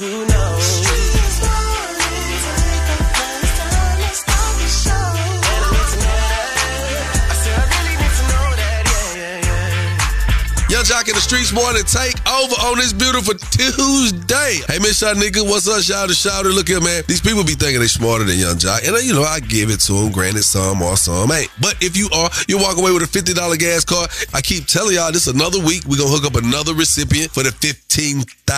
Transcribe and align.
who 0.00 0.24
knows? 0.24 0.99
Streets 11.30 11.54
morning 11.54 11.86
take 11.86 12.18
over 12.26 12.58
on 12.66 12.76
this 12.76 12.92
beautiful 12.92 13.34
Tuesday. 13.54 14.66
Hey, 14.66 14.82
Miss 14.82 14.98
Shanika, 14.98 15.46
what's 15.46 15.68
up? 15.68 15.80
Shout 15.80 16.02
out 16.02 16.08
and 16.10 16.16
shout 16.18 16.44
Look 16.44 16.66
here, 16.66 16.80
man. 16.80 17.04
These 17.06 17.20
people 17.20 17.44
be 17.44 17.54
thinking 17.54 17.78
they 17.78 17.86
smarter 17.86 18.24
than 18.24 18.36
Yung 18.36 18.58
Joc. 18.58 18.82
And, 18.82 18.96
uh, 18.96 18.98
you 18.98 19.14
know, 19.14 19.22
I 19.22 19.38
give 19.38 19.70
it 19.70 19.78
to 19.86 19.92
them. 19.92 20.10
Granted, 20.10 20.42
some 20.42 20.82
or 20.82 20.96
some 20.96 21.30
ain't. 21.30 21.48
But 21.60 21.76
if 21.80 21.96
you 21.96 22.10
are, 22.12 22.28
you 22.48 22.58
walk 22.58 22.78
away 22.78 22.90
with 22.90 23.06
a 23.06 23.06
$50 23.06 23.30
gas 23.60 23.84
card. 23.84 24.10
I 24.34 24.40
keep 24.40 24.66
telling 24.66 24.96
y'all, 24.96 25.12
this 25.12 25.28
another 25.28 25.62
week. 25.62 25.86
we 25.86 25.96
going 25.96 26.10
to 26.10 26.16
hook 26.18 26.26
up 26.26 26.34
another 26.34 26.74
recipient 26.74 27.30
for 27.30 27.44
the 27.44 27.50
$15,000 27.50 28.50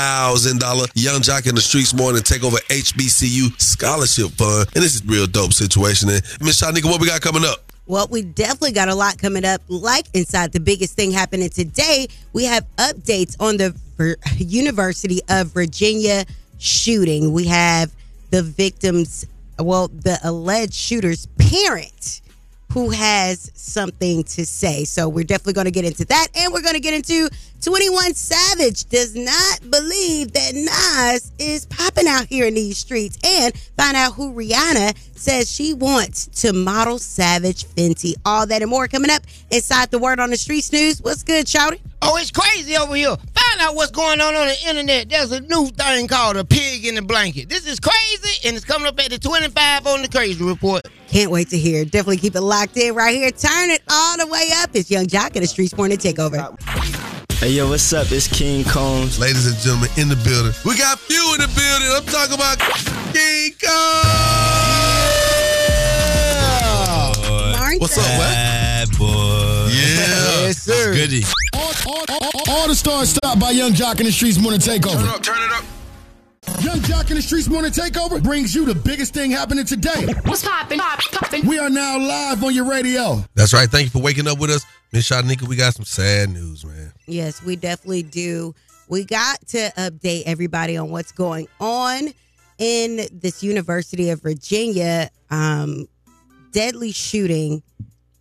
Yung 0.97 1.21
Joc 1.21 1.47
in 1.47 1.55
the 1.55 1.61
streetz 1.61 1.93
morning 1.93 2.23
take 2.23 2.43
over 2.43 2.57
HBCU 2.73 3.53
scholarship 3.61 4.33
fund. 4.41 4.67
And 4.73 4.83
this 4.83 4.95
is 4.95 5.05
real 5.05 5.27
dope 5.27 5.53
situation. 5.53 6.09
And 6.09 6.23
Miss 6.41 6.63
Shanika, 6.63 6.87
what 6.89 7.03
we 7.03 7.07
got 7.09 7.21
coming 7.21 7.45
up? 7.45 7.72
Well, 7.87 8.07
we 8.11 8.23
definitely 8.23 8.73
got 8.73 8.89
a 8.89 8.95
lot 8.95 9.19
coming 9.19 9.45
up. 9.45 9.61
Like 9.69 10.07
inside 10.15 10.53
the 10.53 10.61
biggest 10.61 10.95
thing 10.95 11.11
happening 11.11 11.51
today, 11.51 12.09
we 12.33 12.45
have 12.45 12.65
updates 12.77 13.37
on 13.41 13.57
the 13.57 13.77
University 14.37 15.21
of 15.29 15.49
Virginia 15.49 16.25
shooting. 16.59 17.33
We 17.33 17.47
have 17.47 17.93
the 18.31 18.43
victims, 18.43 19.27
well, 19.59 19.89
the 19.89 20.19
alleged 20.23 20.75
shooter's 20.75 21.27
parent 21.39 22.21
who 22.73 22.89
has 22.91 23.51
something 23.55 24.25
to 24.25 24.47
say. 24.47 24.85
So 24.85 25.09
we're 25.09 25.25
definitely 25.25 25.53
going 25.53 25.67
to 25.67 25.73
get 25.73 25.85
into 25.85 26.05
that. 26.07 26.29
And 26.35 26.53
we're 26.53 26.63
going 26.63 26.75
to 26.75 26.81
get 26.81 26.95
into 26.95 27.29
21 27.63 28.15
Savage 28.15 28.89
does 28.89 29.15
not 29.15 29.71
believe 29.71 30.33
that 30.33 30.53
Nas 30.53 31.31
is 31.39 31.65
popping 31.67 32.09
out 32.09 32.27
here 32.27 32.47
in 32.47 32.55
these 32.55 32.77
streets 32.77 33.17
and 33.25 33.57
find 33.77 33.97
out 33.97 34.15
who 34.15 34.35
Rihanna 34.35 34.97
says 35.17 35.49
she 35.49 35.73
wants 35.73 36.27
to 36.43 36.53
model 36.53 36.99
Savage 36.99 37.65
Fenty. 37.65 38.15
All 38.25 38.47
that 38.49 38.63
and 38.63 38.71
more 38.71 38.89
coming 38.89 39.13
up 39.13 39.23
inside 39.53 39.93
the 39.93 40.01
Word 40.01 40.19
on 40.19 40.31
the 40.31 40.37
Streets 40.37 40.73
news. 40.73 41.01
What's 41.03 41.23
good, 41.23 41.47
Shawty? 41.47 41.79
Oh, 42.03 42.17
it's 42.17 42.33
crazy 42.33 42.77
over 42.77 42.97
here. 42.97 43.15
Find 43.17 43.61
out 43.61 43.77
what's 43.77 43.93
going 43.93 44.21
on 44.21 44.35
on 44.35 44.49
the 44.49 44.69
internet. 44.69 45.09
There's 45.09 45.31
a 45.31 45.41
new 45.41 45.69
thing 45.69 46.09
called 46.09 46.37
a 46.37 46.45
pig 46.45 46.85
in 46.85 46.97
the 46.97 47.03
blanket. 47.03 47.49
This 47.49 47.65
is 47.65 47.79
crazy, 47.79 48.49
and 48.49 48.57
it's 48.57 48.65
coming 48.65 48.89
up 48.89 48.99
at 48.99 49.11
the 49.11 49.21
25 49.21 49.87
on 49.87 50.03
the 50.03 50.09
Crazy 50.09 50.43
Report. 50.43 50.83
Can't 51.07 51.31
wait 51.31 51.49
to 51.51 51.59
hear. 51.59 51.85
Definitely 51.85 52.17
keep 52.17 52.35
it 52.35 52.41
locked 52.41 52.77
in 52.77 52.93
right 52.97 53.15
here. 53.15 53.31
Turn 53.31 53.71
it 53.71 53.83
all 53.89 54.17
the 54.19 54.27
way 54.27 54.49
up. 54.57 54.71
It's 54.75 54.91
Yung 54.91 55.07
Joc 55.07 55.37
in 55.37 55.43
the 55.43 55.49
Streetz 55.49 55.77
Morning 55.77 55.99
Takeover. 55.99 57.12
Hey 57.43 57.51
yo, 57.55 57.69
what's 57.69 57.93
up? 57.93 58.07
It's 58.13 58.29
King 58.29 58.63
Combs. 58.63 59.19
Ladies 59.19 59.49
and 59.49 59.57
gentlemen, 59.57 59.91
in 59.97 60.09
the 60.09 60.15
building. 60.15 60.53
We 60.65 60.79
got 60.79 61.01
few 61.01 61.35
in 61.35 61.41
the 61.41 61.49
building. 61.49 61.91
I'm 61.91 62.07
talking 62.07 62.35
about 62.35 62.61
King 63.13 63.51
Kong. 63.59 63.73
Martin. 67.59 67.81
What's 67.81 67.99
up, 67.99 68.05
man? 68.05 68.87
Bad 68.87 68.97
boy. 68.97 69.75
Yeah. 69.75 70.47
Yes, 70.47 70.59
sir. 70.59 70.95
Goody. 70.95 71.25
All, 71.53 71.73
all, 71.89 72.05
all, 72.09 72.31
all 72.49 72.69
the 72.69 72.77
stars 72.77 73.09
stop 73.11 73.41
by 73.41 73.51
Yung 73.51 73.73
Joc 73.73 73.99
in 73.99 74.07
the 74.07 74.13
Streetz 74.13 74.41
Morning 74.41 74.61
Takeover. 74.61 75.03
Turn 75.03 75.09
up, 75.09 75.23
turn 75.25 75.43
it 75.43 75.51
up. 75.51 75.65
Yung 76.63 76.79
Joc 76.79 77.11
in 77.11 77.17
the 77.17 77.23
Streetz 77.23 77.49
Morning 77.51 77.73
Takeover 77.73 78.23
brings 78.23 78.55
you 78.55 78.65
the 78.67 78.77
biggest 78.77 79.15
thing 79.15 79.33
happening 79.33 79.65
today. 79.65 80.07
What's 80.27 80.45
poppin'? 80.45 80.79
Pop, 80.79 81.01
poppin'. 81.11 81.45
We 81.45 81.59
are 81.59 81.71
now 81.71 81.99
live 81.99 82.45
on 82.45 82.55
your 82.55 82.71
radio. 82.71 83.25
That's 83.35 83.53
right. 83.53 83.69
Thank 83.69 83.87
you 83.87 83.91
for 83.91 84.01
waking 84.01 84.29
up 84.29 84.39
with 84.39 84.51
us. 84.51 84.65
Miss 84.93 85.11
Shanika, 85.11 85.49
we 85.49 85.57
got 85.57 85.75
some 85.75 85.85
sad 85.85 86.31
news, 86.31 86.65
man. 86.65 86.92
Yes, 87.07 87.43
we 87.43 87.57
definitely 87.57 88.03
do. 88.03 88.55
We 88.89 89.05
got 89.05 89.47
to 89.49 89.73
update 89.77 90.23
everybody 90.27 90.77
on 90.77 90.91
what's 90.91 91.13
going 91.13 91.49
on 91.61 92.13
in 92.59 93.07
this 93.13 93.43
University 93.43 94.11
of 94.11 94.21
Virginia 94.23 95.11
um, 95.31 95.87
deadly 96.53 96.93
shooting 96.93 97.63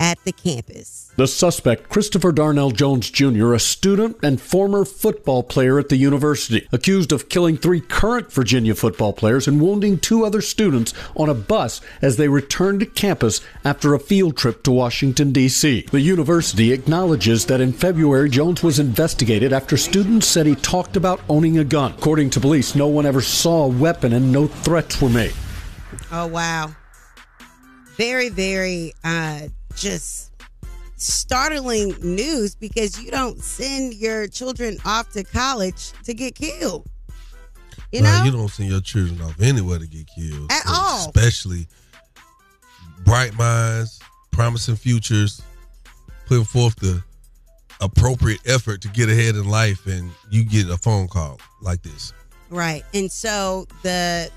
at 0.02 0.18
the 0.26 0.32
campus. 0.32 1.14
The 1.16 1.28
suspect, 1.28 1.88
Christopher 1.88 2.32
Darnell 2.32 2.72
Jones 2.72 3.12
Jr., 3.12 3.54
a 3.54 3.60
student 3.60 4.18
and 4.24 4.42
former 4.42 4.84
football 4.84 5.44
player 5.44 5.78
at 5.78 5.90
the 5.90 5.96
university, 5.96 6.68
accused 6.72 7.12
of 7.12 7.30
killing 7.30 7.56
three 7.56 7.82
current 7.82 8.32
Virginia 8.32 8.74
football 8.74 9.14
players 9.14 9.48
and 9.48 9.62
wounding 9.62 10.00
two 10.00 10.26
other 10.26 10.42
students 10.42 10.96
on 11.16 11.30
a 11.30 11.36
bus 11.36 11.82
as 12.02 12.18
they 12.18 12.28
returned 12.28 12.80
to 12.80 12.88
campus 12.88 13.42
after 13.64 13.94
a 13.94 14.00
field 14.00 14.36
trip 14.36 14.64
to 14.64 14.72
Washington, 14.72 15.32
D.C. 15.32 15.86
The 15.92 16.02
university 16.02 16.72
acknowledges 16.72 17.46
that 17.46 17.62
in 17.62 17.72
February, 17.72 18.30
Jones 18.30 18.64
was 18.64 18.80
investigated 18.80 19.54
after 19.54 19.78
students 19.78 20.26
said 20.26 20.48
he 20.48 20.56
talked 20.56 20.98
about 20.98 21.22
owning 21.30 21.60
a 21.60 21.64
gun. 21.64 21.92
According 21.92 22.32
to 22.32 22.40
police, 22.40 22.74
no 22.74 22.88
one 22.88 23.06
ever 23.06 23.22
saw 23.22 23.66
a 23.66 23.68
weapon 23.68 24.14
and 24.14 24.32
no 24.32 24.48
threats 24.48 25.00
were 25.00 25.10
made. 25.10 25.34
Oh, 26.12 26.26
wow. 26.26 26.76
Very, 27.98 28.30
very 28.30 28.94
uh, 29.04 29.42
just 29.76 30.32
startling 30.96 31.96
news 32.02 32.56
because 32.56 33.02
you 33.02 33.10
don't 33.10 33.42
send 33.42 33.94
your 33.96 34.28
children 34.28 34.78
off 34.86 35.12
to 35.12 35.24
college 35.24 35.92
to 36.04 36.14
get 36.14 36.36
killed. 36.36 36.88
You 37.92 38.04
know? 38.04 38.24
you 38.24 38.32
don't 38.32 38.50
send 38.50 38.70
your 38.70 38.82
children 38.82 39.22
off 39.22 39.40
anywhere 39.42 39.80
to 39.80 39.88
get 39.88 40.08
killed. 40.08 40.52
At 40.52 40.64
all. 40.68 41.10
Especially 41.10 41.68
bright 43.04 43.36
minds, 43.36 44.00
promising 44.32 44.76
futures, 44.76 45.42
putting 46.26 46.46
forth 46.46 46.76
the 46.78 47.04
appropriate 47.82 48.40
effort 48.46 48.82
to 48.82 48.88
get 48.90 49.10
ahead 49.10 49.36
in 49.36 49.50
life, 49.50 49.88
and 49.88 50.12
you 50.30 50.44
get 50.44 50.70
a 50.70 50.78
phone 50.78 51.08
call 51.08 51.40
like 51.62 51.82
this. 51.82 52.14
Right. 52.50 52.84
And 52.94 53.12
so 53.12 53.66
the 53.82 54.30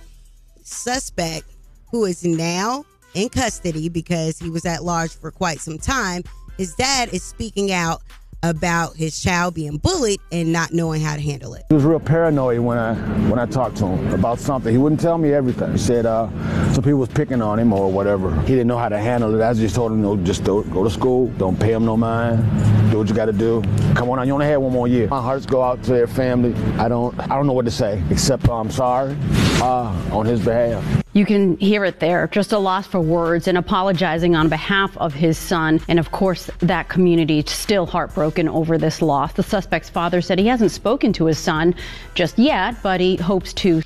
suspect, 0.63 1.45
who 1.91 2.07
is 2.07 2.25
now 2.25 2.85
in 3.15 3.29
custody 3.29 3.89
because 3.89 4.39
he 4.39 4.51
was 4.51 4.65
at 4.65 4.85
large 4.85 5.15
for 5.15 5.31
quite 5.31 5.61
some 5.61 5.79
time, 5.79 6.23
his 6.59 6.75
dad 6.75 7.13
is 7.13 7.23
speaking 7.23 7.73
out 7.73 8.03
about 8.45 8.95
his 8.95 9.23
child 9.23 9.55
being 9.55 9.79
bullied 9.79 10.21
and 10.31 10.53
not 10.53 10.73
knowing 10.73 11.01
how 11.01 11.15
to 11.15 11.21
handle 11.21 11.55
it. 11.55 11.65
He 11.71 11.75
was 11.75 11.85
real 11.85 11.99
paranoid 11.99 12.59
when 12.61 12.77
I 12.77 12.95
when 13.31 13.39
I 13.39 13.47
talked 13.47 13.77
to 13.79 13.87
him 13.87 14.13
about 14.13 14.39
something. 14.39 14.71
He 14.71 14.77
wouldn't 14.77 15.01
tell 15.01 15.17
me 15.17 15.33
everything. 15.33 15.73
He 15.73 15.79
said 15.79 16.05
uh, 16.05 16.29
some 16.73 16.85
people 16.85 16.99
was 16.99 17.09
picking 17.09 17.41
on 17.41 17.59
him 17.59 17.73
or 17.73 17.91
whatever. 17.91 18.39
He 18.43 18.49
didn't 18.49 18.67
know 18.67 18.77
how 18.77 18.91
to 18.91 18.99
handle 18.99 19.35
it. 19.35 19.43
I 19.43 19.55
just 19.55 19.75
told 19.75 19.93
him, 19.93 20.03
no, 20.03 20.17
just 20.19 20.45
go 20.45 20.63
to 20.63 20.91
school. 20.91 21.29
Don't 21.39 21.59
pay 21.59 21.73
him 21.73 21.87
no 21.87 21.97
mind. 21.97 22.45
Do 22.91 22.99
what 22.99 23.09
you 23.09 23.15
got 23.15 23.27
to 23.27 23.33
do. 23.33 23.63
Come 23.95 24.11
on, 24.11 24.27
you 24.27 24.35
only 24.35 24.47
had 24.47 24.59
one 24.59 24.73
more 24.73 24.89
year. 24.89 25.09
My 25.09 25.23
hearts 25.23 25.47
go 25.47 25.63
out 25.63 25.83
to 25.85 25.93
their 25.93 26.07
family. 26.07 26.55
I 26.79 26.89
don't 26.89 27.19
I 27.19 27.29
don't 27.29 27.47
know 27.47 27.55
what 27.55 27.65
to 27.65 27.71
say 27.71 28.03
except 28.11 28.49
I'm 28.49 28.71
sorry 28.71 29.17
uh, 29.63 30.13
on 30.13 30.27
his 30.27 30.45
behalf. 30.45 31.04
You 31.15 31.25
can 31.25 31.57
hear 31.59 31.85
it 31.85 32.01
there. 32.01 32.27
Just 32.27 32.51
a 32.51 32.59
loss 32.59 32.89
for 32.89 33.01
words 33.01 33.47
and 33.47 33.57
apologizing 33.57 34.35
on 34.35 34.49
behalf 34.49 34.97
of 34.97 35.15
his 35.15 35.39
son. 35.39 35.81
And 35.87 36.01
of 36.01 36.11
course, 36.11 36.51
that 36.59 36.89
community 36.89 37.45
still 37.47 37.87
heartbroken 37.87 38.49
over 38.49 38.77
this 38.77 39.01
loss. 39.01 39.33
The 39.33 39.45
suspect's 39.45 39.89
father 39.89 40.21
said 40.21 40.41
he 40.41 40.49
hasn't 40.49 40.73
spoken 40.73 41.13
to 41.13 41.27
his 41.27 41.39
son 41.39 41.77
just 42.17 42.37
yet, 42.37 42.75
but 42.83 43.01
he 43.01 43.15
hopes 43.15 43.53
to. 43.55 43.81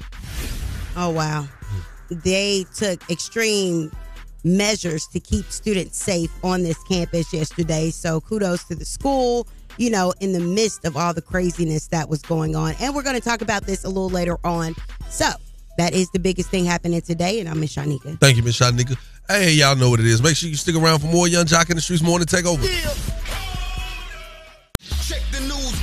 Oh, 0.97 1.11
wow. 1.11 1.47
They 2.11 2.65
took 2.75 3.09
extreme 3.11 3.93
measures 4.43 5.07
to 5.09 5.21
keep 5.21 5.45
students 5.53 5.99
safe 5.99 6.31
on 6.43 6.63
this 6.63 6.83
campus 6.85 7.31
yesterday. 7.31 7.91
So 7.91 8.23
kudos 8.23 8.65
to 8.65 8.75
the 8.75 8.87
school, 8.87 9.47
you 9.77 9.91
know, 9.91 10.15
in 10.21 10.33
the 10.33 10.41
midst 10.41 10.87
of 10.87 10.97
all 10.97 11.13
the 11.13 11.21
craziness 11.21 11.89
that 11.89 12.09
was 12.09 12.23
going 12.23 12.57
on. 12.57 12.73
And 12.81 12.95
we're 12.95 13.03
going 13.03 13.17
to 13.17 13.23
talk 13.23 13.43
about 13.43 13.65
this 13.65 13.85
a 13.85 13.89
little 13.89 14.09
later 14.09 14.39
on. 14.45 14.75
So 15.11 15.27
that 15.79 15.95
is 15.95 16.11
the 16.11 16.19
biggest 16.19 16.51
thing 16.51 16.65
happening 16.67 17.01
today. 17.01 17.41
And 17.41 17.49
I'm 17.49 17.61
Miss 17.61 17.75
Shanika. 17.75 18.21
Thank 18.21 18.37
you, 18.37 18.43
Miss 18.43 18.59
Shanika. 18.59 18.99
Hey, 19.29 19.53
y'all 19.53 19.77
know 19.77 19.91
what 19.91 20.01
it 20.01 20.07
is. 20.07 20.21
Make 20.21 20.37
sure 20.37 20.51
you 20.51 20.57
stick 20.57 20.75
around 20.77 20.99
for 20.99 21.07
more 21.07 21.29
Yung 21.29 21.47
Joc 21.47 21.71
in 21.71 21.77
the 21.77 21.83
Streetz 21.83 22.03
morning 22.03 22.27
take 22.27 22.45
over. 22.47 22.63
Check 25.03 25.23
the 25.31 25.41
news. 25.41 25.81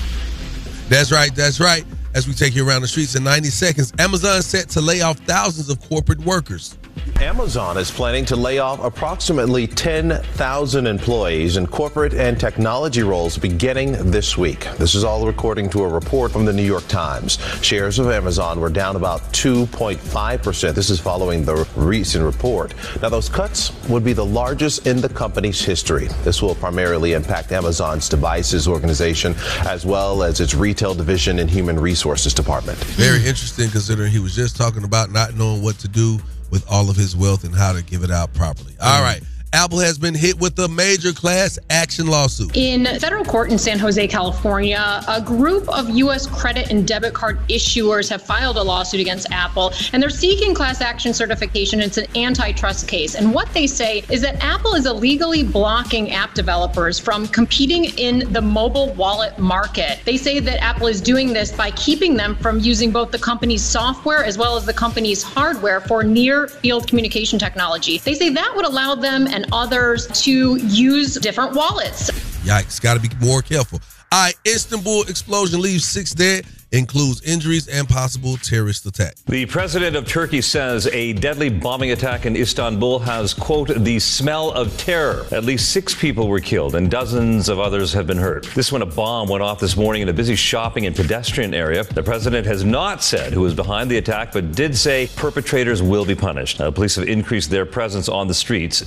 That's 0.90 1.12
right. 1.12 1.34
That's 1.34 1.60
right. 1.60 1.86
As 2.14 2.28
we 2.28 2.34
take 2.34 2.56
you 2.56 2.68
around 2.68 2.82
the 2.82 2.88
streets 2.88 3.16
in 3.16 3.24
90 3.24 3.50
seconds, 3.50 3.94
Amazon 3.98 4.42
set 4.42 4.70
to 4.70 4.82
lay 4.82 5.02
off 5.02 5.18
thousands 5.20 5.70
of 5.70 5.80
corporate 5.82 6.20
workers. 6.20 6.78
Amazon 7.22 7.78
is 7.78 7.92
planning 7.92 8.26
to 8.26 8.36
lay 8.36 8.60
off 8.60 8.84
approximately 8.84 9.68
10,000 9.68 10.88
employees 10.88 11.56
in 11.56 11.68
corporate 11.68 12.14
and 12.14 12.40
technology 12.40 13.04
roles 13.04 13.38
beginning 13.38 13.92
this 14.12 14.38
week. 14.38 14.68
This 14.78 14.96
is 14.96 15.04
all 15.04 15.28
according 15.30 15.70
to 15.72 15.84
a 15.84 15.88
report 15.88 16.32
from 16.32 16.46
the 16.46 16.54
New 16.54 16.64
York 16.64 16.88
Times. 16.88 17.38
Shares 17.62 18.00
of 18.00 18.10
Amazon 18.10 18.60
were 18.60 18.70
down 18.70 18.96
about 18.96 19.22
2.5%. 19.34 20.74
This 20.74 20.90
is 20.90 21.00
following 21.00 21.46
the 21.46 21.68
recent 21.76 22.24
report. 22.24 22.74
Now, 23.02 23.10
those 23.10 23.30
cuts 23.30 23.72
would 23.88 24.04
be 24.04 24.14
the 24.14 24.26
largest 24.26 24.88
in 24.88 25.00
the 25.00 25.10
company's 25.10 25.64
history. 25.64 26.08
This 26.24 26.42
will 26.42 26.56
primarily 26.56 27.14
impact 27.14 27.52
Amazon's 27.52 28.10
devices 28.10 28.68
organization 28.68 29.36
as 29.66 29.86
well 29.86 30.24
as 30.24 30.40
its 30.40 30.56
retail 30.56 30.96
division 30.96 31.40
and 31.40 31.50
human 31.50 31.80
resources 31.80 32.34
department. 32.34 32.78
Very 32.96 33.20
interesting 33.20 33.70
considering 33.70 34.12
he 34.12 34.20
was 34.20 34.36
just 34.36 34.58
talking 34.58 34.84
about 34.84 35.12
not 35.12 35.36
knowing 35.36 35.62
what 35.62 35.78
to 35.80 35.88
do 35.88 36.20
with 36.52 36.66
all 36.70 36.90
of 36.90 36.96
his 36.96 37.16
wealth 37.16 37.44
and 37.44 37.54
how 37.54 37.74
to 37.74 37.84
give 37.84 38.04
it 38.04 38.12
out 38.12 38.34
properly. 38.34 38.74
All 38.82 39.02
right. 39.02 39.22
Apple 39.56 39.80
has 39.80 39.98
been 39.98 40.14
hit 40.14 40.38
with 40.38 40.60
a 40.60 40.68
major 40.68 41.14
class 41.14 41.58
action 41.70 42.08
lawsuit. 42.08 42.58
In 42.58 42.84
federal 43.00 43.24
court 43.24 43.50
in 43.50 43.58
San 43.58 43.80
Jose, 43.80 44.06
California, 44.10 45.02
a 45.08 45.22
group 45.22 45.70
of 45.70 45.90
U.S. 45.92 46.28
credit 46.28 46.72
and 46.72 46.86
debit 46.86 47.14
card 47.14 47.40
issuers 47.48 48.10
have 48.10 48.22
filed 48.22 48.58
a 48.58 48.62
lawsuit 48.62 49.00
against 49.00 49.32
Apple, 49.32 49.72
and 49.94 50.04
they're 50.04 50.10
seeking 50.10 50.54
class 50.54 50.82
action 50.82 51.14
certification. 51.14 51.80
It's 51.80 51.96
an 51.96 52.06
antitrust 52.18 52.90
case. 52.90 53.16
And 53.16 53.34
what 53.34 53.48
they 53.54 53.66
say 53.66 54.04
is 54.10 54.20
that 54.24 54.44
Apple 54.44 54.76
is 54.76 54.88
illegally 54.88 55.42
blocking 55.42 56.12
app 56.12 56.34
developers 56.34 57.00
from 57.00 57.26
competing 57.26 57.86
in 57.98 58.34
the 58.34 58.42
mobile 58.42 58.94
wallet 58.96 59.40
market. 59.40 60.02
They 60.04 60.18
say 60.18 60.42
that 60.42 60.62
Apple 60.62 60.88
is 60.88 61.00
doing 61.00 61.32
this 61.32 61.54
by 61.54 61.72
keeping 61.72 62.18
them 62.18 62.36
from 62.36 62.60
using 62.60 62.92
both 62.92 63.12
the 63.12 63.20
company's 63.20 63.64
software 63.64 64.26
as 64.26 64.38
well 64.38 64.58
as 64.58 64.66
the 64.66 64.74
company's 64.74 65.24
hardware 65.24 65.80
for 65.80 66.04
near 66.04 66.50
field 66.50 66.90
communication 66.90 67.40
technology. 67.40 68.00
They 68.00 68.16
say 68.16 68.28
that 68.32 68.52
would 68.54 68.66
allow 68.66 68.96
them 68.96 69.28
and 69.46 69.54
others 69.54 70.08
to 70.24 70.58
use 70.58 71.16
different 71.16 71.54
wallets. 71.54 72.12
Yikes, 72.44 72.82
got 72.82 72.96
to 72.96 73.00
be 73.00 73.10
more 73.26 73.42
careful. 73.42 73.80
All 74.12 74.24
right, 74.24 74.36
Istanbul 74.46 75.04
explosion 75.04 75.62
leaves 75.62 75.86
six 75.86 76.14
dead, 76.14 76.46
includes 76.72 77.22
injuries 77.24 77.68
and 77.68 77.90
possible 77.90 78.38
terrorist 78.38 78.86
attack. 78.86 79.16
The 79.26 79.46
president 79.48 79.96
of 79.96 80.08
Turkey 80.08 80.42
says 80.42 80.88
a 80.88 81.14
deadly 81.14 81.50
bombing 81.50 81.92
attack 81.92 82.26
in 82.26 82.36
Istanbul 82.36 83.00
has, 83.00 83.34
quote, 83.34 83.70
the 83.70 84.00
smell 84.00 84.52
of 84.52 84.78
terror. 84.78 85.26
At 85.32 85.44
least 85.44 85.72
six 85.72 85.96
people 85.96 86.28
were 86.28 86.40
killed 86.40 86.76
and 86.76 86.90
dozens 86.90 87.50
of 87.50 87.60
others 87.60 87.94
have 87.94 88.08
been 88.08 88.18
hurt. 88.18 88.46
This 88.54 88.72
when 88.72 88.84
a 88.84 88.86
bomb 88.86 89.28
went 89.28 89.42
off 89.42 89.60
this 89.60 89.76
morning 89.76 90.04
in 90.04 90.10
a 90.10 90.14
busy 90.14 90.36
shopping 90.36 90.86
and 90.86 90.96
pedestrian 90.96 91.54
area. 91.54 91.84
The 91.84 92.04
president 92.04 92.46
has 92.46 92.64
not 92.64 93.04
said 93.04 93.34
who 93.34 93.42
was 93.42 93.56
behind 93.56 93.90
the 93.90 93.98
attack, 93.98 94.32
but 94.34 94.54
did 94.54 94.78
say 94.78 95.10
perpetrators 95.16 95.82
will 95.82 96.06
be 96.06 96.16
punished. 96.16 96.60
Now, 96.60 96.72
police 96.72 96.96
have 96.96 97.08
increased 97.08 97.50
their 97.50 97.66
presence 97.66 98.08
on 98.08 98.28
the 98.28 98.34
streets. 98.34 98.86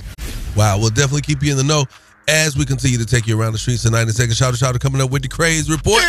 Wow, 0.59 0.77
we'll 0.77 0.89
definitely 0.89 1.21
keep 1.21 1.41
you 1.41 1.51
in 1.51 1.57
the 1.57 1.63
know 1.63 1.85
as 2.27 2.57
we 2.57 2.65
continue 2.65 2.97
to 2.97 3.05
take 3.05 3.25
you 3.27 3.39
around 3.39 3.53
the 3.53 3.57
streets 3.57 3.83
tonight. 3.83 4.01
And 4.01 4.11
second 4.11 4.35
shout 4.35 4.49
out, 4.51 4.57
shout 4.57 4.75
out 4.75 4.81
coming 4.81 4.99
up 4.99 5.09
with 5.09 5.21
the 5.21 5.29
craze 5.29 5.69
report. 5.69 6.03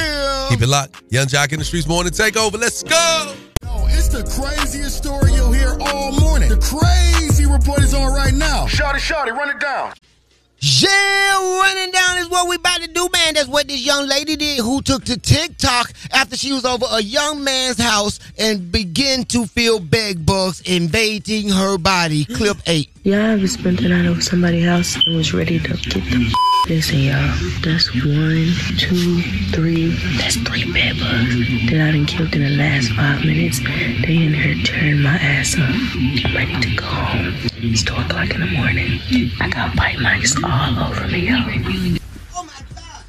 Keep 0.49 0.61
it 0.61 0.67
locked. 0.67 1.01
Yung 1.11 1.27
Joc 1.27 1.53
in 1.53 1.61
the 1.61 1.65
streetz 1.65 1.87
morning 1.87 2.13
takeover. 2.13 2.59
Let's 2.59 2.83
go. 2.83 3.37
Yo, 3.63 3.87
it's 3.87 4.09
the 4.09 4.25
craziest 4.25 4.97
story 4.97 5.35
you'll 5.35 5.53
hear 5.53 5.79
all 5.81 6.19
morning. 6.19 6.49
The 6.49 6.57
crazy 6.57 7.47
report 7.47 7.79
is 7.85 7.95
on 7.95 8.13
right 8.13 8.35
now. 8.35 8.67
Shawty, 8.67 8.97
shawty, 8.97 9.31
run 9.31 9.51
it 9.51 9.61
down. 9.61 9.93
Yeah, 10.63 11.59
running 11.63 11.91
down 11.91 12.19
is 12.19 12.29
what 12.29 12.47
we 12.47 12.57
about 12.57 12.83
to 12.83 12.89
do, 12.89 13.09
man. 13.15 13.33
That's 13.33 13.49
what 13.49 13.67
this 13.67 13.81
young 13.81 14.07
lady 14.07 14.37
did 14.37 14.59
who 14.59 14.83
took 14.83 15.05
to 15.05 15.19
TikTok 15.19 15.91
after 16.13 16.37
she 16.37 16.53
was 16.53 16.67
over 16.67 16.85
a 16.91 17.03
young 17.03 17.43
man's 17.43 17.79
house 17.79 18.21
and 18.39 18.71
began 18.71 19.25
to 19.27 19.47
feel 19.47 19.81
bed 19.81 20.27
bugs 20.27 20.61
invading 20.63 21.49
her 21.49 21.79
body. 21.79 22.27
Clip 22.27 22.59
8. 22.67 22.91
Yeah, 23.05 23.29
I 23.29 23.31
ever 23.31 23.49
spent 23.49 23.81
the 23.81 23.89
night 23.89 24.05
over 24.05 24.21
somebody's 24.21 24.67
house 24.67 24.97
and 25.07 25.17
was 25.17 25.33
ready 25.33 25.59
to 25.59 25.67
get 25.69 25.83
the 25.83 26.35
Listen, 26.69 26.99
y'all, 26.99 27.35
that's 27.63 27.89
one, 27.95 28.53
two, 28.79 29.23
three, 29.53 29.89
that's 30.19 30.37
three 30.37 30.71
bed 30.71 30.99
bugs 30.99 31.71
that 31.71 31.89
I 31.89 31.93
done 31.93 32.05
killed 32.05 32.35
in 32.35 32.43
the 32.43 32.51
last 32.51 32.91
five 32.91 33.25
minutes. 33.25 33.61
They 33.61 34.27
in 34.27 34.35
here 34.35 34.63
tearing 34.63 35.01
my 35.01 35.17
ass 35.17 35.55
up. 35.55 35.71
I'm 35.71 36.35
ready 36.37 36.61
to 36.61 36.77
go 36.77 36.85
home. 36.85 37.50
It's 37.63 37.83
2 37.83 37.93
o'clock 37.95 38.31
in 38.31 38.41
the 38.41 38.47
morning. 38.47 38.99
I 39.39 39.49
got 39.51 39.77
bite 39.77 39.99
marks 40.01 40.35
all 40.43 40.79
over 40.79 41.07
me, 41.09 41.29
yo. 41.29 41.37
Oh 42.35 42.43
my 42.43 42.53
god! 42.75 43.05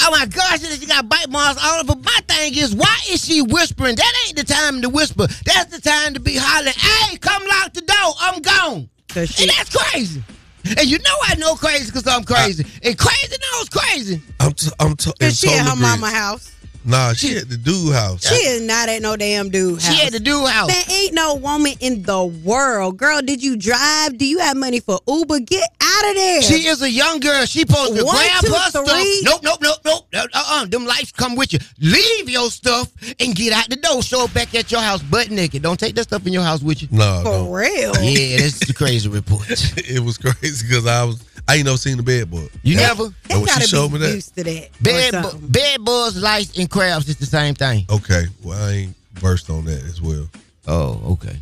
Oh 0.00 0.10
my 0.12 0.24
gosh, 0.26 0.60
she 0.60 0.86
got 0.86 1.08
bite 1.08 1.28
marks 1.28 1.60
all 1.64 1.80
over. 1.80 1.96
My 1.96 2.18
thing 2.28 2.54
is, 2.56 2.74
why 2.76 2.96
is 3.10 3.24
she 3.24 3.42
whispering? 3.42 3.96
That 3.96 4.12
ain't 4.26 4.36
the 4.36 4.44
time 4.44 4.82
to 4.82 4.88
whisper. 4.88 5.26
That's 5.44 5.76
the 5.76 5.80
time 5.80 6.14
to 6.14 6.20
be 6.20 6.36
hollering, 6.36 6.74
hey, 6.76 7.16
come 7.18 7.42
lock 7.46 7.72
the 7.72 7.80
door. 7.80 8.14
I'm 8.20 8.40
gone. 8.40 8.88
and 9.16 9.28
that's 9.50 9.76
crazy. 9.76 10.22
And 10.64 10.86
you 10.86 10.98
know 10.98 11.16
I 11.24 11.34
know 11.36 11.54
crazy 11.56 11.86
because 11.86 12.06
I'm 12.06 12.22
crazy. 12.24 12.64
and 12.84 12.96
crazy 12.96 13.36
knows 13.52 13.68
crazy. 13.68 14.22
I'm 14.38 14.52
t- 14.52 14.70
I'm 14.78 14.94
t- 14.96 15.12
in 15.20 15.26
Is 15.26 15.40
she 15.40 15.48
at 15.50 15.66
her 15.66 15.76
mama 15.76 16.10
house? 16.10 16.54
Nah, 16.84 17.12
she 17.12 17.36
at 17.36 17.48
the 17.48 17.56
dude 17.56 17.92
house. 17.92 18.26
She 18.26 18.34
is 18.34 18.62
not 18.62 18.88
at 18.88 19.02
no 19.02 19.16
damn 19.16 19.50
dude 19.50 19.80
house. 19.82 19.94
She 19.94 20.06
at 20.06 20.12
the 20.12 20.20
dude 20.20 20.48
house. 20.48 20.68
There 20.72 20.96
ain't 20.96 21.14
no 21.14 21.34
woman 21.34 21.74
in 21.80 22.02
the 22.02 22.24
world. 22.24 22.96
Girl, 22.96 23.20
did 23.20 23.42
you 23.42 23.56
drive? 23.56 24.16
Do 24.16 24.24
you 24.24 24.38
have 24.38 24.56
money 24.56 24.80
for 24.80 24.98
Uber? 25.06 25.40
Get 25.40 25.68
out 25.80 26.10
of 26.10 26.14
there. 26.16 26.42
She 26.42 26.66
is 26.66 26.80
a 26.82 26.90
young 26.90 27.20
girl. 27.20 27.44
She 27.44 27.60
supposed 27.60 27.96
to 27.96 28.04
One, 28.04 28.16
grab 28.16 28.44
two, 28.44 28.52
her 28.52 28.70
stuff. 28.70 28.86
Nope, 29.22 29.40
nope, 29.42 29.58
nope, 29.60 29.78
nope. 29.84 30.04
Uh 30.14 30.26
uh. 30.34 30.64
Them 30.66 30.86
lights 30.86 31.12
come 31.12 31.36
with 31.36 31.52
you. 31.52 31.58
Leave 31.80 32.28
your 32.28 32.50
stuff 32.50 32.90
and 33.20 33.34
get 33.34 33.52
out 33.52 33.68
the 33.68 33.76
door. 33.76 34.02
Show 34.02 34.24
up 34.24 34.34
back 34.34 34.54
at 34.54 34.70
your 34.72 34.80
house 34.80 35.02
butt 35.02 35.30
naked. 35.30 35.62
Don't 35.62 35.78
take 35.78 35.94
that 35.96 36.04
stuff 36.04 36.26
in 36.26 36.32
your 36.32 36.42
house 36.42 36.62
with 36.62 36.82
you. 36.82 36.88
No, 36.90 37.20
For 37.22 37.30
no. 37.30 37.52
real. 37.52 37.92
Yeah, 38.02 38.38
that's 38.38 38.66
the 38.66 38.72
crazy 38.74 39.08
report. 39.08 39.46
it 39.76 40.02
was 40.02 40.16
crazy 40.18 40.66
because 40.66 40.86
I 40.86 41.04
was 41.04 41.22
I 41.48 41.54
ain't 41.56 41.64
never 41.64 41.78
seen 41.78 41.96
the 41.96 42.02
bed 42.02 42.30
bug. 42.30 42.48
You 42.62 42.76
never? 42.76 43.04
And 43.04 43.14
They 43.28 43.34
she 43.40 43.44
gotta 43.46 43.66
showed 43.66 43.92
me 43.92 43.98
be 43.98 44.04
that, 44.06 44.14
used 44.14 44.34
to 44.36 44.44
that. 44.44 44.68
or 44.68 44.82
Bed, 44.82 45.22
bu- 45.22 45.48
bed 45.48 45.84
bugs, 45.84 46.20
lights, 46.22 46.58
and 46.58 46.68
crabs 46.70 47.08
is 47.08 47.16
the 47.16 47.26
same 47.26 47.54
thing. 47.54 47.86
okay, 47.90 48.24
well 48.44 48.62
I 48.62 48.70
ain't 48.72 48.96
versed 49.14 49.48
on 49.50 49.64
that 49.64 49.82
as 49.84 50.00
well. 50.02 50.28
Oh, 50.66 51.00
okay. 51.12 51.36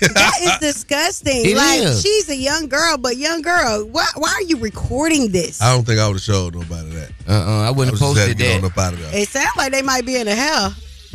that 0.00 0.38
is 0.42 0.58
disgusting. 0.74 1.46
It 1.46 1.56
like 1.56 1.80
is. 1.80 2.02
she's 2.02 2.28
a 2.28 2.36
young 2.36 2.66
girl, 2.68 2.98
but 2.98 3.16
young 3.16 3.40
girl, 3.42 3.84
why 3.86 4.06
why 4.16 4.30
are 4.30 4.42
you 4.42 4.56
recording 4.58 5.30
this? 5.30 5.62
I 5.62 5.72
don't 5.74 5.84
think 5.86 6.00
I 6.00 6.08
would 6.08 6.14
have 6.14 6.22
showed 6.22 6.54
nobody 6.56 6.90
that. 6.90 7.10
Uh 7.28 7.32
uh 7.32 7.62
I 7.62 7.66
I 7.68 7.70
wouldn't 7.70 7.92
was 7.92 8.00
have 8.00 8.10
to 8.10 8.14
posted 8.16 8.38
get 8.38 8.56
on 8.56 8.62
that. 8.62 8.72
up 8.72 8.78
out 8.78 8.92
of 8.94 8.98
there. 9.00 9.16
It 9.22 9.28
sounds 9.28 9.56
like 9.56 9.70
they 9.70 9.82
might 9.82 10.04
be 10.04 10.16
in 10.16 10.26
a 10.26 10.34
hell. 10.34 10.74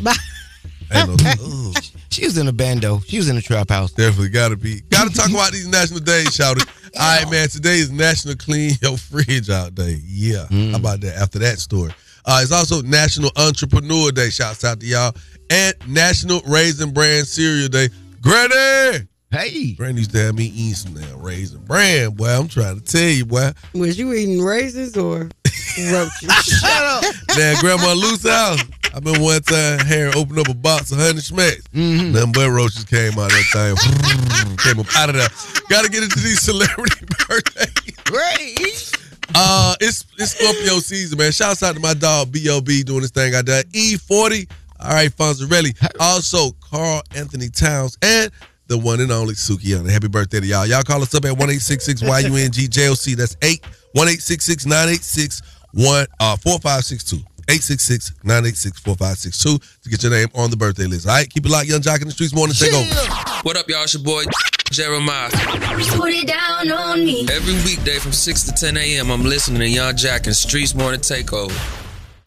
But 0.90 1.08
Ain't 1.08 1.40
no, 1.40 1.72
She 2.10 2.24
was 2.24 2.36
in 2.38 2.48
a 2.48 2.52
bando. 2.52 3.00
She 3.06 3.18
was 3.18 3.28
in 3.28 3.36
a 3.36 3.42
trap 3.42 3.68
house. 3.70 3.92
definitely 3.92 4.30
gotta 4.30 4.56
be. 4.56 4.80
Gotta 4.90 5.10
talk 5.14 5.30
about 5.30 5.52
these 5.52 5.68
national 5.68 6.00
days, 6.00 6.34
shouted. 6.34 6.64
All 6.98 7.18
right, 7.22 7.30
man. 7.30 7.48
Today 7.48 7.78
is 7.78 7.90
National 7.92 8.34
Clean 8.34 8.72
Your 8.82 8.96
Fridge 8.98 9.48
Out 9.48 9.74
Day. 9.76 10.00
Yeah, 10.04 10.46
how 10.72 10.76
about 10.78 11.00
that? 11.02 11.16
After 11.16 11.38
that 11.38 11.58
story, 11.60 11.92
uh, 12.24 12.40
it's 12.42 12.50
also 12.52 12.82
National 12.82 13.30
Entrepreneur 13.36 14.10
Day. 14.10 14.30
Shouts 14.30 14.64
out 14.64 14.80
to 14.80 14.86
y'all 14.86 15.14
and 15.50 15.74
National 15.86 16.40
Raisin 16.48 16.92
Bran 16.92 17.24
Cereal 17.24 17.68
Day. 17.68 17.88
Granny, 18.20 19.06
Hey. 19.30 19.74
Granny 19.74 19.98
used 19.98 20.10
to 20.10 20.18
have 20.18 20.34
me 20.34 20.46
eating 20.46 20.74
some 20.74 20.94
damn 20.94 21.22
raisin 21.22 21.60
bran. 21.64 22.10
Boy, 22.10 22.26
I'm 22.28 22.48
trying 22.48 22.80
to 22.80 22.84
tell 22.84 23.08
you, 23.08 23.24
boy. 23.24 23.52
was 23.72 23.96
you 23.96 24.12
eating 24.12 24.42
raisins 24.42 24.96
or 24.96 25.30
roaches? 25.78 26.32
Shut 26.60 26.64
up. 27.04 27.04
Damn, 27.28 27.60
Grandma 27.60 27.92
Luce 27.92 28.28
house. 28.28 28.60
I 28.92 28.98
remember 28.98 29.20
one 29.20 29.40
time 29.42 29.78
Harry 29.80 30.10
opened 30.14 30.38
up 30.38 30.48
a 30.48 30.54
box 30.54 30.90
of 30.90 30.98
honey 30.98 31.20
smacks. 31.20 31.62
Mm-hmm. 31.74 32.12
Nothing 32.12 32.32
but 32.32 32.50
roaches 32.50 32.84
came 32.84 33.12
out 33.12 33.30
of 33.30 33.38
that 33.38 33.76
thing. 33.76 34.56
came 34.58 34.80
up 34.80 34.86
out 34.96 35.10
of 35.10 35.16
there. 35.16 35.28
Gotta 35.68 35.88
get 35.88 36.02
into 36.02 36.18
these 36.18 36.40
celebrity 36.40 37.06
birthdays. 37.28 37.96
Great. 38.04 38.92
Uh, 39.34 39.76
it's 39.80 40.04
it's 40.18 40.32
Scorpio 40.32 40.80
season, 40.80 41.18
man. 41.18 41.30
Shouts 41.30 41.62
out 41.62 41.74
to 41.74 41.80
my 41.80 41.94
dog 41.94 42.32
B.O.B. 42.32 42.82
doing 42.82 43.02
this 43.02 43.10
thing 43.12 43.34
out 43.34 43.46
there. 43.46 43.62
E40. 43.64 44.50
All 44.80 44.90
right, 44.92 45.10
Fonzarelli. 45.10 45.76
Also, 46.00 46.50
Carl 46.60 47.02
Anthony 47.14 47.48
Towns 47.48 47.96
and 48.02 48.32
the 48.66 48.78
one 48.78 49.00
and 49.00 49.12
only 49.12 49.34
Suki 49.34 49.68
Young. 49.68 49.86
Happy 49.86 50.08
birthday 50.08 50.40
to 50.40 50.46
y'all. 50.46 50.66
Y'all 50.66 50.82
call 50.82 51.02
us 51.02 51.14
up 51.14 51.24
at 51.24 51.36
1-866 51.36 52.02
YUNG 52.02 53.16
That's 53.16 53.36
8 53.42 53.62
1-866 53.94 54.66
986 54.66 55.42
1 57.50 57.58
uh 57.58 58.70
4562. 58.84 59.58
866-986-4562 59.58 59.82
to 59.82 59.88
get 59.88 60.02
your 60.02 60.12
name 60.12 60.28
on 60.34 60.50
the 60.50 60.56
birthday 60.56 60.86
list. 60.86 61.08
All 61.08 61.14
right, 61.14 61.28
keep 61.28 61.44
it 61.44 61.50
locked, 61.50 61.66
Yung 61.66 61.80
Joc 61.80 62.00
in 62.00 62.06
the 62.06 62.12
streets 62.12 62.34
morning. 62.34 62.54
Take 62.54 62.72
over. 62.72 62.94
What 63.42 63.56
up, 63.56 63.68
y'all? 63.68 63.82
It's 63.82 63.94
your 63.94 64.02
boy 64.02 64.22
Jeremiah. 64.70 65.30
Put 65.30 66.12
it 66.12 66.28
down 66.28 66.70
on 66.70 67.04
me. 67.04 67.26
Every 67.30 67.54
weekday 67.64 67.98
from 67.98 68.12
6 68.12 68.42
to 68.44 68.52
10 68.52 68.76
a.m., 68.76 69.10
I'm 69.10 69.22
listening 69.22 69.60
to 69.60 69.68
Young 69.68 69.96
Jack 69.96 70.26
and 70.26 70.34
Streetz 70.34 70.74
Morning 70.76 71.00
Takeover. 71.00 71.56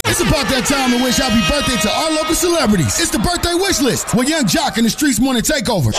It's 0.05 0.19
about 0.19 0.47
that 0.49 0.65
time 0.67 0.91
to 0.91 1.03
wish 1.03 1.15
happy 1.15 1.39
birthday 1.49 1.79
to 1.81 1.89
our 1.89 2.11
local 2.11 2.35
celebrities. 2.35 2.99
It's 2.99 3.09
the 3.09 3.19
birthday 3.19 3.53
wish 3.53 3.79
list 3.79 4.13
with 4.13 4.27
Yung 4.27 4.43
Joc 4.43 4.77
in 4.77 4.83
the 4.83 4.89
Streetz 4.89 5.19
Morning 5.21 5.41
Takeover. 5.41 5.93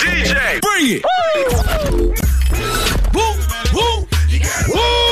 DJ, 0.00 0.60
bring 0.62 0.96
it. 0.96 1.04
Alright, 4.74 5.11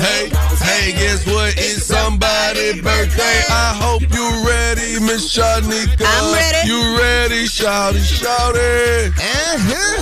Hey, 0.00 0.30
hey, 0.30 0.32
hey, 0.64 0.92
guess 0.92 1.26
what? 1.26 1.52
It's 1.58 1.84
somebody's 1.84 2.80
birthday. 2.80 3.44
I 3.50 3.76
hope 3.76 4.00
you 4.00 4.26
ready, 4.48 4.96
Miss 5.04 5.28
Shanika. 5.28 6.00
I'm 6.00 6.32
ready. 6.32 6.68
You 6.68 6.96
ready? 6.96 7.46
Shout 7.46 7.96
it, 7.96 8.00
shout 8.00 8.54
it. 8.56 9.12
Uh-huh. 9.12 10.00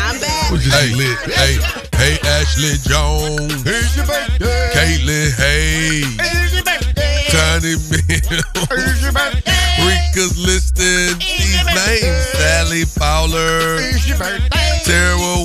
I'm 0.00 0.18
back. 0.20 0.56
Hey, 0.56 0.94
lit. 0.96 1.18
Hey, 1.28 1.60
hey, 2.00 2.16
Ashley 2.24 2.80
Jones. 2.88 3.62
Here's 3.62 3.94
your 3.94 4.06
birthday. 4.06 4.70
Caitlin 4.72 5.36
Hayes. 5.36 6.16
Here's 6.16 6.54
your 6.54 6.64
birthday. 6.64 7.28
Tiny 7.28 7.76
Bill. 7.92 8.40
Here's 8.72 9.02
your 9.02 9.12
birthday. 9.12 9.52
Rika's 9.84 10.38
listing 10.40 11.18
these 11.20 11.60
names. 11.76 12.24
Sally 12.40 12.84
Fowler. 12.86 13.76
Here's 13.84 14.08
your 14.08 14.16
birthday. 14.16 14.80
Tara 14.84 15.44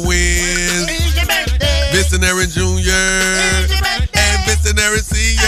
Vincent 2.05 2.23
Aaron 2.23 2.49
Jr. 2.51 2.91
and 2.91 4.45
Vincent 4.45 4.79
Aaron 4.79 4.99
Sr. 4.99 5.41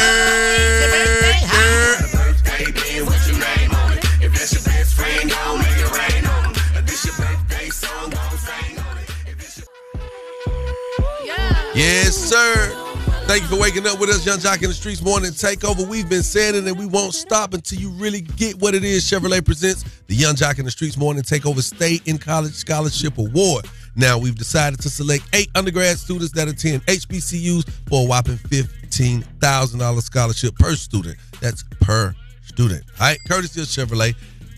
Yes, 11.75 12.15
sir. 12.15 12.73
Thank 13.27 13.43
you 13.43 13.49
for 13.49 13.59
waking 13.59 13.85
up 13.85 13.99
with 13.99 14.09
us, 14.09 14.25
Yung 14.25 14.39
Joc 14.39 14.63
in 14.63 14.69
the 14.69 14.73
Streetz 14.73 15.03
Morning 15.03 15.29
Takeover. 15.29 15.87
We've 15.87 16.09
been 16.09 16.23
saying 16.23 16.53
that 16.53 16.67
and 16.67 16.79
we 16.79 16.87
won't 16.87 17.13
stop 17.13 17.53
until 17.53 17.79
you 17.79 17.91
really 17.91 18.21
get 18.21 18.59
what 18.59 18.73
it 18.73 18.83
is. 18.83 19.03
Chevrolet 19.03 19.45
presents 19.45 19.83
the 20.07 20.15
Yung 20.15 20.33
Joc 20.33 20.57
in 20.57 20.65
the 20.65 20.71
Streetz 20.71 20.97
Morning 20.97 21.21
Takeover 21.21 21.61
State 21.61 22.01
in 22.07 22.17
College 22.17 22.53
Scholarship 22.53 23.19
Award. 23.19 23.67
Now, 23.97 24.19
we've 24.19 24.35
decided 24.35 24.79
to 24.81 24.89
select 24.91 25.23
eight 25.33 25.49
undergrad 25.55 25.97
students 25.97 26.31
that 26.33 26.47
attend 26.47 26.85
HBCUs 26.85 27.67
for 27.89 28.03
a 28.03 28.07
whopping 28.07 28.37
$15,000 28.37 30.01
scholarship 30.03 30.55
per 30.55 30.75
student. 30.75 31.17
That's 31.41 31.63
per 31.81 32.15
student. 32.45 32.83
All 32.99 33.07
right, 33.07 33.17
courtesy 33.27 33.59
of 33.61 33.67
Chevrolet. 33.67 34.15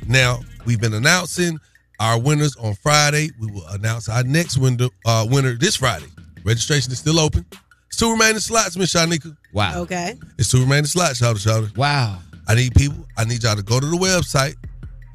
Now, 0.08 0.42
we've 0.66 0.82
been 0.82 0.94
announcing 0.94 1.58
our 2.02 2.20
winners 2.20 2.58
on 2.58 2.76
Friday. 2.76 3.30
We 3.40 3.50
will 3.50 3.66
announce 3.68 4.10
our 4.10 4.24
next 4.24 4.58
window, 4.58 4.90
uh, 5.06 5.26
winner 5.30 5.54
this 5.54 5.78
Friday. 5.78 6.08
Registration 6.44 6.92
is 6.92 7.00
still 7.00 7.20
open. 7.20 7.46
It's 7.88 7.98
two 7.98 8.12
remaining 8.12 8.40
slots, 8.40 8.76
Miss 8.78 8.94
Shanika. 8.94 9.36
Wow. 9.54 9.82
Okay. 9.84 10.16
It's 10.38 10.52
two 10.52 10.60
remaining 10.62 10.86
slots, 10.86 11.20
shout 11.20 11.38
shout 11.38 11.76
Wow. 11.78 12.20
I 12.48 12.56
need 12.56 12.74
people. 12.76 13.06
I 13.18 13.26
need 13.26 13.44
y'all 13.44 13.56
to 13.56 13.64
go 13.64 13.80
to 13.80 13.86
the 13.86 13.96
website, 13.96 14.56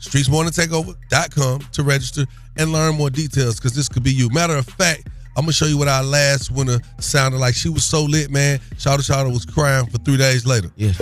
streetzmorningtakeover.com 0.05 1.61
to 1.73 1.83
register 1.83 2.25
and 2.57 2.73
learn 2.73 2.95
more 2.97 3.11
details 3.11 3.57
because 3.57 3.75
this 3.75 3.89
could 3.89 4.03
be 4.03 4.13
you. 4.13 4.29
Matter 4.31 4.57
of 4.57 4.67
fact, 4.67 5.09
I'm 5.37 5.43
gonna 5.45 5.53
show 5.53 5.67
you 5.67 5.77
what 5.79 5.89
our 5.89 6.05
last 6.05 6.51
winner 6.51 6.79
sounded 7.01 7.39
like. 7.39 7.55
She 7.55 7.69
was 7.69 7.85
so 7.85 8.05
lit, 8.05 8.31
man. 8.31 8.59
Shawty 8.77 9.03
Shawty 9.03 9.33
was 9.33 9.45
crying 9.45 9.87
for 9.87 9.99
three 9.99 10.17
days 10.17 10.47
later. 10.47 10.71
Yeah. 10.77 10.93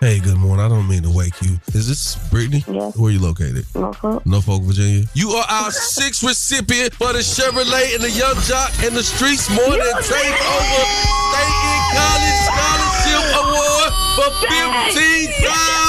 Hey, 0.00 0.20
good 0.20 0.36
morning. 0.36 0.64
I 0.64 0.68
don't 0.68 0.86
mean 0.86 1.02
to 1.02 1.10
wake 1.10 1.34
you. 1.42 1.58
Is 1.74 1.88
this 1.88 2.14
Brittany? 2.30 2.62
Yes. 2.68 2.96
Where 2.96 3.10
you 3.10 3.18
located? 3.18 3.66
Norfolk. 3.74 4.24
Norfolk, 4.24 4.62
Virginia. 4.62 5.06
You 5.14 5.30
are 5.30 5.44
our 5.48 5.72
sixth 5.72 6.22
recipient 6.22 6.94
for 6.94 7.12
the 7.12 7.18
Chevrolet 7.18 7.94
and 7.96 8.04
the 8.04 8.10
Yung 8.10 8.36
Joc 8.46 8.70
and 8.86 8.94
the 8.94 9.00
Streetz 9.02 9.50
Morning 9.50 9.80
Takeover 10.06 10.86
Stay 11.34 11.50
in 11.50 11.80
College 11.98 12.38
Scholarship 12.46 13.26
Award 13.42 13.90
for 14.14 14.30
fifteen 14.46 15.26
thousand 15.42 15.82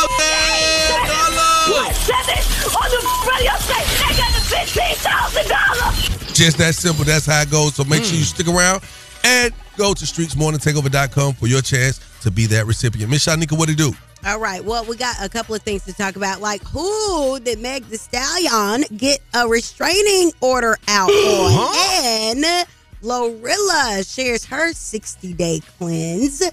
dollars. 2.07 2.45
on 2.75 2.87
the 2.89 3.01
radio 3.27 3.53
station, 3.59 3.95
they 4.07 4.15
got 4.15 4.31
the 4.33 4.43
fifteen 4.47 4.95
thousand 5.03 5.47
dollars. 5.47 6.33
Just 6.33 6.57
that 6.57 6.75
simple. 6.75 7.05
That's 7.05 7.25
how 7.25 7.41
it 7.41 7.51
goes. 7.51 7.75
So 7.75 7.83
make 7.83 8.03
sure 8.03 8.13
you 8.13 8.19
hmm. 8.19 8.35
stick 8.35 8.47
around 8.47 8.83
and 9.23 9.53
go 9.77 9.93
to 9.93 10.05
streetzmorningtakeover.com 10.05 11.33
for 11.33 11.47
your 11.47 11.61
chance 11.61 11.99
to 12.21 12.31
be 12.31 12.45
that 12.47 12.65
recipient. 12.65 13.09
Miss 13.09 13.25
Shanika, 13.25 13.57
what 13.57 13.67
do 13.67 13.73
you 13.73 13.91
do? 13.91 13.97
All 14.25 14.39
right. 14.39 14.63
Well, 14.63 14.83
we 14.85 14.97
got 14.97 15.15
a 15.23 15.29
couple 15.29 15.55
of 15.55 15.61
things 15.61 15.85
to 15.85 15.93
talk 15.93 16.15
about. 16.15 16.41
Like, 16.41 16.63
who 16.63 17.39
did 17.39 17.59
Meg 17.59 17.85
the 17.85 17.97
Stallion 17.97 18.83
get 18.97 19.19
a 19.33 19.47
restraining 19.47 20.31
order 20.41 20.77
out 20.87 21.09
on? 21.09 22.43
And 22.43 22.67
Glorilla 23.01 24.13
shares 24.13 24.45
her 24.45 24.73
60 24.73 25.33
day 25.33 25.61
cleanse. 25.77 26.43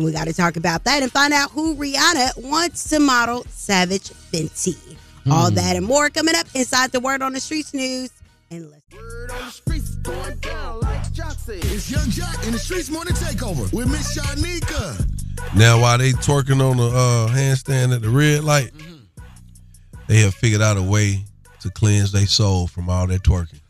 And 0.00 0.06
we 0.06 0.12
got 0.12 0.28
to 0.28 0.32
talk 0.32 0.56
about 0.56 0.84
that 0.84 1.02
and 1.02 1.12
find 1.12 1.30
out 1.34 1.50
who 1.50 1.76
Rihanna 1.76 2.42
wants 2.48 2.88
to 2.88 2.98
model 2.98 3.44
Savage 3.50 4.08
Fenty. 4.32 4.74
All 5.30 5.50
Hmm. 5.50 5.56
that 5.56 5.76
and 5.76 5.84
more 5.84 6.08
coming 6.08 6.34
up 6.34 6.46
inside 6.54 6.90
the 6.90 7.00
Word 7.00 7.20
on 7.20 7.34
the 7.34 7.40
Streets 7.40 7.74
news. 7.74 8.08
And 8.50 8.70
let's 8.70 8.82
Word 8.96 9.30
on 9.30 9.44
the 9.44 9.50
Streets 9.50 9.90
going 9.96 10.38
down 10.38 10.80
like 10.80 11.12
Jackson. 11.12 11.58
It's 11.58 11.90
Yung 11.90 12.06
Joc 12.06 12.46
in 12.46 12.52
the 12.52 12.58
Streetz 12.58 12.88
Morning 12.90 13.12
Takeover 13.12 13.70
with 13.74 13.88
Miss 13.90 14.16
Shanika. 14.18 15.06
Now, 15.54 15.78
while 15.78 15.98
they 15.98 16.12
twerking 16.12 16.62
on 16.66 16.78
the 16.78 16.86
uh, 16.86 17.28
handstand 17.28 17.94
at 17.94 18.00
the 18.00 18.08
red 18.08 18.42
light, 18.42 18.70
they 20.06 20.20
have 20.20 20.32
figured 20.34 20.62
out 20.62 20.78
a 20.78 20.82
way 20.82 21.26
to 21.60 21.68
cleanse 21.72 22.10
their 22.12 22.26
soul 22.26 22.66
from 22.68 22.88
all 22.88 23.06
that 23.06 23.22
twerking. 23.22 23.60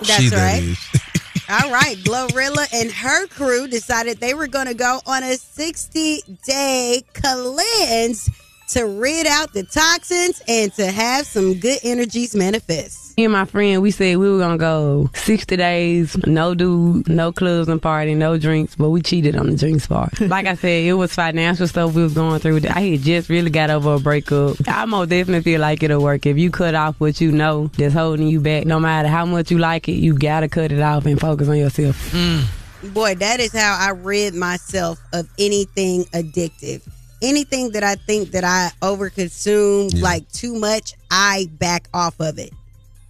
That's 0.00 0.10
She 0.16 0.28
right. 0.30 0.60
is. 0.64 0.78
All 1.48 1.70
right, 1.70 1.96
Glorilla 1.98 2.66
and 2.72 2.90
her 2.90 3.28
crew 3.28 3.68
decided 3.68 4.18
they 4.18 4.34
were 4.34 4.48
going 4.48 4.66
to 4.66 4.74
go 4.74 4.98
on 5.06 5.22
a 5.22 5.36
60 5.36 6.22
day 6.44 7.02
cleanse 7.14 8.28
to 8.70 8.84
rid 8.84 9.28
out 9.28 9.52
the 9.52 9.62
toxins 9.62 10.42
and 10.48 10.72
to 10.74 10.90
have 10.90 11.24
some 11.24 11.54
good 11.54 11.78
energies 11.84 12.34
manifest. 12.34 13.05
Me 13.18 13.24
and 13.24 13.32
my 13.32 13.46
friend, 13.46 13.80
we 13.80 13.90
said 13.90 14.18
we 14.18 14.30
were 14.30 14.36
gonna 14.36 14.58
go 14.58 15.08
60 15.14 15.56
days, 15.56 16.18
no 16.26 16.54
dude, 16.54 17.08
no 17.08 17.32
clubs 17.32 17.66
and 17.66 17.80
party, 17.80 18.14
no 18.14 18.36
drinks, 18.36 18.76
but 18.76 18.90
we 18.90 19.00
cheated 19.00 19.36
on 19.36 19.48
the 19.48 19.56
drinks 19.56 19.86
part. 19.86 20.20
like 20.28 20.44
I 20.44 20.54
said, 20.54 20.84
it 20.84 20.92
was 20.92 21.14
financial 21.14 21.66
stuff 21.66 21.94
we 21.94 22.02
was 22.02 22.12
going 22.12 22.40
through. 22.40 22.60
I 22.68 22.82
had 22.82 23.00
just 23.00 23.30
really 23.30 23.48
got 23.48 23.70
over 23.70 23.94
a 23.94 23.98
breakup. 23.98 24.56
I 24.68 24.84
most 24.84 25.08
definitely 25.08 25.50
feel 25.50 25.62
like 25.62 25.82
it'll 25.82 26.02
work. 26.02 26.26
If 26.26 26.36
you 26.36 26.50
cut 26.50 26.74
off 26.74 27.00
what 27.00 27.18
you 27.18 27.32
know 27.32 27.68
that's 27.68 27.94
holding 27.94 28.28
you 28.28 28.38
back, 28.38 28.66
no 28.66 28.78
matter 28.78 29.08
how 29.08 29.24
much 29.24 29.50
you 29.50 29.56
like 29.56 29.88
it, 29.88 29.92
you 29.92 30.12
gotta 30.12 30.50
cut 30.50 30.70
it 30.70 30.82
off 30.82 31.06
and 31.06 31.18
focus 31.18 31.48
on 31.48 31.56
yourself. 31.56 31.96
Mm. 32.12 32.92
Boy, 32.92 33.14
that 33.14 33.40
is 33.40 33.54
how 33.54 33.78
I 33.80 33.92
rid 33.92 34.34
myself 34.34 35.00
of 35.14 35.26
anything 35.38 36.04
addictive. 36.12 36.86
Anything 37.22 37.70
that 37.70 37.82
I 37.82 37.94
think 37.94 38.32
that 38.32 38.44
I 38.44 38.72
overconsume 38.82 40.02
like 40.02 40.30
too 40.32 40.54
much, 40.54 40.92
I 41.10 41.48
back 41.58 41.88
off 41.94 42.20
of 42.20 42.38
it. 42.38 42.52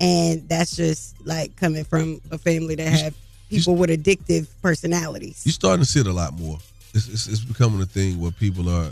And 0.00 0.48
that's 0.48 0.76
just 0.76 1.14
like 1.26 1.56
coming 1.56 1.84
from 1.84 2.20
a 2.30 2.38
family 2.38 2.74
that 2.74 2.88
have 2.88 3.14
people 3.48 3.76
with 3.76 3.90
addictive 3.90 4.48
personalities. 4.62 5.42
You're 5.44 5.52
starting 5.52 5.84
to 5.84 5.90
see 5.90 6.00
it 6.00 6.06
a 6.06 6.12
lot 6.12 6.38
more. 6.38 6.58
It's, 6.94 7.08
it's, 7.08 7.26
it's 7.26 7.44
becoming 7.44 7.80
a 7.80 7.86
thing 7.86 8.20
where 8.20 8.30
people 8.30 8.68
are 8.68 8.90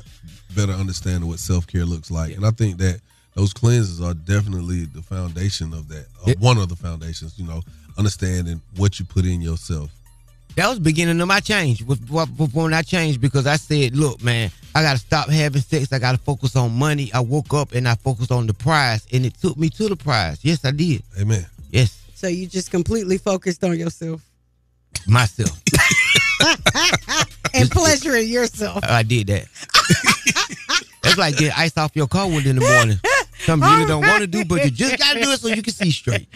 better 0.55 0.73
understanding 0.73 1.29
what 1.29 1.39
self 1.39 1.67
care 1.67 1.85
looks 1.85 2.11
like, 2.11 2.37
and 2.37 2.45
I 2.45 2.51
think 2.51 2.79
that 2.79 3.01
those 3.35 3.53
cleanses 3.53 4.01
are 4.01 4.15
definitely 4.15 4.85
the 4.85 5.03
foundation 5.03 5.73
of 5.73 5.89
that. 5.89 6.07
Uh, 6.27 6.35
one 6.39 6.59
of 6.59 6.69
the 6.69 6.77
foundations, 6.77 7.39
you 7.39 7.45
know, 7.45 7.63
understanding 7.99 8.61
what 8.77 8.99
you 8.99 9.05
put 9.05 9.25
in 9.25 9.41
yourself. 9.41 9.91
That 10.57 10.69
was 10.69 10.79
beginning 10.79 11.21
of 11.21 11.27
my 11.27 11.41
change. 11.41 11.83
When 11.83 12.75
I 12.75 12.83
changed 12.83 13.21
because 13.21 13.47
I 13.47 13.57
said, 13.57 13.97
look, 13.97 14.23
man, 14.23 14.51
I 14.75 14.83
got 14.83 14.93
to 14.93 14.99
stop 14.99 15.29
having 15.29 15.63
sex. 15.63 15.93
I 15.93 15.99
got 15.99 16.13
to 16.13 16.19
focus 16.19 16.57
on 16.57 16.73
money. 16.73 17.11
I 17.13 17.21
woke 17.21 17.55
up 17.55 17.73
and 17.73 17.89
I 17.89 17.95
focused 17.95 18.33
on 18.33 18.47
the 18.47 18.55
prize, 18.55 19.07
and 19.13 19.25
it 19.25 19.35
took 19.35 19.57
me 19.57 19.71
to 19.71 19.89
the 19.89 19.97
prize. 19.97 20.45
Yes, 20.45 20.65
I 20.65 20.73
did. 20.73 21.03
Amen. 21.21 21.47
Yes, 21.71 22.01
So 22.15 22.29
you 22.29 22.47
just 22.47 22.71
completely 22.71 23.19
focused 23.19 23.63
on 23.65 23.79
yourself 23.79 24.23
myself. 25.07 25.61
and 27.55 27.71
pleasuring 27.71 28.29
yourself. 28.29 28.85
I 28.85 29.03
did 29.03 29.29
that. 29.29 29.47
That's 31.03 31.19
like 31.19 31.37
getting 31.37 31.55
ice 31.57 31.77
off 31.77 31.95
your 31.95 32.07
car 32.07 32.29
wood 32.29 32.47
in 32.47 32.57
the 32.57 32.63
morning. 32.63 32.99
Something 33.39 33.69
you 33.69 33.77
really 33.77 33.89
don't 33.89 34.07
want 34.07 34.21
to 34.23 34.27
do, 34.27 34.45
but 34.45 34.65
you 34.65 34.71
just 34.71 34.99
got 34.99 35.15
to 35.15 35.21
do 35.21 35.31
it 35.31 35.41
so 35.41 35.49
you 35.49 35.63
can 35.63 35.73
see 35.73 35.91
straight. 35.91 36.29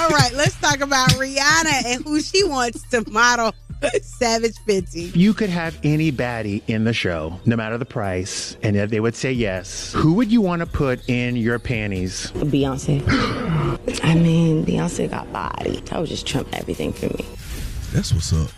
All 0.00 0.08
right, 0.08 0.32
let's 0.32 0.58
talk 0.60 0.80
about 0.80 1.10
Rihanna 1.10 1.84
and 1.86 2.04
who 2.04 2.20
she 2.20 2.42
wants 2.44 2.82
to 2.90 3.08
model 3.10 3.54
Savage 4.02 4.56
Fenty. 4.66 5.14
You 5.14 5.34
could 5.34 5.50
have 5.50 5.78
any 5.82 6.10
baddie 6.10 6.62
in 6.68 6.84
the 6.84 6.92
show, 6.92 7.38
no 7.44 7.56
matter 7.56 7.78
the 7.78 7.84
price, 7.84 8.56
and 8.62 8.76
if 8.76 8.90
they 8.90 9.00
would 9.00 9.14
say 9.14 9.32
yes. 9.32 9.92
Who 9.92 10.14
would 10.14 10.30
you 10.30 10.40
want 10.40 10.60
to 10.60 10.66
put 10.66 11.08
in 11.08 11.36
your 11.36 11.58
panties? 11.58 12.30
Beyonce. 12.32 13.02
I 14.04 14.14
mean, 14.14 14.64
Beyonce 14.64 15.10
got 15.10 15.32
body. 15.32 15.80
That 15.86 16.00
would 16.00 16.08
just 16.08 16.26
trump 16.26 16.48
everything 16.52 16.92
for 16.92 17.06
me. 17.06 17.24
That's 17.92 18.12
what's 18.12 18.32
up. 18.32 18.50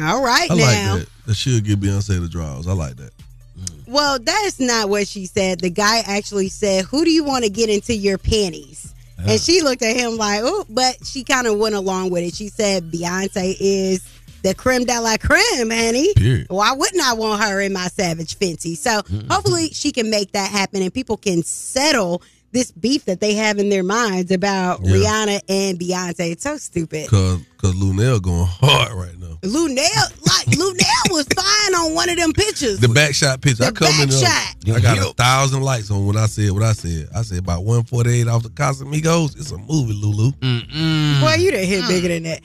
All 0.00 0.22
right, 0.22 0.50
I 0.50 0.54
now. 0.54 0.94
like 0.94 1.00
that. 1.00 1.08
That 1.26 1.34
should 1.34 1.64
give 1.64 1.78
Beyonce 1.78 2.20
the 2.20 2.28
draws. 2.28 2.66
I 2.66 2.72
like 2.72 2.96
that. 2.96 3.12
Mm. 3.58 3.88
Well, 3.88 4.18
that's 4.18 4.58
not 4.58 4.88
what 4.88 5.06
she 5.06 5.26
said. 5.26 5.60
The 5.60 5.70
guy 5.70 5.98
actually 6.00 6.48
said, 6.48 6.84
Who 6.86 7.04
do 7.04 7.10
you 7.10 7.24
want 7.24 7.44
to 7.44 7.50
get 7.50 7.70
into 7.70 7.94
your 7.94 8.18
panties? 8.18 8.92
And 9.16 9.30
ah. 9.30 9.36
she 9.36 9.62
looked 9.62 9.82
at 9.82 9.96
him 9.96 10.16
like, 10.16 10.40
Oh, 10.42 10.66
but 10.68 10.96
she 11.06 11.22
kind 11.22 11.46
of 11.46 11.58
went 11.58 11.74
along 11.74 12.10
with 12.10 12.24
it. 12.24 12.34
She 12.34 12.48
said, 12.48 12.90
Beyonce 12.90 13.54
is 13.58 14.02
the 14.44 14.54
creme 14.54 14.84
de 14.84 15.00
la 15.00 15.16
creme, 15.16 15.70
honey. 15.70 16.12
Period. 16.14 16.46
Why 16.50 16.72
wouldn't 16.72 17.02
I 17.02 17.14
want 17.14 17.42
her 17.42 17.60
in 17.62 17.72
my 17.72 17.88
Savage 17.88 18.38
Fenty? 18.38 18.76
So 18.76 18.90
mm-hmm. 18.90 19.30
hopefully 19.30 19.70
she 19.70 19.90
can 19.90 20.10
make 20.10 20.32
that 20.32 20.50
happen 20.50 20.82
and 20.82 20.92
people 20.92 21.16
can 21.16 21.42
settle 21.42 22.22
this 22.52 22.70
beef 22.70 23.06
that 23.06 23.20
they 23.20 23.34
have 23.34 23.58
in 23.58 23.70
their 23.70 23.82
minds 23.82 24.30
about 24.30 24.80
Yeah. 24.82 24.96
Rihanna 24.96 25.40
and 25.48 25.78
Beyonce. 25.80 26.32
It's 26.32 26.44
so 26.44 26.58
stupid. 26.58 27.08
Cause 27.08 27.40
cause 27.56 27.74
Lunel 27.74 28.20
going 28.20 28.46
hard 28.46 28.92
right 28.92 29.18
now. 29.18 29.23
Lunel, 29.44 29.84
like 30.26 30.46
Lunel 30.56 31.10
was 31.10 31.26
fine 31.34 31.74
on 31.74 31.94
one 31.94 32.08
of 32.08 32.16
them 32.16 32.32
pictures. 32.32 32.78
The 32.80 32.88
back 32.88 33.14
shot 33.14 33.40
picture. 33.40 33.64
I 33.64 33.70
The 33.70 33.72
come 33.76 33.88
in 34.00 34.08
back 34.08 34.18
there. 34.18 34.26
shot. 34.26 34.76
I 34.76 34.80
got 34.80 34.98
a 34.98 35.12
thousand 35.14 35.62
likes 35.62 35.90
on 35.90 36.06
when 36.06 36.16
I 36.16 36.26
said 36.26 36.50
what 36.52 36.62
I 36.62 36.72
said. 36.72 37.08
I 37.14 37.22
said 37.22 37.38
about 37.38 37.64
148 37.64 38.26
off 38.28 38.42
the 38.42 38.48
Casamigos. 38.50 39.36
It's 39.38 39.50
a 39.52 39.58
movie, 39.58 39.92
Lulu. 39.92 40.32
Boy, 40.32 41.34
you 41.38 41.50
done 41.50 41.64
hit 41.64 41.86
bigger 41.88 42.08
than 42.08 42.22
that. 42.24 42.40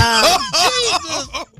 Um, 0.00 1.44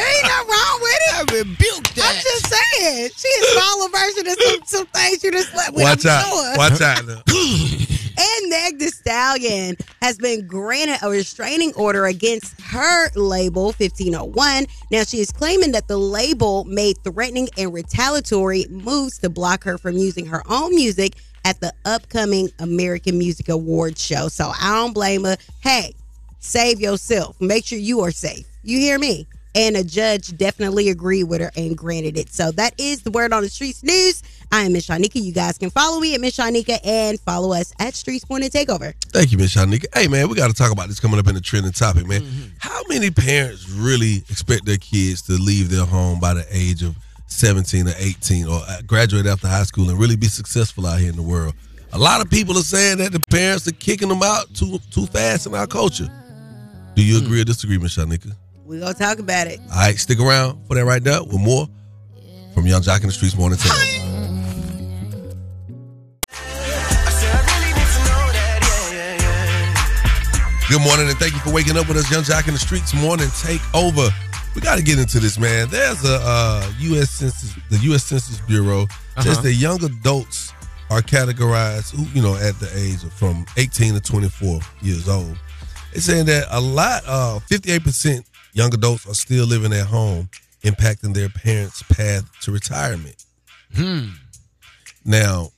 Ain't 0.00 0.24
nothing 0.24 0.48
wrong 0.48 0.78
with 0.80 1.00
it. 1.00 1.14
I 1.14 1.24
rebuked 1.32 1.94
that. 1.96 2.04
I'm 2.06 2.22
just 2.22 2.46
saying. 2.46 3.10
She 3.16 3.28
is 3.28 3.56
a 3.56 3.60
smaller 3.60 3.88
version 3.90 4.26
of 4.28 4.36
some, 4.40 4.60
some 4.64 4.86
things 4.86 5.24
you 5.24 5.32
just 5.32 5.50
slept 5.50 5.72
with. 5.74 5.82
Watch 5.82 6.06
I'm 6.06 6.10
out. 6.12 6.24
sure. 6.26 6.56
Watch 6.56 6.80
out 6.80 7.06
now. 7.06 7.22
And 8.18 8.50
Meg 8.50 8.78
The 8.78 8.88
Stallion 8.88 9.76
has 10.02 10.18
been 10.18 10.46
granted 10.46 10.98
a 11.02 11.10
restraining 11.10 11.72
order 11.74 12.06
against 12.06 12.60
her 12.60 13.10
label, 13.14 13.66
1501. 13.66 14.66
Now, 14.90 15.04
she 15.04 15.18
is 15.18 15.32
claiming 15.32 15.72
that 15.72 15.88
the 15.88 15.96
label 15.96 16.64
made 16.64 16.96
threatening 17.04 17.48
and 17.56 17.72
retaliatory 17.72 18.66
moves 18.70 19.18
to 19.18 19.30
block 19.30 19.64
her 19.64 19.78
from 19.78 19.96
using 19.96 20.26
her 20.26 20.42
own 20.48 20.74
music 20.74 21.14
at 21.44 21.60
the 21.60 21.72
upcoming 21.84 22.50
American 22.58 23.18
Music 23.18 23.48
Awards 23.48 24.04
show. 24.04 24.28
So 24.28 24.52
I 24.60 24.74
don't 24.74 24.92
blame 24.92 25.24
her. 25.24 25.36
Hey, 25.60 25.94
save 26.40 26.80
yourself. 26.80 27.40
Make 27.40 27.66
sure 27.66 27.78
you 27.78 28.00
are 28.00 28.10
safe. 28.10 28.46
You 28.62 28.78
hear 28.78 28.98
me? 28.98 29.26
And 29.54 29.76
a 29.76 29.82
judge 29.82 30.36
definitely 30.36 30.90
agreed 30.90 31.24
with 31.24 31.40
her 31.40 31.50
and 31.56 31.76
granted 31.76 32.16
it. 32.16 32.32
So 32.32 32.52
that 32.52 32.74
is 32.78 33.02
the 33.02 33.10
word 33.10 33.32
on 33.32 33.42
the 33.42 33.48
streets 33.48 33.82
news. 33.82 34.22
I 34.52 34.62
am 34.62 34.72
Miss 34.72 34.88
Shanika. 34.88 35.22
You 35.22 35.32
guys 35.32 35.58
can 35.58 35.70
follow 35.70 36.00
me 36.00 36.14
at 36.14 36.20
Miss 36.20 36.36
Shanika 36.36 36.78
and 36.84 37.20
follow 37.20 37.52
us 37.52 37.72
at 37.78 37.94
Streets 37.94 38.24
and 38.28 38.42
Takeover. 38.44 38.94
Thank 39.08 39.32
you, 39.32 39.38
Miss 39.38 39.54
Shanika. 39.54 39.86
Hey, 39.94 40.08
man, 40.08 40.28
we 40.28 40.34
got 40.34 40.48
to 40.48 40.54
talk 40.54 40.72
about 40.72 40.88
this 40.88 41.00
coming 41.00 41.18
up 41.18 41.26
in 41.28 41.34
the 41.34 41.40
trending 41.40 41.72
topic, 41.72 42.06
man. 42.06 42.24
How 42.58 42.82
many 42.88 43.10
parents 43.10 43.68
really 43.68 44.16
expect 44.28 44.66
their 44.66 44.76
kids 44.76 45.22
to 45.22 45.32
leave 45.32 45.70
their 45.70 45.84
home 45.84 46.20
by 46.20 46.34
the 46.34 46.46
age 46.50 46.82
of 46.82 46.96
17 47.26 47.88
or 47.88 47.92
18 47.96 48.48
or 48.48 48.60
uh, 48.68 48.82
graduate 48.86 49.26
after 49.26 49.46
high 49.46 49.62
school 49.62 49.88
and 49.88 49.98
really 49.98 50.16
be 50.16 50.26
successful 50.26 50.86
out 50.86 50.98
here 50.98 51.10
in 51.10 51.16
the 51.16 51.22
world? 51.22 51.54
A 51.92 51.98
lot 51.98 52.20
of 52.20 52.30
people 52.30 52.56
are 52.56 52.62
saying 52.62 52.98
that 52.98 53.12
the 53.12 53.20
parents 53.30 53.66
are 53.66 53.72
kicking 53.72 54.08
them 54.08 54.22
out 54.22 54.52
too 54.54 54.78
too 54.92 55.06
fast 55.06 55.46
in 55.46 55.54
our 55.54 55.66
culture. 55.66 56.08
Do 56.94 57.04
you 57.04 57.18
agree 57.18 57.40
or 57.40 57.44
disagree, 57.44 57.78
Miss 57.78 57.96
Shanika? 57.96 58.34
We 58.70 58.78
going 58.78 58.92
to 58.92 58.98
talk 58.98 59.18
about 59.18 59.48
it. 59.48 59.58
All 59.68 59.78
right, 59.80 59.98
stick 59.98 60.20
around 60.20 60.64
for 60.68 60.76
that 60.76 60.84
right 60.84 61.02
now 61.02 61.24
with 61.24 61.40
more 61.40 61.66
from 62.54 62.68
Yung 62.68 62.82
Joc 62.82 63.00
in 63.00 63.08
the 63.08 63.12
Streetz 63.12 63.36
Morning 63.36 63.58
Takeover. 63.58 63.96
Good 70.68 70.82
morning 70.82 71.08
and 71.08 71.18
thank 71.18 71.32
you 71.32 71.40
for 71.40 71.52
waking 71.52 71.76
up 71.76 71.88
with 71.88 71.96
us, 71.96 72.08
Yung 72.12 72.22
Joc 72.22 72.46
in 72.46 72.54
the 72.54 72.60
Streetz 72.60 72.94
Morning 73.02 73.26
Takeover. 73.26 74.08
We 74.54 74.60
got 74.60 74.78
to 74.78 74.84
get 74.84 75.00
into 75.00 75.18
this, 75.18 75.36
man. 75.36 75.68
There's 75.68 76.04
a 76.04 76.20
uh, 76.22 76.72
U.S. 76.78 77.10
Census, 77.10 77.56
the 77.70 77.78
U.S. 77.90 78.04
Census 78.04 78.40
Bureau 78.42 78.86
says 79.18 79.38
Uh-huh. 79.38 79.42
that 79.42 79.54
young 79.54 79.82
adults 79.82 80.52
are 80.88 81.00
categorized, 81.00 81.98
you 82.14 82.22
know, 82.22 82.36
at 82.36 82.54
the 82.60 82.70
age 82.76 83.02
of 83.02 83.12
from 83.12 83.44
18 83.56 83.94
to 83.94 84.00
24 84.00 84.60
years 84.80 85.08
old. 85.08 85.36
It's 85.92 86.04
saying 86.04 86.26
that 86.26 86.46
a 86.50 86.60
lot, 86.60 87.02
uh, 87.04 87.40
58% 87.50 88.24
young 88.52 88.72
adults 88.74 89.08
are 89.08 89.14
still 89.14 89.46
living 89.46 89.72
at 89.72 89.86
home, 89.86 90.28
impacting 90.62 91.14
their 91.14 91.28
parents' 91.28 91.82
path 91.84 92.30
to 92.42 92.52
retirement. 92.52 93.24
Hmm. 93.74 94.08
Now, 95.04 95.50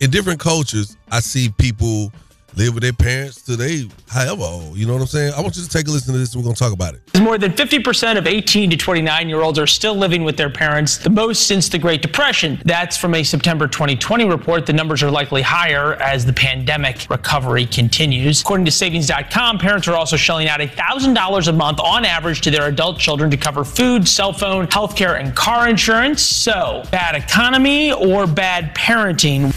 in 0.00 0.10
different 0.10 0.40
cultures, 0.40 0.96
I 1.10 1.20
see 1.20 1.50
people 1.58 2.12
live 2.56 2.74
with 2.74 2.82
their 2.82 2.92
parents 2.92 3.42
till 3.42 3.56
they 3.56 3.88
however 4.08 4.42
old. 4.42 4.76
You 4.76 4.86
know 4.86 4.94
what 4.94 5.02
I'm 5.02 5.06
saying? 5.08 5.32
I 5.36 5.40
want 5.40 5.56
you 5.56 5.62
to 5.62 5.68
take 5.68 5.86
a 5.86 5.90
listen 5.90 6.12
to 6.12 6.18
this 6.18 6.34
and 6.34 6.42
we're 6.42 6.46
gonna 6.46 6.56
talk 6.56 6.72
about 6.72 6.94
it. 6.94 7.20
More 7.20 7.38
than 7.38 7.52
50% 7.52 8.16
of 8.16 8.26
18 8.26 8.70
to 8.70 8.76
29 8.76 9.28
year 9.28 9.40
olds 9.40 9.58
are 9.58 9.66
still 9.66 9.94
living 9.94 10.24
with 10.24 10.36
their 10.36 10.50
parents, 10.50 10.98
the 10.98 11.10
most 11.10 11.46
since 11.46 11.68
the 11.68 11.78
Great 11.78 12.02
Depression. 12.02 12.60
That's 12.64 12.96
from 12.96 13.14
a 13.14 13.22
September 13.22 13.68
2020 13.68 14.24
report. 14.24 14.66
The 14.66 14.72
numbers 14.72 15.02
are 15.02 15.10
likely 15.10 15.42
higher 15.42 15.94
as 15.94 16.24
the 16.24 16.32
pandemic 16.32 17.06
recovery 17.10 17.66
continues. 17.66 18.40
According 18.40 18.64
to 18.66 18.70
Savings.com, 18.72 19.58
parents 19.58 19.86
are 19.88 19.94
also 19.94 20.16
shelling 20.16 20.48
out 20.48 20.60
$1,000 20.60 21.48
a 21.48 21.52
month 21.52 21.80
on 21.80 22.04
average 22.04 22.40
to 22.42 22.50
their 22.50 22.68
adult 22.68 22.98
children 22.98 23.30
to 23.30 23.36
cover 23.36 23.64
food, 23.64 24.08
cell 24.08 24.32
phone, 24.32 24.66
healthcare, 24.68 25.20
and 25.20 25.34
car 25.36 25.68
insurance. 25.68 26.22
So, 26.22 26.82
bad 26.90 27.14
economy 27.14 27.92
or 27.92 28.26
bad 28.26 28.74
parenting? 28.74 29.52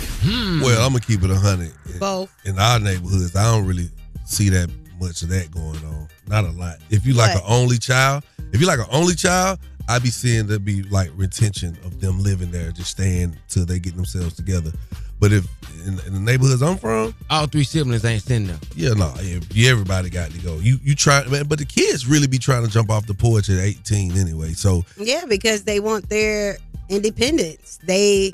Well, 0.61 0.85
I'm 0.85 0.93
gonna 0.93 0.99
keep 0.99 1.23
it 1.23 1.31
a 1.31 1.35
hundred. 1.35 1.71
Both. 1.99 2.31
In 2.45 2.57
our 2.59 2.79
neighborhoods, 2.79 3.35
I 3.35 3.43
don't 3.43 3.65
really 3.67 3.89
see 4.25 4.49
that 4.49 4.69
much 4.99 5.21
of 5.23 5.29
that 5.29 5.51
going 5.51 5.83
on. 5.85 6.07
Not 6.27 6.45
a 6.45 6.51
lot. 6.51 6.77
If 6.89 7.05
you 7.05 7.13
like 7.13 7.35
an 7.35 7.41
only 7.47 7.77
child, 7.77 8.23
if 8.53 8.61
you 8.61 8.67
like 8.67 8.79
an 8.79 8.85
only 8.91 9.15
child, 9.15 9.59
I'd 9.89 10.03
be 10.03 10.09
seeing 10.09 10.47
there 10.47 10.59
be 10.59 10.83
like 10.83 11.09
retention 11.15 11.77
of 11.83 11.99
them 11.99 12.21
living 12.21 12.51
there, 12.51 12.71
just 12.71 12.91
staying 12.91 13.35
till 13.49 13.65
they 13.65 13.79
get 13.79 13.95
themselves 13.95 14.35
together. 14.35 14.71
But 15.19 15.33
if 15.33 15.45
in, 15.85 15.99
in 16.07 16.13
the 16.13 16.19
neighborhoods 16.19 16.61
I'm 16.61 16.77
from, 16.77 17.13
All 17.29 17.45
three 17.47 17.63
siblings 17.63 18.05
ain't 18.05 18.21
sitting 18.23 18.47
there. 18.47 18.59
yeah, 18.75 18.93
no, 18.93 19.13
yeah, 19.21 19.39
yeah, 19.51 19.71
everybody 19.71 20.09
got 20.09 20.31
to 20.31 20.37
go. 20.39 20.55
You 20.57 20.77
you 20.83 20.95
try, 20.95 21.25
man, 21.25 21.45
but 21.47 21.59
the 21.59 21.65
kids 21.65 22.07
really 22.07 22.27
be 22.27 22.37
trying 22.37 22.65
to 22.65 22.71
jump 22.71 22.89
off 22.89 23.05
the 23.05 23.13
porch 23.13 23.49
at 23.49 23.59
18 23.59 24.17
anyway. 24.17 24.53
So 24.53 24.85
Yeah, 24.97 25.25
because 25.27 25.63
they 25.63 25.79
want 25.79 26.09
their 26.09 26.57
independence. 26.89 27.79
They, 27.83 28.31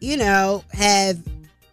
you 0.00 0.16
know, 0.16 0.64
have 0.72 1.18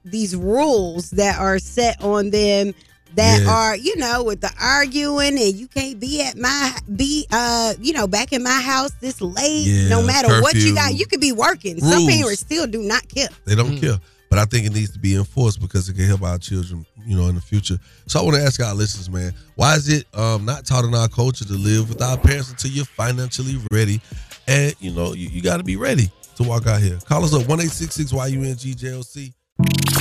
these 0.05 0.35
rules 0.35 1.09
that 1.11 1.39
are 1.39 1.59
set 1.59 2.01
on 2.01 2.29
them 2.29 2.73
that 3.15 3.41
Yeah. 3.41 3.49
are, 3.49 3.75
you 3.75 3.95
know, 3.95 4.23
with 4.23 4.41
the 4.41 4.51
arguing 4.61 5.37
and 5.39 5.55
you 5.55 5.67
can't 5.67 5.99
be 5.99 6.21
at 6.21 6.37
my 6.37 6.77
be 6.95 7.25
uh, 7.31 7.73
you 7.81 7.93
know, 7.93 8.07
back 8.07 8.33
in 8.33 8.43
my 8.43 8.61
house 8.61 8.91
this 9.01 9.21
late, 9.21 9.65
Yeah, 9.67 9.89
no 9.89 10.03
matter 10.03 10.41
what 10.41 10.55
you 10.55 10.73
got. 10.75 10.93
You 10.95 11.05
could 11.05 11.21
be 11.21 11.31
working. 11.31 11.79
Some 11.79 12.05
rules. 12.05 12.11
parents 12.13 12.39
still 12.41 12.67
do 12.67 12.81
not 12.81 13.07
care. 13.07 13.29
They 13.45 13.55
don't 13.55 13.77
care. 13.79 13.99
But 14.29 14.39
I 14.39 14.45
think 14.45 14.65
it 14.65 14.73
needs 14.73 14.91
to 14.91 14.99
be 14.99 15.15
enforced 15.15 15.61
because 15.61 15.87
it 15.87 15.93
can 15.95 16.05
help 16.05 16.23
our 16.23 16.37
children, 16.37 16.85
you 17.05 17.15
know, 17.15 17.27
in 17.27 17.35
the 17.35 17.41
future. 17.41 17.77
So 18.07 18.19
I 18.19 18.23
want 18.23 18.35
to 18.35 18.41
ask 18.41 18.59
our 18.61 18.73
listeners, 18.73 19.09
man, 19.09 19.31
why 19.55 19.75
is 19.75 19.87
it 19.87 20.07
um, 20.13 20.43
not 20.45 20.65
taught 20.65 20.83
in 20.83 20.93
our 20.95 21.07
culture 21.07 21.45
to 21.45 21.53
live 21.53 21.87
with 21.89 22.01
our 22.01 22.17
parents 22.17 22.49
until 22.49 22.71
you're 22.71 22.85
financially 22.85 23.57
ready? 23.71 24.01
And, 24.47 24.75
you 24.79 24.91
know, 24.91 25.13
you, 25.13 25.29
you 25.29 25.41
got 25.41 25.57
to 25.57 25.63
be 25.63 25.77
ready 25.77 26.11
to 26.35 26.43
walk 26.43 26.67
out 26.67 26.81
here. 26.81 26.97
Call 27.05 27.23
us 27.23 27.33
up, 27.33 27.47
1 27.47 27.59
YUNG 27.59 29.33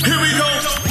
Here 0.05 0.21
we 0.21 0.31
go. 0.37 0.45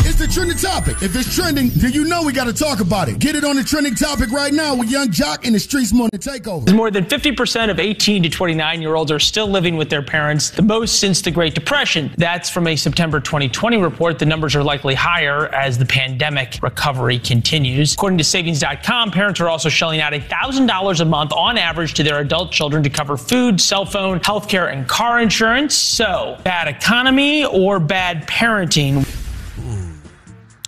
It's 0.06 0.18
the 0.18 0.26
trending 0.28 0.58
topic. 0.58 1.02
If 1.02 1.16
it's 1.16 1.34
trending, 1.34 1.70
then 1.70 1.92
you 1.92 2.04
know 2.04 2.22
we 2.22 2.32
got 2.32 2.44
to 2.44 2.52
talk 2.52 2.80
about 2.80 3.08
it. 3.08 3.18
Get 3.18 3.36
it 3.36 3.44
on 3.44 3.56
the 3.56 3.64
trending 3.64 3.94
topic 3.94 4.30
right 4.30 4.52
now 4.52 4.74
with 4.76 4.90
Yung 4.90 5.08
Joc 5.08 5.44
in 5.46 5.52
the 5.52 5.58
Streetz 5.58 5.92
Morning 5.92 6.20
Takeover. 6.20 6.74
More 6.74 6.90
than 6.90 7.04
50% 7.04 7.70
of 7.70 7.80
18 7.80 8.22
to 8.22 8.28
29 8.28 8.82
year 8.82 8.94
olds 8.94 9.10
are 9.10 9.18
still 9.18 9.48
living 9.48 9.76
with 9.76 9.88
their 9.88 10.02
parents, 10.02 10.50
the 10.50 10.62
most 10.62 11.00
since 11.00 11.22
the 11.22 11.30
Great 11.30 11.54
Depression. 11.54 12.12
That's 12.18 12.50
from 12.50 12.66
a 12.66 12.76
September 12.76 13.18
2020 13.18 13.78
report. 13.78 14.18
The 14.18 14.26
numbers 14.26 14.54
are 14.54 14.62
likely 14.62 14.94
higher 14.94 15.46
as 15.54 15.78
the 15.78 15.86
pandemic 15.86 16.58
recovery 16.62 17.18
continues. 17.18 17.94
According 17.94 18.18
to 18.18 18.24
Savings.com, 18.24 19.10
parents 19.10 19.40
are 19.40 19.48
also 19.48 19.68
shelling 19.68 20.00
out 20.00 20.12
$1,000 20.12 21.00
a 21.00 21.04
month 21.04 21.32
on 21.32 21.56
average 21.56 21.94
to 21.94 22.02
their 22.02 22.18
adult 22.20 22.52
children 22.52 22.82
to 22.82 22.90
cover 22.90 23.16
food, 23.16 23.60
cell 23.60 23.86
phone, 23.86 24.20
healthcare, 24.20 24.72
and 24.72 24.86
car 24.86 25.20
insurance. 25.20 25.74
So, 25.74 26.38
bad 26.44 26.68
economy 26.68 27.44
or 27.46 27.80
bad 27.80 28.28
parenting? 28.28 29.03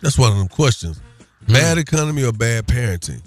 That's 0.03 0.19
one 0.19 0.33
of 0.33 0.39
them 0.39 0.49
questions. 0.49 1.01
Bad 1.49 1.79
economy 1.79 2.25
or 2.25 2.33
bad 2.33 2.67
parenting? 2.67 3.23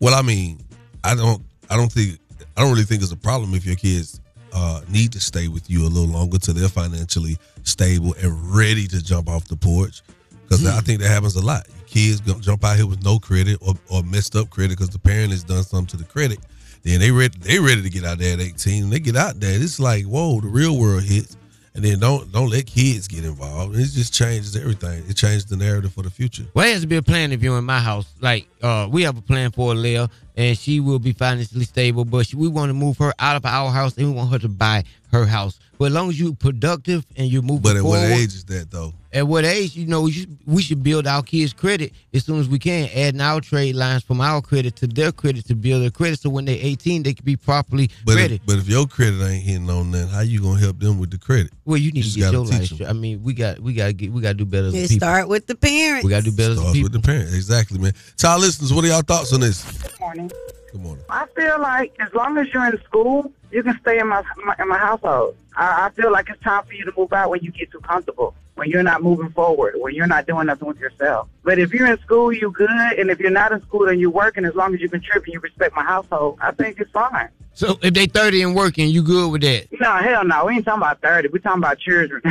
Well, 0.00 0.14
I 0.14 0.22
mean, 0.22 0.58
I 1.02 1.14
don't 1.14 1.42
I 1.70 1.76
don't 1.76 1.90
think 1.90 2.18
I 2.56 2.62
don't 2.62 2.72
really 2.72 2.84
think 2.84 3.02
it's 3.02 3.12
a 3.12 3.16
problem 3.16 3.54
if 3.54 3.64
your 3.64 3.76
kids 3.76 4.20
uh, 4.52 4.80
need 4.88 5.12
to 5.12 5.20
stay 5.20 5.48
with 5.48 5.68
you 5.68 5.82
a 5.82 5.88
little 5.88 6.08
longer 6.08 6.38
till 6.38 6.54
they're 6.54 6.68
financially 6.68 7.36
stable 7.64 8.14
and 8.22 8.56
ready 8.56 8.86
to 8.86 9.02
jump 9.02 9.28
off 9.28 9.48
the 9.48 9.56
porch. 9.56 10.02
Because 10.42 10.66
I 10.66 10.80
think 10.80 11.00
that 11.00 11.08
happens 11.08 11.36
a 11.36 11.44
lot. 11.44 11.66
Kids 11.86 12.20
gonna 12.20 12.40
jump 12.40 12.64
out 12.64 12.76
here 12.76 12.86
with 12.86 13.02
no 13.02 13.18
credit 13.18 13.58
or, 13.60 13.74
or 13.90 14.02
messed 14.02 14.36
up 14.36 14.50
credit 14.50 14.76
because 14.76 14.90
the 14.90 14.98
parent 14.98 15.30
has 15.30 15.42
done 15.42 15.62
something 15.62 15.86
to 15.86 15.96
the 15.96 16.04
credit. 16.04 16.38
Then 16.82 17.00
they 17.00 17.10
ready 17.10 17.36
they 17.38 17.58
ready 17.58 17.82
to 17.82 17.90
get 17.90 18.04
out 18.04 18.18
there 18.18 18.34
at 18.34 18.40
18. 18.40 18.84
And 18.84 18.92
they 18.92 19.00
get 19.00 19.16
out 19.16 19.40
there. 19.40 19.60
It's 19.60 19.80
like, 19.80 20.04
whoa, 20.04 20.40
the 20.40 20.48
real 20.48 20.78
world 20.78 21.02
hits. 21.02 21.36
And 21.74 21.84
then 21.84 21.98
don't 21.98 22.30
don't 22.30 22.50
let 22.50 22.66
kids 22.66 23.08
get 23.08 23.24
involved. 23.24 23.74
It 23.76 23.86
just 23.86 24.14
changes 24.14 24.54
everything. 24.54 25.02
It 25.08 25.14
changes 25.14 25.44
the 25.46 25.56
narrative 25.56 25.92
for 25.92 26.02
the 26.02 26.10
future. 26.10 26.44
Well, 26.54 26.66
it 26.66 26.72
has 26.72 26.82
to 26.82 26.86
be 26.86 26.96
a 26.96 27.02
plan 27.02 27.32
if 27.32 27.42
you're 27.42 27.58
in 27.58 27.64
my 27.64 27.80
house. 27.80 28.06
Like, 28.20 28.46
uh, 28.62 28.88
we 28.88 29.02
have 29.02 29.18
a 29.18 29.20
plan 29.20 29.50
for 29.50 29.74
Leah, 29.74 30.08
and 30.36 30.56
she 30.56 30.78
will 30.78 31.00
be 31.00 31.12
financially 31.12 31.64
stable, 31.64 32.04
but 32.04 32.28
she, 32.28 32.36
we 32.36 32.46
want 32.46 32.70
to 32.70 32.74
move 32.74 32.98
her 32.98 33.12
out 33.18 33.34
of 33.34 33.44
our 33.44 33.72
house, 33.72 33.96
and 33.96 34.06
we 34.06 34.12
want 34.12 34.30
her 34.30 34.38
to 34.38 34.48
buy 34.48 34.84
her 35.10 35.26
house. 35.26 35.58
But 35.76 35.86
as 35.86 35.92
long 35.94 36.10
as 36.10 36.20
you're 36.20 36.34
productive 36.34 37.04
and 37.16 37.26
you're 37.28 37.42
moving 37.42 37.62
But 37.62 37.76
at 37.76 37.82
forward, 37.82 37.98
what 37.98 38.10
age 38.12 38.34
is 38.34 38.44
that 38.44 38.70
though? 38.70 38.92
At 39.14 39.26
what 39.26 39.44
age, 39.44 39.76
you 39.76 39.86
know, 39.86 40.02
we 40.02 40.10
should, 40.12 40.36
we 40.44 40.60
should 40.60 40.82
build 40.82 41.06
our 41.06 41.22
kids' 41.22 41.52
credit 41.52 41.92
as 42.12 42.24
soon 42.24 42.40
as 42.40 42.48
we 42.48 42.58
can, 42.58 42.88
adding 42.94 43.20
our 43.20 43.40
trade 43.40 43.76
lines 43.76 44.02
from 44.02 44.20
our 44.20 44.42
credit 44.42 44.74
to 44.76 44.86
their 44.88 45.12
credit 45.12 45.46
to 45.46 45.54
build 45.54 45.82
their 45.82 45.90
credit, 45.90 46.18
so 46.18 46.28
when 46.28 46.44
they're 46.44 46.58
18, 46.60 47.04
they 47.04 47.14
can 47.14 47.24
be 47.24 47.36
properly 47.36 47.90
But 48.04 48.16
ready. 48.16 48.34
if, 48.34 48.46
but 48.46 48.56
if 48.58 48.68
your 48.68 48.86
credit 48.86 49.22
ain't 49.22 49.44
hitting 49.44 49.70
on 49.70 49.92
that, 49.92 50.08
how 50.08 50.20
you 50.20 50.42
gonna 50.42 50.58
help 50.60 50.80
them 50.80 50.98
with 50.98 51.10
the 51.12 51.18
credit? 51.18 51.52
well, 51.64 51.76
you 51.78 51.92
need 51.92 52.02
just 52.02 52.14
to 52.16 52.20
get 52.22 52.32
your 52.32 52.42
life 52.42 52.50
life. 52.50 52.60
'em. 52.72 52.76
straight. 52.76 52.88
I 52.90 52.92
mean, 52.92 53.22
we 53.22 53.32
got 53.34 53.60
we 53.60 53.72
got 53.72 53.86
to 53.86 53.92
get 53.92 54.10
we 54.12 54.20
got 54.20 54.28
to 54.30 54.34
do 54.34 54.44
better 54.44 54.66
as 54.66 54.74
It 54.74 54.88
people. 54.90 55.06
start 55.06 55.28
with 55.28 55.46
the 55.46 55.54
parents. 55.54 56.04
We 56.04 56.10
got 56.10 56.24
to 56.24 56.30
do 56.30 56.36
better 56.36 56.52
as 56.52 56.58
Starts 56.58 56.82
with 56.82 56.92
the 56.92 57.00
parents. 57.00 57.34
Exactly, 57.34 57.78
man. 57.78 57.92
To 58.18 58.26
our 58.28 58.38
listeners, 58.38 58.72
what 58.72 58.84
are 58.84 58.88
y'all 58.88 59.02
thoughts 59.02 59.32
on 59.32 59.40
this? 59.40 59.62
Good 59.80 60.00
morning. 60.00 60.30
Good 60.72 60.80
morning. 60.82 61.04
I 61.08 61.26
feel 61.36 61.60
like 61.60 61.94
as 62.00 62.12
long 62.14 62.36
as 62.36 62.52
you're 62.52 62.66
in 62.66 62.82
school, 62.82 63.30
you 63.52 63.62
can 63.62 63.78
stay 63.80 64.00
in 64.00 64.08
my, 64.08 64.22
my 64.44 64.56
in 64.58 64.66
my 64.68 64.76
household. 64.78 65.36
I, 65.56 65.86
I 65.86 65.90
feel 65.90 66.10
like 66.10 66.28
it's 66.30 66.42
time 66.42 66.64
for 66.64 66.72
you 66.74 66.84
to 66.84 66.92
move 66.96 67.12
out 67.12 67.30
when 67.30 67.40
you 67.42 67.52
get 67.52 67.70
too 67.70 67.78
comfortable, 67.80 68.34
when 68.54 68.68
you're 68.70 68.82
not 68.82 69.02
moving 69.02 69.30
forward, 69.30 69.74
when 69.78 69.94
you're 69.94 70.06
not 70.06 70.26
doing 70.26 70.46
nothing 70.46 70.68
with 70.68 70.78
yourself. 70.78 71.28
But 71.42 71.58
if 71.58 71.72
you're 71.72 71.86
in 71.90 71.98
school, 72.00 72.32
you 72.32 72.50
good, 72.50 72.70
and 72.70 73.10
if 73.10 73.18
you're 73.18 73.30
not 73.30 73.52
in 73.52 73.60
school 73.62 73.88
and 73.88 74.00
you're 74.00 74.10
working, 74.10 74.44
as 74.44 74.54
long 74.54 74.74
as 74.74 74.80
you 74.80 74.88
contribute, 74.88 75.24
and 75.26 75.34
you 75.34 75.40
respect 75.40 75.74
my 75.74 75.82
household. 75.82 76.38
I 76.40 76.52
think 76.52 76.80
it's 76.80 76.90
fine. 76.90 77.28
So 77.54 77.78
if 77.82 77.94
they 77.94 78.06
30 78.06 78.42
and 78.42 78.56
working, 78.56 78.88
you 78.88 79.02
good 79.02 79.30
with 79.30 79.42
that? 79.42 79.68
No, 79.80 79.96
hell 79.96 80.24
no. 80.24 80.46
We 80.46 80.54
ain't 80.54 80.64
talking 80.64 80.82
about 80.82 81.00
thirty. 81.00 81.28
We 81.28 81.38
talking 81.38 81.62
about 81.62 81.78
children. 81.78 82.22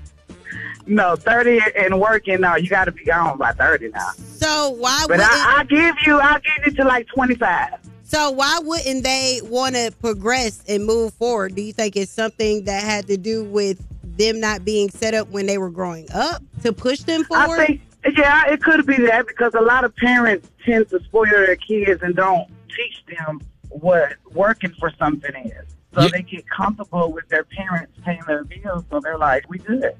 no, 0.86 1.16
thirty 1.16 1.60
and 1.76 2.00
working. 2.00 2.40
No, 2.40 2.56
you 2.56 2.68
got 2.68 2.86
to 2.86 2.92
be 2.92 3.04
gone 3.04 3.36
by 3.36 3.52
thirty 3.52 3.88
now. 3.88 4.10
So 4.16 4.70
why 4.70 5.04
But 5.06 5.18
wouldn't 5.18 5.30
I, 5.30 5.58
I 5.58 5.64
give 5.64 5.96
you, 6.06 6.18
I 6.18 6.40
give 6.40 6.66
you 6.66 6.72
to 6.82 6.84
like 6.84 7.08
twenty 7.08 7.34
five. 7.34 7.74
So 8.04 8.30
why 8.30 8.58
wouldn't 8.62 9.04
they 9.04 9.40
want 9.44 9.74
to 9.74 9.92
progress 10.00 10.64
and 10.66 10.86
move 10.86 11.12
forward? 11.12 11.54
Do 11.54 11.60
you 11.60 11.74
think 11.74 11.94
it's 11.94 12.10
something 12.10 12.64
that 12.64 12.82
had 12.82 13.06
to 13.08 13.18
do 13.18 13.44
with 13.44 13.84
them 14.18 14.40
not 14.40 14.64
being 14.64 14.90
set 14.90 15.14
up 15.14 15.28
when 15.30 15.46
they 15.46 15.56
were 15.58 15.70
growing 15.70 16.06
up 16.12 16.42
to 16.62 16.72
push 16.72 17.00
them 17.00 17.24
forward? 17.24 17.60
I 17.60 17.66
think, 17.66 17.80
yeah, 18.16 18.46
it 18.50 18.62
could 18.62 18.86
be 18.86 18.96
that 19.06 19.26
because 19.26 19.54
a 19.54 19.60
lot 19.62 19.84
of 19.84 19.94
parents 19.96 20.50
tend 20.64 20.88
to 20.90 21.02
spoil 21.04 21.26
their 21.30 21.56
kids 21.56 22.02
and 22.02 22.14
don't 22.14 22.48
teach 22.76 23.02
them 23.16 23.40
what 23.70 24.12
working 24.32 24.72
for 24.78 24.92
something 24.98 25.34
is. 25.46 25.64
So 25.94 26.06
they 26.08 26.22
get 26.22 26.44
comfortable 26.48 27.12
with 27.12 27.28
their 27.28 27.44
parents 27.44 27.92
paying 28.04 28.20
their 28.26 28.44
bills, 28.44 28.84
so 28.90 29.00
they're 29.00 29.18
like, 29.18 29.48
"We 29.48 29.58
good." 29.58 29.94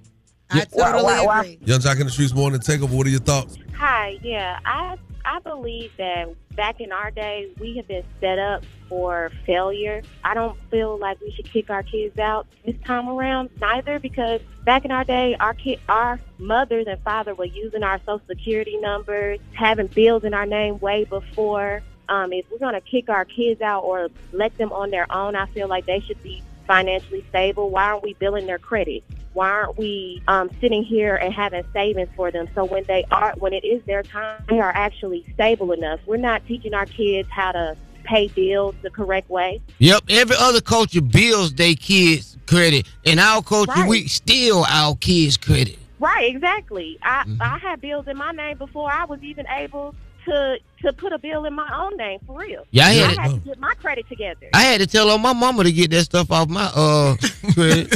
I 0.51 0.65
Why- 0.71 0.93
totally 0.93 1.03
why- 1.05 1.23
why- 1.25 1.41
agree. 1.41 1.59
Yung 1.65 1.81
Joc 1.81 1.99
in 2.01 2.07
the 2.07 2.13
Streetz 2.13 2.35
morning 2.35 2.61
takeover. 2.61 2.91
What 2.91 3.07
are 3.07 3.11
your 3.11 3.21
thoughts? 3.21 3.59
Hi, 3.77 4.19
yeah, 4.23 4.59
I 4.65 4.97
I 5.29 5.41
believe 5.41 5.95
that 5.99 6.35
back 6.57 6.81
in 6.81 6.91
our 6.91 7.11
day 7.11 7.53
we 7.61 7.77
have 7.77 7.87
been 7.87 8.03
set 8.19 8.38
up 8.38 8.64
for 8.88 9.31
failure. 9.45 10.01
I 10.25 10.33
don't 10.33 10.59
feel 10.71 10.97
like 10.97 11.21
we 11.21 11.31
should 11.33 11.45
kick 11.45 11.69
our 11.69 11.83
kids 11.83 12.19
out 12.19 12.47
this 12.64 12.77
time 12.87 13.11
around 13.11 13.51
neither 13.61 13.99
because 13.99 14.41
back 14.64 14.87
in 14.87 14.91
our 14.91 15.05
day 15.05 15.37
our 15.38 15.53
kid 15.53 15.81
our 15.87 16.19
mothers 16.38 16.87
and 16.88 16.99
father 17.03 17.35
were 17.35 17.45
using 17.45 17.83
our 17.83 17.99
social 17.99 18.23
security 18.27 18.79
numbers, 18.79 19.38
having 19.53 19.88
bills 19.88 20.25
in 20.25 20.33
our 20.33 20.47
name 20.47 20.79
way 20.79 21.05
before. 21.05 21.83
Um, 22.09 22.33
if 22.33 22.47
we're 22.51 22.59
gonna 22.59 22.81
kick 22.81 23.11
our 23.11 23.27
kids 23.27 23.61
out 23.61 23.85
or 23.85 24.09
let 24.33 24.57
them 24.57 24.73
on 24.73 24.88
their 24.88 25.12
own, 25.12 25.37
I 25.37 25.45
feel 25.49 25.69
like 25.69 25.85
they 25.85 26.01
should 26.01 26.23
be 26.23 26.43
financially 26.67 27.23
stable. 27.29 27.69
Why 27.69 27.91
aren't 27.91 28.03
we 28.03 28.14
billing 28.14 28.47
their 28.47 28.59
credit? 28.59 29.05
Why 29.35 29.51
aren't 29.51 29.79
we 29.79 30.23
um, 30.29 30.51
sitting 30.61 30.83
here 30.83 31.17
and 31.17 31.33
having 31.33 31.64
savings 31.73 32.09
for 32.17 32.31
them? 32.31 32.49
So 32.55 32.64
when 32.64 32.85
they 32.85 33.05
are, 33.11 33.35
when 33.38 33.53
it 33.53 33.64
is 33.64 33.83
their 33.85 34.03
time, 34.03 34.43
they 34.49 34.61
are 34.61 34.73
actually 34.75 35.25
stable 35.35 35.73
enough. 35.73 36.01
We're 36.07 36.17
not 36.17 36.45
teaching 36.47 36.75
our 36.75 36.87
kids 36.87 37.29
how 37.31 37.53
to 37.53 37.77
pay 38.05 38.29
bills 38.29 38.75
the 38.83 38.91
correct 38.91 39.29
way. 39.29 39.61
Yep, 39.79 40.05
every 40.09 40.37
other 40.38 40.61
culture 40.61 41.03
bills 41.03 41.53
their 41.55 41.75
kids 41.75 42.37
credit. 42.47 42.87
In 43.05 43.19
our 43.19 43.43
culture, 43.43 43.73
Right. 43.73 43.88
we 43.88 44.09
steal 44.09 44.64
our 44.69 44.97
kids 44.97 45.37
credit. 45.37 45.79
Right, 46.01 46.35
exactly. 46.35 46.99
I 47.03 47.25
Mm-hmm. 47.25 47.43
I 47.43 47.59
had 47.59 47.81
bills 47.81 48.07
in 48.09 48.17
my 48.17 48.31
name 48.33 48.57
before 48.57 48.91
I 48.91 49.05
was 49.05 49.23
even 49.23 49.47
able 49.49 49.95
to 50.29 50.59
to 50.83 50.93
put 50.93 51.12
a 51.12 51.19
bill 51.19 51.45
in 51.45 51.55
my 51.55 51.69
own 51.75 51.97
name 51.97 52.21
for 52.27 52.38
real. 52.38 52.64
Yeah, 52.71 52.87
I 52.87 52.93
had 52.93 53.12
it. 53.12 53.19
had 53.19 53.31
to 53.33 53.38
get 53.38 53.59
my 53.59 53.75
credit 53.75 54.09
together. 54.09 54.49
I 54.55 54.62
had 54.62 54.81
to 54.81 54.87
tell 54.87 55.11
on 55.11 55.21
my 55.21 55.33
mama 55.33 55.64
to 55.64 55.73
get 55.73 55.91
that 55.91 56.05
stuff 56.05 56.31
off 56.31 56.49
my 56.49 56.71
uh 56.75 57.17
credit. 57.55 57.95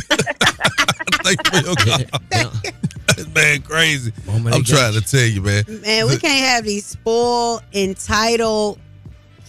man, 3.35 3.63
crazy. 3.63 4.11
they 4.11 4.33
I'm 4.33 4.43
got 4.45 4.67
trying 4.67 4.93
to 4.95 5.01
tell 5.01 5.21
you, 5.25 5.43
man. 5.43 5.65
Man, 5.83 6.07
we 6.09 6.17
can't 6.19 6.45
have 6.45 6.65
these 6.65 6.85
spoiled, 6.87 7.63
entitled 7.73 8.79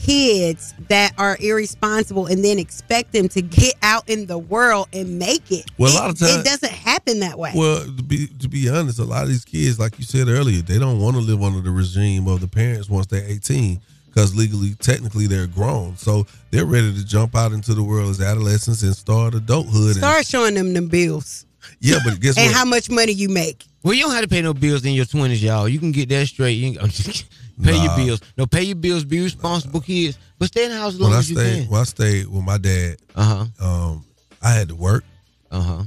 kids 0.03 0.73
that 0.89 1.13
are 1.17 1.37
irresponsible 1.39 2.25
and 2.25 2.43
then 2.43 2.59
expect 2.59 3.13
them 3.13 3.29
to 3.29 3.41
get 3.41 3.73
out 3.81 4.07
in 4.09 4.25
the 4.25 4.37
world 4.37 4.87
and 4.91 5.17
make 5.17 5.49
it. 5.51 5.65
Well, 5.77 5.93
a 5.93 5.95
lot 5.95 6.09
of 6.09 6.19
times 6.19 6.35
It 6.35 6.45
doesn't 6.45 6.71
happen 7.05 7.19
that 7.21 7.37
way. 7.37 7.51
well, 7.55 7.83
to 7.85 8.03
be 8.03 8.27
to 8.39 8.47
be 8.47 8.69
honest, 8.69 8.99
a 8.99 9.03
lot 9.03 9.23
of 9.23 9.29
these 9.29 9.45
kids, 9.45 9.79
like 9.79 9.97
you 9.99 10.05
said 10.05 10.27
earlier, 10.27 10.61
they 10.61 10.79
don't 10.79 10.99
want 10.99 11.15
to 11.15 11.21
live 11.21 11.41
under 11.41 11.61
the 11.61 11.71
regime 11.71 12.27
of 12.27 12.41
the 12.41 12.47
parents 12.47 12.89
once 12.89 13.05
they're 13.07 13.25
18 13.27 13.79
because 14.07 14.35
legally, 14.35 14.75
technically, 14.75 15.27
they're 15.27 15.47
grown. 15.47 15.97
So 15.97 16.25
they're 16.51 16.65
ready 16.65 16.93
to 16.93 17.05
jump 17.05 17.35
out 17.35 17.51
into 17.51 17.73
the 17.73 17.83
world 17.83 18.09
as 18.11 18.21
adolescents 18.21 18.83
and 18.83 18.95
start 18.95 19.33
adulthood. 19.33 19.87
and- 19.87 19.95
Start 19.97 20.25
showing 20.25 20.53
them 20.55 20.73
them 20.73 20.87
bills 20.87 21.45
yeah, 21.79 21.97
but 22.03 22.19
guess 22.19 22.35
what? 22.35 22.43
and 22.43 22.51
what? 22.51 22.57
how 22.57 22.65
much 22.65 22.89
money 22.89 23.13
you 23.13 23.29
make. 23.29 23.65
Well, 23.83 23.93
you 23.93 24.03
don't 24.03 24.11
have 24.11 24.21
to 24.23 24.27
pay 24.27 24.41
no 24.41 24.53
bills 24.53 24.85
in 24.85 24.93
your 24.93 25.05
twenties, 25.05 25.41
y'all. 25.43 25.67
You 25.67 25.79
can 25.79 25.91
get 25.91 26.09
that 26.09 26.27
straight. 26.27 26.53
You 26.53 26.67
ain't- 26.67 26.79
pay 27.63 27.73
your 27.75 27.85
Nah. 27.85 27.95
bills. 27.97 28.21
No, 28.37 28.45
pay 28.45 28.63
your 28.63 28.75
bills. 28.75 29.03
Be 29.05 29.21
responsible 29.21 29.79
kids. 29.81 30.17
But 30.39 30.47
stay 30.49 30.65
in 30.65 30.71
the 30.71 30.77
house 30.77 30.93
as 30.95 30.99
long 30.99 31.11
when 31.11 31.15
I 31.15 31.19
as 31.19 31.29
you 31.29 31.37
stayed 31.37 31.61
can. 31.63 31.71
when 31.71 31.81
I 31.81 31.83
stayed 31.85 32.27
with 32.27 32.43
my 32.43 32.57
dad, 32.57 32.97
uh 33.15 33.45
huh, 33.59 33.65
um, 33.65 34.05
I 34.41 34.51
had 34.51 34.69
to 34.69 34.75
work. 34.75 35.03
Uh 35.51 35.61
huh. 35.61 35.83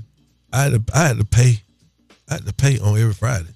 I 0.53 0.63
had 0.65 0.87
to 0.87 0.97
I 0.99 1.07
had 1.09 1.19
to 1.19 1.25
pay. 1.25 1.61
I 2.29 2.35
had 2.35 2.47
to 2.47 2.53
pay 2.53 2.79
on 2.79 2.99
every 2.99 3.13
Friday. 3.15 3.49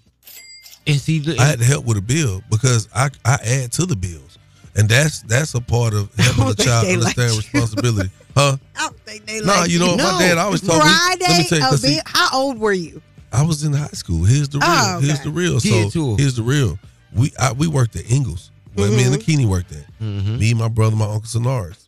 And 0.86 0.96
see, 1.00 1.22
I 1.38 1.44
had 1.44 1.58
to 1.58 1.64
help 1.64 1.84
with 1.84 1.96
a 1.96 2.02
bill 2.02 2.42
because 2.50 2.88
I 2.94 3.10
I 3.24 3.38
add 3.44 3.72
to 3.72 3.86
the 3.86 3.96
bills, 3.96 4.38
and 4.76 4.88
that's 4.88 5.20
that's 5.22 5.54
a 5.54 5.60
part 5.60 5.94
of 5.94 6.12
helping 6.18 6.46
the 6.46 6.54
child 6.54 6.86
they 6.86 6.96
like 6.96 7.16
understand 7.18 7.36
responsibility, 7.36 8.10
huh? 8.36 8.56
I 8.76 8.80
don't 8.80 8.96
think 9.00 9.26
they 9.26 9.40
Nah, 9.40 9.60
like 9.60 9.70
you 9.70 9.78
know 9.78 9.88
what? 9.88 9.98
My 9.98 10.18
dad 10.20 10.38
always 10.38 10.60
told 10.60 10.78
me- 10.82 10.88
Friday, 10.90 11.24
let 11.28 11.38
me 11.38 11.48
tell 11.60 11.70
you, 11.72 11.76
see- 11.76 12.00
how 12.06 12.28
old 12.38 12.58
were 12.58 12.72
you? 12.72 13.02
I 13.32 13.42
was 13.44 13.62
in 13.62 13.72
high 13.72 13.86
school. 13.88 14.24
Here's 14.24 14.48
the 14.48 14.58
real. 14.58 14.66
Oh, 14.68 14.96
okay. 14.98 15.06
Here's 15.06 15.20
the 15.20 15.30
real. 15.30 15.60
So 15.60 16.16
here's 16.16 16.34
the 16.34 16.42
real. 16.42 16.78
We 17.12 17.32
I, 17.38 17.52
we 17.52 17.66
worked 17.68 17.94
at 17.96 18.10
Ingles. 18.10 18.50
Where 18.74 18.88
me 18.90 19.02
and 19.04 19.14
Mm-hmm. 19.14 19.42
Akini 19.42 19.46
worked 19.46 19.72
at. 19.72 19.84
Me, 20.00 20.54
my 20.54 20.68
brother, 20.68 20.94
my 20.96 21.04
uncle 21.06 21.22
Sonaris. 21.22 21.86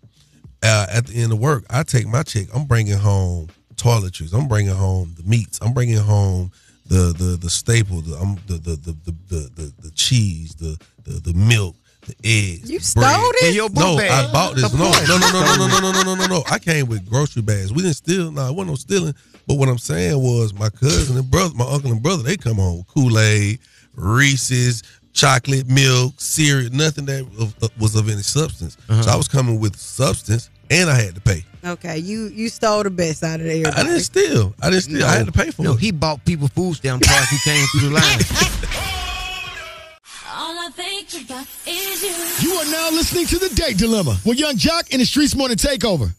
Uh, 0.62 0.86
at 0.90 1.06
the 1.06 1.14
end 1.14 1.32
of 1.32 1.38
work, 1.40 1.64
I 1.70 1.82
take 1.84 2.06
my 2.06 2.22
check. 2.22 2.46
I'm 2.54 2.64
bringing 2.66 2.96
home 2.98 3.48
toiletries. 3.76 4.32
I'm 4.32 4.48
bringing 4.48 4.74
home 4.74 5.14
the 5.16 5.22
meats. 5.24 5.58
I'm 5.62 5.72
bringing 5.72 5.98
home 5.98 6.52
the 6.86 7.12
the 7.16 7.36
the 7.40 7.50
staple. 7.50 8.00
The 8.00 8.16
um, 8.18 8.38
the, 8.46 8.54
the, 8.54 8.76
the, 8.76 8.92
the, 9.04 9.14
the, 9.28 9.50
the 9.54 9.72
the 9.82 9.90
cheese. 9.92 10.54
The 10.54 10.78
the 11.04 11.20
the 11.20 11.34
milk. 11.34 11.76
The 12.04 12.16
eggs. 12.24 12.68
You 12.68 12.80
stole 12.80 13.04
bread. 13.04 13.20
it? 13.42 13.48
In 13.50 13.54
your 13.54 13.70
no, 13.70 13.96
bag. 13.96 14.10
I 14.10 14.32
bought 14.32 14.56
this. 14.56 14.74
No, 14.74 14.90
no, 14.90 15.18
no, 15.18 15.30
no, 15.30 15.56
no, 15.56 15.66
no, 15.68 15.78
no, 15.78 15.78
no, 15.80 15.92
no, 15.92 16.02
no, 16.02 16.14
no, 16.16 16.26
no. 16.26 16.42
I 16.50 16.58
came 16.58 16.86
with 16.88 17.08
grocery 17.08 17.42
bags. 17.42 17.72
We 17.72 17.82
didn't 17.82 17.94
steal. 17.94 18.32
No, 18.32 18.48
it 18.48 18.54
wasn't 18.56 18.70
no 18.70 18.74
stealing. 18.74 19.14
But 19.46 19.54
what 19.54 19.68
I'm 19.68 19.78
saying 19.78 20.20
was 20.20 20.52
my 20.52 20.68
cousin 20.68 21.16
and 21.16 21.30
brother, 21.30 21.54
my 21.54 21.64
uncle 21.64 21.92
and 21.92 22.02
brother, 22.02 22.24
they 22.24 22.36
come 22.36 22.56
home 22.56 22.78
with 22.78 22.88
Kool 22.88 23.18
Aid, 23.20 23.60
Reese's, 23.94 24.82
chocolate, 25.12 25.68
milk, 25.68 26.14
cereal, 26.18 26.70
nothing 26.72 27.04
that 27.06 27.20
of- 27.38 27.54
of- 27.62 27.80
was 27.80 27.94
of 27.94 28.08
any 28.08 28.22
substance. 28.22 28.76
So 28.88 29.10
I 29.10 29.14
was 29.16 29.28
coming 29.28 29.60
with 29.60 29.76
substance, 29.76 30.50
and 30.72 30.88
I 30.90 30.94
had 31.00 31.14
to 31.14 31.20
pay. 31.20 31.44
Okay, 31.64 31.98
you 31.98 32.26
you 32.28 32.48
stole 32.48 32.82
the 32.82 32.90
best 32.90 33.22
out 33.22 33.40
of 33.40 33.46
there. 33.46 33.66
I 33.66 33.82
didn't 33.82 34.00
steal. 34.00 34.54
I 34.60 34.70
didn't 34.70 34.82
steal. 34.84 35.04
I 35.04 35.16
had 35.16 35.26
to 35.26 35.32
pay 35.32 35.50
for 35.50 35.62
no, 35.62 35.74
it. 35.74 35.80
he 35.80 35.92
bought 35.92 36.24
people 36.24 36.48
food 36.48 36.74
stamp 36.74 37.02
cards 37.02 37.28
who 37.28 37.36
came 37.44 37.64
through 37.68 37.88
the 37.90 37.94
line. 38.00 38.18
All 40.34 40.58
I 40.58 40.70
think 40.72 41.08
about 41.24 41.46
is 41.66 42.02
you. 42.02 42.48
You 42.48 42.56
are 42.56 42.70
now 42.70 42.90
listening 42.90 43.26
to 43.26 43.38
the 43.38 43.54
Date 43.54 43.76
Dilemma 43.78 44.16
with 44.24 44.40
Yung 44.40 44.56
Joc 44.56 44.92
in 44.92 44.98
the 44.98 45.04
Streetz 45.06 45.36
Morning 45.36 45.56
Takeover. 45.56 46.12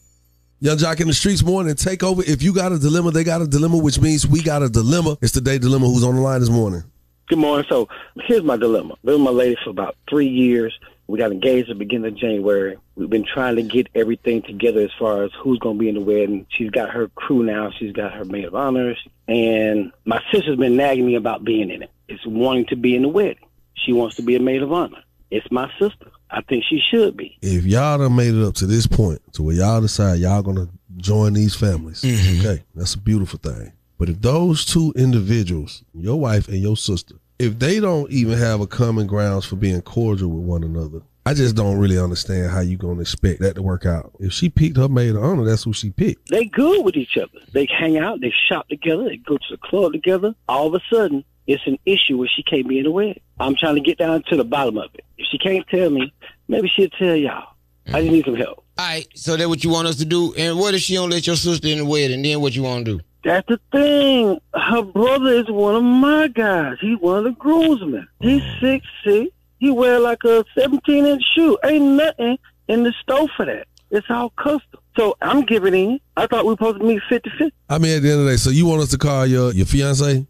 Yung 0.60 0.78
Joc 0.78 0.98
in 1.00 1.08
the 1.08 1.12
streetz 1.12 1.44
morning 1.44 1.74
Takeover. 1.74 2.26
If 2.26 2.42
you 2.42 2.54
got 2.54 2.72
a 2.72 2.78
dilemma, 2.78 3.10
they 3.10 3.22
got 3.22 3.42
a 3.42 3.46
dilemma, 3.46 3.76
which 3.76 4.00
means 4.00 4.26
we 4.26 4.40
got 4.40 4.62
a 4.62 4.70
dilemma. 4.70 5.18
It's 5.20 5.32
the 5.32 5.42
day 5.42 5.58
dilemma. 5.58 5.86
Who's 5.86 6.04
on 6.04 6.14
the 6.14 6.22
line 6.22 6.40
this 6.40 6.48
morning? 6.48 6.84
Good 7.28 7.38
morning. 7.38 7.66
So 7.68 7.86
here's 8.22 8.42
my 8.42 8.56
dilemma. 8.56 8.94
Been 9.04 9.14
with 9.14 9.22
my 9.22 9.30
lady 9.30 9.56
for 9.62 9.68
about 9.70 9.96
three 10.08 10.28
years. 10.28 10.72
We 11.06 11.18
got 11.18 11.32
engaged 11.32 11.68
at 11.68 11.74
the 11.74 11.84
beginning 11.84 12.12
of 12.12 12.18
January. 12.18 12.76
We've 12.96 13.10
been 13.10 13.26
trying 13.26 13.56
to 13.56 13.62
get 13.62 13.88
everything 13.94 14.42
together 14.42 14.80
as 14.80 14.90
far 14.98 15.24
as 15.24 15.30
who's 15.42 15.58
going 15.58 15.76
to 15.76 15.80
be 15.80 15.88
in 15.88 15.96
the 15.96 16.00
wedding. 16.00 16.46
She's 16.50 16.70
got 16.70 16.90
her 16.90 17.08
crew 17.08 17.42
now. 17.42 17.70
She's 17.78 17.92
got 17.92 18.12
her 18.12 18.24
maid 18.24 18.44
of 18.44 18.54
honors. 18.54 18.98
And 19.28 19.92
my 20.04 20.20
sister's 20.32 20.58
been 20.58 20.76
nagging 20.76 21.06
me 21.06 21.16
about 21.16 21.44
being 21.44 21.70
in 21.70 21.82
it. 21.82 21.90
It's 22.08 22.24
wanting 22.26 22.66
to 22.66 22.76
be 22.76 22.96
in 22.96 23.02
the 23.02 23.08
wedding. 23.08 23.46
She 23.74 23.92
wants 23.92 24.16
to 24.16 24.22
be 24.22 24.36
a 24.36 24.40
maid 24.40 24.62
of 24.62 24.72
honor. 24.72 25.02
It's 25.30 25.50
my 25.50 25.70
sister. 25.78 26.10
I 26.30 26.40
think 26.42 26.64
she 26.68 26.80
should 26.90 27.16
be. 27.16 27.38
If 27.42 27.64
y'all 27.64 27.98
done 27.98 28.16
made 28.16 28.34
it 28.34 28.44
up 28.44 28.54
to 28.56 28.66
this 28.66 28.86
point, 28.86 29.20
to 29.34 29.42
where 29.42 29.54
y'all 29.54 29.80
decide 29.80 30.20
y'all 30.20 30.42
gonna 30.42 30.68
join 30.96 31.34
these 31.34 31.54
families, 31.54 32.02
mm-hmm. 32.02 32.40
okay, 32.40 32.64
that's 32.74 32.94
a 32.94 32.98
beautiful 32.98 33.38
thing. 33.38 33.72
But 33.98 34.08
if 34.08 34.20
those 34.20 34.64
two 34.64 34.92
individuals, 34.96 35.84
your 35.94 36.18
wife 36.18 36.48
and 36.48 36.58
your 36.58 36.76
sister, 36.76 37.16
if 37.38 37.58
they 37.58 37.80
don't 37.80 38.10
even 38.10 38.38
have 38.38 38.60
a 38.60 38.66
common 38.66 39.06
grounds 39.06 39.44
for 39.44 39.56
being 39.56 39.82
cordial 39.82 40.30
with 40.30 40.44
one 40.44 40.64
another, 40.64 41.02
I 41.26 41.32
just 41.32 41.56
don't 41.56 41.78
really 41.78 41.98
understand 41.98 42.50
how 42.50 42.60
you 42.60 42.76
gonna 42.76 43.00
expect 43.00 43.40
that 43.40 43.54
to 43.54 43.62
work 43.62 43.86
out. 43.86 44.12
If 44.20 44.32
she 44.32 44.50
picked 44.50 44.76
her 44.76 44.88
maid 44.88 45.16
of 45.16 45.24
honor, 45.24 45.44
that's 45.44 45.64
who 45.64 45.72
she 45.72 45.90
picked. 45.90 46.28
They 46.28 46.44
good 46.44 46.84
with 46.84 46.96
each 46.96 47.16
other. 47.16 47.38
They 47.52 47.66
hang 47.66 47.96
out. 47.96 48.20
They 48.20 48.32
shop 48.48 48.68
together. 48.68 49.04
They 49.04 49.16
go 49.16 49.38
to 49.38 49.44
the 49.50 49.56
club 49.56 49.92
together. 49.92 50.34
All 50.48 50.66
of 50.66 50.74
a 50.74 50.80
sudden, 50.94 51.24
it's 51.46 51.66
an 51.66 51.78
issue 51.86 52.18
where 52.18 52.28
she 52.28 52.42
can't 52.42 52.68
be 52.68 52.78
in 52.78 52.84
the 52.84 52.90
wedding. 52.90 53.20
I'm 53.40 53.56
trying 53.56 53.76
to 53.76 53.80
get 53.80 53.98
down 53.98 54.22
to 54.28 54.36
the 54.36 54.44
bottom 54.44 54.76
of 54.76 54.90
it. 54.94 55.04
If 55.16 55.26
she 55.30 55.38
can't 55.38 55.66
tell 55.68 55.88
me, 55.90 56.12
maybe 56.46 56.68
she'll 56.68 56.90
tell 56.90 57.16
y'all. 57.16 57.54
I 57.88 58.00
just 58.00 58.12
need 58.12 58.24
some 58.24 58.36
help. 58.36 58.64
All 58.78 58.86
right, 58.86 59.06
so 59.14 59.36
that's 59.36 59.48
what 59.48 59.62
you 59.62 59.70
want 59.70 59.88
us 59.88 59.96
to 59.96 60.04
do. 60.04 60.34
And 60.34 60.58
what 60.58 60.74
if 60.74 60.80
she 60.80 60.94
don't 60.94 61.10
let 61.10 61.26
your 61.26 61.36
sister 61.36 61.68
in 61.68 61.78
the 61.78 61.84
wedding? 61.84 62.16
And 62.16 62.24
then 62.24 62.40
what 62.40 62.54
you 62.54 62.62
want 62.62 62.84
to 62.86 62.98
do? 62.98 63.04
That's 63.24 63.46
the 63.48 63.58
thing. 63.72 64.38
Her 64.54 64.82
brother 64.82 65.32
is 65.32 65.50
one 65.50 65.74
of 65.76 65.82
my 65.82 66.28
guys. 66.28 66.76
He's 66.80 66.98
one 66.98 67.18
of 67.18 67.24
the 67.24 67.30
groomsmen. 67.32 68.06
He's 68.20 68.42
six 68.60 68.86
six. 69.02 69.30
He 69.58 69.70
wear 69.70 69.98
like 69.98 70.22
a 70.24 70.44
seventeen 70.56 71.06
inch 71.06 71.22
shoe. 71.34 71.58
Ain't 71.64 71.84
nothing 71.84 72.38
in 72.68 72.82
the 72.82 72.92
store 73.02 73.28
for 73.36 73.46
that. 73.46 73.66
It's 73.90 74.06
all 74.10 74.30
custom. 74.30 74.80
So 74.96 75.16
I'm 75.22 75.42
giving 75.42 75.74
in. 75.74 76.00
I 76.16 76.26
thought 76.26 76.44
we 76.44 76.50
were 76.50 76.56
supposed 76.56 76.80
to 76.80 76.84
meet 76.84 77.02
50-50. 77.10 77.50
I 77.68 77.78
mean, 77.78 77.96
at 77.96 78.02
the 78.02 78.10
end 78.10 78.20
of 78.20 78.26
the 78.26 78.32
day, 78.32 78.36
so 78.36 78.50
you 78.50 78.66
want 78.66 78.82
us 78.82 78.90
to 78.90 78.98
call 78.98 79.26
your 79.26 79.52
your 79.52 79.66
fiance? 79.66 80.26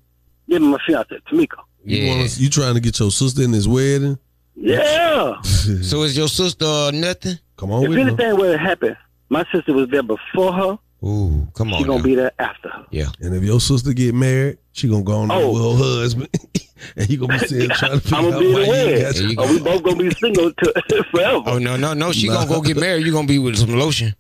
Give 0.48 0.62
me 0.62 0.68
my 0.68 0.78
fiance, 0.86 1.16
Tamika. 1.30 1.58
You 1.84 2.08
want 2.08 2.20
us? 2.22 2.38
You 2.38 2.48
trying 2.48 2.74
to 2.74 2.80
get 2.80 2.98
your 2.98 3.10
sister 3.10 3.42
in 3.42 3.50
this 3.52 3.66
wedding? 3.66 4.18
Yeah. 4.54 5.40
so 5.42 6.02
is 6.02 6.16
your 6.16 6.28
sister 6.28 6.64
uh, 6.64 6.90
nothing? 6.92 7.38
Come 7.56 7.72
on 7.72 7.82
if 7.82 7.88
with 7.90 7.98
me. 7.98 8.02
anything 8.04 8.36
would 8.36 8.52
have 8.52 8.60
happened, 8.60 8.96
my 9.28 9.44
sister 9.52 9.72
was 9.72 9.88
there 9.90 10.02
before 10.02 10.52
her. 10.52 10.78
Ooh, 11.04 11.46
come 11.54 11.68
She 11.68 11.74
on 11.74 11.82
gonna 11.82 11.98
now. 11.98 12.02
be 12.04 12.14
there 12.14 12.32
after 12.38 12.70
her. 12.70 12.86
Yeah. 12.90 13.08
And 13.20 13.34
if 13.34 13.42
your 13.42 13.60
sister 13.60 13.92
get 13.92 14.14
married, 14.14 14.58
she 14.72 14.88
gonna 14.88 15.02
go 15.02 15.18
on 15.18 15.28
there 15.28 15.36
Oh. 15.38 15.52
with 15.52 15.78
her 15.78 16.00
husband, 16.02 16.28
and 16.96 17.10
you 17.10 17.18
gonna 17.18 17.38
be 17.38 17.46
sitting 17.46 17.68
trying 17.76 17.92
to 17.92 18.00
figure 18.00 18.16
I'm 18.18 18.24
out 18.26 18.30
gonna 18.32 18.40
be 18.40 18.46
in 18.48 18.52
why 18.54 18.60
the 18.60 18.66
you 18.66 18.72
ain't 18.72 18.86
wedding. 18.86 19.02
got 19.02 19.16
your- 19.16 19.40
Or 19.40 19.52
we 19.52 19.58
both 19.60 19.82
gonna 19.82 19.96
be 19.96 20.10
single 20.12 20.52
to, 20.52 21.04
forever. 21.10 21.42
Oh 21.46 21.58
no, 21.58 21.76
no, 21.76 21.92
no. 21.92 22.12
She 22.12 22.28
Nah. 22.28 22.34
gonna 22.44 22.48
go 22.48 22.62
get 22.62 22.78
married. 22.78 23.04
You 23.04 23.12
gonna 23.12 23.26
be 23.28 23.38
with 23.38 23.56
some 23.56 23.78
lotion. 23.78 24.14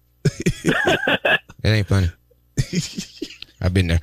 that 0.64 1.40
ain't 1.64 1.86
funny. 1.86 2.10
I've 3.62 3.72
been 3.72 3.86
there. 3.86 4.00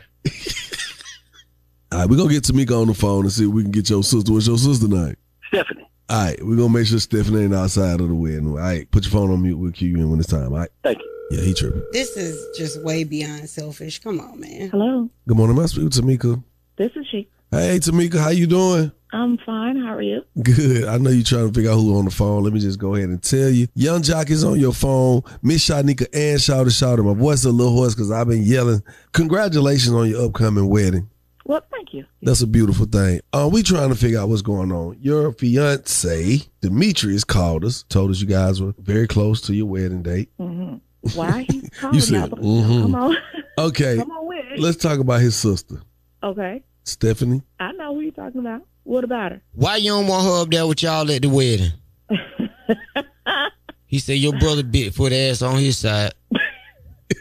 All 1.91 1.99
right, 1.99 2.09
we're 2.09 2.17
gonna 2.17 2.29
get 2.31 2.43
Tamika 2.43 2.79
on 2.81 2.87
the 2.87 2.93
phone 2.93 3.25
and 3.25 3.31
see 3.31 3.43
if 3.45 3.51
we 3.51 3.63
can 3.63 3.71
get 3.71 3.89
your 3.89 4.01
sister. 4.03 4.31
What's 4.31 4.47
your 4.47 4.57
sister 4.57 4.87
name? 4.87 5.15
Stephanie. 5.49 5.87
All 6.09 6.23
right, 6.25 6.43
we're 6.45 6.55
gonna 6.55 6.69
make 6.69 6.87
sure 6.87 6.99
Stephanie 6.99 7.43
ain't 7.43 7.53
outside 7.53 7.99
of 8.01 8.07
the 8.07 8.15
wedding. 8.15 8.47
All 8.49 8.55
right, 8.55 8.89
put 8.91 9.03
your 9.03 9.11
phone 9.11 9.29
on 9.31 9.41
mute. 9.41 9.57
We'll 9.57 9.71
cue 9.71 9.89
you 9.89 9.97
in 9.97 10.09
when 10.09 10.19
it's 10.19 10.29
time. 10.29 10.51
All 10.53 10.59
right. 10.59 10.69
Thank 10.83 10.99
you. 10.99 11.07
Yeah, 11.31 11.41
he 11.41 11.53
tripping. 11.53 11.83
This 11.93 12.17
is 12.17 12.57
just 12.57 12.81
way 12.83 13.03
beyond 13.05 13.49
selfish. 13.49 13.99
Come 13.99 14.19
on, 14.19 14.39
man. 14.39 14.69
Hello, 14.69 15.09
Good 15.27 15.37
morning, 15.37 15.55
my 15.55 15.65
speak 15.65 15.85
with 15.85 15.93
Tamika. 15.93 16.43
this 16.75 16.91
is 16.95 17.05
she. 17.09 17.29
Hey, 17.51 17.79
Tamika, 17.79 18.19
how 18.19 18.29
you 18.29 18.47
doing? 18.47 18.91
I'm 19.13 19.37
fine. 19.45 19.77
How 19.77 19.93
are 19.95 20.01
you? 20.01 20.21
Good. 20.41 20.85
I 20.85 20.97
know 20.97 21.09
you're 21.09 21.23
trying 21.23 21.47
to 21.47 21.53
figure 21.53 21.71
out 21.71 21.75
who's 21.75 21.97
on 21.97 22.05
the 22.05 22.11
phone. 22.11 22.43
Let 22.43 22.53
me 22.53 22.59
just 22.59 22.79
go 22.79 22.95
ahead 22.95 23.09
and 23.09 23.21
tell 23.21 23.49
you. 23.49 23.67
Yung 23.75 24.01
Joc 24.01 24.29
is 24.29 24.43
on 24.43 24.59
your 24.59 24.73
phone. 24.73 25.21
Miss 25.41 25.67
Shanika 25.69 26.05
and 26.13 26.39
Shawty 26.39 26.67
Shawty. 26.67 27.03
My 27.05 27.13
voice 27.13 27.39
is 27.39 27.45
a 27.45 27.51
little 27.51 27.73
hoarse 27.73 27.93
because 27.93 28.09
I've 28.11 28.27
been 28.29 28.43
yelling. 28.43 28.81
Congratulations 29.13 29.93
on 29.93 30.09
your 30.09 30.25
upcoming 30.25 30.67
wedding. 30.69 31.09
Well, 31.45 31.61
thank 31.71 31.93
you. 31.93 32.05
That's 32.21 32.41
a 32.41 32.47
beautiful 32.47 32.85
thing. 32.85 33.19
Uh, 33.33 33.49
we 33.51 33.63
trying 33.63 33.89
to 33.89 33.95
figure 33.95 34.19
out 34.19 34.29
what's 34.29 34.41
going 34.41 34.71
on. 34.71 34.97
Your 35.01 35.33
fiance, 35.33 36.39
Demetrius, 36.61 37.25
called 37.25 37.65
us, 37.65 37.83
told 37.89 38.11
us 38.11 38.21
you 38.21 38.27
guys 38.27 38.61
were 38.61 38.73
very 38.77 39.07
close 39.07 39.41
to 39.41 39.53
your 39.53 39.65
wedding 39.65 40.03
date. 40.03 40.29
hmm 40.37 40.75
Why 41.15 41.45
he's 41.49 41.69
calling 41.79 41.95
You 41.95 42.01
said, 42.01 42.29
y'all? 42.29 42.39
mhm. 42.39 42.81
Come 42.83 42.95
on. 42.95 43.17
Okay. 43.57 43.97
Come 43.97 44.11
on 44.11 44.27
with 44.27 44.45
it. 44.51 44.59
Let's 44.59 44.77
talk 44.77 44.99
about 44.99 45.21
his 45.21 45.35
sister, 45.35 45.81
Okay. 46.23 46.63
Stephanie. 46.83 47.41
I 47.59 47.71
know 47.73 47.93
who 47.93 48.01
you're 48.01 48.11
talking 48.11 48.39
about. 48.39 48.61
What 48.83 49.03
about 49.03 49.33
her? 49.33 49.41
Why 49.53 49.75
you 49.75 49.91
don't 49.91 50.07
want 50.07 50.25
her 50.25 50.41
up 50.41 50.49
there 50.49 50.65
with 50.65 50.81
y'all 50.81 51.09
at 51.11 51.21
the 51.21 51.29
wedding? 51.29 51.71
he 53.85 53.99
said 53.99 54.13
your 54.13 54.37
brother 54.39 54.63
bit 54.63 54.93
foot 54.95 55.11
ass 55.13 55.41
on 55.41 55.57
his 55.59 55.77
side. 55.77 56.13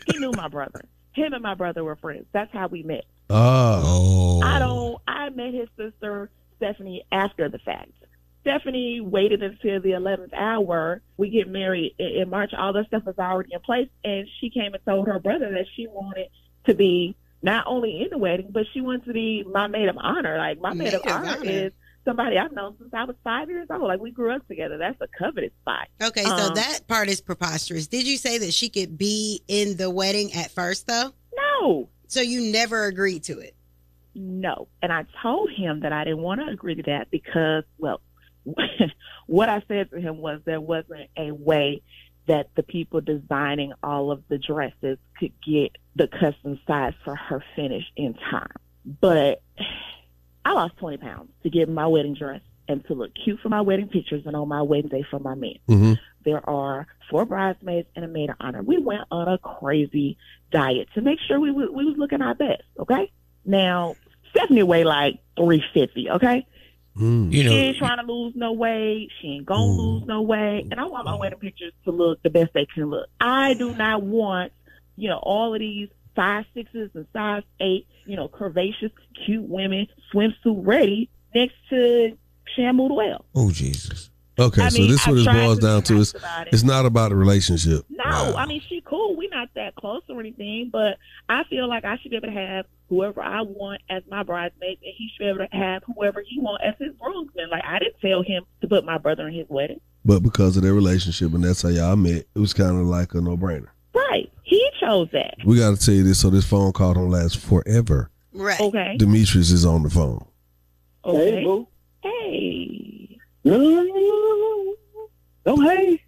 He 0.07 0.19
knew 0.19 0.33
my 0.33 0.49
brother. 0.49 0.85
Him 1.13 1.33
and 1.35 1.43
my 1.43 1.55
brother 1.55 1.83
were 1.85 1.97
friends. 1.97 2.25
That's 2.33 2.53
how 2.53 2.69
we 2.69 2.83
met. 2.85 3.05
Oh. 3.29 4.41
I 4.43 4.59
don't. 4.59 4.99
I 5.07 5.29
met 5.31 5.53
his 5.53 5.69
sister 5.77 6.31
Stephanie 6.57 7.05
after 7.13 7.49
the 7.49 7.59
fact. 7.59 7.91
Stephanie 8.43 9.01
waited 9.01 9.43
until 9.43 9.81
the 9.81 9.93
eleventh 9.93 10.33
hour. 10.35 11.03
We 11.17 11.31
get 11.31 11.49
married 11.49 11.95
in, 11.99 12.07
in 12.23 12.31
March. 12.31 12.53
All 12.57 12.73
that 12.73 12.87
stuff 12.87 13.05
was 13.05 13.19
already 13.19 13.53
in 13.53 13.61
place, 13.61 13.89
and 14.05 14.27
she 14.41 14.51
came 14.51 14.75
and 14.75 14.85
told 14.85 15.07
her 15.07 15.19
brother 15.19 15.51
that 15.53 15.67
she 15.77 15.87
wanted 15.87 16.29
to 16.67 16.75
be 16.75 17.17
not 17.43 17.67
only 17.67 18.03
in 18.03 18.09
the 18.11 18.19
wedding, 18.19 18.49
but 18.51 18.67
she 18.73 18.81
wanted 18.81 19.05
to 19.07 19.13
be 19.13 19.45
my 19.45 19.67
maid 19.67 19.89
of 19.89 19.97
honor. 19.99 20.39
Like 20.39 20.61
my 20.61 20.75
maid 20.75 20.95
of 20.95 21.03
of 21.03 21.13
honor, 21.13 21.37
honor. 21.39 21.51
is 21.51 21.73
somebody 22.05 22.39
I've 22.39 22.53
known 22.53 22.77
since 22.79 22.93
I 22.93 23.05
was 23.05 23.17
five 23.23 23.49
years 23.51 23.67
old. 23.71 23.83
Like 23.83 24.01
we 24.01 24.11
grew 24.11 24.35
up 24.35 24.47
together. 24.49 24.79
That's 24.79 25.01
a 25.01 25.09
coveted 25.19 25.53
spot. 25.63 25.89
Okay, 26.03 26.25
so 26.25 26.31
Um, 26.31 26.55
that 26.55 26.81
part 26.89 27.09
is 27.09 27.21
preposterous. 27.21 27.87
Did 27.87 28.07
you 28.07 28.17
say 28.17 28.39
that 28.39 28.55
she 28.55 28.69
could 28.69 28.97
be 28.97 29.43
in 29.49 29.77
the 29.77 29.91
wedding 29.91 30.33
at 30.33 30.51
first, 30.51 30.87
though? 30.87 31.13
No. 31.37 31.89
So 32.09 32.21
you 32.21 32.41
never 32.51 32.87
agreed 32.87 33.23
to 33.25 33.39
it? 33.39 33.55
No. 34.15 34.69
And 34.83 34.93
I 34.93 35.05
told 35.23 35.51
him 35.53 35.81
that 35.81 35.93
I 35.93 36.05
didn't 36.05 36.23
want 36.23 36.41
to 36.41 36.49
agree 36.49 36.75
to 36.75 36.83
that 36.85 37.11
because, 37.11 37.65
well, 37.79 38.01
what 39.27 39.49
I 39.49 39.63
said 39.69 39.91
to 39.91 40.01
him 40.01 40.19
was 40.19 40.41
there 40.45 40.61
wasn't 40.61 41.11
a 41.17 41.31
way 41.31 41.83
that 42.27 42.51
the 42.55 42.63
people 42.63 43.01
designing 43.01 43.73
all 43.83 44.11
of 44.11 44.23
the 44.29 44.39
dresses 44.39 44.99
could 45.19 45.33
get 45.45 45.77
the 45.97 46.07
custom 46.07 46.61
size 46.67 46.95
for 47.05 47.17
her 47.17 47.43
finish 47.57 47.85
in 47.97 48.15
time. 48.15 48.53
But 48.85 49.43
I 50.45 50.53
lost 50.53 50.77
20 50.79 50.99
pounds 50.99 51.31
to 51.43 51.51
get 51.51 51.69
my 51.69 51.87
wedding 51.87 52.15
dress 52.15 52.41
and 52.69 52.85
to 52.87 52.95
look 52.95 53.11
cute 53.25 53.41
for 53.41 53.49
my 53.49 53.61
wedding 53.63 53.89
pictures 53.89 54.23
and 54.27 54.37
on 54.37 54.49
my 54.49 54.63
wedding 54.63 54.89
day 54.89 55.05
for 55.11 55.19
my 55.19 55.35
men. 55.35 55.57
Mm-hmm. 55.69 55.93
There 56.25 56.49
are 56.49 56.87
four 57.11 57.25
bridesmaids 57.25 57.89
and 57.97 58.05
a 58.05 58.09
maid 58.09 58.31
of 58.31 58.37
honor. 58.39 58.63
We 58.63 58.79
went 58.79 59.03
on 59.11 59.27
a 59.29 59.39
crazy 59.39 60.17
diet 60.53 60.89
to 60.95 61.01
make 61.01 61.19
sure 61.27 61.41
we, 61.41 61.51
wa- 61.51 61.73
we 61.73 61.85
was 61.85 61.97
looking 61.99 62.23
our 62.23 62.35
best. 62.35 62.63
Okay. 62.79 63.11
Now, 63.45 63.97
Stephanie 64.31 64.63
weighed 64.63 64.87
like 64.87 65.19
350. 65.37 66.11
Okay. 66.11 66.47
Mm. 67.01 67.33
You 67.33 67.43
she 67.45 67.49
ain't 67.49 67.79
trying 67.79 68.05
to 68.05 68.13
lose 68.13 68.35
no 68.37 68.53
weight. 68.53 69.09
She 69.21 69.29
ain't 69.29 69.47
gonna 69.47 69.65
lose 69.65 70.05
no 70.07 70.21
weight. 70.21 70.69
And 70.71 70.79
I 70.79 70.85
want 70.85 71.07
my 71.07 71.15
wedding 71.15 71.39
pictures 71.39 71.73
to 71.85 71.93
look 71.93 72.23
the 72.23 72.29
best 72.29 72.53
they 72.53 72.67
can 72.67 72.91
look. 72.91 73.09
I 73.19 73.55
do 73.55 73.75
not 73.75 74.03
want, 74.03 74.53
you 74.97 75.09
know, 75.09 75.17
all 75.17 75.55
of 75.55 75.61
these 75.61 75.89
size 76.15 76.45
sixes 76.53 76.91
and 76.95 77.07
size 77.15 77.43
eight, 77.59 77.87
you 78.05 78.17
know, 78.17 78.29
curvaceous, 78.29 78.93
cute 79.25 79.49
women, 79.49 79.87
swimsuit 80.13 80.67
ready 80.67 81.09
next 81.35 81.55
to 81.71 82.19
Shamu 82.57 82.89
the 82.89 82.95
Whale. 82.95 83.25
oh 83.35 83.51
Jesus. 83.51 84.10
Okay, 84.41 84.63
I 84.63 84.69
so 84.69 84.79
mean, 84.79 84.91
this 84.91 85.01
is 85.01 85.07
what 85.07 85.19
it 85.19 85.27
boils 85.27 85.59
to 85.59 85.67
down 85.67 85.83
to. 85.83 85.95
nice 85.95 86.15
It's, 86.15 86.25
it. 86.25 86.49
it's 86.53 86.63
not 86.63 86.87
about 86.87 87.13
a 87.13 87.15
relationship. 87.15 87.85
No, 87.91 88.35
I 88.37 88.47
mean 88.47 88.63
she 88.69 88.81
cool. 88.85 89.17
We're 89.17 89.31
not 89.31 89.49
that 89.55 89.75
close 89.75 90.03
or 90.09 90.19
anything, 90.21 90.71
but 90.73 90.99
I 91.29 91.45
feel 91.45 91.69
like 91.69 91.85
I 91.85 91.97
should 91.99 92.11
be 92.11 92.17
able 92.17 92.29
to 92.29 92.35
have 92.35 92.67
whoever 92.89 93.23
I 93.23 93.43
want 93.43 93.83
as 93.89 94.03
my 94.11 94.23
bridesmaid, 94.23 94.79
and 94.83 94.95
he 94.97 95.11
should 95.13 95.25
be 95.25 95.29
able 95.29 95.47
to 95.47 95.57
have 95.57 95.83
whoever 95.95 96.23
he 96.27 96.41
want 96.41 96.63
as 96.65 96.75
his 96.79 96.95
groomsman. 96.99 97.51
Like 97.51 97.65
I 97.65 97.79
didn't 97.79 98.01
tell 98.01 98.23
him 98.23 98.45
to 98.63 98.69
put 98.69 98.85
my 98.85 98.99
brother 98.99 99.29
in 99.29 99.35
his 99.35 99.47
wedding. 99.49 99.81
But 100.05 100.21
because 100.21 100.57
of 100.57 100.63
their 100.63 100.75
relationship 100.75 101.35
and 101.35 101.45
that's 101.45 101.63
how 101.63 101.69
y'all 101.69 101.97
met, 101.97 102.27
it 102.35 102.39
was 102.39 102.55
kind 102.55 102.81
of 102.81 102.87
like 102.87 103.13
a 103.15 103.21
no 103.21 103.37
brainer. 103.37 103.69
Right. 103.95 104.33
He 104.43 104.69
chose 104.81 105.09
that. 105.13 105.35
We 105.45 105.59
got 105.59 105.77
to 105.77 105.85
tell 105.85 105.95
you 105.95 106.03
this 106.03 106.21
so 106.21 106.31
this 106.31 106.47
phone 106.47 106.73
call 106.73 106.95
don't 106.95 107.11
last 107.11 107.37
forever. 107.39 108.11
Right. 108.33 108.61
Okay. 108.61 108.97
Demetrius 108.97 109.51
is 109.51 109.65
on 109.67 109.83
the 109.83 109.91
phone. 109.91 110.25
Okay. 111.05 111.31
Hey, 111.33 111.45
boo. 111.45 111.69
Hey. 112.03 113.00
No, 113.45 113.57
no, 113.57 113.69
no, 113.69 113.83
no, 113.83 113.93
no, 113.93 114.77
no. 114.95 115.09
Oh, 115.47 115.61
hey. 115.63 116.03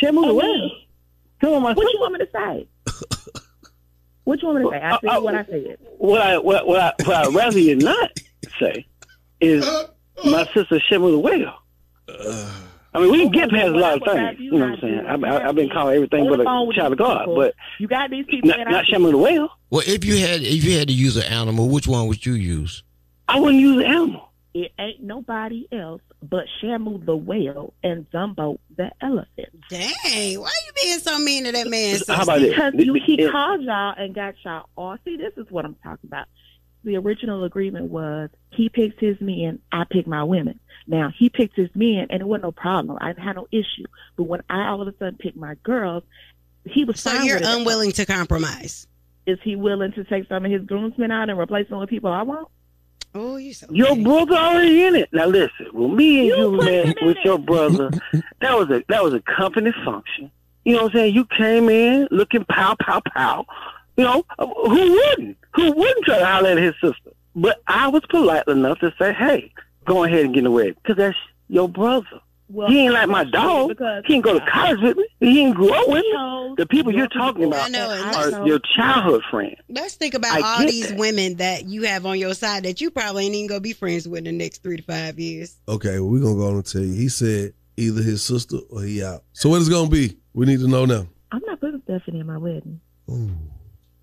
Shamu 0.00 0.26
the 0.26 0.34
Whale. 0.34 0.46
me. 0.58 0.88
Come 1.40 1.52
on, 1.54 1.62
my 1.62 1.72
What 1.74 1.92
you 1.92 2.00
want 2.00 2.12
me 2.14 2.18
to 2.20 2.28
say? 2.32 2.68
what 4.24 4.42
you 4.42 4.48
want 4.48 4.58
me 4.60 4.64
to 4.64 4.70
say? 4.70 4.82
I 4.82 4.90
said 5.00 5.08
Uh, 5.10 5.16
uh, 5.16 5.20
what 5.20 5.34
I 5.34 5.44
said. 5.46 5.78
what 5.98 6.20
I 6.20 6.38
what 6.38 6.66
what 6.66 6.80
I, 6.80 6.92
what 7.04 7.14
I'd 7.28 7.34
rather 7.34 7.58
you 7.58 7.76
not 7.76 8.10
say 8.60 8.86
is 9.40 9.64
my 10.24 10.44
sister 10.54 10.80
Shamu 10.90 11.10
the 11.12 11.18
Whale. 11.18 11.54
I 12.96 13.00
mean, 13.00 13.10
we 13.10 13.22
can 13.22 13.30
get 13.32 13.50
past 13.50 13.68
a 13.68 13.70
lot 13.76 13.94
of 13.96 14.02
things. 14.04 14.38
You 14.38 14.52
know 14.52 14.66
what 14.70 14.74
I'm 14.74 14.80
saying? 14.80 15.24
I, 15.24 15.28
I, 15.28 15.48
I've 15.48 15.54
been 15.56 15.68
called 15.68 15.92
everything 15.94 16.28
but 16.28 16.40
a 16.40 16.44
child 16.44 16.92
of 16.92 16.98
God, 16.98 17.26
but 17.34 17.54
You 17.78 17.88
got 17.88 18.10
these 18.10 18.24
people 18.26 18.50
not, 18.50 18.58
not 18.70 18.84
Shamu 18.84 19.10
the 19.10 19.18
Whale. 19.18 19.48
Well, 19.70 19.82
if 19.86 20.04
you 20.04 20.16
had 20.18 20.42
if 20.42 20.64
you 20.64 20.78
had 20.78 20.88
to 20.88 20.94
use 20.94 21.16
an 21.16 21.24
animal, 21.24 21.68
which 21.68 21.86
one 21.88 22.06
would 22.08 22.24
you 22.24 22.34
use? 22.34 22.82
I 23.28 23.40
wouldn't 23.40 23.60
use 23.60 23.78
an 23.84 23.90
animal. 23.90 24.30
It 24.54 24.72
ain't 24.78 25.02
nobody 25.02 25.66
else 25.72 26.00
but 26.22 26.44
Shamu 26.62 27.04
the 27.04 27.16
whale 27.16 27.74
and 27.82 28.08
Dumbo 28.10 28.58
the 28.76 28.90
elephant. 29.00 29.48
Dang, 29.68 30.40
why 30.40 30.46
are 30.46 30.64
you 30.66 30.72
being 30.82 30.98
so 31.00 31.18
mean 31.18 31.44
to 31.44 31.52
that 31.52 31.66
man? 31.68 31.98
How 32.08 32.22
about? 32.22 32.40
Because 32.40 32.72
Th- 32.72 32.86
you, 32.86 32.94
he 32.94 33.20
it- 33.22 33.30
called 33.32 33.62
y'all 33.62 33.94
and 33.96 34.14
got 34.14 34.34
y'all 34.44 34.68
all. 34.76 34.96
See, 35.04 35.16
this 35.16 35.32
is 35.36 35.50
what 35.50 35.64
I'm 35.64 35.74
talking 35.82 36.06
about. 36.08 36.26
The 36.84 36.96
original 36.96 37.44
agreement 37.44 37.86
was 37.90 38.30
he 38.50 38.68
picks 38.68 38.98
his 39.00 39.18
men, 39.20 39.58
I 39.72 39.84
pick 39.90 40.06
my 40.06 40.22
women. 40.22 40.60
Now 40.86 41.10
he 41.16 41.30
picked 41.30 41.56
his 41.56 41.70
men, 41.74 42.08
and 42.10 42.20
it 42.20 42.24
wasn't 42.26 42.44
no 42.44 42.52
problem. 42.52 42.98
I 43.00 43.08
didn't 43.08 43.24
have 43.24 43.36
no 43.36 43.48
issue. 43.50 43.84
But 44.16 44.24
when 44.24 44.42
I 44.50 44.66
all 44.68 44.82
of 44.82 44.88
a 44.88 44.92
sudden 44.98 45.16
picked 45.18 45.36
my 45.36 45.54
girls, 45.62 46.04
he 46.66 46.84
was 46.84 47.00
So 47.00 47.10
fine 47.10 47.24
you're 47.26 47.36
with 47.40 47.48
it. 47.48 47.56
unwilling 47.58 47.92
to 47.92 48.06
compromise. 48.06 48.86
Is 49.26 49.38
he 49.42 49.56
willing 49.56 49.92
to 49.92 50.04
take 50.04 50.28
some 50.28 50.44
of 50.44 50.50
his 50.52 50.62
groomsmen 50.62 51.10
out 51.10 51.30
and 51.30 51.38
replace 51.38 51.68
them 51.70 51.78
with 51.78 51.88
people 51.88 52.10
I 52.12 52.22
want? 52.22 52.48
Oh, 53.14 53.36
you 53.36 53.52
so 53.54 53.66
Your 53.70 53.94
brother 53.96 54.34
already 54.34 54.84
in 54.84 54.96
it. 54.96 55.08
Now 55.12 55.26
listen, 55.26 55.66
when 55.72 55.94
me 55.96 56.18
and 56.18 56.26
You 56.28 56.36
you, 56.52 56.56
put 56.58 56.64
met 56.64 56.96
with 57.02 57.16
it. 57.18 57.24
your 57.24 57.38
brother, 57.38 57.90
that 58.40 58.58
was 58.58 58.70
a 58.70 58.82
that 58.88 59.02
was 59.04 59.14
a 59.14 59.20
company 59.20 59.72
function. 59.84 60.30
You 60.64 60.76
know 60.76 60.82
what 60.84 60.92
I'm 60.94 60.98
saying? 60.98 61.14
You 61.14 61.24
came 61.26 61.68
in 61.68 62.08
looking 62.10 62.44
pow 62.46 62.74
pow 62.80 63.00
pow. 63.14 63.46
You 63.96 64.04
know 64.04 64.24
uh, 64.38 64.46
who 64.46 64.92
wouldn't? 64.92 65.36
Who 65.54 65.72
wouldn't 65.72 66.04
try 66.04 66.18
to 66.18 66.26
holler 66.26 66.50
at 66.50 66.58
his 66.58 66.74
sister? 66.80 67.10
But 67.36 67.60
I 67.68 67.86
was 67.88 68.02
polite 68.08 68.48
enough 68.48 68.80
to 68.80 68.92
say, 68.98 69.12
"Hey, 69.12 69.52
go 69.84 70.02
ahead 70.04 70.24
and 70.24 70.34
get 70.34 70.44
away," 70.46 70.72
because 70.72 70.96
that's 70.96 71.18
your 71.48 71.68
brother. 71.68 72.20
Well, 72.48 72.68
he 72.68 72.84
ain't 72.84 72.92
like 72.92 73.08
my 73.08 73.24
dog. 73.24 73.68
because 73.70 74.04
He 74.06 74.14
ain't 74.14 74.24
go 74.24 74.38
to 74.38 74.46
college 74.50 74.80
with 74.80 74.96
me. 74.98 75.06
He 75.20 75.40
ain't 75.40 75.56
grow 75.56 75.68
up 75.72 75.88
with 75.88 76.02
me. 76.04 76.54
The 76.58 76.66
people 76.68 76.92
you're 76.94 77.08
talking 77.08 77.44
about 77.44 77.66
I 77.66 77.68
know, 77.68 77.88
are 77.90 78.30
let's- 78.30 78.46
your 78.46 78.60
childhood 78.76 79.22
friends. 79.30 79.56
Let's 79.68 79.94
think 79.94 80.14
about 80.14 80.40
I 80.42 80.58
all 80.60 80.66
these 80.66 80.90
that. 80.90 80.98
women 80.98 81.36
that 81.36 81.64
you 81.66 81.82
have 81.84 82.04
on 82.06 82.18
your 82.18 82.34
side 82.34 82.64
that 82.64 82.80
you 82.80 82.90
probably 82.90 83.26
ain't 83.26 83.34
even 83.34 83.48
gonna 83.48 83.60
be 83.60 83.72
friends 83.72 84.06
with 84.06 84.18
in 84.18 84.24
the 84.24 84.32
next 84.32 84.62
three 84.62 84.76
to 84.76 84.82
five 84.82 85.18
years. 85.18 85.56
Okay, 85.68 85.98
well, 85.98 86.10
we're 86.10 86.20
going 86.20 86.34
to 86.34 86.40
go 86.40 86.48
on 86.48 86.54
and 86.56 86.66
tell 86.66 86.82
you. 86.82 86.92
He 86.92 87.08
said 87.08 87.54
either 87.76 88.02
his 88.02 88.22
sister 88.22 88.58
or 88.70 88.82
he 88.82 89.02
out. 89.02 89.24
So 89.32 89.48
what 89.48 89.60
is 89.62 89.68
it 89.68 89.72
going 89.72 89.86
to 89.86 89.90
be? 89.90 90.16
We 90.34 90.46
need 90.46 90.60
to 90.60 90.68
know 90.68 90.84
now. 90.84 91.06
I'm 91.32 91.42
not 91.46 91.60
putting 91.60 91.80
Stephanie 91.82 92.20
in 92.20 92.26
my 92.26 92.38
wedding. 92.38 92.80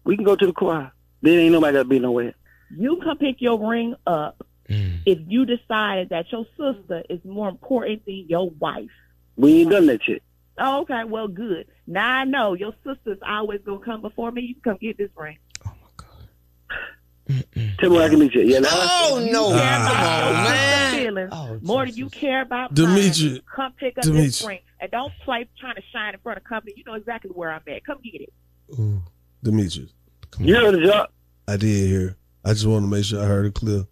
We 0.04 0.16
can 0.16 0.26
go 0.26 0.36
to 0.36 0.46
the 0.46 0.52
choir. 0.54 0.92
There 1.22 1.40
ain't 1.40 1.52
nobody 1.54 1.74
got 1.78 1.84
to 1.84 1.88
be 1.90 2.00
nowhere. 2.00 2.34
You 2.76 2.98
come 3.04 3.18
pick 3.18 3.40
your 3.40 3.60
ring 3.70 3.96
up 4.08 4.46
Mm. 4.72 5.00
if 5.06 5.20
you 5.28 5.46
decide 5.46 6.10
that 6.10 6.32
your 6.32 6.46
sister 6.58 7.04
is 7.10 7.20
more 7.26 7.50
important 7.50 8.06
than 8.06 8.26
your 8.28 8.50
wife. 8.52 8.90
We 9.36 9.62
ain't 9.62 9.72
done 9.72 9.86
that 9.88 10.04
shit. 10.04 10.24
Oh, 10.58 10.82
okay, 10.82 11.04
well, 11.06 11.28
good. 11.28 11.68
Now 11.88 12.08
I 12.20 12.24
know 12.26 12.54
your 12.54 12.74
sister's 12.86 13.18
always 13.28 13.62
gonna 13.66 13.80
come 13.84 14.02
before 14.02 14.32
me. 14.32 14.42
You 14.44 14.54
can 14.56 14.64
come 14.74 14.78
get 14.82 14.98
this 14.98 15.10
ring. 15.16 15.38
Oh 15.66 15.74
my 15.82 15.88
god. 15.98 17.46
Tell 17.80 17.90
me 17.90 17.96
where 17.96 18.06
I 18.06 18.10
can 18.10 18.20
meet 18.20 18.34
you. 18.34 18.42
Yeah, 18.42 18.60
now, 18.60 18.70
Oh 18.72 19.28
no! 19.32 19.50
You 19.50 19.60
Come 19.60 20.04
on, 20.04 20.34
your 20.34 20.34
man. 20.44 20.92
sister's 20.92 21.04
feelings 21.04 21.30
oh, 21.32 21.60
more 21.62 21.86
than 21.86 21.96
you 21.96 22.10
care 22.10 22.42
about 22.42 22.74
Demetri- 22.74 23.30
mine. 23.32 23.42
Come 23.56 23.74
pick 23.74 23.98
up 23.98 24.04
this 24.04 24.44
ring 24.46 24.60
and 24.80 24.92
don't 24.92 25.14
play 25.24 25.48
trying 25.60 25.76
to 25.76 25.82
shine 25.94 26.14
in 26.14 26.20
front 26.20 26.38
of 26.38 26.44
company. 26.44 26.74
You 26.78 26.84
know 26.84 26.94
exactly 26.94 27.32
where 27.32 27.52
I'm 27.52 27.62
at. 27.68 27.86
Come 27.86 27.98
get 28.04 28.22
it. 28.22 28.34
Ooh, 28.80 29.02
Demetrius, 29.44 29.94
you 30.40 30.56
heard 30.56 30.76
the 30.76 30.86
job. 30.86 31.10
I 31.48 31.58
did 31.58 31.88
hear. 31.90 32.18
I 32.46 32.54
just 32.54 32.66
want 32.66 32.84
to 32.84 32.88
make 32.90 33.06
sure 33.06 33.22
I 33.22 33.26
heard 33.26 33.46
it 33.46 33.54
clear. 33.54 33.86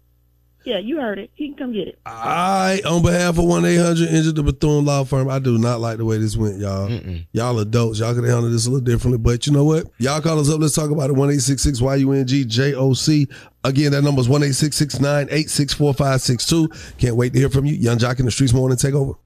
Yeah, 0.64 0.78
you 0.78 1.00
heard 1.00 1.18
it. 1.18 1.30
He 1.34 1.48
can 1.48 1.56
come 1.56 1.72
get 1.72 1.88
it. 1.88 1.98
I, 2.04 2.82
on 2.86 3.02
behalf 3.02 3.38
of 3.38 3.44
1 3.44 3.64
800 3.64 4.08
Injured 4.08 4.36
the 4.36 4.42
Bethune 4.42 4.84
Law 4.84 5.04
Firm, 5.04 5.30
I 5.30 5.38
do 5.38 5.56
not 5.56 5.80
like 5.80 5.96
the 5.96 6.04
way 6.04 6.18
this 6.18 6.36
went, 6.36 6.58
y'all. 6.58 6.90
Y'all 7.32 7.58
adults, 7.58 7.98
y'all 7.98 8.14
could 8.14 8.24
handle 8.24 8.50
this 8.50 8.66
a 8.66 8.70
little 8.70 8.84
differently. 8.84 9.18
But 9.18 9.46
you 9.46 9.54
know 9.54 9.64
what? 9.64 9.86
Y'all 9.98 10.20
call 10.20 10.38
us 10.38 10.50
up. 10.50 10.60
Let's 10.60 10.74
talk 10.74 10.90
about 10.90 11.08
it. 11.08 11.14
1 11.14 11.30
866 11.30 11.80
YUNG 11.80 13.28
Again, 13.62 13.92
that 13.92 14.02
number 14.02 14.20
is 14.20 14.28
1 14.28 14.42
866 14.42 15.00
986 15.00 15.74
4562. 15.74 16.94
Can't 16.98 17.16
wait 17.16 17.32
to 17.32 17.38
hear 17.38 17.50
from 17.50 17.64
you. 17.64 17.74
Yung 17.74 17.98
Joc 17.98 18.18
in 18.18 18.26
the 18.26 18.30
Streetz 18.30 18.54
Morning 18.54 18.76
Takeover. 18.78 19.16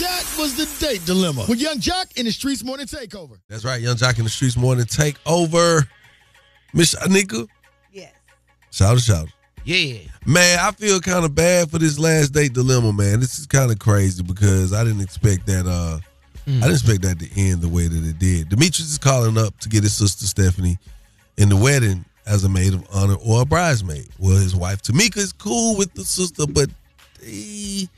That 0.00 0.36
was 0.38 0.56
the 0.56 0.68
date 0.84 1.04
dilemma 1.04 1.46
with 1.48 1.60
Yung 1.60 1.78
Joc 1.78 2.16
in 2.16 2.26
the 2.26 2.32
Streetz 2.32 2.64
Morning 2.64 2.86
Takeover. 2.86 3.38
That's 3.48 3.64
right. 3.64 3.80
Yung 3.80 3.96
Joc 3.96 4.18
in 4.18 4.24
the 4.24 4.30
Streetz 4.30 4.56
Morning 4.56 4.84
Takeover. 4.84 5.86
Miss 6.72 6.94
Anika? 6.96 7.46
Yes. 7.92 8.12
Shout 8.72 8.94
out, 8.94 9.00
shout 9.00 9.22
out. 9.22 9.33
Yeah. 9.64 9.98
Man, 10.26 10.58
I 10.58 10.70
feel 10.72 11.00
kind 11.00 11.24
of 11.24 11.34
bad 11.34 11.70
for 11.70 11.78
this 11.78 11.98
last 11.98 12.30
date 12.30 12.52
dilemma, 12.52 12.92
man. 12.92 13.20
This 13.20 13.38
is 13.38 13.46
kind 13.46 13.70
of 13.70 13.78
crazy 13.78 14.22
because 14.22 14.72
I 14.72 14.84
didn't 14.84 15.00
expect 15.02 15.46
that. 15.46 15.66
Uh, 15.66 15.98
I 16.46 16.50
didn't 16.50 16.72
expect 16.72 17.02
that 17.02 17.18
to 17.20 17.40
end 17.40 17.62
the 17.62 17.68
way 17.68 17.88
that 17.88 18.04
it 18.04 18.18
did. 18.18 18.50
Demetrius 18.50 18.90
is 18.90 18.98
calling 18.98 19.38
up 19.38 19.58
to 19.60 19.68
get 19.68 19.82
his 19.82 19.94
sister 19.94 20.26
Stephanie 20.26 20.76
in 21.38 21.48
the 21.48 21.56
wedding 21.56 22.04
as 22.26 22.44
a 22.44 22.48
maid 22.48 22.74
of 22.74 22.86
honor 22.92 23.16
or 23.24 23.42
a 23.42 23.44
bridesmaid. 23.44 24.08
Well, 24.18 24.36
his 24.36 24.54
wife 24.54 24.82
Tamika 24.82 25.16
is 25.18 25.32
cool 25.32 25.76
with 25.76 25.94
the 25.94 26.04
sister, 26.04 26.46
but 26.46 26.68
they, 27.20 27.88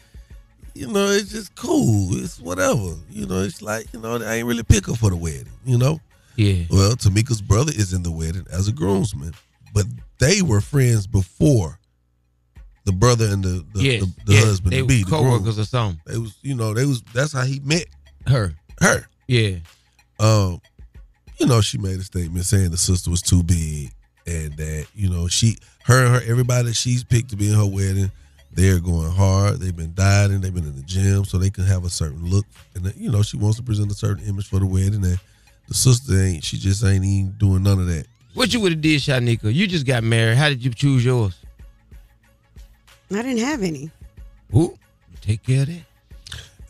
you 0.75 0.87
know, 0.87 1.09
it's 1.09 1.33
just 1.33 1.55
cool. 1.57 2.17
It's 2.23 2.41
whatever. 2.41 2.95
You 3.11 3.27
know, 3.27 3.43
it's 3.43 3.63
like 3.63 3.93
you 3.93 4.01
know, 4.01 4.17
I 4.17 4.37
ain't 4.37 4.47
really 4.47 4.63
pick 4.63 4.87
her 4.87 4.95
for 4.95 5.11
the 5.11 5.17
wedding. 5.17 5.49
You 5.65 5.79
know. 5.79 6.01
Yeah. 6.37 6.65
Well, 6.71 6.93
Tamika's 6.93 7.41
brother 7.41 7.73
is 7.75 7.93
in 7.95 8.03
the 8.03 8.11
wedding 8.11 8.47
as 8.53 8.69
a 8.69 8.73
groomsman, 8.73 9.33
but 9.77 9.87
they 10.19 10.41
were 10.41 10.63
friends 10.63 11.07
before 11.07 11.79
the 12.85 12.93
brother 12.93 13.27
and 13.27 13.45
the 13.45 13.65
the, 13.75 13.83
Yes, 13.83 14.01
the, 14.01 14.25
the 14.25 14.33
yes, 14.33 14.45
husband 14.45 14.73
they 14.73 14.83
be 14.83 15.03
the 15.05 15.11
co-workers 15.11 15.59
or 15.59 15.65
something. 15.65 16.01
They 16.07 16.17
was, 16.19 16.37
you 16.41 16.55
know, 16.55 16.73
they 16.73 16.87
was. 16.87 17.03
That's 17.13 17.33
how 17.33 17.43
he 17.43 17.61
met 17.61 17.85
Her. 18.27 18.55
her. 18.81 19.07
Yeah. 19.29 19.57
Um, 20.19 20.63
you 21.39 21.47
know, 21.47 21.61
she 21.61 21.77
made 21.77 21.99
a 22.01 22.05
statement 22.05 22.47
saying 22.47 22.71
the 22.71 22.79
sister 22.79 23.11
was 23.11 23.21
too 23.21 23.43
big 23.43 23.93
and 24.27 24.57
that 24.57 24.87
you 24.95 25.11
know 25.11 25.29
she, 25.29 25.59
her, 25.85 26.05
and 26.07 26.15
her, 26.15 26.31
everybody 26.31 26.69
that 26.69 26.75
she's 26.75 27.05
picked 27.05 27.31
to 27.31 27.37
be 27.37 27.49
in 27.49 27.55
her 27.55 27.67
wedding. 27.67 28.11
They're 28.53 28.81
going 28.81 29.11
hard. 29.11 29.61
They've 29.61 29.77
been 29.77 29.93
dieting. 29.93 30.41
They've 30.41 30.55
been 30.55 30.65
in 30.65 30.77
the 30.77 30.83
gym, 30.83 31.27
so 31.27 31.37
they 31.37 31.51
can 31.51 31.65
have 31.65 31.85
a 31.85 31.91
certain 31.91 32.25
look. 32.25 32.47
And 32.75 32.91
you 32.97 33.11
know, 33.11 33.23
she 33.23 33.37
wants 33.37 33.59
to 33.59 33.63
present 33.63 33.93
a 33.93 33.95
certain 33.95 34.25
image 34.27 34.49
for 34.49 34.59
the 34.59 34.65
wedding. 34.65 35.05
And 35.05 35.21
the 35.69 35.75
sister 35.75 36.19
ain't. 36.19 36.43
She 36.43 36.57
just 36.57 36.83
ain't 36.83 37.05
even 37.05 37.33
doing 37.33 37.63
none 37.63 37.79
of 37.79 37.87
that. 37.89 38.07
What 38.37 38.53
you 38.53 38.61
would 38.61 38.73
have 38.73 38.81
did, 38.83 39.01
Shanika? 39.01 39.53
You 39.53 39.67
just 39.67 39.87
got 39.87 40.05
married. 40.05 40.37
How 40.37 40.51
did 40.51 40.63
you 40.63 40.71
choose 40.71 41.03
yours? 41.03 41.35
I 43.11 43.23
didn't 43.23 43.39
have 43.39 43.63
any. 43.63 43.91
Who? 44.53 44.77
Take 45.23 45.43
care 45.43 45.63
of 45.63 45.69
that. 45.69 45.81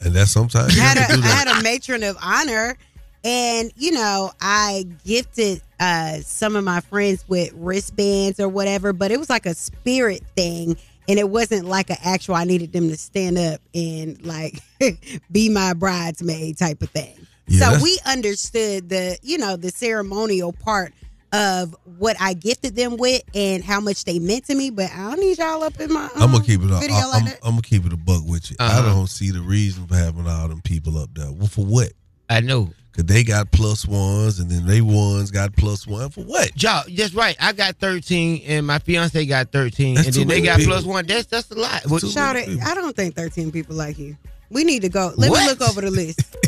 And 0.01 0.15
that's 0.15 0.31
sometimes 0.31 0.79
I 0.79 0.81
had, 0.81 0.97
have 0.97 1.11
a, 1.11 1.21
to 1.21 1.27
I 1.27 1.27
had 1.27 1.49
a 1.49 1.63
matron 1.65 2.05
of 2.05 2.17
honor, 2.23 2.77
and 3.25 3.73
you 3.75 3.91
know, 3.91 4.31
I 4.41 4.87
gifted 5.05 5.61
uh, 5.81 6.19
some 6.19 6.55
of 6.55 6.63
my 6.63 6.81
friends 6.83 7.25
with 7.27 7.53
wristbands 7.55 8.39
or 8.39 8.49
whatever, 8.49 8.93
but 8.93 9.11
it 9.11 9.19
was 9.19 9.29
like 9.29 9.45
a 9.47 9.55
spirit 9.55 10.23
thing, 10.37 10.77
and 11.09 11.19
it 11.19 11.29
wasn't 11.29 11.65
like 11.65 11.91
an 11.91 11.97
actual. 12.05 12.37
I 12.37 12.45
needed 12.45 12.73
them 12.73 12.91
to 12.91 12.97
stand 12.97 13.39
up 13.39 13.61
and 13.75 14.25
like 14.25 14.61
be 15.33 15.49
my 15.49 15.73
bridesmaid 15.73 16.59
type 16.59 16.81
of 16.81 16.91
thing. 16.91 17.27
Yeah, 17.49 17.73
so 17.73 17.83
we 17.83 17.99
understood 18.07 18.89
the 18.89 19.19
you 19.23 19.37
know 19.37 19.57
the 19.57 19.71
ceremonial 19.71 20.53
part 20.53 20.93
of 21.33 21.75
what 21.99 22.17
I 22.21 22.35
gifted 22.35 22.77
them 22.77 22.97
with 22.97 23.23
and 23.35 23.63
how 23.65 23.81
much 23.81 24.05
they 24.05 24.19
meant 24.19 24.47
to 24.47 24.55
me, 24.55 24.71
but 24.71 24.91
I 24.93 25.11
don't 25.11 25.21
need 25.21 25.39
y'all 25.39 25.63
up 25.63 25.79
in 25.81 25.93
my. 25.93 26.09
I'm 26.15 26.21
gonna 26.31 26.37
um, 26.39 26.43
keep 26.43 26.63
it. 26.63 26.71
up. 26.71 26.81
video 26.81 26.97
I'm, 26.97 27.09
like 27.11 27.23
I'm, 27.23 27.29
that. 27.29 27.39
I'm 27.43 27.51
gonna 27.53 27.63
keep 27.63 27.85
it 27.85 27.93
a 27.93 27.97
buck 27.97 28.23
with 28.27 28.51
you. 28.51 28.57
I 28.61 28.67
Uh-huh. 28.79 28.83
don't 28.95 29.07
see 29.09 29.31
the 29.31 29.41
reason 29.41 29.87
for 29.87 29.97
having 29.97 30.27
all 30.27 30.49
them 30.49 30.61
people 30.63 30.99
up 30.99 31.11
there. 31.15 31.31
Well, 31.33 31.49
for 31.49 31.65
what? 31.65 31.93
I 32.31 32.41
know. 32.41 32.71
Cause 32.93 33.05
they 33.05 33.25
got 33.25 33.51
plus 33.53 33.85
ones, 33.87 34.39
and 34.39 34.51
then 34.51 34.65
they 34.65 34.81
ones 34.81 35.31
got 35.31 35.55
plus 35.55 35.87
one 35.87 36.09
for 36.09 36.23
what? 36.23 36.63
Y'all, 36.63 36.83
that's 36.91 37.13
right. 37.13 37.37
I 37.39 37.53
got 37.53 37.77
13 37.77 38.43
and 38.47 38.67
my 38.67 38.79
fiance 38.79 39.27
got 39.27 39.53
13. 39.53 39.97
That's 39.97 40.07
and 40.07 40.17
then 40.17 40.29
they 40.29 40.41
got 40.41 40.57
people. 40.61 40.73
plus 40.73 40.85
one. 40.87 41.05
That's 41.07 41.27
that's 41.27 41.51
a 41.51 41.57
lot. 41.57 41.83
What- 41.89 42.01
Shout 42.07 42.37
it. 42.37 42.49
I 42.65 42.75
don't 42.75 42.97
think 42.97 43.15
13 43.15 43.53
people 43.53 43.77
like 43.77 43.99
you. 43.99 44.17
We 44.49 44.65
need 44.65 44.81
to 44.81 44.89
go. 44.89 45.13
Let 45.17 45.31
What? 45.31 45.41
me 45.43 45.47
look 45.47 45.61
over 45.69 45.83
the 45.83 45.91
list. 45.91 46.21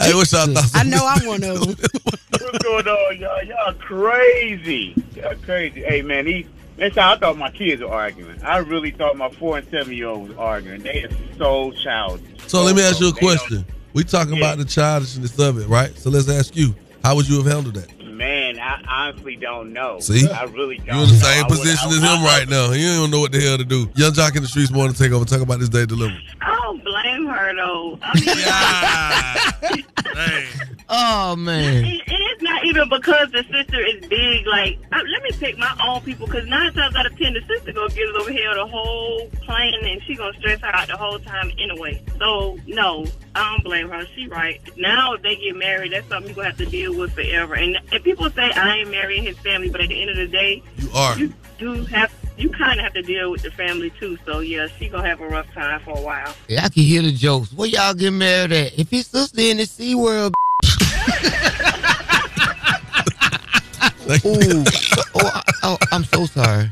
Hey, 0.00 0.14
what's 0.14 0.32
y'all? 0.32 0.54
I 0.74 0.82
know 0.82 1.06
I'm 1.06 1.26
one 1.26 1.42
of 1.44 1.60
them. 1.60 1.76
What's 2.04 2.58
going 2.58 2.86
on, 2.86 3.18
y'all? 3.18 3.42
Y'all 3.42 3.74
crazy. 3.74 4.94
Y'all 5.14 5.34
crazy. 5.36 5.82
Hey, 5.82 6.02
man, 6.02 6.24
these. 6.24 6.46
That's 6.76 6.94
how 6.96 7.14
I 7.14 7.18
thought 7.18 7.38
my 7.38 7.50
kids 7.50 7.80
were 7.80 7.88
arguing. 7.88 8.42
I 8.42 8.58
really 8.58 8.90
thought 8.90 9.16
my 9.16 9.30
four 9.30 9.56
and 9.56 9.66
seven 9.68 9.94
year 9.94 10.08
old 10.08 10.28
was 10.28 10.36
arguing. 10.36 10.82
They 10.82 11.04
are 11.04 11.10
so 11.38 11.72
childish. 11.72 12.22
So 12.46 12.62
let 12.62 12.76
me 12.76 12.82
ask 12.82 13.00
you 13.00 13.08
a 13.08 13.12
question. 13.14 13.64
We 13.94 14.04
talking 14.04 14.36
about 14.36 14.58
the 14.58 14.64
childishness 14.66 15.38
of 15.38 15.58
it, 15.58 15.68
right? 15.68 15.96
So 15.96 16.10
let's 16.10 16.28
ask 16.28 16.54
you, 16.54 16.74
how 17.02 17.16
would 17.16 17.26
you 17.26 17.42
have 17.42 17.46
handled 17.46 17.76
that? 17.76 17.98
Man, 18.04 18.45
I 18.60 18.82
honestly 18.88 19.36
don't 19.36 19.72
know. 19.72 20.00
See, 20.00 20.28
I 20.28 20.44
really 20.44 20.78
don't. 20.78 20.96
you 20.96 21.02
in 21.04 21.08
the 21.08 21.14
same 21.16 21.44
I 21.44 21.48
would- 21.48 21.58
position 21.58 21.88
I- 21.90 21.96
as 21.96 22.02
him 22.02 22.24
right 22.24 22.48
now. 22.48 22.72
You 22.72 22.86
don't 22.94 23.10
know 23.10 23.20
what 23.20 23.32
the 23.32 23.40
hell 23.40 23.58
to 23.58 23.64
do. 23.64 23.88
Yung 23.94 24.12
Joc 24.12 24.36
in 24.36 24.42
the 24.42 24.48
streets 24.48 24.70
wanting 24.70 24.94
to 24.94 24.98
take 25.02 25.12
over. 25.12 25.24
Talk 25.24 25.40
about 25.40 25.58
this 25.60 25.68
day 25.68 25.86
delivery. 25.86 26.22
I 26.40 26.54
don't 26.56 26.82
blame 26.84 27.26
her 27.26 27.54
though. 27.54 27.98
I 28.02 29.74
mean, 29.74 29.84
Oh 30.88 31.34
man. 31.34 31.84
it, 31.84 32.00
it's 32.06 32.42
not 32.42 32.64
even 32.64 32.88
because 32.88 33.30
the 33.32 33.42
sister 33.50 33.84
is 33.84 34.06
big. 34.06 34.46
Like, 34.46 34.78
uh, 34.92 34.98
let 35.12 35.22
me 35.24 35.30
pick 35.32 35.58
my 35.58 35.76
own 35.84 36.00
people 36.02 36.26
because 36.26 36.46
nine 36.46 36.72
times 36.74 36.94
out 36.94 37.06
of 37.06 37.16
ten, 37.18 37.34
the 37.34 37.40
sister 37.48 37.72
gonna 37.72 37.88
get 37.88 37.98
it 38.08 38.14
over 38.14 38.30
here 38.30 38.54
the 38.54 38.66
whole 38.66 39.26
plan, 39.42 39.74
and 39.82 40.00
she 40.06 40.14
gonna 40.14 40.36
stress 40.38 40.60
her 40.60 40.68
out 40.74 40.86
the 40.86 40.96
whole 40.96 41.18
time 41.18 41.50
anyway. 41.58 42.00
So 42.20 42.56
no, 42.68 43.04
I 43.34 43.50
don't 43.50 43.64
blame 43.64 43.88
her. 43.90 44.06
She 44.14 44.28
right. 44.28 44.60
Now 44.76 45.14
if 45.14 45.22
they 45.22 45.34
get 45.34 45.56
married, 45.56 45.92
that's 45.92 46.08
something 46.08 46.28
you 46.30 46.36
gonna 46.36 46.48
have 46.50 46.58
to 46.58 46.66
deal 46.66 46.96
with 46.96 47.12
forever. 47.14 47.54
And, 47.54 47.78
and 47.90 48.04
people 48.04 48.30
say 48.30 48.45
I 48.54 48.76
ain't 48.78 48.90
marrying 48.90 49.22
his 49.24 49.38
family, 49.38 49.70
but 49.70 49.80
at 49.80 49.88
the 49.88 50.00
end 50.00 50.10
of 50.10 50.16
the 50.16 50.26
day, 50.26 50.62
You 50.76 50.88
are. 50.94 51.18
you 51.18 51.32
do 51.58 51.84
have. 51.86 52.12
You 52.38 52.50
kind 52.50 52.78
of 52.78 52.84
have 52.84 52.92
to 52.92 53.00
deal 53.00 53.30
with 53.30 53.40
the 53.42 53.50
family 53.50 53.88
too, 53.98 54.18
so 54.26 54.40
yeah, 54.40 54.66
she 54.78 54.90
gonna 54.90 55.08
have 55.08 55.22
a 55.22 55.26
rough 55.26 55.50
time 55.54 55.80
for 55.80 55.96
a 55.96 56.00
while. 56.02 56.34
Yeah, 56.48 56.66
I 56.66 56.68
can 56.68 56.82
hear 56.82 57.00
the 57.00 57.10
jokes. 57.12 57.50
Where 57.54 57.66
y'all 57.66 57.94
get 57.94 58.10
married 58.10 58.52
at? 58.52 58.78
If 58.78 58.90
his 58.90 59.06
sister 59.06 59.40
in 59.40 59.56
the 59.56 59.64
Sea 59.64 59.94
World. 59.94 60.34
Ooh, 64.24 64.64
oh, 65.16 65.40
oh, 65.62 65.78
I'm 65.90 66.04
so 66.04 66.26
sorry. 66.26 66.68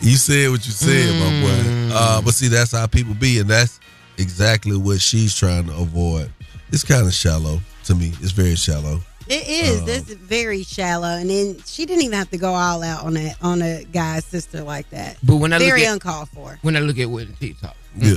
You 0.00 0.16
said 0.16 0.50
what 0.50 0.64
you 0.64 0.72
said, 0.72 1.12
my 1.20 1.42
boy. 1.42 1.94
Uh, 1.94 2.22
but 2.22 2.32
see, 2.34 2.48
that's 2.48 2.72
how 2.72 2.86
people 2.86 3.14
be, 3.14 3.40
and 3.40 3.48
that's 3.50 3.80
exactly 4.18 4.76
what 4.76 5.00
she's 5.00 5.34
trying 5.34 5.66
to 5.66 5.74
avoid. 5.74 6.30
It's 6.72 6.84
kind 6.84 7.06
of 7.06 7.12
shallow 7.12 7.60
to 7.84 7.94
me. 7.94 8.12
It's 8.20 8.32
very 8.32 8.54
shallow. 8.54 9.00
It 9.28 9.48
is. 9.48 9.80
Um, 9.80 9.86
That's 9.86 10.12
very 10.12 10.62
shallow, 10.62 11.08
and 11.08 11.28
then 11.28 11.56
she 11.66 11.84
didn't 11.86 12.02
even 12.04 12.16
have 12.16 12.30
to 12.30 12.38
go 12.38 12.54
all 12.54 12.82
out 12.82 13.04
on 13.04 13.14
that 13.14 13.36
on 13.42 13.60
a 13.62 13.84
guy's 13.84 14.24
sister 14.24 14.62
like 14.62 14.88
that. 14.90 15.16
But 15.22 15.36
when 15.36 15.52
I 15.52 15.58
very 15.58 15.80
look 15.80 15.88
at, 15.88 15.92
uncalled 15.94 16.28
for. 16.30 16.58
When 16.62 16.76
I 16.76 16.80
look 16.80 16.98
at 16.98 17.10
what 17.10 17.26
TikTok, 17.40 17.76
Yeah. 17.96 18.14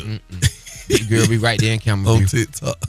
the 0.88 1.06
girl 1.10 1.28
be 1.28 1.38
right 1.38 1.60
there 1.60 1.74
in 1.74 1.80
camera 1.80 2.14
on. 2.14 2.26
TikTok. 2.26 2.78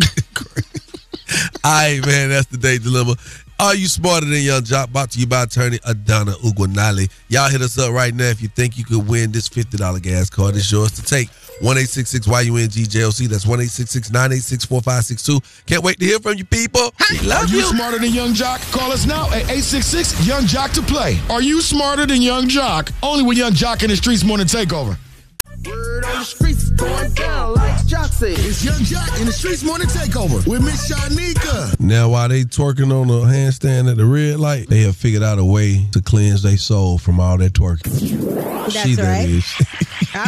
All 1.64 1.70
right, 1.72 2.04
man, 2.04 2.30
that's 2.30 2.46
the 2.46 2.56
day 2.58 2.78
dilemma. 2.78 3.14
Are 3.58 3.74
you 3.74 3.86
smarter 3.88 4.24
than 4.26 4.40
Yung 4.42 4.62
Joc? 4.62 4.90
Brought 4.90 5.10
to 5.12 5.18
you 5.20 5.26
by 5.26 5.42
attorney 5.42 5.78
Adana 5.84 6.32
Uguanale. 6.42 7.10
Y'all 7.28 7.50
hit 7.50 7.60
us 7.60 7.78
up 7.78 7.92
right 7.92 8.14
now 8.14 8.24
if 8.30 8.40
you 8.40 8.48
think 8.48 8.78
you 8.78 8.84
could 8.84 9.06
win 9.06 9.32
this 9.32 9.48
$50 9.50 10.00
gas 10.02 10.30
card. 10.30 10.56
It's 10.56 10.72
yours 10.72 10.92
to 10.92 11.02
take. 11.02 11.28
1-866 11.60 12.26
YUNGJOC. 12.26 13.28
That's 13.28 13.44
1-866-986-4562. 13.44 15.66
Can't 15.66 15.84
wait 15.84 15.98
to 16.00 16.06
hear 16.06 16.18
from 16.18 16.34
you 16.36 16.44
people. 16.44 16.92
We 17.10 17.18
Are 17.20 17.24
love 17.24 17.50
you 17.50 17.58
you. 17.58 17.64
smarter 17.64 17.98
than 17.98 18.12
Yung 18.12 18.32
Joc? 18.32 18.60
Call 18.72 18.90
us 18.92 19.04
now 19.06 19.26
at 19.26 19.42
866 19.50 20.26
Yung 20.26 20.42
Joc 20.44 20.72
to 20.74 20.82
play. 20.82 21.18
Are 21.28 21.42
you 21.42 21.60
smarter 21.60 22.06
than 22.06 22.22
Yung 22.22 22.48
Joc? 22.48 22.90
Only 23.02 23.24
with 23.24 23.36
Yung 23.38 23.52
Joc 23.52 23.82
in 23.82 23.90
the 23.90 23.96
Streetz 23.96 24.24
Morning 24.24 24.46
Takeover. 24.46 24.96
Word 25.66 26.04
on 26.06 26.20
the 26.20 26.24
streets 26.24 26.70
going 26.70 27.12
down 27.12 27.52
like 27.54 27.76
Joc 27.86 28.08
said. 28.08 28.38
It's 28.38 28.64
Yung 28.64 28.72
Joc 28.76 29.20
in 29.20 29.26
the 29.26 29.32
Streetz 29.32 29.62
Morning 29.62 29.88
Takeover 29.88 30.46
with 30.46 30.62
Miss 30.64 30.90
Shanika. 30.90 31.78
Now, 31.78 32.08
while 32.08 32.30
they 32.30 32.44
twerking 32.44 32.90
on 32.98 33.08
the 33.08 33.20
handstand 33.26 33.90
at 33.90 33.98
the 33.98 34.06
red 34.06 34.40
light, 34.40 34.68
they 34.70 34.80
have 34.82 34.96
figured 34.96 35.22
out 35.22 35.38
a 35.38 35.44
way 35.44 35.84
to 35.92 36.00
cleanse 36.00 36.40
their 36.42 36.56
soul 36.56 36.96
from 36.96 37.20
all 37.20 37.36
that 37.36 37.52
twerking. 37.52 37.92
That's 38.72 38.80
She 38.82 38.94
that 38.94 39.02
right. 39.02 39.42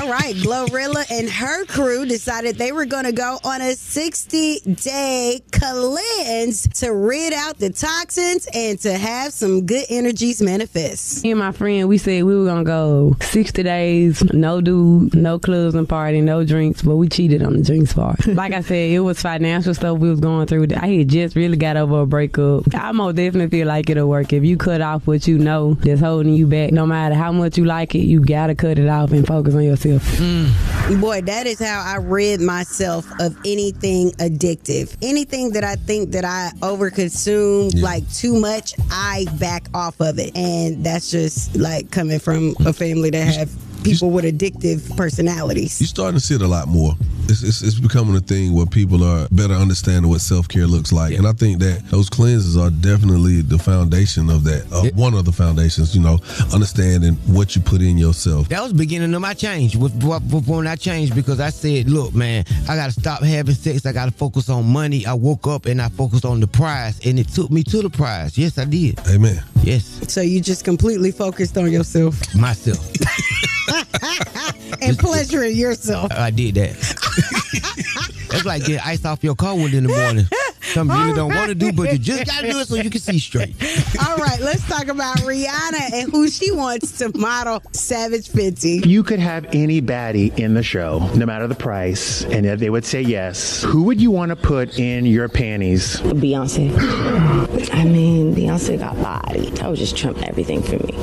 All 0.01 0.09
right, 0.09 0.35
Glorilla 0.37 1.05
and 1.11 1.29
her 1.29 1.67
crew 1.67 2.07
decided 2.07 2.57
they 2.57 2.73
were 2.73 2.87
going 2.87 3.05
to 3.05 3.13
go 3.13 3.39
on 3.45 3.61
a 3.61 3.75
60 3.75 4.61
day 4.61 5.43
cleanse 5.53 6.67
to 6.81 6.95
rid 6.95 7.35
out 7.35 7.59
the 7.59 7.69
toxins 7.69 8.49
and 8.55 8.79
to 8.81 8.97
have 8.97 9.35
some 9.35 9.67
good 9.67 9.85
energies 9.91 10.41
manifest. 10.41 11.23
Me 11.25 11.33
and 11.33 11.41
my 11.41 11.53
friend, 11.53 11.91
we 11.91 11.99
said 11.99 12.25
we 12.25 12.35
were 12.35 12.47
gonna 12.47 12.65
go 12.65 13.15
60 13.21 13.63
days, 13.63 14.25
no 14.33 14.63
dude, 14.63 15.15
no 15.15 15.39
clubs 15.39 15.75
and 15.75 15.87
party, 15.87 16.23
no 16.23 16.43
drinks, 16.43 16.81
but 16.81 16.97
we 16.97 17.09
cheated 17.09 17.43
on 17.43 17.59
the 17.59 17.63
drinks 17.63 17.93
part. 17.93 18.27
like 18.29 18.55
I 18.55 18.63
said, 18.63 18.93
it 18.93 19.01
was 19.01 19.21
financial 19.21 19.75
stuff 19.75 19.99
we 19.99 20.09
was 20.09 20.21
going 20.21 20.47
through. 20.47 20.69
I 20.75 20.87
had 20.87 21.09
just 21.09 21.37
really 21.37 21.59
got 21.59 21.77
over 21.77 22.01
a 22.01 22.07
breakup. 22.07 22.65
I 22.75 22.93
most 22.93 23.17
definitely 23.17 23.51
feel 23.59 23.69
like 23.69 23.91
it'll 23.91 24.09
work. 24.09 24.33
If 24.33 24.43
you 24.43 24.57
cut 24.57 24.81
off 24.81 25.07
what 25.07 25.29
you 25.29 25.37
know 25.37 25.75
that's 25.75 26.01
holding 26.01 26.33
you 26.33 26.47
back, 26.47 26.73
no 26.73 26.87
matter 26.87 27.15
how 27.15 27.31
much 27.31 27.59
you 27.59 27.67
like 27.67 27.95
it, 27.95 28.05
you 28.07 28.25
gotta 28.25 28.55
cut 28.55 28.79
it 28.79 28.89
off 28.89 29.11
and 29.13 29.27
focus 29.27 29.55
on 29.55 29.65
yourself. 29.65 29.82
Mm. 29.83 31.01
Boy, 31.01 31.23
that 31.23 31.47
is 31.47 31.59
how 31.59 31.83
I 31.85 31.97
rid 31.97 32.41
myself 32.41 33.07
of 33.21 33.37
anything 33.45 34.11
addictive. 34.13 34.97
Anything 35.03 35.51
that 35.51 35.65
I 35.65 35.77
think 35.77 36.11
that 36.13 36.25
I 36.25 36.51
overconsume 36.61 37.81
like 37.83 38.09
too 38.13 38.39
much, 38.39 38.75
I 38.91 39.27
back 39.39 39.67
off 39.75 40.01
of 40.01 40.19
it. 40.19 40.37
And 40.37 40.85
that's 40.85 41.11
just 41.11 41.57
like 41.57 41.91
coming 41.91 42.19
from 42.19 42.55
a 42.65 42.73
family 42.73 43.11
that 43.11 43.35
have 43.35 43.51
people 43.83 44.11
with 44.11 44.25
addictive 44.25 44.97
personalities. 44.97 45.81
You're 45.81 45.89
starting 45.89 46.19
to 46.19 46.25
see 46.25 46.35
it 46.35 46.43
a 46.43 46.47
lot 46.49 46.69
more. 46.69 46.95
It's, 47.25 47.43
it's, 47.43 47.63
it's 47.63 47.79
becoming 47.79 48.17
a 48.17 48.21
thing 48.21 48.53
where 48.55 48.67
people 48.67 49.03
are 49.05 49.29
better 49.31 49.55
understanding 49.55 50.11
what 50.11 50.21
self 50.21 50.49
care 50.49 50.67
looks 50.67 50.93
like, 50.93 51.15
and 51.17 51.27
I 51.27 51.33
think 51.33 51.61
that 51.61 51.83
those 51.91 52.09
cleanses 52.09 52.57
are 52.57 52.71
definitely 52.71 53.43
the 53.43 53.59
foundation 53.59 54.29
of 54.29 54.45
that. 54.45 54.67
Uh, 54.73 54.91
One 54.95 55.15
of 55.15 55.25
the 55.25 55.33
foundations, 55.33 55.95
you 55.95 56.03
know, 56.03 56.19
understanding 56.53 57.15
what 57.27 57.55
you 57.57 57.63
put 57.63 57.81
in 57.81 57.97
yourself. 57.99 58.49
That 58.49 58.63
was 58.63 58.73
beginning 58.73 59.15
of 59.15 59.21
my 59.21 59.35
change. 59.35 59.77
With, 59.77 59.95
with, 60.03 60.23
with 60.33 60.49
when 60.49 60.67
I 60.67 60.77
changed 60.77 61.15
because 61.15 61.41
I 61.41 61.51
said, 61.51 61.89
look, 61.89 62.15
man, 62.15 62.45
I 62.69 62.77
got 62.77 62.87
to 62.93 63.01
stop 63.01 63.23
having 63.23 63.55
sex. 63.55 63.87
I 63.87 63.93
got 63.93 64.07
to 64.07 64.11
focus 64.13 64.49
on 64.49 64.67
money. 64.67 65.07
I 65.07 65.15
woke 65.15 65.47
up 65.47 65.67
and 65.67 65.81
I 65.81 65.89
focused 65.89 66.25
on 66.25 66.41
the 66.41 66.47
prize, 66.47 67.01
and 67.07 67.19
it 67.19 67.29
took 67.29 67.51
me 67.51 67.63
to 67.65 67.83
the 67.83 67.91
prize. 67.91 68.37
Yes, 68.37 68.59
I 68.59 68.65
did. 68.65 68.99
Amen. 69.09 69.43
Yes. 69.63 69.85
So 70.13 70.21
you 70.21 70.41
just 70.41 70.65
completely 70.65 71.13
focused 71.13 71.57
on 71.57 71.71
yourself 71.71 72.17
Myself. 72.35 72.91
and 74.83 74.99
pleasuring 74.99 75.57
yourself. 75.57 76.13
I 76.13 76.31
did 76.31 76.55
that. 76.57 78.13
That's 78.33 78.45
like 78.45 78.65
getting 78.65 78.81
ice 78.85 79.05
off 79.05 79.23
your 79.23 79.35
car 79.35 79.55
window 79.55 79.79
in 79.79 79.85
the 79.85 79.91
morning. 79.91 80.27
Something 80.63 80.97
you 80.97 81.03
really 81.03 81.17
don't 81.17 81.35
want 81.35 81.49
to 81.49 81.55
do, 81.55 81.73
but 81.73 81.93
you 81.93 81.99
just 81.99 82.25
got 82.31 82.43
to 82.43 82.51
do 82.51 82.59
it 82.61 82.69
so 82.69 82.77
you 82.77 82.89
can 82.89 83.01
see 83.01 83.19
straight. 83.19 83.55
All 84.09 84.17
right, 84.17 84.41
let's 84.41 84.67
talk 84.69 84.87
about 84.87 85.19
Rihanna 85.19 85.93
and 85.93 86.11
who 86.11 86.29
she 86.29 86.53
wants 86.53 86.99
to 86.99 87.17
model 87.19 87.61
Savage 87.73 88.29
Fenty. 88.29 88.79
If 88.79 88.87
you 88.87 89.03
could 89.03 89.19
have 89.19 89.47
any 89.53 89.83
baddie 89.83 90.37
in 90.39 90.55
the 90.55 90.63
show, 90.63 91.11
no 91.15 91.27
matter 91.27 91.47
the 91.47 91.55
price, 91.57 92.25
and 92.25 92.47
if 92.47 92.61
they 92.61 92.71
would 92.71 92.85
say 92.85 93.03
yes, 93.03 93.63
who 93.63 93.83
would 93.85 94.01
you 94.01 94.11
want 94.11 94.31
to 94.31 94.37
put 94.37 94.79
in 94.79 95.05
your 95.05 95.29
panties? 95.29 95.97
Beyonce. 96.01 96.73
I 97.75 97.85
mean, 97.85 98.35
Beyonce 98.35 98.79
got 98.79 98.95
body. 99.03 99.51
That 99.51 99.69
would 99.69 99.79
just 99.79 99.97
trump 99.97 100.23
everything 100.23 100.63
for 100.63 100.79
me. 100.87 100.95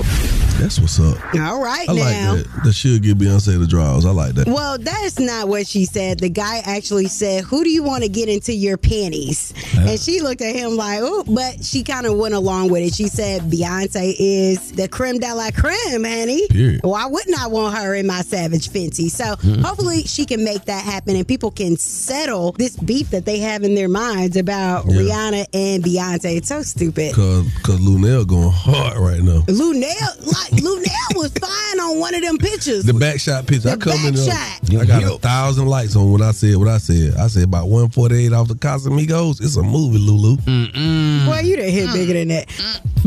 That's 0.60 0.78
what's 0.80 1.00
up. 1.00 1.18
All 1.36 1.62
right 1.62 1.88
I 1.88 1.94
like 1.94 2.44
that. 2.44 2.62
That 2.66 2.74
should 2.74 3.02
give 3.02 3.18
Beyonce 3.18 3.58
the 3.58 3.66
draws. 3.68 4.06
I 4.06 4.12
like 4.12 4.36
that. 4.36 4.48
Well, 4.48 4.78
that's 4.78 5.18
not 5.18 5.48
what 5.48 5.66
she 5.68 5.86
said. 5.86 6.20
The 6.20 6.30
guy 6.30 6.58
actually 6.66 7.08
said, 7.20 7.44
Who 7.44 7.64
do 7.64 7.70
you 7.70 7.84
want 7.84 8.04
to 8.04 8.10
get 8.10 8.30
into 8.30 8.54
your 8.54 8.78
panties? 8.78 9.54
And 9.78 10.00
she 10.00 10.22
looked 10.22 10.42
at 10.42 10.56
him 10.56 10.76
like, 10.76 11.00
Oh, 11.02 11.24
but 11.28 11.64
she 11.64 11.84
kind 11.84 12.06
of 12.06 12.18
went 12.18 12.34
along 12.34 12.70
with 12.70 12.82
it. 12.84 12.94
She 12.94 13.08
said, 13.08 13.42
Beyonce 13.44 14.16
is 14.18 14.72
the 14.74 14.88
creme 14.88 15.20
de 15.20 15.34
la 15.34 15.52
creme, 15.52 16.04
honey. 16.04 16.48
Period. 16.48 16.82
Why 16.84 17.06
wouldn't 17.06 17.40
I 17.40 17.48
want 17.48 17.78
her 17.78 17.94
in 17.96 18.08
my 18.08 18.22
Savage 18.22 18.70
Fenty? 18.70 19.10
So 19.12 19.24
Mhm. 19.36 19.62
hopefully 19.64 20.04
she 20.04 20.26
can 20.26 20.44
make 20.44 20.66
that 20.66 20.84
happen 20.84 21.16
and 21.16 21.28
people 21.28 21.52
can 21.52 21.78
settle 21.78 22.54
this 22.54 22.76
beef 22.78 23.10
that 23.12 23.26
they 23.26 23.40
have 23.40 23.64
in 23.64 23.76
their 23.76 23.90
minds 23.90 24.38
about 24.38 24.86
Yeah. 24.88 24.98
Rihanna 24.98 25.46
and 25.54 25.84
Beyonce. 25.84 26.38
It's 26.38 26.48
so 26.50 26.62
stupid. 26.64 27.14
Cause, 27.14 27.46
cause 27.64 27.80
Lunel 27.80 28.26
going 28.26 28.52
hard 28.52 28.98
right 28.98 29.22
now. 29.22 29.44
Lunel, 29.48 29.90
like 30.26 30.52
Lunel 30.62 30.86
was 31.16 31.32
fine 31.42 31.80
on 31.80 32.00
one 32.00 32.16
of 32.16 32.22
them 32.22 32.38
pictures. 32.38 32.84
The 32.84 32.94
back 32.94 33.20
shot 33.20 33.46
picture. 33.48 33.70
I 33.70 33.76
The 33.76 33.82
come 33.82 34.06
in 34.06 34.14
back 34.16 34.62
there. 34.64 34.82
I 34.82 34.86
got 34.86 35.04
a 35.04 35.18
thousand 35.20 35.66
likes 35.68 35.96
on 35.96 36.12
when 36.12 36.22
I 36.22 36.32
said 36.32 36.56
what 36.58 36.68
I 36.68 36.78
said. 36.78 37.09
I 37.18 37.28
said 37.28 37.44
about 37.44 37.68
148 37.70 38.34
off 38.34 38.48
the 38.48 38.54
Casamigos. 38.56 39.42
It's 39.42 39.56
a 39.56 39.64
movie, 39.64 39.98
Lulu. 39.98 40.38
Mm-mm. 40.38 41.26
Boy, 41.26 41.40
you 41.40 41.56
done 41.56 41.70
hit 41.70 41.92
bigger 41.94 42.14
than 42.14 42.28
that. 42.30 42.48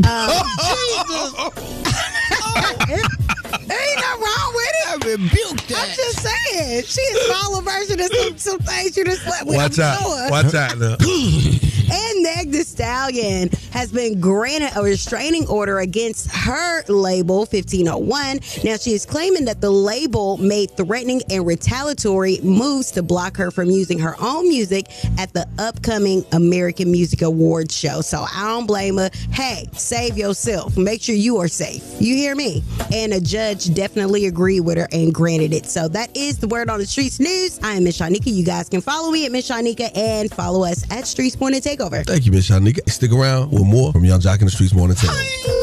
Um, 0.03 1.59
Ain't 2.93 3.99
nothing 3.99 4.21
wrong 4.21 4.53
with 4.55 4.73
it. 4.73 4.87
I 4.87 4.93
rebuked 5.05 5.67
that. 5.69 5.89
I'm 5.89 5.95
just 5.95 6.19
saying. 6.21 6.83
She 6.83 7.01
is 7.01 7.29
a 7.29 7.33
smaller 7.33 7.61
version 7.61 7.99
of 7.99 8.07
some, 8.13 8.37
some 8.37 8.59
things 8.59 8.97
you 8.97 9.03
done 9.05 9.15
slept 9.15 9.45
with. 9.45 9.55
Watch 9.57 9.79
I'm 9.79 9.85
out. 9.85 9.99
sure. 10.01 10.29
Watch 10.29 10.53
out 10.53 10.77
now. 10.77 10.95
And 11.91 12.23
Meg 12.23 12.51
Thee 12.51 12.63
Stallion 12.63 13.49
has 13.71 13.91
been 13.91 14.19
granted 14.19 14.71
a 14.77 14.83
restraining 14.83 15.47
order 15.47 15.79
against 15.79 16.31
her 16.31 16.83
label, 16.87 17.39
1501. 17.39 18.39
Now, 18.63 18.77
she 18.77 18.93
is 18.93 19.05
claiming 19.05 19.45
that 19.45 19.61
the 19.61 19.71
label 19.71 20.37
made 20.37 20.75
threatening 20.77 21.21
and 21.29 21.45
retaliatory 21.45 22.39
moves 22.41 22.91
to 22.91 23.03
block 23.03 23.37
her 23.37 23.51
from 23.51 23.69
using 23.69 23.99
her 23.99 24.15
own 24.21 24.47
music 24.47 24.87
at 25.17 25.33
the 25.33 25.47
upcoming 25.59 26.25
American 26.31 26.91
Music 26.91 27.21
Awards 27.21 27.75
show. 27.75 28.01
So 28.01 28.25
I 28.31 28.47
don't 28.47 28.67
blame 28.67 28.97
her. 28.97 29.09
Hey, 29.31 29.67
save 29.73 30.17
yourself. 30.17 30.77
Make 30.77 31.01
sure 31.01 31.15
you 31.15 31.37
are 31.37 31.47
safe. 31.47 31.83
You 31.99 32.15
hear 32.15 32.35
me? 32.35 32.63
And 32.93 33.13
a 33.13 33.21
judge 33.21 33.73
definitely 33.73 34.25
agreed 34.25 34.61
with 34.61 34.77
her 34.77 34.87
and 34.91 35.13
granted 35.13 35.53
it. 35.53 35.65
So 35.65 35.87
that 35.89 36.15
is 36.15 36.37
the 36.37 36.47
word 36.47 36.69
on 36.69 36.79
the 36.79 36.85
streets 36.85 37.19
news. 37.19 37.59
I 37.63 37.73
am 37.73 37.83
Miss 37.83 37.99
Shanika. 37.99 38.33
You 38.33 38.45
guys 38.45 38.69
can 38.69 38.81
follow 38.81 39.11
me 39.11 39.25
at 39.25 39.31
Miss 39.31 39.49
Shanika 39.49 39.95
and 39.95 40.31
follow 40.31 40.63
us 40.63 40.83
at 40.91 41.05
Streetz 41.05 41.39
Morning 41.39 41.61
Takeover. 41.77 42.05
Thank 42.05 42.25
you, 42.25 42.31
Miss 42.31 42.49
Shanika. 42.49 42.89
Stick 42.89 43.11
around 43.11 43.51
with 43.51 43.65
more 43.65 43.91
from 43.91 44.05
Yung 44.05 44.19
Joc 44.19 44.39
in 44.39 44.45
the 44.45 44.51
Streetz 44.51 44.75
Morning 44.75 44.95
Takeover. 44.95 45.53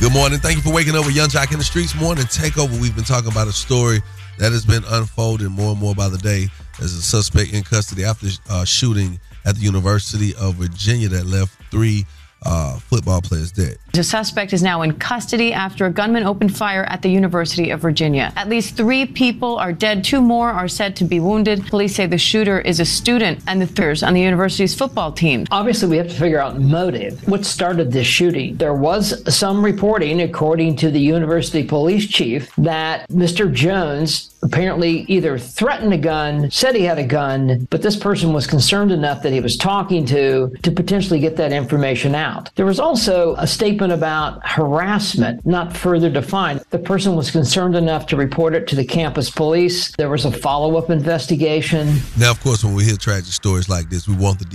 Good 0.00 0.12
morning. 0.12 0.38
Thank 0.38 0.56
you 0.56 0.62
for 0.62 0.72
waking 0.72 0.96
up 0.96 1.06
with 1.06 1.16
Yung 1.16 1.28
Joc 1.28 1.50
in 1.52 1.58
the 1.58 1.64
Streetz 1.64 1.98
Morning 1.98 2.24
Takeover. 2.24 2.78
We've 2.80 2.94
been 2.94 3.04
talking 3.04 3.30
about 3.30 3.48
a 3.48 3.52
story 3.52 4.02
that 4.38 4.52
has 4.52 4.66
been 4.66 4.82
unfolding 4.88 5.50
more 5.50 5.72
and 5.72 5.80
more 5.80 5.94
by 5.94 6.08
the 6.08 6.18
day 6.18 6.48
as 6.80 6.92
a 6.92 7.02
suspect 7.02 7.52
in 7.52 7.62
custody 7.62 8.04
after 8.04 8.26
uh, 8.50 8.64
shooting 8.64 9.18
at 9.46 9.54
the 9.54 9.62
University 9.62 10.34
of 10.34 10.56
Virginia 10.56 11.08
that 11.08 11.26
left 11.26 11.56
three 11.70 12.04
uh, 12.44 12.78
football 12.78 13.22
players 13.22 13.52
dead. 13.52 13.76
The 13.94 14.02
suspect 14.02 14.52
is 14.52 14.60
now 14.60 14.82
in 14.82 14.94
custody 14.94 15.52
after 15.52 15.86
a 15.86 15.90
gunman 15.90 16.24
opened 16.24 16.56
fire 16.56 16.82
at 16.88 17.02
the 17.02 17.08
University 17.08 17.70
of 17.70 17.78
Virginia. 17.78 18.32
At 18.34 18.48
least 18.48 18.76
three 18.76 19.06
people 19.06 19.56
are 19.56 19.72
dead, 19.72 20.02
two 20.02 20.20
more 20.20 20.50
are 20.50 20.66
said 20.66 20.96
to 20.96 21.04
be 21.04 21.20
wounded. 21.20 21.64
Police 21.68 21.94
say 21.94 22.06
the 22.06 22.18
shooter 22.18 22.60
is 22.60 22.80
a 22.80 22.84
student 22.84 23.38
and 23.46 23.62
the 23.62 23.68
third 23.68 24.02
on 24.02 24.12
the 24.12 24.20
university's 24.20 24.74
football 24.74 25.12
team. 25.12 25.46
Obviously, 25.52 25.88
we 25.88 25.96
have 25.98 26.08
to 26.08 26.14
figure 26.14 26.40
out 26.40 26.58
motive. 26.58 27.28
What 27.28 27.44
started 27.44 27.92
this 27.92 28.08
shooting? 28.08 28.56
There 28.56 28.74
was 28.74 29.22
some 29.32 29.64
reporting, 29.64 30.22
according 30.22 30.74
to 30.76 30.90
the 30.90 30.98
university 30.98 31.62
police 31.62 32.08
chief, 32.08 32.50
that 32.56 33.08
Mr. 33.10 33.52
Jones 33.52 34.34
apparently 34.44 35.00
either 35.08 35.38
threatened 35.38 35.92
a 35.92 35.98
gun, 35.98 36.50
said 36.50 36.74
he 36.74 36.82
had 36.82 36.98
a 36.98 37.06
gun, 37.06 37.66
but 37.70 37.82
this 37.82 37.96
person 37.96 38.32
was 38.32 38.46
concerned 38.46 38.92
enough 38.92 39.22
that 39.22 39.32
he 39.32 39.40
was 39.40 39.56
talking 39.56 40.04
to 40.04 40.52
to 40.62 40.70
potentially 40.70 41.18
get 41.18 41.36
that 41.36 41.52
information 41.52 42.14
out. 42.14 42.50
There 42.54 42.66
was 42.66 42.78
also 42.78 43.34
a 43.36 43.46
statement 43.84 44.02
about 44.02 44.46
harassment, 44.46 45.44
not 45.44 45.76
further 45.76 46.08
defined. 46.10 46.62
The 46.70 46.78
person 46.78 47.16
was 47.16 47.30
concerned 47.30 47.76
enough 47.76 48.06
to 48.06 48.16
report 48.16 48.54
it 48.54 48.66
to 48.68 48.76
the 48.76 48.84
campus 48.84 49.30
police. 49.30 49.94
There 49.96 50.08
was 50.08 50.24
a 50.24 50.30
follow 50.30 50.76
up 50.78 50.90
investigation. 50.90 51.98
Now, 52.18 52.30
of 52.30 52.40
course, 52.40 52.64
when 52.64 52.74
we 52.74 52.84
hear 52.84 52.96
tragic 52.96 53.32
stories 53.32 53.68
like 53.68 53.90
this, 53.90 54.08
we 54.08 54.14
want 54.14 54.38
the 54.38 54.46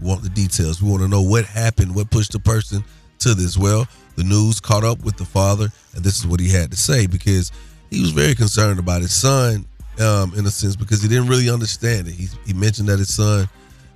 we 0.00 0.08
want 0.08 0.22
the 0.22 0.28
details. 0.28 0.82
We 0.82 0.90
want 0.90 1.02
to 1.02 1.08
know 1.08 1.22
what 1.22 1.44
happened, 1.44 1.94
what 1.94 2.10
pushed 2.10 2.32
the 2.32 2.40
person 2.40 2.84
to 3.20 3.34
this. 3.34 3.56
Well, 3.56 3.86
the 4.16 4.24
news 4.24 4.60
caught 4.60 4.84
up 4.84 5.04
with 5.04 5.16
the 5.16 5.24
father, 5.24 5.68
and 5.94 6.04
this 6.04 6.18
is 6.18 6.26
what 6.26 6.40
he 6.40 6.48
had 6.48 6.70
to 6.72 6.76
say 6.76 7.06
because 7.06 7.52
he 7.90 8.00
was 8.00 8.10
very 8.10 8.34
concerned 8.34 8.78
about 8.80 9.02
his 9.02 9.12
son, 9.12 9.66
um, 10.00 10.32
in 10.36 10.46
a 10.46 10.50
sense, 10.50 10.74
because 10.74 11.00
he 11.00 11.08
didn't 11.08 11.28
really 11.28 11.48
understand 11.48 12.08
it. 12.08 12.14
He, 12.14 12.26
he 12.44 12.52
mentioned 12.52 12.88
that 12.88 12.98
his 12.98 13.14
son 13.14 13.48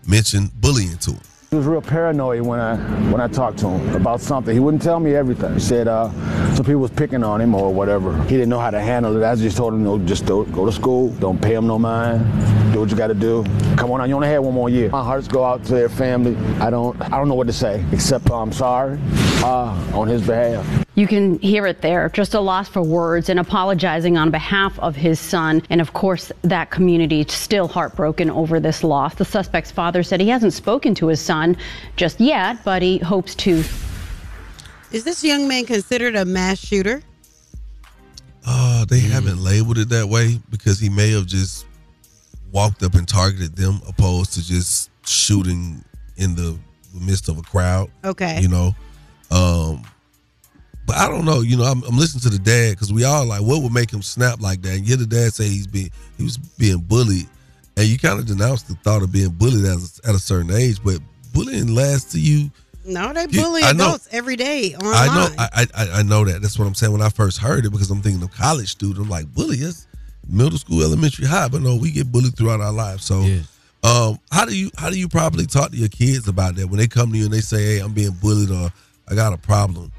mentioned 0.07 0.53
bullying 0.61 0.99
to 0.99 1.13
him. 1.13 1.21
He 1.51 1.57
was 1.57 1.65
real 1.65 1.81
paranoid 1.81 2.43
when 2.43 2.61
I 2.61 2.77
when 3.11 3.23
I 3.23 3.27
talked 3.27 3.59
to 3.61 3.69
him 3.71 3.95
about 3.95 4.21
something. 4.21 4.53
He 4.53 4.61
wouldn't 4.61 4.83
tell 4.83 5.01
me 5.01 5.15
everything. 5.15 5.55
He 5.55 5.61
said 5.61 5.89
uh, 5.89 6.11
some 6.55 6.63
people 6.63 6.83
was 6.83 6.91
picking 6.91 7.25
on 7.25 7.41
him 7.41 7.55
or 7.55 7.73
whatever. 7.73 8.23
He 8.25 8.37
didn't 8.37 8.51
know 8.51 8.59
how 8.59 8.71
to 8.71 8.79
handle 8.79 9.17
it. 9.17 9.25
I 9.25 9.35
just 9.35 9.57
told 9.57 9.73
him, 9.73 9.83
no, 9.83 9.99
just 9.99 10.27
do, 10.27 10.45
go 10.53 10.67
to 10.67 10.73
school. 10.73 11.09
Don't 11.21 11.41
pay 11.41 11.55
him 11.55 11.67
no 11.67 11.79
mind. 11.79 12.21
Do 12.75 12.81
what 12.81 12.91
you 12.91 12.97
got 12.99 13.07
to 13.07 13.15
do. 13.15 13.45
Come 13.79 13.91
on, 13.93 14.07
you 14.11 14.15
only 14.15 14.29
had 14.29 14.41
one 14.41 14.53
more 14.53 14.69
year. 14.69 14.91
My 14.91 15.03
hearts 15.03 15.27
go 15.27 15.43
out 15.43 15.65
to 15.65 15.73
their 15.73 15.89
family. 15.89 16.37
I 16.61 16.69
don't 16.69 17.01
I 17.01 17.17
don't 17.17 17.29
know 17.29 17.35
what 17.35 17.47
to 17.47 17.55
say 17.55 17.83
except 17.93 18.31
I'm 18.31 18.53
sorry 18.53 18.99
uh, 19.43 19.75
on 19.95 20.07
his 20.07 20.27
behalf. 20.27 20.88
You 20.99 21.07
can 21.07 21.39
hear 21.39 21.65
it 21.65 21.81
there, 21.81 22.09
just 22.09 22.35
a 22.35 22.41
loss 22.41 22.69
for 22.69 22.83
words 22.83 23.29
and 23.29 23.39
apologizing 23.39 24.19
on 24.19 24.33
behalf 24.33 24.77
of 24.81 24.97
his 24.97 25.21
son. 25.21 25.63
And 25.71 25.81
of 25.81 25.93
course, 25.93 26.33
that 26.43 26.73
community 26.73 27.25
still 27.29 27.69
heartbroken 27.69 28.31
over 28.31 28.59
this 28.59 28.83
loss. 28.83 29.15
The 29.15 29.25
suspect's 29.25 29.71
father 29.71 30.03
said 30.03 30.21
he 30.21 30.29
hasn't 30.29 30.55
spoken 30.55 30.97
to 30.97 31.07
his 31.07 31.21
son 31.21 31.57
just 31.95 32.19
yet, 32.19 32.65
but 32.65 32.83
he 32.83 32.99
hopes 32.99 33.37
to. 33.37 33.63
Is 34.91 35.05
this 35.05 35.23
young 35.23 35.47
man 35.47 35.67
considered 35.67 36.17
a 36.17 36.25
mass 36.25 36.59
shooter? 36.59 37.01
Uh, 38.45 38.85
they 38.87 38.99
haven't 38.99 39.39
labeled 39.39 39.79
it 39.79 39.91
that 39.91 40.09
way 40.09 40.41
because 40.51 40.81
he 40.81 40.89
may 40.89 41.13
have 41.13 41.27
just 41.27 41.65
walked 42.51 42.83
up 42.83 42.97
and 42.97 43.07
targeted 43.07 43.55
them, 43.55 43.81
opposed 43.87 44.33
to 44.33 44.45
just 44.45 44.91
shooting 45.07 45.85
in 46.17 46.35
the 46.35 46.59
midst 46.93 47.29
of 47.29 47.39
a 47.39 47.43
crowd. 47.43 47.89
Okay. 48.05 48.41
You 48.41 48.49
know, 48.49 48.75
um, 49.31 49.85
but 50.89 50.97
I 50.97 51.07
don't 51.07 51.25
know. 51.25 51.41
You 51.43 51.57
know, 51.59 51.65
I'm, 51.65 51.85
I'm 51.85 51.97
listening 51.97 52.23
to 52.23 52.31
the 52.31 52.39
dad 52.43 52.71
because 52.73 52.93
we 52.93 53.05
all 53.05 53.25
like, 53.27 53.43
what 53.43 53.63
would 53.63 53.73
make 53.73 53.93
him 53.93 54.03
snap 54.03 54.41
like 54.41 54.63
that? 54.63 54.71
And 54.73 54.81
you 54.81 54.87
hear 54.89 54.97
the 54.97 55.07
dad 55.07 55.33
say 55.35 55.45
he's 55.45 55.67
being 55.69 55.91
he 56.17 56.25
was 56.25 56.37
being 56.37 56.79
bullied, 56.79 57.29
and 57.77 57.87
you 57.87 57.99
kind 57.99 58.19
of 58.19 58.27
denounce 58.27 58.63
the 58.63 58.75
thought 58.77 59.03
of 59.03 59.13
being 59.13 59.29
bullied 59.31 59.65
at 59.67 59.77
a, 59.79 60.09
at 60.09 60.15
a 60.17 60.19
certain 60.19 60.51
age. 60.51 60.83
But 60.83 60.99
bullying 61.33 61.75
lasts 61.75 62.11
to 62.13 62.21
you. 62.21 62.51
No, 62.85 63.13
they 63.13 63.27
You- 63.29 63.43
bully 63.43 63.63
I 63.63 63.73
know. 63.73 63.85
adults 63.89 64.09
every 64.13 64.37
day 64.37 64.75
online. 64.75 64.95
I 64.95 65.07
know, 65.15 65.29
I, 65.39 65.67
I 65.75 65.89
I 65.99 66.03
know 66.03 66.25
that. 66.25 66.41
That's 66.41 66.59
what 66.59 66.67
I'm 66.67 66.75
saying. 66.75 66.91
When 66.93 67.03
I 67.03 67.11
first 67.11 67.39
heard 67.39 67.67
it, 67.67 67.71
because 67.71 67.91
I'm 67.91 68.01
thinking 68.01 68.23
of 68.23 68.33
college 68.33 68.71
student, 68.71 68.99
I'm 69.05 69.11
like, 69.11 69.27
bully 69.35 69.59
is 69.59 69.87
middle 70.27 70.59
school, 70.59 70.83
elementary, 70.83 71.27
high, 71.27 71.49
but 71.49 71.61
no, 71.61 71.77
we 71.77 71.91
get 71.91 72.11
bullied 72.11 72.35
throughout 72.37 72.61
our 72.63 72.73
lives. 72.73 73.05
So, 73.05 73.21
um, 73.85 74.19
how 74.33 74.45
do 74.47 74.57
you 74.57 74.71
how 74.79 74.89
do 74.91 74.99
you 74.99 75.07
probably 75.09 75.45
talk 75.47 75.71
to 75.71 75.77
your 75.77 75.89
kids 75.91 76.29
about 76.29 76.55
that 76.57 76.67
when 76.69 76.79
they 76.79 76.89
come 76.89 77.13
to 77.13 77.19
you 77.19 77.25
and 77.25 77.33
they 77.33 77.41
say, 77.43 77.77
"Hey, 77.77 77.79
I'm 77.81 77.93
being 77.93 78.13
bullied," 78.23 78.51
or 78.51 78.73
"I 79.07 79.15
got 79.15 79.35
a 79.35 79.39
problem"? 79.39 79.93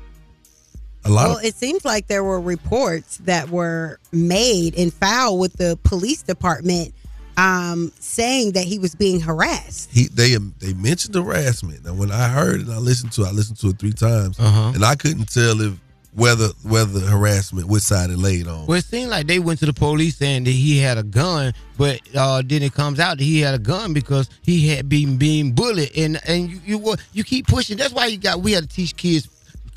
A 1.05 1.09
lot 1.09 1.27
Well, 1.29 1.37
of 1.37 1.43
it 1.45 1.55
seems 1.55 1.85
like 1.85 2.07
there 2.07 2.23
were 2.23 2.39
reports 2.41 3.17
that 3.23 3.49
were 3.49 3.99
made 4.11 4.77
and 4.77 4.93
filed 4.93 5.39
with 5.39 5.53
the 5.53 5.77
police 5.83 6.21
department 6.23 6.93
um, 7.37 7.91
saying 7.99 8.51
that 8.53 8.65
he 8.65 8.79
was 8.79 8.95
being 8.95 9.21
harassed. 9.21 9.89
he 9.91 10.07
they 10.09 10.35
they 10.59 10.73
mentioned 10.73 11.15
harassment. 11.15 11.85
Now, 11.85 11.93
when 11.93 12.11
I 12.11 12.27
heard 12.27 12.61
it, 12.61 12.67
and 12.67 12.73
I 12.73 12.79
listened 12.79 13.13
to 13.13 13.23
it, 13.23 13.27
I 13.27 13.31
listened 13.31 13.57
to 13.59 13.69
it 13.69 13.79
three 13.79 13.93
times, 13.93 14.37
Uh-huh. 14.39 14.73
and 14.75 14.83
I 14.83 14.95
couldn't 14.95 15.31
tell 15.31 15.61
if 15.61 15.73
whether 16.13 16.47
whether 16.63 16.99
harassment 16.99 17.67
which 17.69 17.83
side 17.83 18.09
it 18.09 18.17
laid 18.17 18.45
on. 18.47 18.65
Well, 18.65 18.77
it 18.79 18.83
seemed 18.83 19.09
like 19.09 19.27
they 19.27 19.39
went 19.39 19.59
to 19.59 19.67
the 19.67 19.73
police 19.73 20.17
saying 20.17 20.43
that 20.45 20.51
he 20.51 20.79
had 20.79 20.97
a 20.97 21.03
gun, 21.03 21.53
but 21.77 22.01
uh, 22.13 22.41
then 22.45 22.61
it 22.61 22.73
comes 22.73 22.99
out 22.99 23.19
that 23.19 23.23
he 23.23 23.39
had 23.39 23.53
a 23.55 23.59
gun 23.59 23.93
because 23.93 24.29
he 24.41 24.67
had 24.67 24.89
been 24.89 25.15
being 25.17 25.53
bullied, 25.53 25.91
and 25.95 26.19
and 26.27 26.49
you 26.49 26.59
you, 26.65 26.95
you 27.13 27.23
keep 27.23 27.47
pushing. 27.47 27.77
That's 27.77 27.93
why 27.93 28.07
you 28.07 28.17
got 28.17 28.41
we 28.41 28.51
had 28.51 28.63
to 28.69 28.75
teach 28.75 28.97
kids 28.97 29.29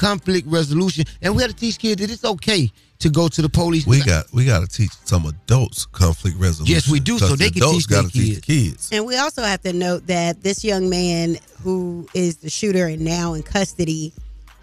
conflict 0.02 0.48
resolution, 0.48 1.04
and 1.22 1.34
we 1.36 1.42
had 1.42 1.50
to 1.52 1.56
teach 1.56 1.78
kids 1.78 2.00
that 2.00 2.10
it's 2.10 2.24
okay 2.24 2.68
to 2.98 3.08
go 3.08 3.28
to 3.28 3.40
the 3.40 3.48
police. 3.48 3.86
We 3.86 4.02
got 4.02 4.24
we 4.32 4.44
got 4.44 4.60
to 4.60 4.66
teach 4.66 4.90
some 5.04 5.26
adults 5.26 5.86
conflict 5.86 6.36
resolution. 6.38 6.74
Yes, 6.74 6.88
we 6.88 6.98
do, 6.98 7.18
so 7.18 7.28
'cause 7.28 7.38
they 7.38 7.46
the 7.46 7.52
can 7.52 7.62
adults 7.62 7.76
teach 7.78 7.86
their 7.86 8.02
gotta 8.02 8.12
teach 8.12 8.34
the 8.36 8.40
kids. 8.40 8.88
And 8.90 9.06
we 9.06 9.16
also 9.16 9.42
have 9.42 9.62
to 9.62 9.72
note 9.72 10.08
that 10.08 10.42
this 10.42 10.64
young 10.64 10.90
man 10.90 11.38
who 11.62 12.08
is 12.14 12.36
the 12.38 12.50
shooter 12.50 12.86
and 12.86 13.02
now 13.02 13.34
in 13.34 13.42
custody, 13.44 14.12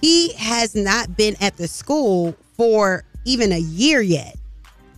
he 0.01 0.33
has 0.33 0.75
not 0.75 1.15
been 1.15 1.35
at 1.39 1.55
the 1.55 1.67
school 1.67 2.35
for 2.57 3.03
even 3.25 3.51
a 3.53 3.59
year 3.59 4.01
yet. 4.01 4.35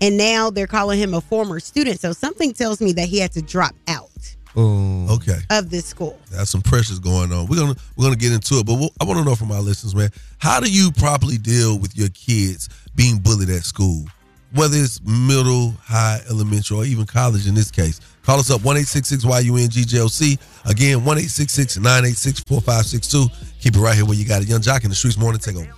And 0.02 0.18
now 0.18 0.50
they're 0.50 0.66
calling 0.66 1.00
him 1.00 1.14
a 1.14 1.22
former 1.22 1.60
student. 1.60 2.00
So 2.02 2.14
something 2.14 2.54
tells 2.54 2.82
me 2.82 2.92
that 2.94 3.08
he 3.08 3.20
had 3.20 3.32
to 3.34 3.42
drop 3.44 3.76
out 3.88 4.10
Oh, 4.56 5.16
okay. 5.16 5.38
of 5.50 5.70
this 5.70 5.86
school. 5.86 6.20
There's 6.30 6.50
some 6.50 6.62
pressures 6.62 7.00
going 7.00 7.32
on. 7.32 7.48
We're 7.48 7.58
gonna 7.60 7.76
we're 7.96 8.06
gonna 8.06 8.18
get 8.18 8.34
into 8.34 8.56
it, 8.56 8.66
but 8.66 8.74
we'll, 8.76 8.92
I 9.00 9.06
want 9.06 9.20
to 9.20 9.26
know 9.26 9.36
from 9.36 9.52
our 9.52 9.62
listeners, 9.62 9.96
man, 9.96 10.10
how 10.40 10.60
do 10.60 10.70
you 10.70 10.92
properly 10.92 11.38
deal 11.38 11.80
with 11.80 11.96
your 11.96 12.10
kids 12.10 12.68
being 12.96 13.20
bullied 13.20 13.50
at 13.50 13.64
school, 13.64 14.06
whether 14.54 14.76
it's 14.78 15.00
middle, 15.04 15.72
high, 15.82 16.20
elementary, 16.30 16.78
or 16.78 16.86
even 16.86 17.06
college 17.06 17.48
in 17.48 17.56
this 17.56 17.72
case? 17.72 18.02
Call 18.24 18.40
us 18.40 18.52
up 18.52 18.64
one 18.64 18.78
eight 18.78 18.88
six 18.88 19.08
six 19.08 19.24
YUNGJOC. 19.24 20.38
Again, 20.70 21.06
one 21.06 21.18
eight 21.18 21.30
six 21.30 21.54
six 21.54 21.78
nine 21.78 22.06
eight 22.06 22.18
six 22.18 22.40
four 22.42 22.62
five 22.62 22.86
six 22.86 23.08
two. 23.08 23.28
Keep 23.62 23.76
it 23.76 23.80
right 23.80 23.96
here 23.96 24.06
where 24.06 24.16
you 24.16 24.26
got 24.26 24.42
it. 24.42 24.50
Yung 24.50 24.62
Joc 24.62 24.84
in 24.84 24.90
the 24.90 24.96
streetz 24.96 25.18
morning 25.18 25.40
take 25.40 25.56
over. 25.56 25.74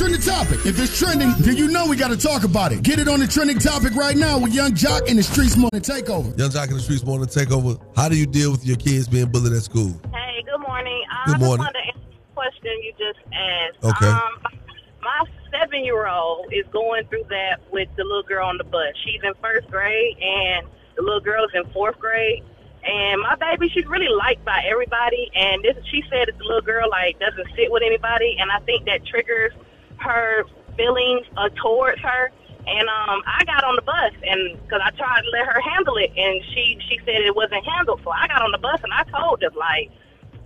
It's 0.00 0.08
the 0.08 0.16
trending 0.16 0.56
topic. 0.56 0.66
If 0.66 0.80
it's 0.80 0.98
trending, 0.98 1.30
then 1.40 1.58
you 1.58 1.68
know 1.68 1.86
we 1.86 1.94
got 1.94 2.08
to 2.08 2.16
talk 2.16 2.44
about 2.44 2.72
it. 2.72 2.82
Get 2.82 2.98
it 2.98 3.06
on 3.06 3.20
the 3.20 3.26
trending 3.26 3.58
topic 3.58 3.94
right 3.94 4.16
now 4.16 4.38
with 4.38 4.54
Yung 4.54 4.72
Joc 4.72 5.06
in 5.06 5.16
the 5.16 5.22
Streetz 5.22 5.58
Morning 5.58 5.82
Takeover. 5.82 6.32
Yung 6.38 6.48
Joc 6.48 6.68
in 6.68 6.76
the 6.76 6.80
streetz 6.80 7.04
morning 7.04 7.28
take 7.28 7.52
over. 7.52 7.76
How 7.94 8.08
do 8.08 8.16
you 8.16 8.24
deal 8.24 8.50
with 8.50 8.64
your 8.64 8.78
kids 8.78 9.08
being 9.08 9.28
bullied 9.28 9.52
at 9.52 9.60
school? 9.60 9.92
Hey, 10.10 10.42
good 10.48 10.60
morning. 10.60 11.04
Good 11.04 11.12
I 11.12 11.24
Good 11.26 11.32
just 11.32 11.44
morning. 11.44 11.66
wanted 11.66 11.72
to 11.72 11.86
answer 11.92 12.16
the 12.16 12.32
question 12.32 12.72
you 12.80 12.92
just 12.96 13.20
asked. 13.28 13.84
Okay. 13.84 14.08
Um, 14.08 14.40
my 15.02 15.20
seven 15.52 15.84
year 15.84 16.08
old 16.08 16.50
is 16.50 16.64
going 16.72 17.04
through 17.08 17.24
that 17.28 17.60
with 17.70 17.88
the 17.96 18.04
little 18.04 18.22
girl 18.22 18.46
on 18.46 18.56
the 18.56 18.64
bus. 18.64 18.96
She's 19.04 19.20
in 19.22 19.34
first 19.42 19.68
grade, 19.68 20.16
and 20.16 20.66
the 20.96 21.02
little 21.02 21.20
girl's 21.20 21.50
in 21.52 21.68
fourth 21.72 21.98
grade. 21.98 22.42
And 22.88 23.20
my 23.20 23.36
baby, 23.36 23.68
she's 23.68 23.84
really 23.84 24.08
liked 24.08 24.46
by 24.46 24.64
everybody. 24.64 25.30
And 25.34 25.62
this, 25.62 25.76
she 25.92 26.00
said 26.08 26.28
that 26.28 26.38
the 26.38 26.44
little 26.44 26.62
girl 26.62 26.88
like 26.88 27.20
doesn't 27.20 27.48
sit 27.54 27.70
with 27.70 27.82
anybody, 27.84 28.36
and 28.40 28.50
I 28.50 28.60
think 28.60 28.86
that 28.86 29.04
triggers 29.04 29.52
her 30.00 30.44
feelings 30.76 31.26
uh, 31.36 31.48
towards 31.62 32.00
her. 32.00 32.32
And 32.66 32.88
um, 32.88 33.22
I 33.26 33.42
got 33.46 33.64
on 33.64 33.74
the 33.74 33.82
bus, 33.82 34.12
and 34.22 34.60
because 34.60 34.82
I 34.84 34.90
tried 34.92 35.22
to 35.22 35.30
let 35.32 35.46
her 35.48 35.60
handle 35.60 35.96
it, 35.96 36.12
and 36.14 36.42
she 36.52 36.78
she 36.88 37.00
said 37.06 37.24
it 37.24 37.34
wasn't 37.34 37.64
handled. 37.64 38.00
So 38.04 38.10
I 38.10 38.28
got 38.28 38.42
on 38.42 38.52
the 38.52 38.58
bus, 38.58 38.78
and 38.84 38.92
I 38.92 39.02
told 39.04 39.40
them 39.40 39.52
like 39.56 39.90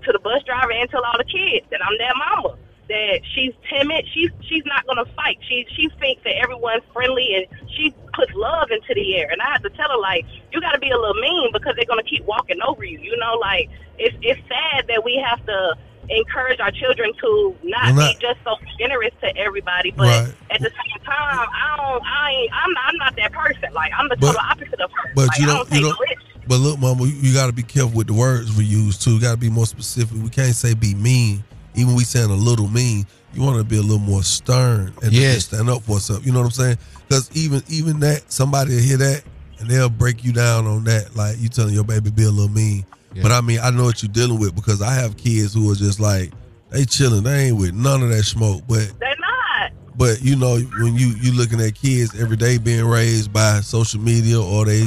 to 0.04 0.12
the 0.12 0.20
bus 0.20 0.42
driver 0.44 0.70
and 0.70 0.88
to 0.90 0.98
all 1.02 1.18
the 1.18 1.26
kids 1.26 1.66
that 1.70 1.80
I'm 1.82 1.98
their 1.98 2.14
mama. 2.14 2.56
That 2.88 3.20
she's 3.34 3.52
timid. 3.68 4.06
She's 4.14 4.30
she's 4.46 4.62
not 4.64 4.86
gonna 4.86 5.06
fight. 5.16 5.38
She 5.48 5.66
she 5.74 5.88
thinks 5.98 6.22
that 6.24 6.36
everyone's 6.36 6.84
friendly 6.92 7.34
and 7.34 7.46
she 7.74 7.94
puts 8.12 8.30
love 8.34 8.70
into 8.70 8.94
the 8.94 9.16
air. 9.16 9.28
And 9.32 9.40
I 9.40 9.52
had 9.52 9.62
to 9.64 9.70
tell 9.70 9.88
her 9.88 9.98
like 9.98 10.24
you 10.52 10.60
got 10.60 10.72
to 10.72 10.78
be 10.78 10.90
a 10.90 10.96
little 10.96 11.20
mean 11.20 11.50
because 11.52 11.74
they're 11.76 11.88
gonna 11.88 12.04
keep 12.04 12.24
walking 12.26 12.60
over 12.60 12.84
you. 12.84 13.00
You 13.00 13.16
know, 13.16 13.34
like 13.40 13.70
it's 13.98 14.14
it's 14.20 14.40
sad 14.48 14.86
that 14.88 15.02
we 15.02 15.16
have 15.26 15.44
to 15.46 15.74
encourage 16.08 16.60
our 16.60 16.70
children 16.70 17.12
to 17.20 17.56
not, 17.62 17.94
not- 17.94 18.12
be 18.14 18.18
just 18.20 18.38
so 18.44 18.56
generous 18.78 19.12
to 19.20 19.36
everybody, 19.36 19.90
but 19.90 20.04
Right. 20.06 20.34
at 20.50 20.60
the 20.60 20.70
same 20.70 21.04
time, 21.04 21.48
I 21.48 21.76
don't. 21.76 22.02
I 22.04 22.30
ain't. 22.30 22.50
I'm 22.52 22.72
not. 22.72 22.84
I'm 22.88 22.96
not 22.98 23.16
that 23.16 23.32
person. 23.32 23.72
Like 23.72 23.92
I'm 23.96 24.08
the 24.08 24.16
But- 24.16 24.26
total 24.32 24.40
opposite 24.50 24.80
of 24.80 24.90
her. 24.92 25.12
But 25.14 25.28
like, 25.28 25.38
you 25.38 25.46
don't, 25.46 25.68
don't 25.70 25.80
you 25.80 25.86
don't. 25.88 25.98
But 26.46 26.56
look, 26.58 26.78
mama, 26.78 27.06
you, 27.06 27.32
got 27.32 27.46
to 27.46 27.52
be 27.54 27.62
careful 27.62 27.92
with 27.96 28.06
the 28.08 28.12
words 28.12 28.54
we 28.54 28.64
use 28.64 28.98
too. 28.98 29.18
Got 29.18 29.30
to 29.32 29.36
be 29.38 29.48
more 29.48 29.64
specific. 29.66 30.16
We 30.22 30.28
can't 30.28 30.54
say 30.54 30.74
be 30.74 30.94
mean. 30.94 31.42
Even 31.74 31.94
we 31.94 32.04
saying 32.04 32.30
a 32.30 32.34
little 32.34 32.68
mean, 32.68 33.06
you 33.32 33.40
want 33.42 33.56
to 33.56 33.64
be 33.64 33.78
a 33.78 33.82
little 33.82 33.98
more 33.98 34.22
stern 34.22 34.92
and 35.02 35.10
Yes. 35.12 35.46
stand 35.46 35.70
up 35.70 35.82
for 35.82 35.92
yourself. 35.94 36.24
You 36.26 36.32
know 36.32 36.40
what 36.40 36.44
I'm 36.46 36.50
saying? 36.52 36.78
Because 37.08 37.30
even 37.34 37.62
even 37.68 38.00
that 38.00 38.30
somebody 38.30 38.74
will 38.74 38.82
hear 38.82 38.98
that 38.98 39.22
and 39.58 39.70
they'll 39.70 39.88
break 39.88 40.22
you 40.22 40.32
down 40.32 40.66
on 40.66 40.84
that. 40.84 41.16
Like 41.16 41.38
you 41.40 41.48
telling 41.48 41.72
your 41.72 41.82
baby 41.84 42.10
be 42.10 42.24
a 42.24 42.30
little 42.30 42.52
mean. 42.54 42.84
But 43.22 43.32
I 43.32 43.40
mean, 43.40 43.60
I 43.62 43.70
know 43.70 43.84
what 43.84 44.02
you're 44.02 44.12
dealing 44.12 44.38
with 44.38 44.54
because 44.54 44.82
I 44.82 44.92
have 44.94 45.16
kids 45.16 45.54
who 45.54 45.70
are 45.70 45.74
just 45.76 46.00
like 46.00 46.32
they 46.70 46.84
chilling. 46.84 47.22
They 47.22 47.46
ain't 47.48 47.56
with 47.58 47.74
none 47.74 48.02
of 48.02 48.08
that 48.10 48.24
smoke. 48.24 48.62
But 48.68 48.90
They're 49.00 49.14
not. 49.20 49.72
but 49.96 50.22
you 50.22 50.36
know, 50.36 50.58
when 50.58 50.94
you 50.96 51.08
you 51.20 51.32
looking 51.32 51.60
at 51.60 51.74
kids 51.74 52.18
every 52.20 52.36
day 52.36 52.58
being 52.58 52.84
raised 52.84 53.32
by 53.32 53.60
social 53.60 54.00
media 54.00 54.40
or 54.40 54.64
they 54.64 54.86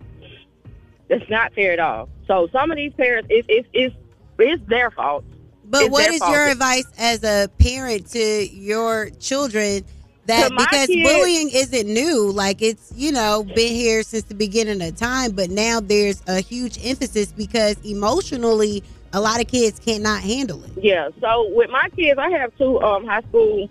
That's 1.07 1.29
not 1.29 1.53
fair 1.53 1.71
at 1.73 1.79
all. 1.79 2.09
So 2.27 2.49
some 2.51 2.71
of 2.71 2.77
these 2.77 2.93
parents, 2.93 3.27
it's 3.31 3.47
it's 3.49 3.67
it's, 3.73 3.95
it's 4.39 4.63
their 4.67 4.91
fault. 4.91 5.23
But 5.69 5.83
It's 5.83 5.91
what 5.91 6.09
is 6.09 6.19
fault. 6.19 6.31
your 6.31 6.47
advice 6.47 6.85
as 6.97 7.23
a 7.23 7.49
parent 7.59 8.07
to 8.11 8.19
your 8.19 9.09
children 9.19 9.83
that 10.25 10.49
because 10.49 10.87
kids- 10.87 11.09
bullying 11.09 11.49
isn't 11.49 11.87
new, 11.87 12.31
like 12.31 12.61
it's, 12.61 12.91
you 12.95 13.11
know, 13.11 13.43
been 13.43 13.73
here 13.73 14.03
since 14.03 14.23
the 14.25 14.35
beginning 14.35 14.81
of 14.81 14.95
time, 14.95 15.31
but 15.31 15.49
now 15.49 15.79
there's 15.79 16.21
a 16.27 16.41
huge 16.41 16.77
emphasis 16.85 17.31
because 17.31 17.77
emotionally 17.85 18.83
a 19.13 19.21
lot 19.21 19.39
of 19.41 19.47
kids 19.47 19.79
cannot 19.79 20.21
handle 20.21 20.63
it. 20.63 20.71
Yeah. 20.77 21.09
So 21.21 21.49
with 21.53 21.69
my 21.69 21.89
kids, 21.95 22.17
I 22.19 22.29
have 22.29 22.55
two 22.57 22.81
um 22.81 23.05
high 23.05 23.21
school. 23.21 23.69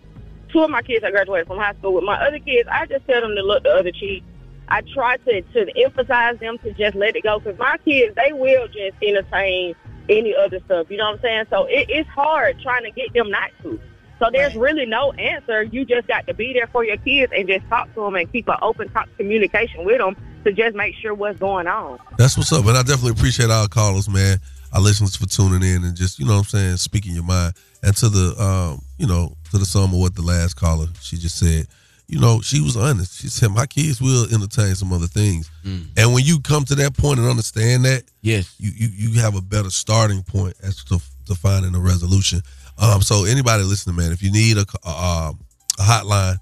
Two 0.53 0.63
of 0.63 0.71
my 0.71 0.83
kids 0.83 1.05
I 1.05 1.11
graduated 1.11 1.49
from 1.49 1.59
high 1.59 1.75
school. 1.75 1.95
With 1.95 2.05
my 2.05 2.17
other 2.25 2.39
kids, 2.39 2.69
I 2.71 2.87
just 2.87 3.07
tell 3.07 3.21
them 3.21 3.35
to 3.35 3.43
look 3.43 3.65
the 3.65 3.71
other 3.71 3.93
cheek. 3.93 4.23
I 4.69 4.83
try 4.95 5.17
to 5.19 5.43
to 5.43 5.79
emphasize 5.83 6.39
them 6.39 6.59
to 6.59 6.73
just 6.73 6.97
let 6.97 7.17
it 7.17 7.23
go 7.23 7.39
because 7.39 7.59
my 7.59 7.77
kids 7.85 8.15
they 8.17 8.33
will 8.33 8.67
just 8.69 8.97
entertain 9.03 9.75
any 10.09 10.35
other 10.35 10.61
stuff. 10.67 10.87
You 10.91 10.97
know 10.97 11.07
what 11.07 11.17
I'm 11.17 11.21
saying? 11.21 11.45
So 11.51 11.65
it, 11.65 11.87
it's 11.89 12.09
hard 12.09 12.61
trying 12.61 12.85
to 12.85 12.91
get 12.91 13.13
them 13.13 13.31
not 13.31 13.51
to. 13.63 13.81
So 14.19 14.27
there's 14.33 14.57
really 14.57 14.87
no 14.87 15.13
answer. 15.13 15.63
You 15.63 15.85
just 15.85 16.09
got 16.09 16.27
to 16.27 16.35
be 16.35 16.55
there 16.55 16.69
for 16.69 16.85
your 16.85 16.97
kids 16.97 17.33
and 17.37 17.47
just 17.47 17.67
talk 17.69 17.93
to 17.95 18.01
them 18.01 18.15
and 18.15 18.31
keep 18.33 18.49
an 18.49 18.57
open 18.63 18.89
talk 18.89 19.09
communication 19.19 19.85
with 19.85 19.99
them 19.99 20.17
to 20.45 20.53
just 20.53 20.75
make 20.75 20.95
sure 20.95 21.13
what's 21.13 21.39
going 21.39 21.67
on. 21.67 21.99
That's 22.17 22.37
what's 22.37 22.53
up. 22.53 22.65
And 22.65 22.79
I 22.79 22.83
definitely 22.83 23.11
appreciate 23.11 23.51
our 23.51 23.69
callers, 23.69 24.09
man. 24.09 24.39
Our 24.73 24.81
listeners 24.81 25.17
for 25.17 25.27
tuning 25.27 25.63
in 25.63 25.85
and 25.85 25.97
just, 25.97 26.19
you 26.19 26.27
know 26.27 26.33
what 26.35 26.39
I'm 26.41 26.45
saying, 26.45 26.77
speaking 26.79 27.15
your 27.15 27.25
mind. 27.25 27.55
And 27.83 27.97
to 27.97 28.09
the 28.09 28.35
um, 28.43 28.83
you 28.99 29.07
know, 29.07 29.35
to 29.51 29.59
the 29.59 29.67
sum 29.67 29.95
of 29.95 30.01
what 30.01 30.15
the 30.15 30.23
last 30.23 30.55
caller 30.55 30.87
she 31.01 31.17
just 31.17 31.39
said, 31.39 31.67
you 32.09 32.21
know, 32.21 32.41
she 32.41 32.61
was 32.61 32.77
honest. 32.77 33.21
She 33.21 33.29
said, 33.29 33.51
My 33.51 33.67
kids 33.67 34.01
will 34.01 34.33
entertain 34.33 34.75
some 34.75 34.93
other 34.93 35.07
things. 35.07 35.51
And 35.97 36.13
when 36.15 36.25
you 36.25 36.41
come 36.41 36.65
to 36.67 36.75
that 36.77 36.97
point 36.97 37.19
and 37.19 37.29
understand 37.29 37.85
that, 37.85 38.05
yes, 38.23 38.55
you 38.59 38.71
you, 38.75 38.89
you 39.13 39.21
have 39.21 39.35
a 39.35 39.41
better 39.41 39.71
starting 39.71 40.23
point 40.23 40.55
as 40.63 40.83
to, 40.85 41.01
to 41.27 41.35
finding 41.35 41.75
a 41.75 41.81
resolution. 41.81 42.41
Um, 42.79 43.03
so 43.03 43.25
anybody 43.25 43.63
listening, 43.65 43.97
man, 43.97 44.13
if 44.13 44.23
you 44.23 44.31
need 44.31 44.57
a, 44.57 44.67
a, 44.85 45.33
a 45.79 45.83
hotline, 45.83 46.37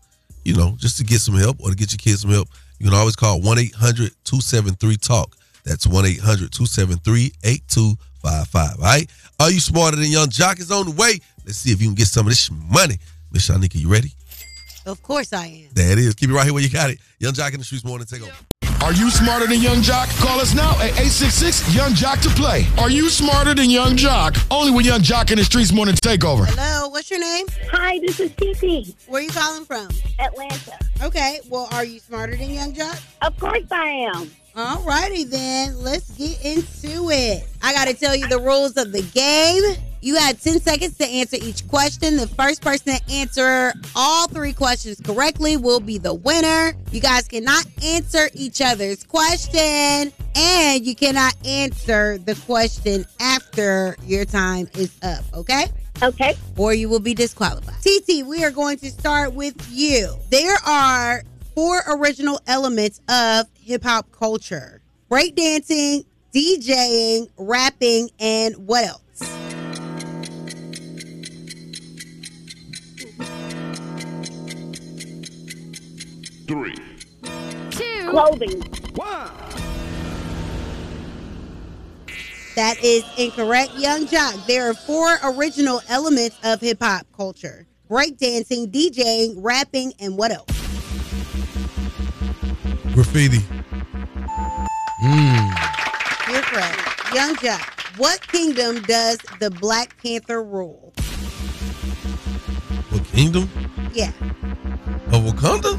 you 0.44 0.54
know, 0.54 0.74
just 0.78 0.98
to 0.98 1.04
get 1.04 1.20
some 1.20 1.34
help 1.36 1.60
or 1.60 1.70
to 1.70 1.76
get 1.76 1.92
your 1.92 1.98
kids 1.98 2.22
some 2.22 2.30
help, 2.30 2.48
you 2.78 2.86
can 2.86 2.94
always 2.94 3.16
call 3.16 3.40
1 3.40 3.58
800 3.58 4.12
273 4.24 4.96
TALK. 4.96 5.34
That's 5.64 5.86
1 5.86 6.04
800 6.04 6.52
273 6.52 7.32
8255. 7.42 7.98
All 8.24 8.44
right? 8.78 9.08
Are 9.40 9.50
you 9.50 9.60
smarter 9.60 9.96
than 9.96 10.10
Yung 10.10 10.28
Joc 10.28 10.60
is 10.60 10.70
on 10.70 10.86
the 10.86 10.92
way? 10.92 11.20
Let's 11.44 11.58
see 11.58 11.72
if 11.72 11.80
you 11.80 11.88
can 11.88 11.94
get 11.94 12.06
some 12.06 12.26
of 12.26 12.30
this 12.30 12.50
money. 12.50 12.98
Miss 13.32 13.48
Shanika, 13.48 13.74
you 13.74 13.88
ready? 13.88 14.12
Of 14.86 15.02
course 15.02 15.32
I 15.32 15.46
am. 15.46 15.68
There 15.72 15.92
it 15.92 15.98
is. 15.98 16.14
Keep 16.14 16.30
it 16.30 16.34
right 16.34 16.44
here 16.44 16.52
where 16.52 16.62
you 16.62 16.70
got 16.70 16.90
it. 16.90 16.98
Yung 17.18 17.32
Joc 17.32 17.52
in 17.52 17.58
the 17.60 17.64
streetz 17.64 17.84
morning. 17.84 18.06
Take 18.06 18.22
over. 18.22 18.32
Are 18.82 18.92
you 18.92 19.08
smarter 19.10 19.46
than 19.46 19.60
Yung 19.60 19.80
Joc? 19.80 20.08
Call 20.20 20.40
us 20.40 20.54
now 20.54 20.72
at 20.72 20.92
866 21.00 21.74
Yung 21.74 21.92
Joc 21.92 22.20
to 22.22 22.28
play. 22.30 22.66
Are 22.78 22.90
you 22.90 23.08
smarter 23.08 23.54
than 23.54 23.70
Yung 23.70 23.96
Joc? 23.96 24.36
Only 24.50 24.72
with 24.72 24.84
Yung 24.84 25.00
Joc 25.00 25.30
in 25.30 25.38
the 25.38 25.44
Streetz 25.44 25.72
Morning 25.72 25.94
Takeover. 25.94 26.46
Hello, 26.46 26.88
what's 26.88 27.10
your 27.10 27.20
name? 27.20 27.46
Hi, 27.72 27.98
this 28.00 28.20
is 28.20 28.30
Kiki. 28.32 28.94
Where 29.06 29.22
are 29.22 29.24
you 29.24 29.30
calling 29.30 29.64
from? 29.64 29.88
Atlanta. 30.18 30.78
Okay, 31.02 31.40
well, 31.48 31.68
are 31.72 31.84
you 31.84 31.98
smarter 31.98 32.36
than 32.36 32.50
Yung 32.50 32.74
Joc? 32.74 33.02
Of 33.22 33.38
course 33.40 33.64
I 33.70 34.10
am. 34.14 34.30
Alrighty 34.56 35.28
then, 35.28 35.82
let's 35.82 36.08
get 36.12 36.44
into 36.44 37.10
it. 37.10 37.44
I 37.60 37.72
gotta 37.72 37.92
tell 37.92 38.14
you 38.14 38.28
the 38.28 38.38
rules 38.38 38.76
of 38.76 38.92
the 38.92 39.02
game. 39.02 39.62
You 40.00 40.14
had 40.14 40.40
10 40.40 40.60
seconds 40.60 40.96
to 40.98 41.04
answer 41.04 41.38
each 41.42 41.66
question. 41.66 42.16
The 42.16 42.28
first 42.28 42.62
person 42.62 42.94
to 42.94 43.12
answer 43.12 43.72
all 43.96 44.28
three 44.28 44.52
questions 44.52 45.00
correctly 45.00 45.56
will 45.56 45.80
be 45.80 45.98
the 45.98 46.14
winner. 46.14 46.72
You 46.92 47.00
guys 47.00 47.26
cannot 47.26 47.66
answer 47.82 48.30
each 48.32 48.60
other's 48.60 49.02
question, 49.02 50.12
and 50.36 50.86
you 50.86 50.94
cannot 50.94 51.34
answer 51.44 52.18
the 52.18 52.36
question 52.46 53.06
after 53.18 53.96
your 54.04 54.24
time 54.24 54.68
is 54.74 54.96
up, 55.02 55.24
okay? 55.34 55.64
Okay. 56.00 56.36
Or 56.56 56.74
you 56.74 56.88
will 56.88 57.00
be 57.00 57.14
disqualified. 57.14 57.74
TT, 57.80 58.24
we 58.24 58.44
are 58.44 58.52
going 58.52 58.78
to 58.78 58.90
start 58.90 59.32
with 59.32 59.56
you. 59.72 60.14
There 60.30 60.58
are 60.64 61.24
four 61.54 61.82
original 61.88 62.40
elements 62.46 63.00
of 63.08 63.46
hip 63.54 63.84
hop 63.84 64.10
culture 64.10 64.80
breakdancing, 65.10 66.04
DJing, 66.34 67.28
rapping, 67.36 68.10
and 68.18 68.56
what 68.66 68.84
else? 68.84 69.00
Three. 76.48 76.74
Two. 77.70 78.10
Clothing. 78.10 78.60
One. 78.94 79.30
That 82.56 82.82
is 82.82 83.04
incorrect, 83.18 83.72
Yung 83.76 84.06
Joc. 84.06 84.46
There 84.46 84.68
are 84.70 84.74
four 84.74 85.18
original 85.24 85.80
elements 85.88 86.36
of 86.44 86.60
hip 86.60 86.78
hop 86.80 87.06
culture 87.16 87.66
breakdancing, 87.88 88.72
DJing, 88.72 89.34
rapping, 89.36 89.92
and 90.00 90.16
what 90.16 90.32
else? 90.32 90.53
Graffiti. 92.94 93.40
Hmm. 95.00 95.50
You're 96.32 96.42
correct. 96.42 96.80
Yung 97.14 97.34
Joc. 97.36 97.60
What 97.98 98.26
kingdom 98.28 98.82
does 98.82 99.18
the 99.40 99.50
Black 99.50 100.00
Panther 100.02 100.42
rule? 100.42 100.92
What 102.90 103.04
kingdom? 103.06 103.48
Yeah, 103.92 104.10
Of 105.12 105.22
Wakanda? 105.22 105.78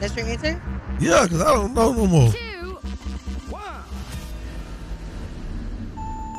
that's 0.00 0.16
your 0.16 0.26
answer? 0.26 0.60
Yeah, 1.00 1.24
because 1.24 1.40
I 1.42 1.52
don't 1.54 1.74
know 1.74 1.92
no 1.92 2.06
more. 2.06 2.32
Two. 2.32 2.78
One. 3.50 3.62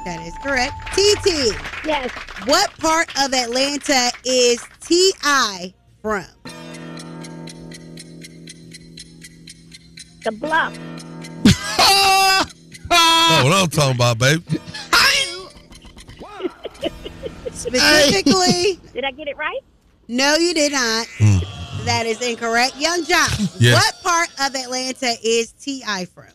That 0.05 0.25
is 0.25 0.33
correct. 0.43 0.73
TT. 0.93 1.55
Yes. 1.85 2.09
What 2.45 2.71
part 2.79 3.09
of 3.23 3.33
Atlanta 3.33 4.11
is 4.25 4.63
T.I. 4.81 5.73
from? 6.01 6.25
The 10.23 10.31
block. 10.31 10.73
Know 12.89 13.49
what 13.49 13.53
I'm 13.63 13.69
talking 13.69 13.95
about, 13.95 14.17
baby. 14.19 14.43
Specifically, 17.51 18.79
Did 18.93 19.03
I 19.05 19.11
get 19.11 19.27
it 19.27 19.37
right? 19.37 19.59
no, 20.07 20.35
you 20.35 20.53
did 20.53 20.71
not. 20.73 21.07
Hmm. 21.17 21.85
That 21.85 22.05
is 22.05 22.21
incorrect. 22.21 22.75
Yung 22.77 23.03
Joc, 23.03 23.59
Yes. 23.59 23.75
what 23.75 24.03
part 24.03 24.29
of 24.39 24.55
Atlanta 24.55 25.13
is 25.23 25.51
T.I. 25.53 26.05
from? 26.05 26.25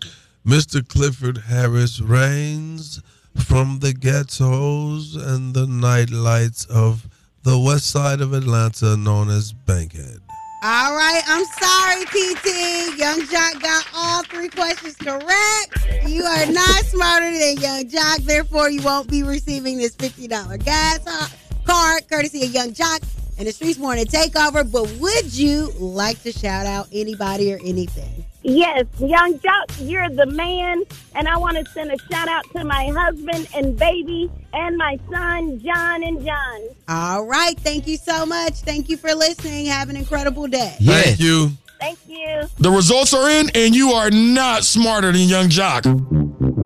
Mr. 0.47 0.87
Clifford 0.87 1.39
Harris 1.49 2.01
reigns 2.01 3.01
from 3.37 3.79
the 3.81 3.93
ghettos 3.95 5.15
and 5.17 5.55
the 5.55 5.67
night 5.67 6.11
lights 6.11 6.65
of 6.67 7.09
the 7.45 7.59
west 7.59 7.89
side 7.91 8.21
of 8.21 8.33
Atlanta 8.35 8.97
known 8.97 9.31
as 9.31 9.53
Bankhead. 9.53 10.21
All 10.61 10.97
right, 10.97 11.23
I'm 11.29 11.45
sorry, 11.45 12.05
PT. 12.07 12.99
Yung 12.99 13.21
Joc 13.29 13.63
got 13.63 13.87
all 13.95 14.25
three 14.25 14.49
questions 14.49 14.97
correct. 14.97 16.05
You 16.05 16.25
are 16.25 16.47
not 16.47 16.85
smarter 16.85 17.31
than 17.31 17.59
Yung 17.59 17.89
Joc, 17.89 18.25
therefore, 18.25 18.69
you 18.69 18.83
won't 18.83 19.09
be 19.09 19.23
receiving 19.23 19.79
this 19.79 19.95
$50 19.95 20.65
gas 20.65 21.31
card 21.65 22.09
courtesy 22.09 22.45
of 22.45 22.51
Yung 22.51 22.73
Joc 22.73 23.05
and 23.39 23.47
the 23.47 23.53
Streetz 23.53 23.79
Morning 23.79 24.05
Takeover. 24.07 24.69
But 24.69 24.91
would 24.99 25.33
you 25.33 25.73
like 25.79 26.21
to 26.25 26.33
shout 26.33 26.67
out 26.67 26.89
anybody 26.93 27.55
or 27.55 27.61
anything? 27.65 28.25
Yes, 28.49 28.87
Yung 28.99 29.39
Joc, 29.41 29.89
you're 29.91 30.09
the 30.09 30.25
man. 30.25 30.83
And 31.15 31.29
I 31.29 31.37
want 31.37 31.59
to 31.59 31.71
send 31.73 31.93
a 31.93 31.97
shout 32.11 32.29
out 32.29 32.45
to 32.57 32.65
my 32.65 32.87
husband 32.87 33.47
and 33.55 33.77
baby 33.79 34.31
and 34.55 34.77
my 34.79 34.99
son, 35.11 35.61
John 35.63 36.03
and 36.03 36.25
John. 36.25 36.61
All 36.89 37.27
right, 37.27 37.59
thank 37.61 37.87
you 37.87 37.99
so 37.99 38.25
much. 38.25 38.55
Thank 38.55 38.89
you 38.89 38.97
for 38.97 39.15
listening. 39.15 39.67
Have 39.67 39.91
an 39.91 39.97
incredible 39.97 40.47
day. 40.47 40.77
Thank 40.81 41.21
you. 41.21 41.51
Thank 41.79 41.99
you. 42.09 42.49
The 42.59 42.71
results 42.71 43.13
are 43.13 43.29
in, 43.29 43.51
and 43.55 43.75
you 43.77 43.91
are 43.91 44.11
not 44.11 44.65
smarter 44.65 45.13
than 45.13 45.29
Yung 45.29 45.49
Joc. 45.51 45.85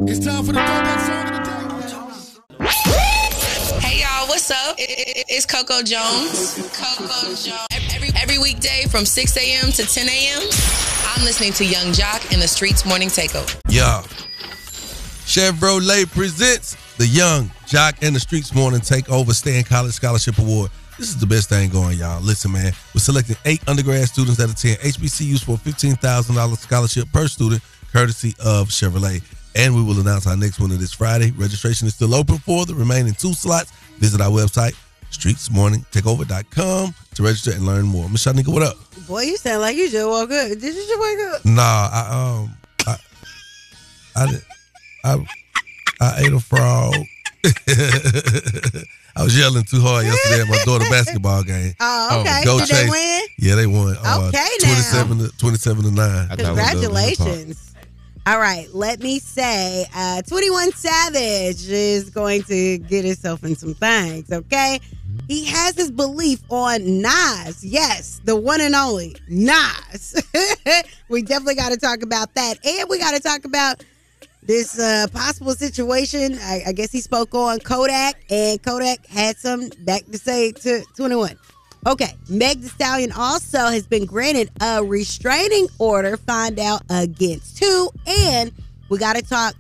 It's 0.09 0.25
time 0.25 0.45
for 0.45 0.53
the 0.53 0.61
throwback 0.63 1.01
song 1.01 1.27
of 1.27 1.33
the 1.35 2.65
day. 2.65 3.79
Hey 3.81 4.01
y'all, 4.03 4.29
what's 4.29 4.51
up? 4.53 4.77
It- 4.79 4.89
it- 5.19 5.25
It's 5.29 5.47
Coco 5.47 5.83
Jones. 5.83 6.55
Coco 6.73 7.35
Jones. 7.35 7.67
Every, 7.73 8.11
every 8.21 8.39
weekday 8.39 8.87
from 8.89 9.05
6 9.05 9.37
a.m. 9.37 9.73
to 9.73 9.85
10 9.85 10.09
a.m. 10.09 10.43
I'm 11.15 11.25
listening 11.25 11.53
to 11.55 11.65
Yung 11.65 11.93
Joc 11.93 12.33
in 12.33 12.41
the 12.41 12.47
Streetz 12.47 12.87
Morning 12.87 13.09
Takeover. 13.09 13.61
Yeah. 13.69 14.01
Chevrolet 15.29 16.11
presents 16.11 16.75
the 16.97 17.07
Yung 17.07 17.51
Joc 17.67 18.03
and 18.03 18.17
the 18.17 18.19
Streetz 18.19 18.55
Morning 18.55 18.81
Takeover 18.81 19.33
Stand 19.33 19.67
College 19.67 19.93
Scholarship 19.93 20.39
Award. 20.39 20.71
This 20.99 21.11
is 21.11 21.21
the 21.21 21.27
best 21.27 21.51
thing 21.51 21.69
going, 21.69 21.99
y'all. 21.99 22.23
Listen, 22.23 22.53
man, 22.53 22.73
we're 22.95 23.01
selecting 23.01 23.37
eight 23.45 23.61
undergrad 23.69 24.09
students 24.09 24.39
that 24.39 24.51
attend 24.51 24.79
HBCUs 24.79 25.45
for 25.45 25.53
a 25.53 25.59
$15,000 25.59 26.57
scholarship 26.57 27.09
per 27.13 27.29
student, 27.29 27.63
courtesy 27.93 28.35
of 28.43 28.69
Chevrolet. 28.69 29.23
And 29.55 29.75
we 29.75 29.83
will 29.83 30.01
announce 30.01 30.27
our 30.27 30.37
next 30.37 30.61
winner 30.61 30.77
this 30.77 30.95
Friday. 30.95 31.31
Registration 31.33 31.87
is 31.87 31.95
still 31.95 32.15
open 32.15 32.39
for 32.39 32.65
the 32.65 32.75
remaining 32.75 33.13
two 33.13 33.35
slots. 33.35 33.71
Visit 33.99 34.23
our 34.23 34.31
website, 34.31 34.75
streetzmorningtakeover.com, 35.13 36.95
to 37.15 37.23
register 37.23 37.53
and 37.53 37.65
learn 37.67 37.85
more. 37.87 38.09
Miss 38.09 38.25
Shanika, 38.27 38.49
what 38.49 38.63
up? 38.63 38.77
Boy, 39.07 39.23
you 39.23 39.37
sound 39.37 39.61
like 39.61 39.77
you 39.77 39.89
just 39.91 40.07
woke 40.07 40.31
up. 40.31 40.49
Did 40.49 40.63
you 40.63 40.73
just 40.73 41.01
wake 41.01 41.19
up? 41.35 41.45
Nah, 41.45 41.89
I 41.93 42.09
um, 42.45 42.57
I, 42.87 42.97
I, 44.17 44.27
did- 44.31 44.45
I, 45.05 45.27
I 46.01 46.21
ate 46.21 46.33
a 46.33 46.41
frog. 46.41 46.95
I 49.15 49.25
was 49.25 49.37
yelling 49.39 49.65
too 49.65 49.81
hard 49.81 50.07
yesterday 50.07 50.41
at 50.43 50.49
my 50.49 50.57
daughter 50.65 50.89
basketball 50.89 51.43
game. 51.43 51.75
Oh, 51.81 52.21
okay. 52.21 52.43
Go 52.45 52.59
Did 52.61 52.69
they 52.69 52.89
win? 52.89 53.23
Yeah, 53.39 53.55
they 53.57 53.67
won. 53.67 53.97
Uh, 54.03 54.29
Okay, 54.29 54.49
now. 54.63 54.69
27 54.69 55.19
to 55.19 55.29
27 55.39 55.83
to 55.85 55.91
9. 55.91 56.29
Congratulations. 56.39 57.72
All 58.25 58.39
right, 58.39 58.69
let 58.73 59.01
me 59.01 59.19
say 59.19 59.85
uh, 59.97 60.23
21 60.23 60.71
Savage 60.75 61.69
is 61.69 62.09
going 62.11 62.45
to 62.45 62.79
get 62.79 63.05
himself 63.05 63.43
in 63.43 63.57
some 63.57 63.75
things, 63.75 64.31
okay? 64.31 64.79
He 65.27 65.45
has 65.47 65.75
his 65.75 65.91
belief 65.91 66.41
on 66.49 67.03
Nas. 67.03 67.65
Yes, 67.65 68.21
the 68.25 68.37
one 68.37 68.61
and 68.61 68.77
only 68.77 69.17
Nas. 69.29 70.23
we 71.09 71.23
definitely 71.23 71.57
got 71.57 71.73
to 71.73 71.79
talk 71.79 72.03
about 72.03 72.33
that. 72.35 72.65
And 72.65 72.89
we 72.89 73.01
got 73.01 73.17
to 73.17 73.21
talk 73.21 73.45
about 73.45 73.85
this 74.45 74.79
uh, 74.79 75.09
possible 75.13 75.55
situation. 75.55 76.39
I, 76.43 76.63
I 76.69 76.73
guess 76.73 76.93
he 76.93 77.01
spoke 77.01 77.35
on 77.35 77.59
Kodak, 77.59 78.23
and 78.31 78.63
Kodak 78.63 79.05
had 79.07 79.37
some 79.37 79.69
back 79.81 80.05
to 80.07 80.19
say 80.19 80.53
to 80.53 80.85
21. 80.97 81.37
Okay, 81.85 82.15
Meg 82.29 82.61
Thee 82.61 82.69
Stallion 82.69 83.11
also 83.11 83.59
has 83.59 83.87
been 83.89 84.05
granted 84.05 84.51
a 84.61 84.85
restraining 84.85 85.67
order. 85.81 86.17
Find 86.17 86.59
out 86.61 86.83
against 86.89 87.59
who, 87.59 87.91
and 88.07 88.53
we 88.89 88.99
got 88.99 89.17
to 89.17 89.23
talk 89.23 89.57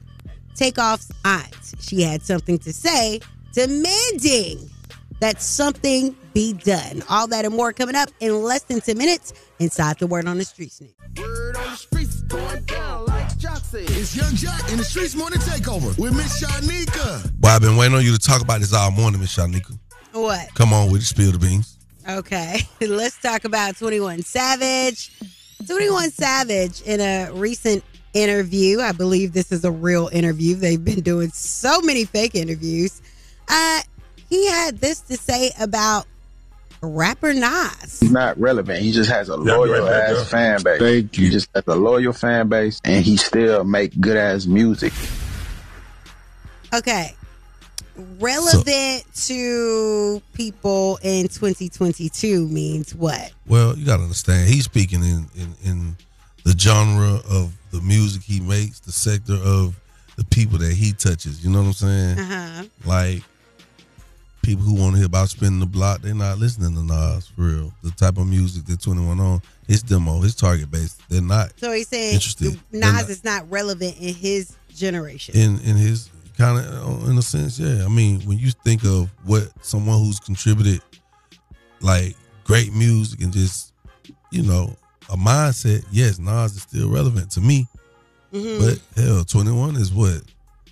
Takeoff's 0.54 1.10
aunt. 1.24 1.74
She 1.80 2.02
had 2.02 2.22
something 2.22 2.58
to 2.60 2.72
say, 2.72 3.20
demanding 3.52 4.70
that 5.18 5.42
something 5.42 6.14
be 6.32 6.52
done. 6.52 7.02
All 7.08 7.26
that 7.26 7.44
and 7.44 7.54
more 7.54 7.72
coming 7.72 7.96
up 7.96 8.08
in 8.20 8.42
less 8.42 8.62
than 8.62 8.80
10 8.80 8.96
minutes 8.96 9.32
inside 9.58 9.98
the 9.98 10.06
Word 10.06 10.28
on 10.28 10.38
the 10.38 10.44
Street 10.44 10.70
Sneak. 10.70 10.94
Word 11.18 11.56
on 11.56 11.70
the 11.70 11.76
streets 11.76 12.22
going 12.22 12.62
down 12.64 13.06
like 13.06 13.28
Joc 13.36 13.62
said. 13.62 13.82
It's 13.90 14.14
Yung 14.14 14.30
Joc 14.30 14.70
in 14.70 14.78
the 14.78 14.84
Streetz 14.84 15.16
Morning 15.16 15.40
Takeover 15.40 15.98
with 15.98 16.16
Miss 16.16 16.40
Shanika. 16.40 17.32
Well, 17.40 17.56
I've 17.56 17.62
been 17.62 17.76
waiting 17.76 17.96
on 17.96 18.04
you 18.04 18.12
to 18.12 18.18
talk 18.18 18.42
about 18.42 18.60
this 18.60 18.72
all 18.72 18.92
morning, 18.92 19.20
Miss 19.20 19.36
Shanika. 19.36 19.76
What? 20.12 20.54
Come 20.54 20.72
on 20.72 20.90
with 20.90 21.02
it, 21.02 21.06
spill 21.06 21.32
the 21.32 21.38
beans. 21.38 21.78
Okay, 22.08 22.60
let's 22.80 23.20
talk 23.20 23.44
about 23.44 23.76
21 23.76 24.22
Savage. 24.22 25.10
21 25.66 26.10
Savage, 26.10 26.82
in 26.82 27.00
a 27.00 27.30
recent 27.32 27.84
interview, 28.14 28.80
I 28.80 28.92
believe 28.92 29.32
this 29.32 29.52
is 29.52 29.64
a 29.64 29.70
real 29.70 30.08
interview. 30.12 30.56
They've 30.56 30.84
been 30.84 31.00
doing 31.00 31.30
so 31.30 31.80
many 31.80 32.04
fake 32.04 32.34
interviews. 32.34 33.00
Uh, 33.48 33.80
he 34.28 34.48
had 34.48 34.78
this 34.78 35.00
to 35.02 35.16
say 35.16 35.52
about 35.60 36.06
rapper 36.80 37.32
Nas. 37.32 38.00
He's 38.00 38.10
not 38.10 38.38
relevant. 38.40 38.80
He 38.80 38.92
just 38.92 39.10
has 39.10 39.28
a 39.28 39.36
loyal 39.36 39.86
right 39.86 40.10
ass 40.10 40.28
fan 40.28 40.62
base. 40.62 40.80
Thank 40.80 41.14
He 41.14 41.30
just 41.30 41.48
has 41.54 41.64
a 41.66 41.76
loyal 41.76 42.12
fan 42.12 42.48
base, 42.48 42.80
and 42.84 43.04
he 43.04 43.16
still 43.16 43.64
make 43.64 43.98
good 44.00 44.16
ass 44.16 44.46
music. 44.46 44.92
Okay. 46.74 47.14
Relevant 47.96 49.04
to 49.26 50.22
people 50.32 50.98
in 51.02 51.28
2022 51.28 52.48
means 52.48 52.94
what? 52.94 53.32
Well, 53.46 53.76
you 53.76 53.84
got 53.84 53.98
to 53.98 54.02
understand, 54.04 54.48
he's 54.48 54.64
speaking 54.64 55.02
in, 55.02 55.26
in, 55.36 55.54
in 55.62 55.96
the 56.44 56.56
genre 56.58 57.20
of 57.30 57.52
the 57.70 57.80
music 57.82 58.22
he 58.22 58.40
makes, 58.40 58.80
the 58.80 58.92
sector 58.92 59.34
of 59.34 59.78
the 60.16 60.24
people 60.24 60.58
that 60.58 60.72
he 60.72 60.92
touches. 60.92 61.44
You 61.44 61.50
know 61.50 61.60
what 61.60 61.66
I'm 61.68 61.72
saying? 61.74 62.18
Uh-huh. 62.18 62.62
Like, 62.86 63.22
people 64.42 64.64
who 64.64 64.74
want 64.74 64.92
to 64.92 64.98
hear 64.98 65.06
about 65.06 65.28
spinning 65.28 65.60
the 65.60 65.66
block, 65.66 66.00
they're 66.02 66.14
not 66.14 66.38
listening 66.38 66.74
to 66.74 66.82
Nas 66.82 67.28
for 67.28 67.42
real. 67.42 67.72
The 67.82 67.90
type 67.92 68.18
of 68.18 68.26
music 68.26 68.64
that 68.66 68.80
21 68.80 69.20
on, 69.20 69.42
his 69.68 69.82
demo, 69.82 70.20
his 70.20 70.34
target 70.34 70.70
base, 70.70 70.94
they're 71.08 71.22
not 71.22 71.52
So 71.58 71.72
he's 71.72 71.88
saying 71.88 72.14
interested. 72.14 72.58
Nas 72.72 72.80
not- 72.80 73.10
is 73.10 73.24
not 73.24 73.50
relevant 73.50 73.96
in 74.00 74.14
his 74.14 74.54
generation. 74.74 75.34
in 75.36 75.58
in 75.60 75.76
his 75.76 76.08
kind 76.36 76.58
of 76.58 77.08
in 77.08 77.18
a 77.18 77.22
sense 77.22 77.58
yeah. 77.58 77.84
I 77.84 77.88
mean 77.88 78.20
when 78.22 78.38
you 78.38 78.50
think 78.64 78.84
of 78.84 79.08
what 79.24 79.48
someone 79.62 79.98
who's 79.98 80.18
contributed 80.20 80.80
like 81.80 82.16
great 82.44 82.72
music 82.72 83.20
and 83.20 83.32
just 83.32 83.72
you 84.30 84.42
know 84.42 84.74
a 85.10 85.16
mindset 85.16 85.84
yes 85.90 86.18
nas 86.18 86.56
is 86.56 86.62
still 86.62 86.90
relevant 86.90 87.30
to 87.32 87.40
me. 87.40 87.66
Mhm. 88.32 88.58
but 88.60 89.02
hell 89.02 89.24
21 89.24 89.76
is 89.76 89.92
what? 89.92 90.22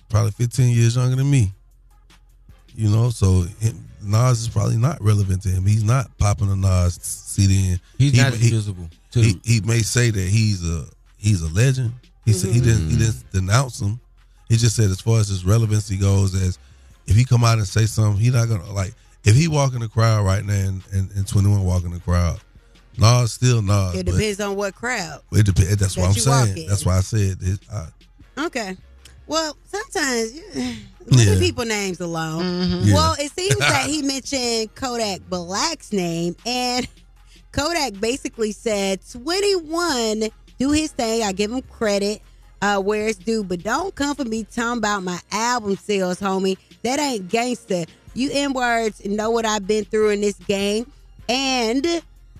Probably 0.09 0.31
15 0.31 0.75
years 0.75 0.95
younger 0.95 1.15
than 1.15 1.29
me. 1.29 1.53
You 2.75 2.89
know 2.89 3.09
so 3.11 3.41
him, 3.59 3.85
nas 4.01 4.41
is 4.41 4.47
probably 4.47 4.77
not 4.77 5.01
relevant 5.01 5.43
to 5.43 5.49
him. 5.49 5.65
He's 5.65 5.83
not 5.83 6.17
popping 6.17 6.49
a 6.51 6.55
nas 6.55 6.97
cd 7.01 7.73
in. 7.73 7.79
He's 7.97 8.13
He- 8.13 8.17
not 8.21 8.33
he- 8.33 8.49
visible, 8.49 8.89
too. 9.11 9.21
he, 9.21 9.39
he 9.43 9.61
may 9.61 9.79
say 9.81 10.09
that 10.09 10.27
he's 10.27 10.67
a 10.67 10.85
he's 11.17 11.41
a 11.43 11.49
legend. 11.49 11.93
He 12.25 12.33
said 12.33 12.51
he 12.53 12.61
didn't 12.61 12.89
he 12.89 12.97
didn't 12.97 13.31
denounce 13.31 13.79
him 13.81 13.99
he 14.51 14.57
just 14.57 14.75
said 14.75 14.89
as 14.91 14.99
far 14.99 15.19
as 15.19 15.29
his 15.29 15.45
relevancy 15.45 15.95
goes, 15.97 16.35
as 16.35 16.59
if 17.07 17.15
he 17.15 17.23
come 17.25 17.43
out 17.43 17.57
and 17.57 17.65
say 17.67 17.85
something, 17.85 18.21
he 18.21 18.29
not 18.29 18.49
gonna 18.49 18.69
like 18.71 18.93
if 19.23 19.35
he 19.35 19.47
walk 19.47 19.73
in 19.73 19.79
the 19.79 19.87
crowd 19.87 20.25
right 20.25 20.43
now 20.43 20.53
and, 20.53 20.81
and, 20.91 21.09
and 21.11 21.27
21 21.27 21.63
walk 21.63 21.83
in 21.85 21.91
the 21.91 21.99
crowd, 21.99 22.39
Nas 22.97 23.31
still 23.33 23.61
Nas. 23.61 23.95
it 23.95 24.05
depends 24.05 24.39
on 24.41 24.55
what 24.55 24.75
crowd. 24.75 25.21
It 25.31 25.45
depends. 25.45 25.77
That's 25.77 25.95
that 25.95 26.01
what 26.01 26.07
I'm 26.09 26.13
saying. 26.13 26.67
That's 26.67 26.85
why 26.85 26.97
I 26.97 27.01
said 27.01 27.37
it. 27.41 27.59
I, 27.71 27.87
Okay. 28.37 28.75
Well, 29.27 29.55
sometimes 29.65 30.33
leave 31.05 31.27
Yeah. 31.27 31.39
people 31.39 31.63
names 31.65 31.99
alone. 32.01 32.43
Mm-hmm. 32.43 32.87
Yeah. 32.87 32.93
Well, 32.95 33.15
it 33.19 33.31
seems 33.31 33.57
that 33.57 33.85
he 33.89 34.01
mentioned 34.15 34.73
Kodak 34.75 35.21
Black's 35.29 35.93
name, 35.93 36.35
and 36.45 36.87
Kodak 37.51 37.99
basically 37.99 38.51
said 38.51 38.99
21 39.11 40.29
do 40.59 40.71
his 40.71 40.91
thing. 40.91 41.23
I 41.23 41.31
give 41.31 41.51
him 41.51 41.61
credit 41.63 42.21
uh, 42.61 42.79
where 42.79 43.07
it's 43.07 43.17
due, 43.17 43.43
but 43.43 43.63
don't 43.63 43.93
come 43.95 44.15
for 44.15 44.25
me 44.25 44.43
talking 44.43 44.77
about 44.77 45.03
my 45.03 45.19
album 45.31 45.75
sales, 45.75 46.19
homie. 46.19 46.57
That 46.83 46.99
ain't 46.99 47.29
gangster. 47.29 47.85
You 48.13 48.29
N 48.33 48.53
words 48.53 49.05
know 49.05 49.31
what 49.31 49.45
I've 49.45 49.67
been 49.67 49.85
through 49.85 50.09
in 50.09 50.21
this 50.21 50.35
game, 50.35 50.91
and 51.29 51.85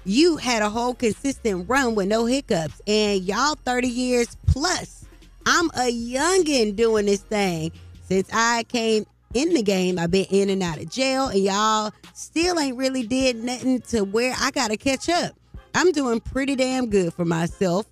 you 0.03 0.37
had 0.37 0.61
a 0.61 0.69
whole 0.69 0.93
consistent 0.93 1.69
run 1.69 1.95
with 1.95 2.07
no 2.07 2.25
hiccups, 2.25 2.81
and 2.87 3.21
y'all 3.21 3.55
30 3.65 3.87
years 3.87 4.35
plus. 4.47 5.05
I'm 5.45 5.69
a 5.71 5.91
youngin' 5.91 6.75
doing 6.75 7.05
this 7.05 7.21
thing. 7.21 7.71
Since 8.07 8.29
I 8.33 8.63
came 8.63 9.05
in 9.33 9.53
the 9.53 9.63
game, 9.63 9.97
I've 9.97 10.11
been 10.11 10.25
in 10.29 10.49
and 10.49 10.61
out 10.61 10.77
of 10.77 10.89
jail, 10.89 11.27
and 11.27 11.39
y'all 11.39 11.91
still 12.13 12.59
ain't 12.59 12.77
really 12.77 13.03
did 13.03 13.37
nothing 13.37 13.81
to 13.81 14.01
where 14.01 14.35
I 14.39 14.51
gotta 14.51 14.77
catch 14.77 15.09
up. 15.09 15.33
I'm 15.73 15.91
doing 15.93 16.19
pretty 16.19 16.55
damn 16.55 16.89
good 16.89 17.13
for 17.13 17.23
myself, 17.25 17.85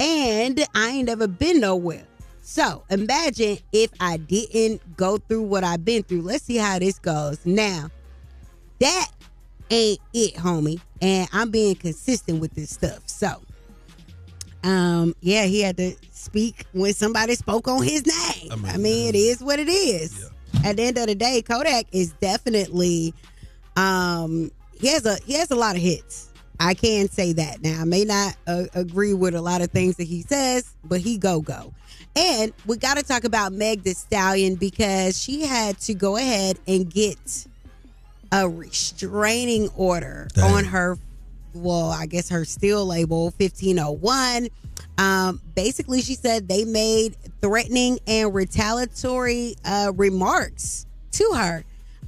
and 0.00 0.64
I 0.74 0.88
ain't 0.88 1.06
never 1.06 1.28
been 1.28 1.60
nowhere. 1.60 2.04
So 2.42 2.82
imagine 2.90 3.58
if 3.72 3.92
I 4.00 4.16
didn't 4.16 4.96
go 4.96 5.18
through 5.18 5.42
what 5.42 5.62
I've 5.62 5.84
been 5.84 6.02
through. 6.02 6.22
Let's 6.22 6.44
see 6.44 6.56
how 6.56 6.78
this 6.78 6.98
goes. 6.98 7.38
Now, 7.44 7.90
that 8.80 9.06
ain't 9.70 10.00
it, 10.12 10.34
homie. 10.34 10.80
And 11.00 11.28
I'm 11.32 11.50
being 11.50 11.76
consistent 11.76 12.40
with 12.40 12.54
this 12.54 12.70
stuff. 12.70 13.02
So, 13.06 13.40
um, 14.64 15.14
yeah, 15.20 15.44
he 15.44 15.60
had 15.60 15.76
to 15.76 15.94
speak 16.10 16.64
when 16.72 16.92
somebody 16.94 17.34
spoke 17.34 17.68
on 17.68 17.82
his 17.82 18.04
name. 18.06 18.64
I 18.66 18.78
mean, 18.78 19.10
it 19.10 19.18
is 19.18 19.40
what 19.40 19.58
it 19.58 19.68
is. 19.68 20.30
At 20.64 20.76
the 20.76 20.82
end 20.82 20.98
of 20.98 21.06
the 21.06 21.14
day, 21.14 21.42
Kodak 21.42 21.86
is 21.92 22.12
definitely 22.20 23.14
um 23.76 24.50
he 24.78 24.88
has 24.88 25.06
a 25.06 25.16
he 25.24 25.34
has 25.34 25.50
a 25.50 25.56
lot 25.56 25.76
of 25.76 25.82
hits. 25.82 26.29
I 26.60 26.74
can 26.74 27.08
say 27.08 27.32
that. 27.32 27.62
Now, 27.62 27.80
I 27.80 27.84
may 27.84 28.04
not 28.04 28.36
uh, 28.46 28.64
agree 28.74 29.14
with 29.14 29.34
a 29.34 29.40
lot 29.40 29.62
of 29.62 29.70
things 29.70 29.96
that 29.96 30.06
he 30.06 30.20
says, 30.22 30.74
but 30.84 31.00
he 31.00 31.16
go 31.16 31.40
go. 31.40 31.72
And 32.14 32.52
we 32.66 32.76
got 32.76 32.98
to 32.98 33.02
talk 33.02 33.24
about 33.24 33.52
Meg 33.52 33.82
Thee 33.82 33.94
Stallion 33.94 34.56
because 34.56 35.20
she 35.20 35.46
had 35.46 35.78
to 35.80 35.94
go 35.94 36.16
ahead 36.16 36.58
and 36.68 36.90
get 36.90 37.46
a 38.32 38.48
restraining 38.48 39.68
order 39.76 40.28
on 40.40 40.64
her 40.64 40.96
well 41.52 41.90
i 41.90 42.06
guess 42.06 42.28
her 42.28 42.44
steel 42.44 42.86
label 42.86 43.24
1501 43.38 44.48
um 44.98 45.40
basically 45.56 46.00
she 46.00 46.14
said 46.14 46.46
they 46.46 46.64
made 46.64 47.16
threatening 47.42 47.98
and 48.06 48.32
retaliatory 48.32 49.56
uh 49.64 49.90
remarks 49.96 50.86
to 51.10 51.32
her 51.34 51.64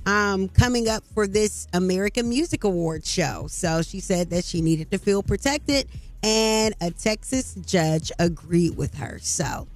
um 0.06 0.48
coming 0.48 0.88
up 0.88 1.04
for 1.14 1.26
this 1.26 1.66
american 1.72 2.28
music 2.28 2.64
awards 2.64 3.08
show 3.08 3.46
so 3.48 3.82
she 3.82 4.00
said 4.00 4.30
that 4.30 4.44
she 4.44 4.60
needed 4.60 4.90
to 4.90 4.98
feel 4.98 5.22
protected 5.22 5.86
and 6.22 6.74
a 6.80 6.90
texas 6.90 7.54
judge 7.66 8.10
agreed 8.18 8.76
with 8.76 8.94
her 8.94 9.18
so 9.20 9.66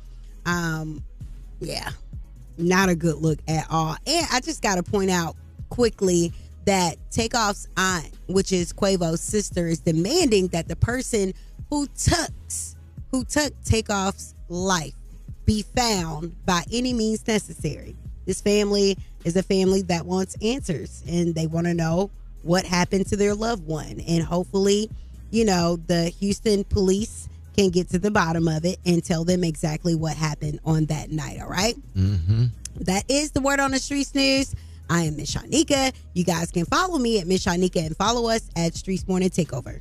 um 0.47 1.03
yeah 1.61 1.91
not 2.59 2.89
a 2.89 2.95
good 2.95 3.16
look 3.16 3.39
at 3.49 3.66
all. 3.70 3.97
And 4.07 4.27
I 4.33 4.41
just 4.41 4.62
got 4.62 4.77
to 4.77 4.83
point 4.83 5.11
out 5.11 5.37
quickly 5.68 6.33
that 6.64 6.97
Takeoff's 7.11 7.68
aunt, 7.77 8.11
which 8.29 8.53
is 8.53 8.72
Quavo's 8.72 9.20
sister, 9.20 9.66
is 9.66 9.81
demanding 9.81 10.49
that 10.49 10.68
the 10.68 10.77
person 10.77 11.33
who 11.70 11.87
took 11.89 12.31
who 13.11 13.24
took 13.24 13.53
Takeoff's 13.64 14.35
life 14.49 14.95
be 15.45 15.62
found 15.62 16.35
by 16.45 16.62
any 16.72 16.93
means 16.93 17.27
necessary. 17.27 17.97
This 18.27 18.41
family 18.41 18.99
is 19.24 19.37
a 19.37 19.43
family 19.43 19.83
that 19.83 20.05
wants 20.05 20.37
answers 20.43 21.03
and 21.09 21.35
they 21.35 21.47
want 21.47 21.66
to 21.66 21.74
know 21.74 22.11
what 22.43 22.64
happened 22.64 23.07
to 23.09 23.16
their 23.16 23.35
loved 23.35 23.66
one. 23.66 24.01
And 24.07 24.22
hopefully, 24.22 24.91
you 25.31 25.45
know, 25.45 25.77
the 25.87 26.09
Houston 26.20 26.64
police 26.64 27.29
can 27.57 27.70
get 27.70 27.89
to 27.91 27.99
the 27.99 28.11
bottom 28.11 28.49
of 28.49 28.64
it 28.64 28.79
and 28.85 29.03
tell 29.03 29.24
them 29.24 29.43
exactly 29.43 29.95
what 29.95 30.16
happened 30.16 30.61
on 30.64 30.87
that 30.87 31.11
night. 31.11 31.41
All 31.41 31.49
right. 31.49 31.74
Mm-hmm. 31.97 32.47
That 32.81 33.05
is 33.09 33.31
the 33.31 33.41
word 33.41 33.61
on 33.61 33.70
the 33.70 33.79
streets 33.79 34.14
news. 34.14 34.55
I 34.89 35.03
am 35.03 35.16
Miss 35.16 35.35
Shanika. 35.35 35.93
You 36.14 36.24
guys 36.24 36.51
can 36.51 36.64
follow 36.64 36.99
me 36.99 37.18
at 37.18 37.27
Miss 37.27 37.45
Shanika 37.45 37.85
and 37.85 37.97
follow 37.97 38.29
us 38.29 38.49
at 38.55 38.72
Streetz 38.74 39.09
Morning 39.09 39.31
Takeover. 39.31 39.81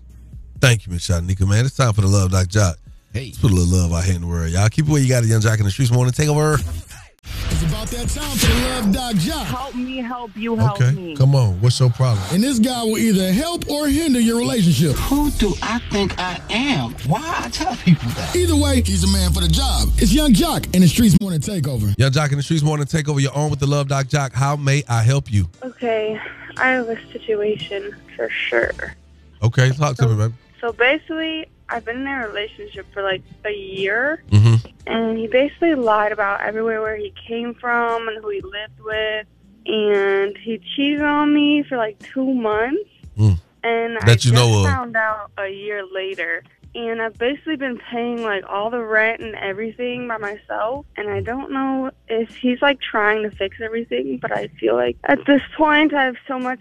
Thank 0.60 0.88
you, 0.88 0.93
Miss 0.93 1.08
Shanika, 1.08 1.48
man. 1.48 1.66
It's 1.66 1.76
time 1.76 1.93
for 1.93 2.02
the 2.02 2.08
love, 2.08 2.32
Doc 2.32 2.48
Joc. 2.48 2.76
Hey. 3.14 3.26
Let's 3.26 3.38
put 3.38 3.52
a 3.52 3.54
little 3.54 3.78
love 3.78 3.93
out 3.93 4.04
here 4.04 4.16
in 4.16 4.22
the 4.22 4.28
world, 4.28 4.50
y'all. 4.50 4.68
Keep 4.70 4.88
it 4.88 4.91
where 4.91 5.02
you 5.02 5.08
got 5.08 5.24
it, 5.24 5.28
Yung 5.28 5.41
Joc 5.41 5.60
in 5.60 5.66
the 5.66 5.72
streetz 5.72 5.91
morning. 5.91 6.12
Take 6.14 6.30
over. 6.30 6.58
It's 7.52 7.64
about 7.64 7.88
that 7.88 8.08
time 8.10 8.38
for 8.38 8.46
the 8.48 8.68
Love 8.70 8.94
Doc 8.94 9.16
Joc. 9.16 9.44
Help 9.46 9.76
me, 9.76 9.98
help 9.98 10.36
you, 10.36 10.56
help 10.56 10.82
Okay, 10.82 10.92
me. 10.92 11.16
come 11.16 11.36
on. 11.36 11.60
What's 11.62 11.80
your 11.80 11.90
problem? 11.90 12.24
And 12.32 12.44
this 12.44 12.60
guy 12.60 12.84
will 12.84 12.98
either 12.98 13.32
help 13.32 13.70
or 13.70 13.88
hinder 13.88 14.20
your 14.20 14.38
relationship. 14.38 14.96
Who 14.96 15.32
do 15.32 15.54
I 15.62 15.80
think 15.92 16.18
I 16.20 16.40
am? 16.50 16.92
Why 17.08 17.22
I 17.46 17.50
tell 17.50 17.76
people 17.78 18.10
that? 18.10 18.36
Either 18.36 18.56
way, 18.56 18.82
he's 18.82 19.04
a 19.04 19.08
man 19.12 19.32
for 19.32 19.40
the 19.42 19.48
job. 19.48 19.90
It's 19.98 20.14
Yung 20.14 20.34
Joc 20.34 20.74
in 20.76 20.82
the 20.82 20.88
Streetz 20.88 21.20
Morning 21.22 21.40
Takeover. 21.40 21.94
Yung 21.98 22.12
Joc 22.12 22.32
in 22.32 22.38
the 22.38 22.44
streetz 22.44 22.64
morning. 22.64 22.86
Take 22.86 23.08
over 23.10 23.20
your 23.20 23.36
own 23.36 23.50
with 23.50 23.60
the 23.60 23.68
love, 23.68 23.88
Doc 23.88 24.08
Joc. 24.08 24.34
How 24.34 24.56
may 24.56 24.84
I 24.88 25.02
help 25.02 25.32
you? 25.32 25.48
Okay, 25.64 26.20
I 26.58 26.72
have 26.72 26.90
a 26.90 26.98
situation 27.12 27.96
for 28.16 28.30
sure. 28.30 28.96
Okay, 29.42 29.70
talk 29.72 29.96
to 29.98 30.08
me, 30.08 30.16
baby. 30.16 30.34
So 30.62 30.72
basically, 30.74 31.48
I've 31.70 31.84
been 31.86 31.97
in 32.01 32.07
a 32.07 32.28
relationship 32.28 32.86
for 32.93 33.01
like 33.03 33.24
a 33.45 33.51
year, 33.51 34.24
Mm-hmm. 34.30 34.68
and 34.88 35.18
he 35.18 35.28
basically 35.28 35.76
lied 35.76 36.11
about 36.11 36.41
everywhere 36.41 36.82
where 36.82 36.95
he 36.97 37.13
came 37.28 37.53
from 37.55 38.07
and 38.07 38.22
who 38.22 38.30
he 38.30 38.41
lived 38.41 38.80
with, 38.84 39.26
and 39.66 40.38
he 40.38 40.59
cheated 40.76 41.01
on 41.01 41.34
me 41.34 41.63
for 41.63 41.78
like 41.78 41.97
two 41.99 42.34
months, 42.34 42.89
Mm. 43.18 43.39
and 43.63 43.97
I 43.97 44.05
That 44.05 44.26
you 44.26 44.32
just 44.32 44.34
know 44.34 44.59
of. 44.59 44.66
found 44.66 44.95
out 44.97 45.32
a 45.38 45.47
year 45.49 45.84
later. 45.91 46.43
And 46.78 47.01
I've 47.01 47.18
basically 47.18 47.55
been 47.55 47.78
paying 47.89 48.22
like 48.22 48.43
all 48.49 48.70
the 48.70 48.82
rent 48.84 49.22
and 49.22 49.34
everything 49.36 50.09
by 50.09 50.18
myself. 50.18 50.86
And 50.97 51.09
I 51.09 51.22
don't 51.22 51.49
know 51.49 51.89
if 52.09 52.36
he's 52.36 52.61
like 52.61 52.82
trying 52.82 53.24
to 53.24 53.32
fix 53.34 53.55
everything, 53.63 54.18
but 54.22 54.34
I 54.34 54.47
feel 54.59 54.76
like 54.76 54.97
at 55.05 55.26
this 55.26 55.39
point 55.55 55.93
I 55.93 56.03
have 56.03 56.18
so 56.28 56.38
much 56.38 56.59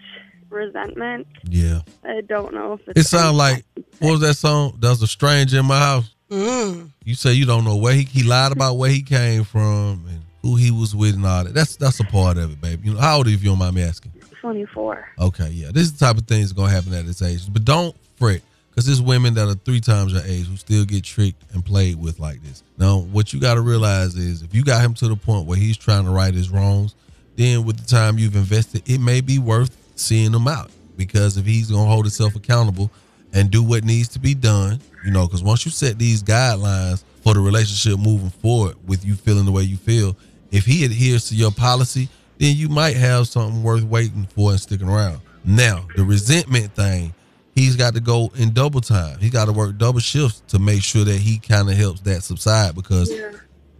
resentment. 0.55 1.27
Yeah. 1.47 1.81
I 2.03 2.21
don't 2.21 2.53
know 2.53 2.73
if 2.73 2.87
it's 2.87 3.01
It 3.01 3.07
sounds 3.07 3.37
like 3.37 3.65
what 3.99 4.11
was 4.11 4.21
that 4.21 4.35
song? 4.35 4.77
There's 4.79 5.01
a 5.01 5.07
stranger 5.07 5.59
in 5.59 5.65
my 5.65 5.77
house. 5.77 6.15
Mm. 6.31 6.89
You 7.03 7.13
say 7.13 7.33
you 7.33 7.45
don't 7.45 7.63
know 7.65 7.75
where 7.75 7.93
he 7.93 8.03
he 8.03 8.23
lied 8.23 8.51
about 8.51 8.75
where 8.75 8.89
he 8.89 9.03
came 9.03 9.43
from 9.43 10.05
and 10.07 10.21
who 10.41 10.55
he 10.55 10.71
was 10.71 10.95
with 10.95 11.15
and 11.15 11.25
all 11.25 11.43
that. 11.43 11.53
That's 11.53 11.75
that's 11.75 11.99
a 11.99 12.05
part 12.05 12.37
of 12.37 12.51
it, 12.51 12.61
baby. 12.61 12.87
You 12.87 12.93
know, 12.95 12.99
how 12.99 13.17
old 13.17 13.27
are 13.27 13.29
you 13.29 13.35
if 13.35 13.43
you 13.43 13.49
don't 13.49 13.59
mind 13.59 13.75
me 13.75 13.83
asking? 13.83 14.13
24. 14.41 15.07
Okay, 15.19 15.49
yeah. 15.49 15.71
This 15.71 15.83
is 15.83 15.93
the 15.93 16.05
type 16.05 16.17
of 16.17 16.27
things 16.27 16.49
that's 16.49 16.53
gonna 16.53 16.71
happen 16.71 16.93
at 16.93 17.05
this 17.05 17.21
age. 17.21 17.51
But 17.51 17.65
don't 17.65 17.95
fret. 18.17 18.41
Because 18.69 18.87
there's 18.87 19.01
women 19.01 19.33
that 19.35 19.47
are 19.47 19.55
three 19.55 19.79
times 19.79 20.11
your 20.11 20.21
age 20.23 20.47
who 20.47 20.57
still 20.57 20.83
get 20.83 21.05
tricked 21.05 21.41
and 21.53 21.63
played 21.63 21.95
with 21.95 22.19
like 22.19 22.43
this. 22.43 22.61
Now, 22.77 22.99
what 22.99 23.31
you 23.31 23.39
got 23.39 23.53
to 23.53 23.61
realize 23.61 24.15
is 24.15 24.41
if 24.41 24.53
you 24.53 24.65
got 24.65 24.83
him 24.83 24.93
to 24.95 25.07
the 25.07 25.15
point 25.15 25.47
where 25.47 25.57
he's 25.57 25.77
trying 25.77 26.03
to 26.03 26.11
right 26.11 26.33
his 26.33 26.49
wrongs, 26.49 26.93
then 27.37 27.63
with 27.63 27.77
the 27.77 27.85
time 27.85 28.19
you've 28.19 28.35
invested, 28.35 28.83
it 28.85 28.99
may 28.99 29.21
be 29.21 29.39
worth 29.39 29.77
seeing 29.95 30.33
him 30.33 30.47
out. 30.47 30.71
Because 30.97 31.37
if 31.37 31.45
he's 31.45 31.69
going 31.69 31.85
to 31.85 31.91
hold 31.91 32.05
himself 32.05 32.35
accountable 32.35 32.91
and 33.33 33.51
do 33.51 33.61
what 33.63 33.83
needs 33.83 34.07
to 34.09 34.19
be 34.19 34.33
done, 34.33 34.79
you 35.03 35.11
know, 35.11 35.27
because 35.27 35.43
once 35.43 35.65
you 35.65 35.71
set 35.71 35.99
these 35.99 36.23
guidelines 36.23 37.03
for 37.21 37.33
the 37.33 37.39
relationship 37.39 37.99
moving 37.99 38.29
forward 38.29 38.75
with 38.87 39.05
you 39.05 39.15
feeling 39.15 39.45
the 39.45 39.51
way 39.51 39.63
you 39.63 39.77
feel, 39.77 40.15
if 40.51 40.65
he 40.65 40.85
adheres 40.85 41.27
to 41.29 41.35
your 41.35 41.51
policy, 41.51 42.07
then 42.37 42.55
you 42.55 42.69
might 42.69 42.95
have 42.95 43.27
something 43.27 43.61
worth 43.61 43.83
waiting 43.83 44.25
for 44.25 44.51
and 44.51 44.59
sticking 44.59 44.87
around. 44.87 45.19
Now, 45.43 45.85
the 45.95 46.03
resentment 46.03 46.73
thing, 46.73 47.13
he's 47.53 47.75
got 47.75 47.93
to 47.93 47.99
go 47.99 48.31
in 48.35 48.53
double 48.53 48.81
time. 48.81 49.19
He's 49.19 49.31
got 49.31 49.45
to 49.45 49.51
work 49.51 49.77
double 49.77 49.99
shifts 49.99 50.41
to 50.47 50.59
make 50.59 50.81
sure 50.81 51.03
that 51.03 51.17
he 51.17 51.39
kind 51.39 51.69
of 51.69 51.75
helps 51.75 52.01
that 52.01 52.23
subside 52.23 52.75
because 52.75 53.09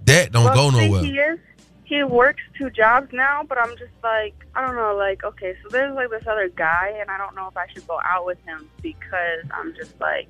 that 0.05 0.31
don't 0.31 0.45
well, 0.45 0.71
go 0.71 0.77
nowhere. 0.77 1.39
He 1.85 2.03
works 2.03 2.41
two 2.57 2.69
jobs 2.71 3.13
now, 3.13 3.43
but 3.47 3.57
I'm 3.57 3.77
just 3.77 3.93
like, 4.03 4.33
I 4.55 4.65
don't 4.65 4.75
know, 4.75 4.95
like, 4.95 5.23
okay, 5.23 5.55
so 5.61 5.69
there's 5.69 5.95
like 5.95 6.09
this 6.09 6.25
other 6.27 6.49
guy, 6.49 6.95
and 6.99 7.09
I 7.09 7.17
don't 7.17 7.35
know 7.35 7.47
if 7.47 7.55
I 7.55 7.67
should 7.71 7.87
go 7.87 7.99
out 8.03 8.25
with 8.25 8.43
him 8.45 8.67
because 8.81 9.45
I'm 9.53 9.73
just 9.75 9.99
like, 10.01 10.27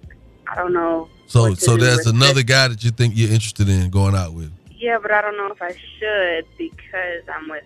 I 0.47 0.55
don't 0.55 0.73
know. 0.73 1.09
So, 1.27 1.53
so 1.53 1.77
there's 1.77 2.05
another 2.05 2.41
it. 2.41 2.47
guy 2.47 2.67
that 2.67 2.83
you 2.83 2.91
think 2.91 3.13
you're 3.15 3.31
interested 3.31 3.69
in 3.69 3.89
going 3.89 4.15
out 4.15 4.33
with. 4.33 4.51
Yeah, 4.71 4.97
but 5.01 5.11
I 5.11 5.21
don't 5.21 5.37
know 5.37 5.51
if 5.51 5.61
I 5.61 5.75
should 5.97 6.45
because 6.57 7.23
I'm 7.33 7.49
with 7.49 7.63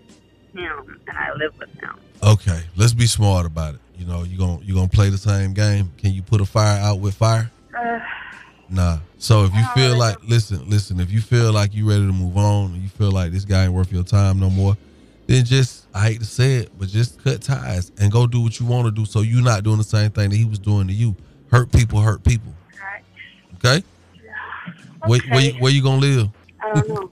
him 0.54 1.02
and 1.08 1.18
I 1.18 1.34
live 1.34 1.58
with 1.58 1.74
him. 1.80 1.96
Okay, 2.24 2.62
let's 2.76 2.94
be 2.94 3.08
smart 3.08 3.46
about 3.46 3.76
it. 3.76 3.82
You 3.98 4.06
know, 4.06 4.24
you 4.24 4.38
gonna 4.38 4.60
you 4.64 4.76
gonna 4.76 4.88
play 4.88 5.10
the 5.10 5.18
same 5.18 5.54
game. 5.54 5.92
Can 5.98 6.14
you 6.14 6.22
put 6.22 6.42
a 6.42 6.46
fire 6.46 6.80
out 6.80 7.00
with 7.00 7.16
fire? 7.16 7.52
Uh, 7.78 8.00
Nah. 8.70 9.00
So 9.18 9.46
if 9.46 9.54
you 9.54 9.66
feel 9.74 9.98
like, 9.98 10.18
listen, 10.24 10.70
listen, 10.70 11.00
if 11.00 11.12
you 11.12 11.22
feel 11.22 11.52
like 11.52 11.74
you 11.74 11.90
ready 11.90 12.06
to 12.06 12.14
move 12.14 12.38
on, 12.38 12.80
you 12.82 12.88
feel 12.90 13.12
like 13.12 13.32
this 13.32 13.46
guy 13.46 13.66
ain't 13.66 13.74
worth 13.74 13.92
your 13.92 14.04
time 14.04 14.40
no 14.40 14.50
more, 14.50 14.78
then 15.28 15.44
just 15.44 15.88
I 15.94 16.08
hate 16.08 16.20
to 16.20 16.26
say 16.26 16.56
it, 16.56 16.72
but 16.78 16.88
just 16.88 17.24
cut 17.24 17.42
ties 17.42 17.92
and 18.00 18.12
go 18.12 18.28
do 18.28 18.42
what 18.42 18.60
you 18.60 18.66
want 18.66 18.86
to 18.86 18.92
do. 18.92 19.06
So 19.06 19.22
you're 19.22 19.44
not 19.44 19.64
doing 19.64 19.78
the 19.78 19.84
same 19.84 20.12
thing 20.12 20.30
that 20.30 20.36
he 20.36 20.46
was 20.46 20.60
doing 20.60 20.88
to 20.88 20.94
you. 20.94 21.16
Hurt 21.52 21.72
people, 21.72 22.00
hurt 22.00 22.24
people. 22.24 22.54
Okay. 23.56 23.84
Where, 25.06 25.20
where, 25.30 25.42
you, 25.42 25.54
where 25.54 25.72
you 25.72 25.82
gonna 25.82 26.02
live? 26.02 26.30
I 26.62 26.74
don't 26.74 26.90
know. 26.90 27.10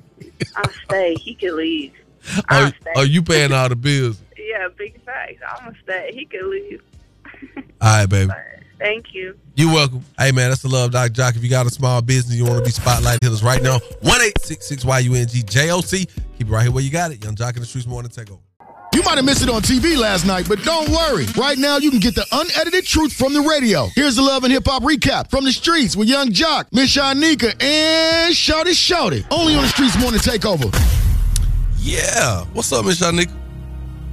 I'll 0.55 0.71
stay. 0.85 1.15
He 1.15 1.35
could 1.35 1.53
leave. 1.53 1.93
I'll 2.49 2.67
Are, 2.67 2.73
stay. 2.81 2.91
are 2.95 3.05
you 3.05 3.21
paying 3.23 3.51
all 3.51 3.69
the 3.69 3.75
bills? 3.75 4.19
Yeah, 4.47 4.69
big 4.77 4.99
facts. 5.03 5.41
I'm 5.45 5.65
gonna 5.65 5.77
stay. 5.83 6.11
He 6.13 6.23
could 6.23 6.45
leave. 6.45 6.81
All 7.57 7.63
right, 7.81 8.05
baby. 8.05 8.31
Thank 8.79 9.13
you. 9.13 9.37
You're 9.55 9.73
welcome. 9.73 10.05
Hey 10.17 10.31
man, 10.31 10.49
that's 10.49 10.61
the 10.61 10.69
love, 10.69 10.91
Doc 10.91 11.11
Joc. 11.11 11.35
If 11.35 11.43
you 11.43 11.49
got 11.49 11.65
a 11.65 11.69
small 11.69 12.01
business 12.01 12.35
you 12.35 12.45
want 12.45 12.59
to 12.59 12.63
be 12.63 12.71
spotlighted, 12.71 13.23
hit 13.23 13.31
us 13.31 13.43
right 13.43 13.61
now. 13.61 13.79
One 14.01 14.21
eight 14.21 14.39
six 14.41 14.67
six 14.67 14.85
Y 14.85 14.99
U 14.99 15.15
N 15.15 15.27
G 15.27 15.41
J 15.43 15.71
O 15.71 15.81
C. 15.81 16.05
Keep 16.37 16.47
it 16.47 16.51
right 16.51 16.63
here 16.63 16.71
where 16.71 16.83
you 16.83 16.91
got 16.91 17.11
it. 17.11 17.23
Yung 17.23 17.35
Joc 17.35 17.55
in 17.55 17.61
the 17.61 17.67
streetz 17.67 17.87
morning 17.87 18.11
take 18.11 18.29
over. 18.31 18.41
You 18.93 19.03
might 19.03 19.17
have 19.17 19.25
missed 19.25 19.43
it 19.43 19.49
on 19.49 19.61
TV 19.61 19.95
last 19.95 20.25
night, 20.25 20.47
but 20.49 20.63
don't 20.63 20.89
worry. 20.89 21.25
Right 21.37 21.57
now, 21.57 21.77
you 21.77 21.91
can 21.91 21.99
get 21.99 22.15
the 22.15 22.25
unedited 22.31 22.83
truth 22.83 23.13
from 23.13 23.31
the 23.31 23.41
radio. 23.41 23.89
Here's 23.93 24.15
the 24.15 24.23
Love 24.23 24.43
and 24.43 24.51
Hip 24.51 24.63
Hop 24.65 24.81
recap 24.81 25.29
from 25.29 25.43
the 25.43 25.51
streets 25.51 25.95
with 25.95 26.07
Yung 26.07 26.29
Joc, 26.29 26.65
Miss 26.71 26.95
Shanika, 26.95 27.51
and 27.61 28.33
Shawty 28.33 28.73
Shawty. 28.73 29.23
Only 29.29 29.55
on 29.55 29.61
the 29.61 29.67
Streetz 29.67 30.01
Morning 30.01 30.19
Takeover. 30.19 30.73
Yeah. 31.77 32.45
What's 32.53 32.71
up, 32.71 32.85
Miss 32.85 32.99
Shanika? 32.99 33.31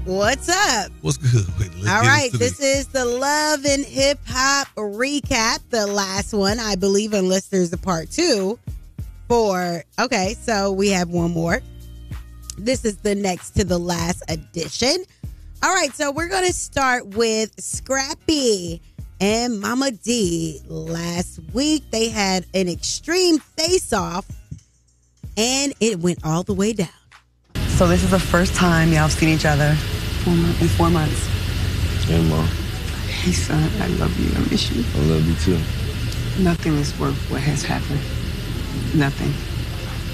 What's 0.04 0.50
up? 0.50 0.92
What's 1.00 1.16
good? 1.16 1.46
Wait, 1.58 1.70
All 1.88 2.02
right, 2.02 2.30
this 2.30 2.60
is 2.60 2.88
the 2.88 3.06
Love 3.06 3.64
and 3.64 3.86
Hip 3.86 4.18
Hop 4.26 4.68
recap, 4.76 5.60
the 5.70 5.86
last 5.86 6.34
one, 6.34 6.60
I 6.60 6.74
believe, 6.74 7.14
unless 7.14 7.46
there's 7.46 7.72
a 7.72 7.78
part 7.78 8.10
two. 8.10 8.58
For 9.28 9.82
okay, 9.98 10.34
so 10.38 10.72
we 10.72 10.90
have 10.90 11.08
one 11.08 11.30
more. 11.30 11.62
This 12.58 12.84
is 12.84 12.98
the 12.98 13.14
next 13.14 13.52
to 13.52 13.64
the 13.64 13.78
last 13.78 14.22
edition. 14.28 15.04
All 15.62 15.74
right, 15.74 15.94
so 15.94 16.12
we're 16.12 16.28
gonna 16.28 16.52
start 16.52 17.06
with 17.16 17.58
Scrappy 17.58 18.82
and 19.22 19.58
Mama 19.58 19.90
D. 19.90 20.60
Last 20.66 21.40
week 21.54 21.82
they 21.90 22.10
had 22.10 22.44
an 22.52 22.68
extreme 22.68 23.38
face-off, 23.38 24.26
and 25.38 25.72
it 25.80 26.00
went 26.00 26.18
all 26.26 26.42
the 26.42 26.52
way 26.52 26.74
down. 26.74 26.88
So 27.76 27.88
this 27.88 28.04
is 28.04 28.10
the 28.12 28.20
first 28.20 28.54
time 28.54 28.90
y'all 28.90 29.08
have 29.08 29.12
seen 29.12 29.30
each 29.30 29.44
other 29.44 29.70
in 30.26 30.68
four 30.78 30.90
months. 30.90 31.26
Hey, 32.06 32.22
Mom. 32.28 32.46
Hey, 33.08 33.32
son, 33.32 33.68
I 33.82 33.88
love 33.98 34.16
you. 34.16 34.30
I 34.36 34.48
miss 34.48 34.70
you. 34.70 34.84
I 34.94 35.04
love 35.06 35.26
you 35.26 35.34
too. 35.34 35.58
Nothing 36.40 36.74
is 36.74 36.96
worth 37.00 37.18
what 37.32 37.40
has 37.40 37.64
happened. 37.64 37.98
Nothing. 38.94 39.34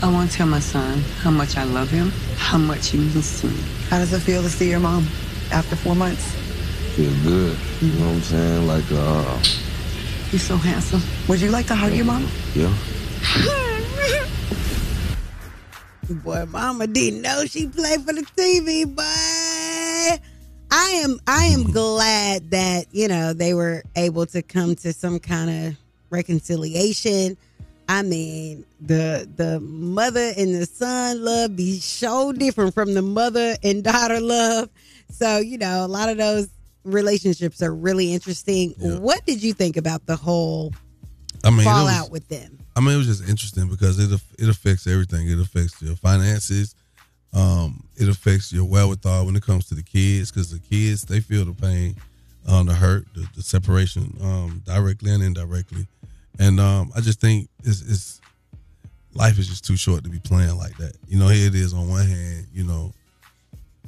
I 0.02 0.10
want 0.10 0.30
to 0.30 0.36
tell 0.38 0.46
my 0.46 0.60
son 0.60 1.00
how 1.20 1.30
much 1.30 1.58
I 1.58 1.64
love 1.64 1.90
him, 1.90 2.10
how 2.38 2.56
much 2.56 2.88
he 2.88 2.98
means 2.98 3.42
to 3.42 3.48
me. 3.48 3.60
How 3.90 3.98
does 3.98 4.14
it 4.14 4.20
feel 4.20 4.42
to 4.42 4.48
see 4.48 4.70
your 4.70 4.80
mom 4.80 5.06
after 5.52 5.76
four 5.76 5.94
months? 5.94 6.32
Feel 6.96 7.12
good. 7.22 7.58
You 7.82 7.92
know 8.00 8.06
what 8.06 8.14
I'm 8.14 8.20
saying? 8.22 8.66
Like, 8.66 8.90
uh, 8.90 9.36
He's 10.30 10.42
so 10.42 10.56
handsome. 10.56 11.02
Would 11.28 11.42
you 11.42 11.50
like 11.50 11.66
to 11.66 11.74
hug 11.74 11.92
your 11.92 12.06
mom? 12.06 12.26
yeah. 12.54 12.72
Boy, 16.10 16.44
Mama 16.46 16.88
didn't 16.88 17.22
know 17.22 17.44
she 17.46 17.68
played 17.68 18.00
for 18.02 18.12
the 18.12 18.22
TV, 18.36 18.84
boy. 18.84 20.20
I 20.72 20.90
am 21.04 21.20
I 21.26 21.44
am 21.46 21.62
glad 21.72 22.50
that, 22.50 22.86
you 22.90 23.06
know, 23.06 23.32
they 23.32 23.54
were 23.54 23.84
able 23.94 24.26
to 24.26 24.42
come 24.42 24.74
to 24.76 24.92
some 24.92 25.20
kind 25.20 25.68
of 25.68 25.76
reconciliation. 26.10 27.36
I 27.88 28.02
mean, 28.02 28.64
the 28.80 29.28
the 29.36 29.60
mother 29.60 30.32
and 30.36 30.54
the 30.54 30.66
son 30.66 31.24
love 31.24 31.54
be 31.54 31.78
so 31.78 32.32
different 32.32 32.74
from 32.74 32.94
the 32.94 33.02
mother 33.02 33.54
and 33.62 33.84
daughter 33.84 34.20
love. 34.20 34.68
So, 35.10 35.38
you 35.38 35.58
know, 35.58 35.84
a 35.84 35.88
lot 35.88 36.08
of 36.08 36.16
those 36.16 36.48
relationships 36.84 37.62
are 37.62 37.74
really 37.74 38.12
interesting. 38.12 38.74
What 38.78 39.24
did 39.26 39.42
you 39.42 39.52
think 39.52 39.76
about 39.76 40.06
the 40.06 40.16
whole 40.16 40.72
I 41.44 41.50
mean, 41.50 41.62
fallout 41.62 42.10
was- 42.10 42.10
with 42.10 42.28
them? 42.28 42.58
I 42.76 42.80
mean, 42.80 42.94
it 42.94 42.98
was 42.98 43.06
just 43.06 43.28
interesting 43.28 43.68
because 43.68 43.98
it 43.98 44.20
it 44.38 44.48
affects 44.48 44.86
everything. 44.86 45.28
It 45.28 45.38
affects 45.38 45.80
your 45.82 45.96
finances. 45.96 46.74
Um, 47.32 47.84
it 47.96 48.08
affects 48.08 48.52
your 48.52 48.64
wherewithal 48.64 49.26
when 49.26 49.36
it 49.36 49.42
comes 49.42 49.66
to 49.66 49.74
the 49.74 49.82
kids 49.82 50.30
because 50.32 50.50
the 50.50 50.58
kids 50.58 51.02
they 51.02 51.20
feel 51.20 51.44
the 51.44 51.52
pain, 51.52 51.94
um, 52.46 52.66
the 52.66 52.74
hurt, 52.74 53.06
the, 53.14 53.26
the 53.36 53.42
separation, 53.42 54.16
um, 54.20 54.62
directly 54.66 55.12
and 55.12 55.22
indirectly. 55.22 55.86
And 56.38 56.58
um, 56.58 56.90
I 56.96 57.00
just 57.00 57.20
think 57.20 57.48
it's, 57.64 57.82
it's 57.82 58.20
life 59.14 59.38
is 59.38 59.46
just 59.48 59.64
too 59.64 59.76
short 59.76 60.02
to 60.04 60.10
be 60.10 60.18
playing 60.18 60.56
like 60.56 60.76
that. 60.78 60.94
You 61.06 61.18
know, 61.18 61.28
here 61.28 61.46
it 61.48 61.54
is 61.54 61.72
on 61.72 61.88
one 61.88 62.06
hand, 62.06 62.46
you 62.52 62.64
know, 62.64 62.92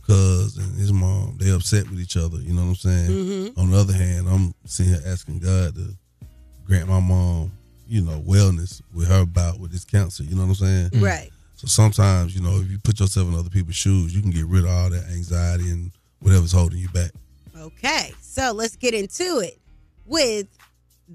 cuz 0.07 0.57
and 0.59 0.77
his 0.79 0.93
mom 0.93 1.37
they 1.39 1.51
upset 1.51 1.89
with 1.91 2.01
each 2.01 2.17
other. 2.17 2.39
You 2.39 2.53
know 2.53 2.63
what 2.63 2.69
I'm 2.69 2.75
saying? 2.77 3.11
Mhm. 3.11 3.59
On 3.59 3.71
the 3.71 3.77
other 3.79 3.93
hand, 3.93 4.29
I'm 4.29 4.55
sitting 4.67 4.93
here 4.93 5.03
asking 5.07 5.39
God 5.41 5.75
to 5.75 5.97
grant 6.65 6.89
my 6.89 7.01
mom, 7.01 7.51
you 7.93 8.01
know, 8.01 8.19
wellness 8.23 8.81
with 8.95 9.07
her 9.07 9.21
about 9.21 9.61
with 9.61 9.71
this 9.71 9.85
cancer. 9.85 10.23
You 10.23 10.35
know 10.35 10.47
what 10.47 10.49
I'm 10.49 10.55
saying? 10.55 10.91
Mm. 10.91 11.03
Right. 11.03 11.31
So 11.57 11.67
sometimes, 11.67 12.35
you 12.35 12.41
know, 12.41 12.57
if 12.57 12.71
you 12.71 12.79
put 12.79 12.99
yourself 12.99 13.29
in 13.29 13.35
other 13.35 13.51
people's 13.51 13.77
shoes, 13.77 14.15
you 14.15 14.23
can 14.23 14.31
get 14.31 14.47
rid 14.47 14.65
of 14.65 14.71
all 14.71 14.89
that 14.89 15.05
anxiety 15.13 15.69
and 15.69 15.91
whatever's 16.21 16.53
holding 16.53 16.79
you 16.79 16.89
back. 16.89 17.11
Okay, 17.55 18.15
so 18.23 18.53
let's 18.53 18.77
get 18.77 18.95
into 18.95 19.41
it 19.41 19.59
with 20.07 20.47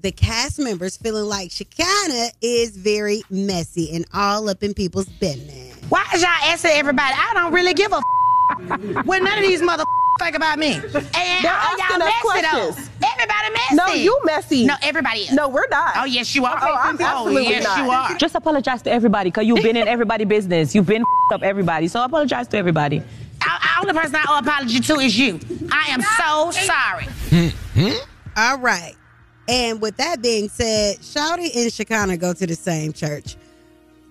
the 0.00 0.12
cast 0.12 0.60
members 0.60 0.96
feeling 0.96 1.24
like 1.24 1.50
Shekinah 1.50 2.28
is 2.40 2.76
very 2.76 3.22
messy 3.28 3.90
and 3.92 4.06
all 4.14 4.48
up 4.48 4.62
in 4.62 4.72
people's 4.72 5.08
business. 5.08 5.74
Why 5.88 6.06
is 6.14 6.22
y'all 6.22 6.30
asking 6.44 6.70
everybody? 6.74 7.12
I 7.12 7.32
don't 7.34 7.52
really 7.52 7.74
give 7.74 7.92
a 7.92 7.96
f- 7.96 9.04
what 9.04 9.20
none 9.20 9.36
of 9.36 9.42
these 9.42 9.62
mother 9.62 9.84
think 10.18 10.36
about 10.36 10.58
me. 10.58 10.74
And 11.18 11.44
They're 11.44 11.52
all 11.52 11.80
asking 11.80 12.00
y'all 12.00 12.02
us 12.02 12.14
messy 12.14 12.20
questions. 12.22 12.88
though. 12.88 13.08
Everybody 13.12 13.52
messy. 13.54 13.74
No, 13.74 13.86
you 13.94 14.20
messy. 14.24 14.66
No, 14.66 14.74
everybody 14.82 15.20
is. 15.20 15.32
No, 15.32 15.48
we're 15.48 15.68
not. 15.68 15.92
Oh 15.96 16.04
yes, 16.04 16.34
you 16.34 16.44
are. 16.44 16.58
Oh, 16.60 16.74
I'm 16.74 16.96
oh, 17.00 17.04
absolutely 17.04 17.48
yes, 17.50 17.64
not. 17.64 17.78
you 17.84 17.90
are. 17.90 18.14
Just 18.16 18.34
apologize 18.34 18.82
to 18.82 18.90
everybody 18.90 19.30
because 19.30 19.46
you've 19.46 19.62
been 19.62 19.76
in 19.76 19.88
everybody 19.88 20.24
business. 20.24 20.74
You've 20.74 20.86
been 20.86 21.04
up 21.32 21.42
everybody. 21.42 21.88
So 21.88 22.02
apologize 22.02 22.48
to 22.48 22.56
everybody. 22.56 22.98
The 23.40 23.68
only 23.80 23.94
person 23.94 24.16
I 24.16 24.24
owe 24.28 24.38
apology 24.38 24.80
to 24.80 24.94
is 24.94 25.18
you. 25.18 25.38
I 25.70 25.90
am 25.90 26.02
so 26.02 26.50
sorry. 26.50 27.94
All 28.36 28.58
right. 28.58 28.94
And 29.48 29.80
with 29.80 29.96
that 29.96 30.20
being 30.20 30.48
said, 30.48 30.98
Shawty 30.98 31.54
and 31.56 31.72
Shekinah 31.72 32.16
go 32.18 32.32
to 32.34 32.46
the 32.46 32.54
same 32.54 32.92
church. 32.92 33.36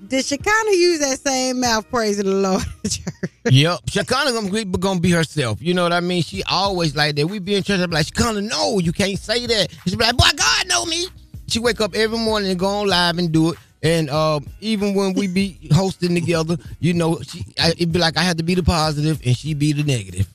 Did 0.08 0.26
Shekinah 0.26 0.72
use 0.72 1.00
that 1.00 1.20
same 1.20 1.60
mouth 1.60 1.88
praising 1.90 2.26
the 2.26 2.32
Lord 2.36 2.64
at 2.86 2.92
church? 2.92 3.14
Yep. 3.46 3.80
Shekinah 3.90 4.32
gonna 4.34 4.66
gonna 4.66 5.00
be 5.00 5.12
herself. 5.12 5.62
You 5.62 5.74
know 5.74 5.84
what 5.84 5.94
I 5.94 6.00
mean? 6.00 6.22
She 6.22 6.44
always 6.44 6.96
like 6.96 7.16
that. 7.16 7.28
We 7.28 7.40
be 7.40 7.56
in 7.56 7.64
church, 7.64 7.80
I 7.80 7.86
be 7.86 7.94
like, 7.94 8.08
Shekinah, 8.08 8.42
no, 8.42 8.80
you 8.80 8.92
can't 8.92 9.18
say 9.18 9.46
that. 9.46 9.72
She 9.88 9.96
be 9.96 10.04
like, 10.04 10.18
boy, 10.18 10.30
God 10.36 10.68
know 10.68 10.86
me. 10.86 11.08
She 11.48 11.60
wake 11.60 11.80
up 11.80 11.96
every 11.96 12.18
morning 12.18 12.50
and 12.50 12.60
go 12.60 12.68
on 12.68 12.88
live 12.88 13.18
and 13.18 13.32
do 13.32 13.52
it. 13.52 13.58
And 13.84 14.10
um, 14.10 14.48
even 14.60 14.96
when 14.96 15.14
we 15.14 15.28
be 15.28 15.70
hosting 15.72 16.16
together, 16.16 16.58
you 16.80 16.94
know, 16.94 17.20
she 17.22 17.46
I, 17.60 17.74
it 17.78 17.92
be 17.92 18.00
like 18.00 18.18
I 18.18 18.22
had 18.22 18.38
to 18.40 18.44
be 18.44 18.56
the 18.56 18.64
positive 18.64 19.22
and 19.26 19.38
she 19.38 19.54
be 19.54 19.72
the 19.72 19.84
negative. 19.84 20.28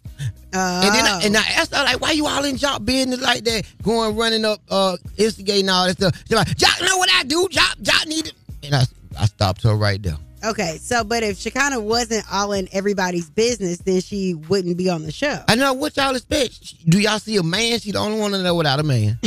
And 0.55 0.95
then 0.95 1.07
I, 1.07 1.21
and 1.25 1.37
I 1.37 1.41
asked 1.57 1.75
her 1.75 1.83
like, 1.83 2.01
why 2.01 2.13
you 2.13 2.27
all 2.27 2.45
in 2.45 2.57
Joc 2.57 2.85
business 2.85 3.23
like 3.23 3.43
that, 3.45 3.65
going 3.83 4.17
running 4.17 4.45
up, 4.45 4.61
uh, 4.71 4.97
instigating 5.17 5.69
all 5.69 5.87
that 5.87 5.97
stuff. 5.97 6.17
She's 6.29 6.37
like, 6.37 6.49
Joc 6.49 6.87
know 6.87 6.99
what 6.99 7.11
I 7.13 7.25
do. 7.25 7.49
Joc, 7.51 7.77
Joc 7.83 8.07
need 8.07 8.27
it. 8.27 8.35
And 8.63 8.75
I, 8.75 8.85
I 9.19 9.27
stopped 9.27 9.63
her 9.63 9.75
right 9.75 10.03
there. 10.03 10.17
Okay, 10.45 10.79
so 10.79 11.05
but 11.05 11.23
if 11.23 11.39
Shekinah 11.39 11.81
wasn't 11.81 12.25
all 12.33 12.53
in 12.53 12.69
everybody's 12.73 13.31
business, 13.31 13.79
then 13.79 14.01
she 14.01 14.35
wouldn't 14.35 14.77
be 14.77 14.91
on 14.91 15.03
the 15.05 15.13
show. 15.13 15.39
I 15.47 15.55
know 15.55 15.73
what 15.73 15.97
y'all 15.97 16.17
expect. 16.17 16.89
Do 16.91 16.99
y'all 16.99 17.21
see 17.21 17.37
a 17.37 17.43
man? 17.45 17.79
She 17.79 17.93
the 17.93 17.99
only 17.99 18.19
one 18.19 18.33
to 18.33 18.43
know 18.43 18.55
without 18.57 18.81
a 18.81 18.83
man. 18.83 19.19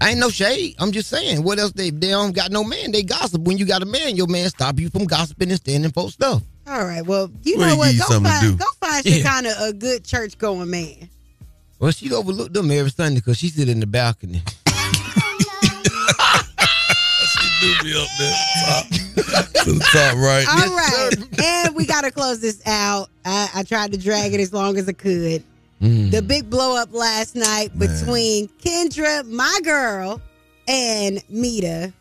I 0.00 0.10
ain't 0.10 0.18
no 0.20 0.30
shade. 0.30 0.76
I'm 0.78 0.92
just 0.92 1.08
saying. 1.10 1.42
What 1.42 1.58
else 1.58 1.72
they 1.72 1.90
they 1.90 2.10
don't 2.10 2.32
got 2.34 2.50
no 2.50 2.64
man. 2.64 2.90
They 2.92 3.02
gossip. 3.02 3.42
When 3.42 3.58
you 3.58 3.66
got 3.66 3.82
a 3.82 3.86
man, 3.86 4.16
your 4.16 4.26
man 4.28 4.48
stop 4.48 4.78
you 4.78 4.88
from 4.90 5.04
gossiping 5.06 5.50
and 5.50 5.56
standing 5.58 5.90
for 5.92 6.10
stuff. 6.10 6.42
All 6.66 6.84
right, 6.84 7.04
well, 7.04 7.30
you 7.44 7.56
Well, 7.56 7.68
know 7.70 7.76
what? 7.76 7.94
you 7.94 8.00
Go 8.00 8.04
something 8.06 8.30
to 8.30 8.38
find, 8.38 8.58
do. 8.58 8.64
go 8.64 8.70
find 8.80 9.04
Yeah. 9.06 9.16
Shekinah 9.22 9.54
a 9.60 9.72
good 9.72 10.04
church 10.04 10.36
going 10.36 10.68
man. 10.70 11.08
Well, 11.78 11.92
she 11.92 12.12
overlooked 12.12 12.52
them 12.52 12.70
every 12.70 12.90
Sunday 12.90 13.20
because 13.20 13.38
she 13.38 13.48
sit 13.48 13.68
in 13.70 13.80
the 13.80 13.86
balcony. 13.86 14.42
Do 17.60 17.74
me 17.84 18.00
up 18.00 18.08
there. 18.18 18.34
Top. 18.64 18.86
to 19.64 19.72
the 19.72 19.88
top 19.92 20.16
right. 20.16 20.46
All 20.48 20.74
right, 20.76 21.10
and 21.42 21.74
we 21.74 21.86
got 21.86 22.02
to 22.02 22.10
close 22.10 22.40
this 22.40 22.62
out. 22.66 23.08
I, 23.24 23.50
I 23.56 23.62
tried 23.64 23.92
to 23.92 23.98
drag 23.98 24.32
it 24.32 24.40
as 24.40 24.52
long 24.52 24.76
as 24.78 24.88
I 24.88 24.92
could. 24.92 25.42
Mm. 25.82 26.10
The 26.10 26.22
big 26.22 26.48
blow 26.50 26.76
up 26.76 26.92
last 26.92 27.34
night 27.36 27.76
between 27.78 28.48
Kendra, 28.48 29.26
my 29.28 29.58
girl, 29.64 30.20
and 30.68 31.22
Mita, 31.28 31.92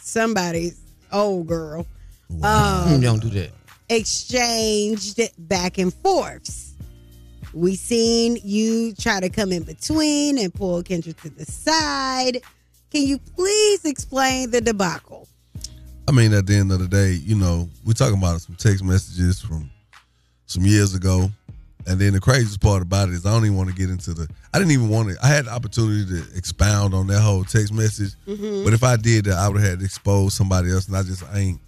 somebody's 0.00 0.80
old 1.12 1.46
girl, 1.46 1.86
um, 2.42 3.00
don't 3.00 3.20
do 3.20 3.28
that. 3.30 3.50
exchanged 3.88 5.20
back 5.48 5.78
and 5.78 5.92
forths. 5.92 6.74
We 7.52 7.76
seen 7.76 8.38
you 8.42 8.94
try 8.94 9.20
to 9.20 9.28
come 9.28 9.52
in 9.52 9.64
between 9.64 10.38
and 10.38 10.52
pull 10.54 10.82
Kendra 10.82 11.14
to 11.22 11.30
the 11.30 11.44
side. 11.44 12.40
Can 12.92 13.06
you 13.06 13.18
please 13.18 13.86
explain 13.86 14.50
the 14.50 14.60
debacle? 14.60 15.26
I 16.06 16.12
mean, 16.12 16.34
at 16.34 16.46
the 16.46 16.54
end 16.56 16.70
of 16.72 16.78
the 16.78 16.88
day, 16.88 17.12
you 17.12 17.34
know, 17.34 17.66
we're 17.86 17.94
talking 17.94 18.18
about 18.18 18.42
some 18.42 18.54
text 18.56 18.84
messages 18.84 19.40
from 19.40 19.70
some 20.44 20.66
years 20.66 20.94
ago. 20.94 21.30
And 21.86 21.98
then 21.98 22.12
the 22.12 22.20
craziest 22.20 22.60
part 22.60 22.82
about 22.82 23.08
it 23.08 23.14
is 23.14 23.24
I 23.24 23.30
don't 23.30 23.44
even 23.46 23.56
want 23.56 23.70
to 23.70 23.74
get 23.74 23.88
into 23.88 24.12
the 24.12 24.28
I 24.52 24.58
didn't 24.58 24.72
even 24.72 24.90
want 24.90 25.08
to 25.08 25.16
I 25.24 25.26
had 25.28 25.46
the 25.46 25.52
opportunity 25.52 26.04
to 26.04 26.36
expound 26.36 26.92
on 26.94 27.06
that 27.06 27.20
whole 27.22 27.44
text 27.44 27.72
message. 27.72 28.12
Mhm. 28.28 28.62
But 28.62 28.74
if 28.74 28.84
I 28.84 28.96
did 28.96 29.24
that, 29.24 29.38
I 29.38 29.48
would 29.48 29.58
have 29.60 29.70
had 29.70 29.78
to 29.80 29.84
expose 29.86 30.34
somebody 30.34 30.70
else 30.70 30.86
and 30.86 30.96
I 30.96 31.02
just 31.02 31.24
I 31.32 31.38
ain't 31.38 31.60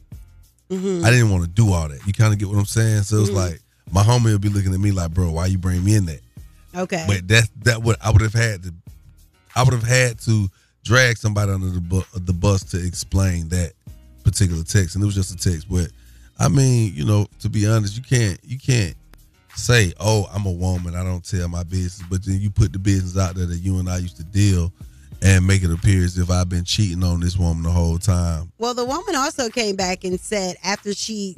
Mhm. 0.71 1.05
I 1.05 1.11
didn't 1.11 1.31
want 1.31 1.45
to 1.45 1.49
do 1.49 1.73
all 1.73 1.89
that. 1.89 2.07
You 2.07 2.13
kind 2.13 2.33
of 2.35 2.39
get 2.39 2.49
what 2.49 2.59
I'm 2.59 2.65
saying? 2.67 3.05
So 3.05 3.23
it's 3.23 3.31
Mhm. 3.31 3.35
like 3.35 3.63
my 3.91 4.05
homie 4.05 4.31
would 4.33 4.41
be 4.43 4.51
looking 4.51 4.73
at 4.75 4.79
me 4.81 4.93
like, 4.93 5.13
bro, 5.13 5.31
why 5.33 5.47
you 5.47 5.57
bring 5.59 5.83
me 5.83 5.95
in 5.95 6.05
that? 6.07 6.21
Okay. 6.77 7.05
But 7.09 7.27
that 7.29 7.49
that 7.65 7.83
would 7.83 7.97
I 8.03 8.11
would 8.11 8.21
have 8.23 8.35
had 8.35 8.63
to 8.65 8.75
I 9.57 9.63
would 9.65 9.73
have 9.73 9.83
had 9.83 10.21
to 10.27 10.49
drag 10.85 11.17
somebody 11.17 11.51
under 11.51 11.71
the 11.71 11.81
bu- 11.81 12.05
the 12.15 12.33
bus 12.33 12.63
to 12.63 12.87
explain 12.87 13.49
that 13.49 13.73
particular 14.23 14.63
text, 14.63 14.95
and 14.95 15.03
it 15.03 15.07
was 15.07 15.15
just 15.15 15.33
a 15.33 15.37
text. 15.37 15.69
But 15.69 15.89
I 16.39 16.49
mean, 16.49 16.93
you 16.95 17.05
know, 17.05 17.27
to 17.41 17.49
be 17.49 17.67
honest, 17.67 17.97
you 17.97 18.03
can't 18.03 18.39
you 18.45 18.59
can't 18.59 18.95
say, 19.57 19.93
"Oh, 19.99 20.29
I'm 20.33 20.47
a 20.47 20.53
woman, 20.53 20.95
I 20.95 21.03
don't 21.03 21.25
tell 21.25 21.49
my 21.49 21.63
business," 21.65 22.03
but 22.09 22.25
then 22.25 22.41
you 22.41 22.51
put 22.51 22.73
the 22.73 22.79
business 22.79 23.17
out 23.17 23.35
there 23.35 23.47
that 23.47 23.59
you 23.59 23.79
and 23.79 23.89
I 23.89 23.99
used 23.99 24.17
to 24.19 24.25
deal, 24.25 24.73
and 25.23 25.47
make 25.47 25.63
it 25.63 25.73
appear 25.73 26.05
as 26.05 26.19
if 26.19 26.31
I've 26.31 26.49
been 26.49 26.65
cheating 26.65 27.03
on 27.03 27.21
this 27.21 27.37
woman 27.37 27.63
the 27.63 27.71
whole 27.71 27.99
time. 27.99 28.53
Well, 28.59 28.75
the 28.75 28.85
woman 28.85 29.17
also 29.17 29.49
came 29.49 29.77
back 29.77 30.05
and 30.05 30.21
said 30.21 30.57
after 30.63 30.95
she 30.95 31.37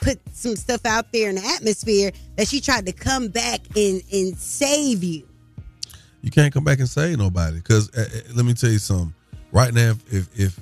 put 0.00 0.18
some 0.32 0.56
stuff 0.56 0.84
out 0.84 1.12
there 1.12 1.28
in 1.28 1.36
the 1.36 1.46
atmosphere 1.46 2.10
that 2.36 2.48
she 2.48 2.60
tried 2.60 2.86
to 2.86 2.92
come 2.92 3.28
back 3.28 3.60
and 3.76 4.02
and 4.12 4.36
save 4.36 5.04
you. 5.04 5.26
You 6.22 6.30
can't 6.30 6.52
come 6.52 6.64
back 6.64 6.78
and 6.78 6.88
say 6.88 7.16
nobody 7.16 7.56
because 7.56 7.90
uh, 7.96 8.02
uh, 8.02 8.20
let 8.34 8.44
me 8.44 8.54
tell 8.54 8.70
you 8.70 8.78
something. 8.78 9.14
Right 9.52 9.72
now, 9.72 9.90
if 9.90 10.12
if 10.12 10.38
if, 10.38 10.60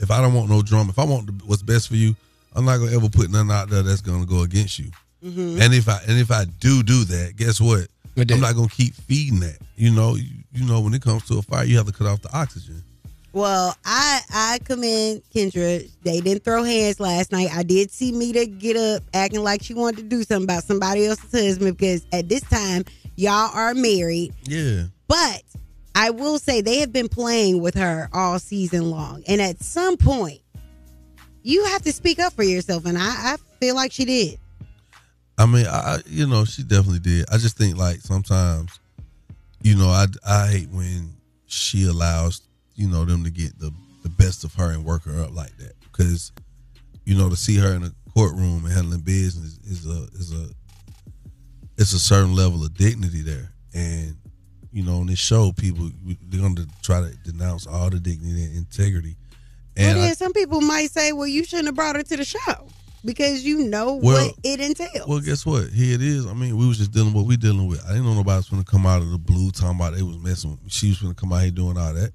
if 0.00 0.10
I 0.10 0.20
don't 0.20 0.34
want 0.34 0.50
no 0.50 0.62
drama, 0.62 0.90
if 0.90 0.98
I 0.98 1.04
want 1.04 1.26
the, 1.26 1.44
what's 1.46 1.62
best 1.62 1.88
for 1.88 1.96
you, 1.96 2.14
I'm 2.54 2.64
not 2.64 2.78
gonna 2.78 2.92
ever 2.94 3.08
put 3.08 3.30
nothing 3.30 3.50
out 3.50 3.68
there 3.70 3.82
that's 3.82 4.00
gonna 4.00 4.26
go 4.26 4.42
against 4.42 4.78
you. 4.78 4.90
Mhm. 5.24 5.60
And 5.60 5.74
if 5.74 5.88
I 5.88 5.98
and 6.06 6.18
if 6.18 6.30
I 6.30 6.44
do 6.44 6.82
do 6.82 7.04
that, 7.04 7.36
guess 7.36 7.60
what? 7.60 7.86
I'm 8.16 8.40
not 8.40 8.54
gonna 8.54 8.68
keep 8.68 8.94
feeding 8.94 9.40
that. 9.40 9.58
You 9.76 9.90
know, 9.90 10.16
you, 10.16 10.26
you 10.52 10.66
know 10.66 10.80
when 10.80 10.92
it 10.92 11.02
comes 11.02 11.24
to 11.28 11.38
a 11.38 11.42
fire, 11.42 11.64
you 11.64 11.76
have 11.78 11.86
to 11.86 11.92
cut 11.92 12.06
off 12.06 12.20
the 12.20 12.36
oxygen. 12.36 12.82
Well, 13.32 13.74
I 13.84 14.20
I 14.30 14.58
commend 14.64 15.22
Kendra. 15.34 15.88
They 16.02 16.20
didn't 16.20 16.44
throw 16.44 16.64
hands 16.64 17.00
last 17.00 17.32
night. 17.32 17.48
I 17.54 17.62
did 17.62 17.90
see 17.90 18.12
Mita 18.12 18.44
get 18.44 18.76
up 18.76 19.02
acting 19.14 19.42
like 19.42 19.62
she 19.62 19.72
wanted 19.72 19.96
to 19.96 20.02
do 20.02 20.22
something 20.22 20.44
about 20.44 20.64
somebody 20.64 21.06
else's 21.06 21.32
husband 21.32 21.78
because 21.78 22.04
at 22.12 22.28
this 22.28 22.42
time 22.42 22.84
y'all 23.16 23.50
are 23.54 23.74
married. 23.74 24.34
Yeah. 24.44 24.84
But 25.08 25.42
I 25.94 26.10
will 26.10 26.38
say 26.38 26.60
they 26.60 26.78
have 26.78 26.92
been 26.92 27.08
playing 27.08 27.60
with 27.60 27.74
her 27.74 28.08
all 28.12 28.38
season 28.38 28.90
long. 28.90 29.22
And 29.28 29.40
at 29.40 29.62
some 29.62 29.96
point, 29.96 30.40
you 31.42 31.64
have 31.66 31.82
to 31.82 31.92
speak 31.92 32.18
up 32.18 32.32
for 32.32 32.42
yourself. 32.42 32.86
And 32.86 32.96
I, 32.96 33.02
I 33.02 33.36
feel 33.60 33.74
like 33.74 33.92
she 33.92 34.04
did. 34.04 34.38
I 35.38 35.46
mean, 35.46 35.66
I 35.66 35.98
you 36.06 36.26
know 36.26 36.44
she 36.44 36.62
definitely 36.62 37.00
did. 37.00 37.26
I 37.32 37.38
just 37.38 37.56
think 37.56 37.76
like 37.76 38.00
sometimes, 38.00 38.78
you 39.62 39.76
know, 39.76 39.88
I 39.88 40.06
I 40.26 40.46
hate 40.46 40.68
when 40.70 41.14
she 41.46 41.86
allows 41.86 42.42
you 42.74 42.88
know 42.88 43.04
them 43.04 43.24
to 43.24 43.30
get 43.30 43.58
the 43.58 43.72
the 44.02 44.08
best 44.08 44.44
of 44.44 44.54
her 44.54 44.70
and 44.70 44.84
work 44.84 45.04
her 45.04 45.22
up 45.22 45.34
like 45.34 45.56
that 45.58 45.74
because 45.80 46.32
you 47.04 47.16
know 47.16 47.28
to 47.28 47.36
see 47.36 47.56
her 47.56 47.74
in 47.74 47.82
a 47.84 47.92
courtroom 48.14 48.64
and 48.64 48.72
handling 48.72 49.00
business 49.00 49.58
is 49.64 49.86
a 49.86 50.04
is 50.14 50.32
a 50.32 50.48
it's 51.82 51.92
a 51.92 51.98
certain 51.98 52.34
level 52.34 52.64
of 52.64 52.74
dignity 52.74 53.22
there 53.22 53.52
and 53.74 54.16
you 54.74 54.82
know, 54.82 55.00
on 55.00 55.06
this 55.06 55.18
show, 55.18 55.52
people 55.52 55.90
they're 56.28 56.40
going 56.40 56.56
to 56.56 56.66
try 56.82 57.02
to 57.02 57.14
denounce 57.30 57.66
all 57.66 57.90
the 57.90 58.00
dignity 58.00 58.42
and 58.44 58.56
integrity. 58.56 59.16
And 59.76 59.96
well, 59.98 60.04
I- 60.04 60.06
then 60.08 60.16
some 60.16 60.32
people 60.32 60.62
might 60.62 60.90
say, 60.90 61.12
well, 61.12 61.26
you 61.26 61.44
shouldn't 61.44 61.66
have 61.66 61.74
brought 61.74 61.94
her 61.96 62.02
to 62.02 62.16
the 62.16 62.24
show 62.24 62.68
because 63.04 63.44
you 63.44 63.64
know 63.68 63.96
Well- 63.96 64.28
what 64.28 64.36
it 64.42 64.60
entails. 64.60 65.06
Well, 65.06 65.20
guess 65.20 65.44
what? 65.44 65.68
Here 65.68 65.94
it 65.94 66.00
is. 66.00 66.26
I 66.26 66.32
mean, 66.32 66.56
we 66.56 66.66
was 66.66 66.78
just 66.78 66.90
dealing 66.92 67.08
with 67.08 67.16
what 67.16 67.26
we 67.26 67.36
dealing 67.36 67.66
with. 67.66 67.84
I 67.84 67.88
didn't 67.88 68.04
know 68.04 68.14
nobody 68.14 68.38
was 68.38 68.48
gonna 68.48 68.64
come 68.64 68.86
out 68.86 69.02
of 69.02 69.10
the 69.10 69.18
blue 69.18 69.50
talking 69.50 69.76
about 69.76 69.94
they 69.94 70.02
was 70.02 70.16
messing 70.18 70.52
with 70.52 70.62
me. 70.62 70.70
She 70.70 70.88
was 70.88 71.02
gonna 71.02 71.12
come 71.14 71.34
out 71.34 71.42
here 71.42 71.50
doing 71.50 71.76
all 71.76 71.92
that 71.92 72.12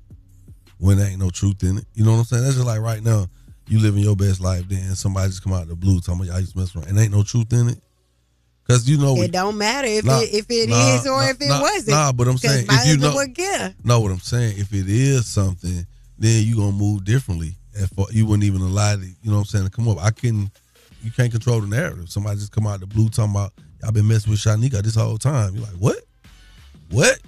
when 0.80 0.98
there 0.98 1.08
ain't 1.12 1.20
no 1.20 1.30
truth 1.30 1.62
in 1.62 1.78
it. 1.78 1.86
You 1.94 2.06
know 2.06 2.14
what 2.14 2.18
I'm 2.20 2.26
saying? 2.26 2.44
That's 2.44 2.56
just 2.56 2.66
like 2.66 2.80
right 2.82 3.04
now, 3.04 3.28
you 3.68 3.78
living 3.80 4.02
your 4.02 4.16
best 4.16 4.40
life, 4.42 4.68
then 4.68 4.96
somebody 4.96 5.30
just 5.30 5.44
come 5.44 5.54
out 5.54 5.64
of 5.64 5.68
the 5.70 5.76
blue 5.76 6.00
talking 6.00 6.22
about 6.22 6.28
y'all 6.32 6.40
used 6.40 6.54
to 6.54 6.58
mess 6.60 6.76
around, 6.76 6.88
and 6.88 6.98
ain't 6.98 7.12
no 7.12 7.22
truth 7.22 7.54
in 7.54 7.70
it. 7.70 7.82
Cause 8.68 8.90
you 8.90 8.98
know 8.98 9.14
we, 9.14 9.22
it 9.22 9.32
don't 9.32 9.58
matter 9.58 9.88
if 9.88 10.04
Nah, 10.04 10.20
it, 10.20 10.34
if 10.34 10.46
it 10.50 10.70
is 10.70 11.06
nah, 11.06 11.12
or 11.12 11.22
nah, 11.22 11.30
if 11.30 11.38
it 11.42 11.50
wasn't. 11.50 11.88
nah, 11.90 12.12
but 12.12 12.28
I'm 12.28 12.38
saying, 12.38 12.66
if 12.70 12.86
you 12.88 12.98
know- 12.98 13.14
know 13.84 14.00
what 14.02 14.12
I'm 14.12 14.20
saying. 14.20 14.58
If 14.58 14.74
it 14.74 14.90
is 14.90 15.26
something, 15.26 15.86
then 16.18 16.46
you 16.46 16.56
gonna 16.58 16.74
move 16.74 17.06
differently. 17.06 17.56
If 17.74 17.92
you 18.12 18.26
wouldn't 18.26 18.44
even 18.44 18.62
allow 18.62 18.94
it, 18.94 19.00
you 19.00 19.30
know 19.32 19.34
what 19.34 19.40
I'm 19.40 19.46
saying, 19.46 19.66
to 19.66 19.72
come 19.72 19.88
up. 19.88 20.00
I 20.04 20.12
can 20.12 20.52
you 21.04 21.12
can't 21.12 21.32
control 21.32 21.62
the 21.62 21.68
narrative. 21.68 22.10
Somebody 22.10 22.40
just 22.40 22.52
come 22.52 22.68
out 22.68 22.80
the 22.82 22.88
blue 22.88 23.08
talking 23.08 23.32
about 23.32 23.54
I've 23.86 23.94
been 23.94 24.08
messing 24.08 24.32
with 24.32 24.40
Shanika 24.40 24.82
this 24.82 24.96
whole 24.96 25.18
time. 25.18 25.56
You're 25.56 25.64
like, 25.64 25.76
what? 25.76 26.00
What? 26.90 27.20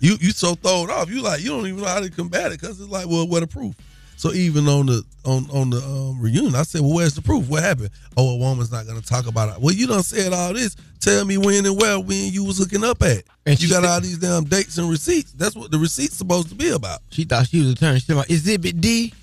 You 0.00 0.16
you 0.20 0.30
so 0.30 0.54
thrown 0.54 0.90
off. 0.90 1.10
You 1.10 1.22
like 1.22 1.42
you 1.42 1.50
don't 1.50 1.66
even 1.66 1.80
know 1.82 1.88
how 1.88 2.00
to 2.00 2.08
combat 2.10 2.52
it 2.52 2.60
because 2.60 2.80
it's 2.80 2.88
like, 2.88 3.08
well, 3.08 3.26
what 3.26 3.42
a 3.42 3.46
proof. 3.46 3.74
So 4.18 4.32
even 4.32 4.66
on 4.66 4.86
the 4.86 5.04
on 5.24 5.48
on 5.52 5.70
the 5.70 5.76
um, 5.76 6.20
reunion, 6.20 6.56
I 6.56 6.64
said, 6.64 6.80
well, 6.80 6.94
where's 6.94 7.14
the 7.14 7.22
proof? 7.22 7.48
What 7.48 7.62
happened? 7.62 7.90
Oh, 8.16 8.34
a 8.34 8.36
woman's 8.36 8.72
not 8.72 8.84
gonna 8.84 9.00
talk 9.00 9.28
about 9.28 9.54
it. 9.56 9.62
Well, 9.62 9.72
you 9.72 9.86
done 9.86 10.02
said 10.02 10.32
all 10.32 10.52
this. 10.52 10.74
Tell 10.98 11.24
me 11.24 11.38
when 11.38 11.64
and 11.64 11.80
where 11.80 12.00
when 12.00 12.32
you 12.32 12.42
was 12.44 12.58
hooking 12.58 12.82
up 12.82 13.00
at. 13.04 13.22
And 13.46 13.62
you 13.62 13.68
got 13.68 13.84
said- 13.84 13.88
all 13.88 14.00
these 14.00 14.18
damn 14.18 14.42
dates 14.42 14.76
and 14.76 14.90
receipts. 14.90 15.30
That's 15.34 15.54
what 15.54 15.70
the 15.70 15.78
receipts 15.78 16.16
supposed 16.16 16.48
to 16.48 16.56
be 16.56 16.70
about. 16.70 16.98
She 17.12 17.22
thought 17.22 17.46
she 17.46 17.60
was 17.60 17.70
a 17.70 17.74
turn. 17.76 17.94
She 18.00 18.06
said, 18.06 18.18
Exhibit 18.28 18.80
D. 18.80 19.14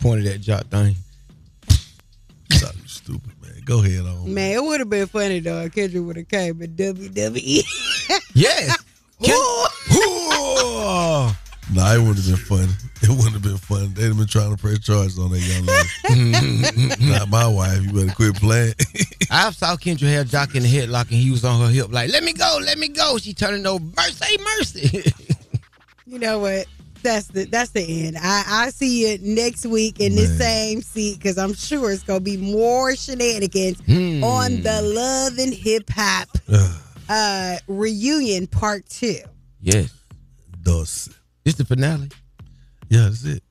Pointed 0.00 0.26
at 0.26 0.40
Joc 0.40 0.64
thing. 0.66 0.96
you 2.50 2.88
stupid 2.88 3.40
man. 3.40 3.60
Go 3.64 3.84
ahead 3.84 4.04
on. 4.04 4.34
Man, 4.34 4.56
it 4.56 4.64
would 4.64 4.80
have 4.80 4.90
been 4.90 5.06
funny 5.06 5.38
though. 5.38 5.60
if 5.60 5.76
Kendrick 5.76 6.02
would 6.04 6.16
have 6.16 6.28
came 6.28 6.60
in 6.60 6.74
WWE. 6.74 7.62
Yes. 8.34 8.76
Nah, 11.72 11.94
it 11.94 11.98
wouldn't 12.00 12.18
have 12.18 12.26
been 12.26 12.36
funny. 12.36 12.72
It 13.08 13.08
wouldn't 13.10 13.32
have 13.32 13.42
been 13.42 13.56
fun. 13.58 13.92
They'd 13.94 14.04
have 14.04 14.16
been 14.16 14.26
trying 14.28 14.54
to 14.54 14.56
press 14.56 14.78
charges 14.78 15.18
on 15.18 15.30
that 15.32 15.40
young 15.40 15.66
lady. 15.66 17.04
Not 17.10 17.28
my 17.28 17.46
wife. 17.48 17.82
You 17.82 17.92
better 17.92 18.14
quit 18.14 18.36
playing. 18.36 18.74
I 19.30 19.50
saw 19.50 19.74
Kendra 19.76 20.08
had 20.12 20.28
Joc 20.28 20.54
in 20.54 20.62
the 20.62 20.68
headlock 20.68 21.10
and 21.10 21.18
he 21.18 21.30
was 21.32 21.44
on 21.44 21.60
her 21.60 21.68
hip 21.68 21.90
like, 21.92 22.10
let 22.12 22.22
me 22.22 22.32
go, 22.32 22.58
let 22.64 22.78
me 22.78 22.86
go. 22.88 23.18
She 23.18 23.34
turning 23.34 23.66
over, 23.66 23.84
mercy, 23.96 24.38
mercy. 24.56 25.12
you 26.06 26.18
know 26.20 26.38
what? 26.38 26.66
That's 27.02 27.26
the 27.26 27.46
that's 27.46 27.70
the 27.70 27.82
end. 28.06 28.16
I 28.20 28.44
I 28.46 28.70
see 28.70 29.10
you 29.10 29.18
next 29.20 29.66
week 29.66 29.98
in 29.98 30.14
this 30.14 30.38
same 30.38 30.80
seat 30.82 31.18
because 31.18 31.36
I'm 31.38 31.54
sure 31.54 31.90
it's 31.90 32.04
gonna 32.04 32.20
be 32.20 32.36
more 32.36 32.94
shenanigans 32.94 33.80
Hmm. 33.80 34.22
on 34.22 34.62
the 34.62 34.80
Love 34.80 35.38
and 35.38 35.52
Hip 35.52 35.90
Hop 35.90 36.28
uh 37.08 37.56
reunion 37.66 38.46
part 38.46 38.88
two. 38.88 39.16
yes. 39.60 39.92
Dos. 40.62 41.08
This 41.44 41.54
the 41.56 41.64
finale? 41.64 42.08
Yeah, 42.92 43.04
that's 43.04 43.24
it. 43.24 43.42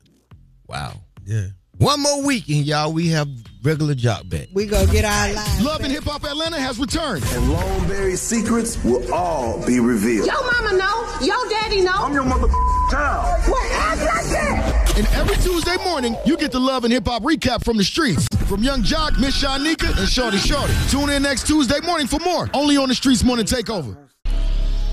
Wow. 0.67 1.01
Yeah. 1.25 1.47
One 1.79 1.99
more 1.99 2.23
weekend, 2.23 2.67
y'all. 2.67 2.93
We 2.93 3.07
have 3.07 3.27
regular 3.63 3.95
Joc 3.95 4.29
back. 4.29 4.49
We 4.53 4.67
gonna 4.67 4.91
get 4.91 5.03
our 5.03 5.33
lives. 5.33 5.65
Love 5.65 5.81
and 5.81 5.91
Hip 5.91 6.03
Hop 6.03 6.23
Atlanta 6.23 6.59
has 6.59 6.77
returned. 6.77 7.23
And 7.23 7.51
Longberry's 7.51 8.21
secrets 8.21 8.77
will 8.83 9.11
all 9.11 9.65
be 9.65 9.79
revealed. 9.79 10.27
Yo 10.27 10.33
mama 10.33 10.77
know, 10.77 11.25
yo 11.25 11.33
daddy 11.49 11.81
know. 11.81 11.91
I'm 11.91 12.13
your 12.13 12.23
mother 12.23 12.49
child. 12.91 13.41
What 13.49 13.71
act 13.71 14.01
like 14.01 14.25
that? 14.27 14.93
And 14.97 15.07
every 15.07 15.37
Tuesday 15.37 15.77
morning, 15.85 16.15
you 16.23 16.37
get 16.37 16.51
the 16.51 16.59
Love 16.59 16.83
and 16.83 16.93
Hip 16.93 17.07
Hop 17.07 17.23
recap 17.23 17.65
from 17.65 17.77
the 17.77 17.83
streets. 17.83 18.27
From 18.45 18.61
Yung 18.61 18.83
Joc, 18.83 19.19
Miss 19.19 19.43
Shanika, 19.43 19.87
and 19.87 20.07
Shawty 20.07 20.37
Shawty. 20.37 20.91
Tune 20.91 21.09
in 21.09 21.23
next 21.23 21.47
Tuesday 21.47 21.79
morning 21.79 22.05
for 22.05 22.19
more. 22.19 22.47
Only 22.53 22.77
on 22.77 22.89
the 22.89 22.93
Streetz 22.93 23.23
Morning 23.23 23.47
Takeover. 23.47 23.97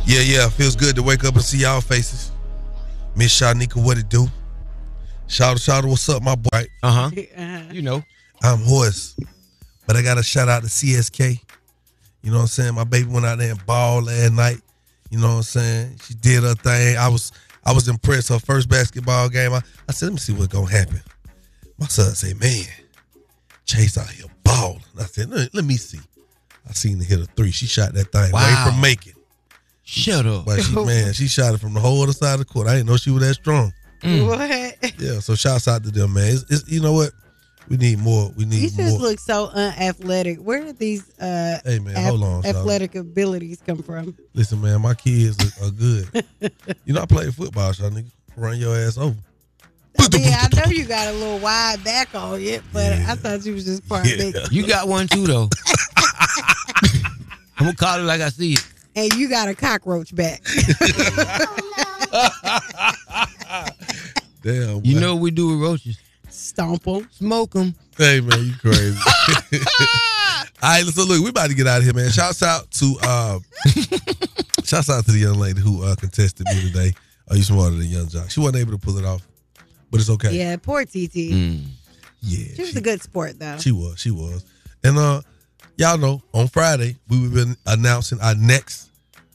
Yeah, 0.06 0.20
yeah. 0.20 0.48
Feels 0.48 0.74
good 0.74 0.96
to 0.96 1.02
wake 1.02 1.24
up 1.24 1.34
and 1.34 1.44
see 1.44 1.58
y'all 1.58 1.82
faces. 1.82 2.32
Miss 3.14 3.38
Shanika, 3.38 3.84
what 3.84 3.98
it 3.98 4.08
do? 4.08 4.28
Shout 5.28 5.52
out, 5.52 5.60
shout 5.60 5.84
out, 5.84 5.90
what's 5.90 6.08
up, 6.08 6.22
my 6.22 6.34
boy? 6.34 6.64
Uh 6.82 6.90
huh. 6.90 7.10
Uh-huh. 7.36 7.62
You 7.70 7.82
know. 7.82 8.02
I'm 8.42 8.58
hoarse, 8.60 9.16
but 9.86 9.96
I 9.96 10.02
got 10.02 10.14
to 10.14 10.22
shout 10.22 10.48
out 10.48 10.62
to 10.62 10.68
CSK. 10.68 11.40
You 12.22 12.30
know 12.30 12.36
what 12.36 12.42
I'm 12.42 12.46
saying? 12.48 12.74
My 12.74 12.84
baby 12.84 13.08
went 13.08 13.26
out 13.26 13.38
there 13.38 13.50
and 13.50 13.66
balled 13.66 14.04
last 14.06 14.32
night. 14.32 14.58
You 15.10 15.18
know 15.18 15.28
what 15.28 15.34
I'm 15.36 15.42
saying? 15.42 15.98
She 16.04 16.14
did 16.14 16.42
her 16.44 16.54
thing. 16.54 16.96
I 16.96 17.08
was 17.08 17.32
I 17.64 17.72
was 17.72 17.88
impressed. 17.88 18.28
Her 18.28 18.38
first 18.38 18.68
basketball 18.68 19.28
game. 19.28 19.52
I, 19.52 19.60
I 19.88 19.92
said, 19.92 20.06
let 20.06 20.12
me 20.12 20.18
see 20.18 20.32
what's 20.34 20.46
gonna 20.48 20.70
happen. 20.70 21.00
My 21.78 21.86
son 21.86 22.14
said, 22.14 22.38
man, 22.40 22.64
Chase 23.64 23.98
out 23.98 24.08
here 24.10 24.26
balling. 24.44 24.82
I 24.98 25.04
said, 25.04 25.30
let, 25.30 25.52
let 25.54 25.64
me 25.64 25.76
see. 25.76 26.00
I 26.68 26.72
seen 26.72 26.98
her 26.98 27.04
hit 27.04 27.20
a 27.20 27.24
three. 27.26 27.50
She 27.50 27.66
shot 27.66 27.92
that 27.94 28.12
thing 28.12 28.32
Wow. 28.32 28.40
right 28.40 28.70
from 28.70 28.80
making. 28.80 29.14
Shut 29.84 30.26
up. 30.26 30.44
But 30.44 30.60
she 30.62 30.74
man, 30.84 31.12
she 31.12 31.26
shot 31.28 31.54
it 31.54 31.58
from 31.58 31.74
the 31.74 31.80
whole 31.80 32.02
other 32.02 32.12
side 32.12 32.34
of 32.34 32.38
the 32.40 32.44
court. 32.44 32.66
I 32.68 32.74
didn't 32.76 32.86
know 32.88 32.96
she 32.96 33.10
was 33.10 33.22
that 33.26 33.34
strong. 33.34 33.72
What? 34.28 35.00
Yeah, 35.00 35.20
so 35.20 35.34
shouts 35.34 35.66
out 35.66 35.82
to 35.84 35.90
them, 35.90 36.14
man. 36.14 36.32
It's, 36.32 36.44
it's, 36.50 36.68
you 36.70 36.80
know 36.80 36.92
what? 36.92 37.10
We 37.68 37.76
need 37.76 37.98
more. 37.98 38.30
We 38.36 38.44
need. 38.44 38.56
You 38.56 38.62
need 38.62 38.76
just 38.76 38.98
more. 38.98 39.08
look 39.08 39.20
so 39.20 39.48
unathletic. 39.48 40.38
Where 40.38 40.64
did 40.64 40.78
these 40.78 41.18
uh 41.18 41.58
Hey, 41.64 41.78
man, 41.78 41.96
hold 41.96 42.22
on, 42.22 42.42
Charlotte. 42.42 42.58
athletic 42.60 42.94
abilities 42.94 43.60
come 43.64 43.82
from? 43.82 44.16
Listen, 44.32 44.60
man, 44.60 44.80
my 44.80 44.94
kids 44.94 45.36
are, 45.60 45.66
are 45.66 45.70
good. 45.70 46.24
you 46.84 46.94
know, 46.94 47.02
I 47.02 47.06
play 47.06 47.30
football, 47.30 47.72
y'all 47.74 47.90
nigga. 47.90 48.10
Run 48.36 48.56
your 48.58 48.74
ass 48.76 48.96
over. 48.96 49.16
yeah, 50.12 50.46
I 50.50 50.56
know 50.56 50.70
you 50.70 50.84
got 50.86 51.08
a 51.08 51.12
little 51.12 51.40
wide 51.40 51.82
back 51.84 52.14
on 52.14 52.40
it, 52.40 52.62
but 52.72 52.92
I 52.92 53.16
thought 53.16 53.44
you 53.44 53.52
was 53.54 53.64
just 53.64 53.86
part 53.88 54.04
big. 54.04 54.34
You 54.50 54.66
got 54.66 54.88
one 54.88 55.08
too, 55.08 55.26
though. 55.26 55.48
I'm 57.58 57.66
gonna 57.66 57.74
call 57.74 57.98
it 57.98 58.04
like 58.04 58.20
I 58.20 58.28
see 58.28 58.54
it. 58.54 58.66
And 58.94 59.12
you 59.14 59.28
got 59.28 59.48
a 59.48 59.54
cockroach 59.54 60.14
back. 60.14 60.42
Damn. 64.42 64.84
You 64.84 65.00
know 65.00 65.14
what 65.14 65.22
we 65.22 65.30
do 65.30 65.48
with 65.48 65.60
roaches? 65.60 65.98
Stomp 66.30 66.82
them. 66.84 67.08
Smoke 67.12 67.52
them. 67.52 67.74
Hey, 67.96 68.20
man, 68.20 68.44
you 68.44 68.52
crazy. 68.60 68.98
All 70.60 70.70
right, 70.70 70.84
so 70.84 71.04
look, 71.04 71.22
we 71.22 71.30
about 71.30 71.48
to 71.50 71.54
get 71.54 71.66
out 71.66 71.78
of 71.78 71.84
here, 71.84 71.94
man. 71.94 72.10
Shouts 72.10 72.42
out 72.42 72.70
to 72.72 72.96
uh, 73.02 73.38
shouts 74.64 74.90
out 74.90 75.04
to 75.06 75.12
the 75.12 75.18
young 75.18 75.38
lady 75.38 75.60
who 75.60 75.84
uh, 75.84 75.94
contested 75.96 76.46
me 76.52 76.62
today. 76.62 76.92
Are 77.30 77.36
you 77.36 77.42
smarter 77.42 77.76
than 77.76 77.86
Yung 77.86 78.06
Joc? 78.06 78.30
She 78.30 78.40
wasn't 78.40 78.56
able 78.56 78.72
to 78.72 78.78
pull 78.78 78.96
it 78.98 79.04
off, 79.04 79.26
but 79.90 80.00
it's 80.00 80.10
okay. 80.10 80.32
Yeah, 80.36 80.56
poor 80.56 80.84
TT. 80.84 81.14
Yeah, 82.20 82.54
She 82.56 82.62
was 82.62 82.76
a 82.76 82.80
good 82.80 83.00
sport 83.02 83.38
though. 83.38 83.58
She 83.58 83.70
was, 83.70 83.98
she 84.00 84.10
was. 84.10 84.44
And 84.82 84.98
uh 84.98 85.22
y'all 85.76 85.98
know 85.98 86.22
on 86.34 86.48
Friday 86.48 86.96
we 87.08 87.20
will 87.28 87.44
be 87.46 87.52
announcing 87.66 88.20
our 88.20 88.34
next 88.34 88.90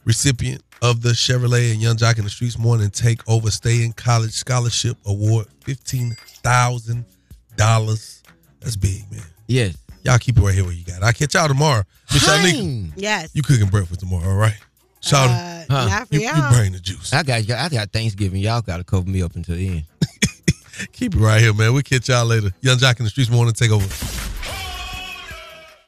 recipient 0.05 0.61
of 0.83 1.01
the 1.01 1.09
Chevrolet 1.09 1.71
and 1.71 1.81
Yung 1.81 1.95
Joc 1.95 2.17
in 2.19 2.25
the 2.25 2.29
Streetz 2.29 2.59
Morning 2.59 2.89
Take 2.91 3.27
Over 3.27 3.49
Stay 3.49 3.83
in 3.83 3.93
College 3.93 4.31
Scholarship 4.33 4.97
Award. 5.07 5.47
Fifteen 5.63 6.15
thousand 6.43 7.05
dollars. 7.55 8.21
That's 8.59 8.75
big, 8.75 9.09
man. 9.11 9.21
Yes. 9.47 9.75
Y'all 10.03 10.17
keep 10.17 10.37
it 10.37 10.41
right 10.41 10.53
here 10.53 10.65
where 10.65 10.73
you 10.73 10.83
got 10.83 10.97
it. 10.97 11.03
I'll 11.03 11.13
catch 11.13 11.33
y'all 11.33 11.47
tomorrow. 11.47 11.83
Miss 12.13 12.27
Shanika, 12.27 12.91
Yes. 12.97 13.29
you 13.33 13.41
cooking 13.41 13.67
breakfast 13.67 14.01
tomorrow, 14.01 14.29
all 14.29 14.35
right? 14.35 14.57
Shout 15.01 15.29
Uh, 15.29 15.65
not 15.69 16.07
for 16.09 16.15
you, 16.15 16.21
you 16.21 16.27
y'all. 16.27 16.53
bring 16.53 16.73
the 16.73 16.79
juice. 16.79 17.13
I 17.13 17.23
got 17.23 17.49
I 17.49 17.69
got 17.69 17.91
Thanksgiving. 17.91 18.41
Y'all 18.41 18.61
got 18.61 18.77
to 18.77 18.83
cover 18.83 19.09
me 19.09 19.21
up 19.21 19.35
until 19.35 19.55
the 19.55 19.67
end. 19.69 19.83
Keep 20.91 21.15
it 21.15 21.19
right 21.19 21.39
here, 21.41 21.53
man. 21.53 21.73
We'll 21.73 21.81
catch 21.83 22.09
y'all 22.09 22.25
later. 22.25 22.51
Yung 22.61 22.77
Joc 22.77 22.99
in 22.99 23.05
the 23.05 23.11
Streetz 23.11 23.29
Morning 23.31 23.53
Takeover. 23.53 24.31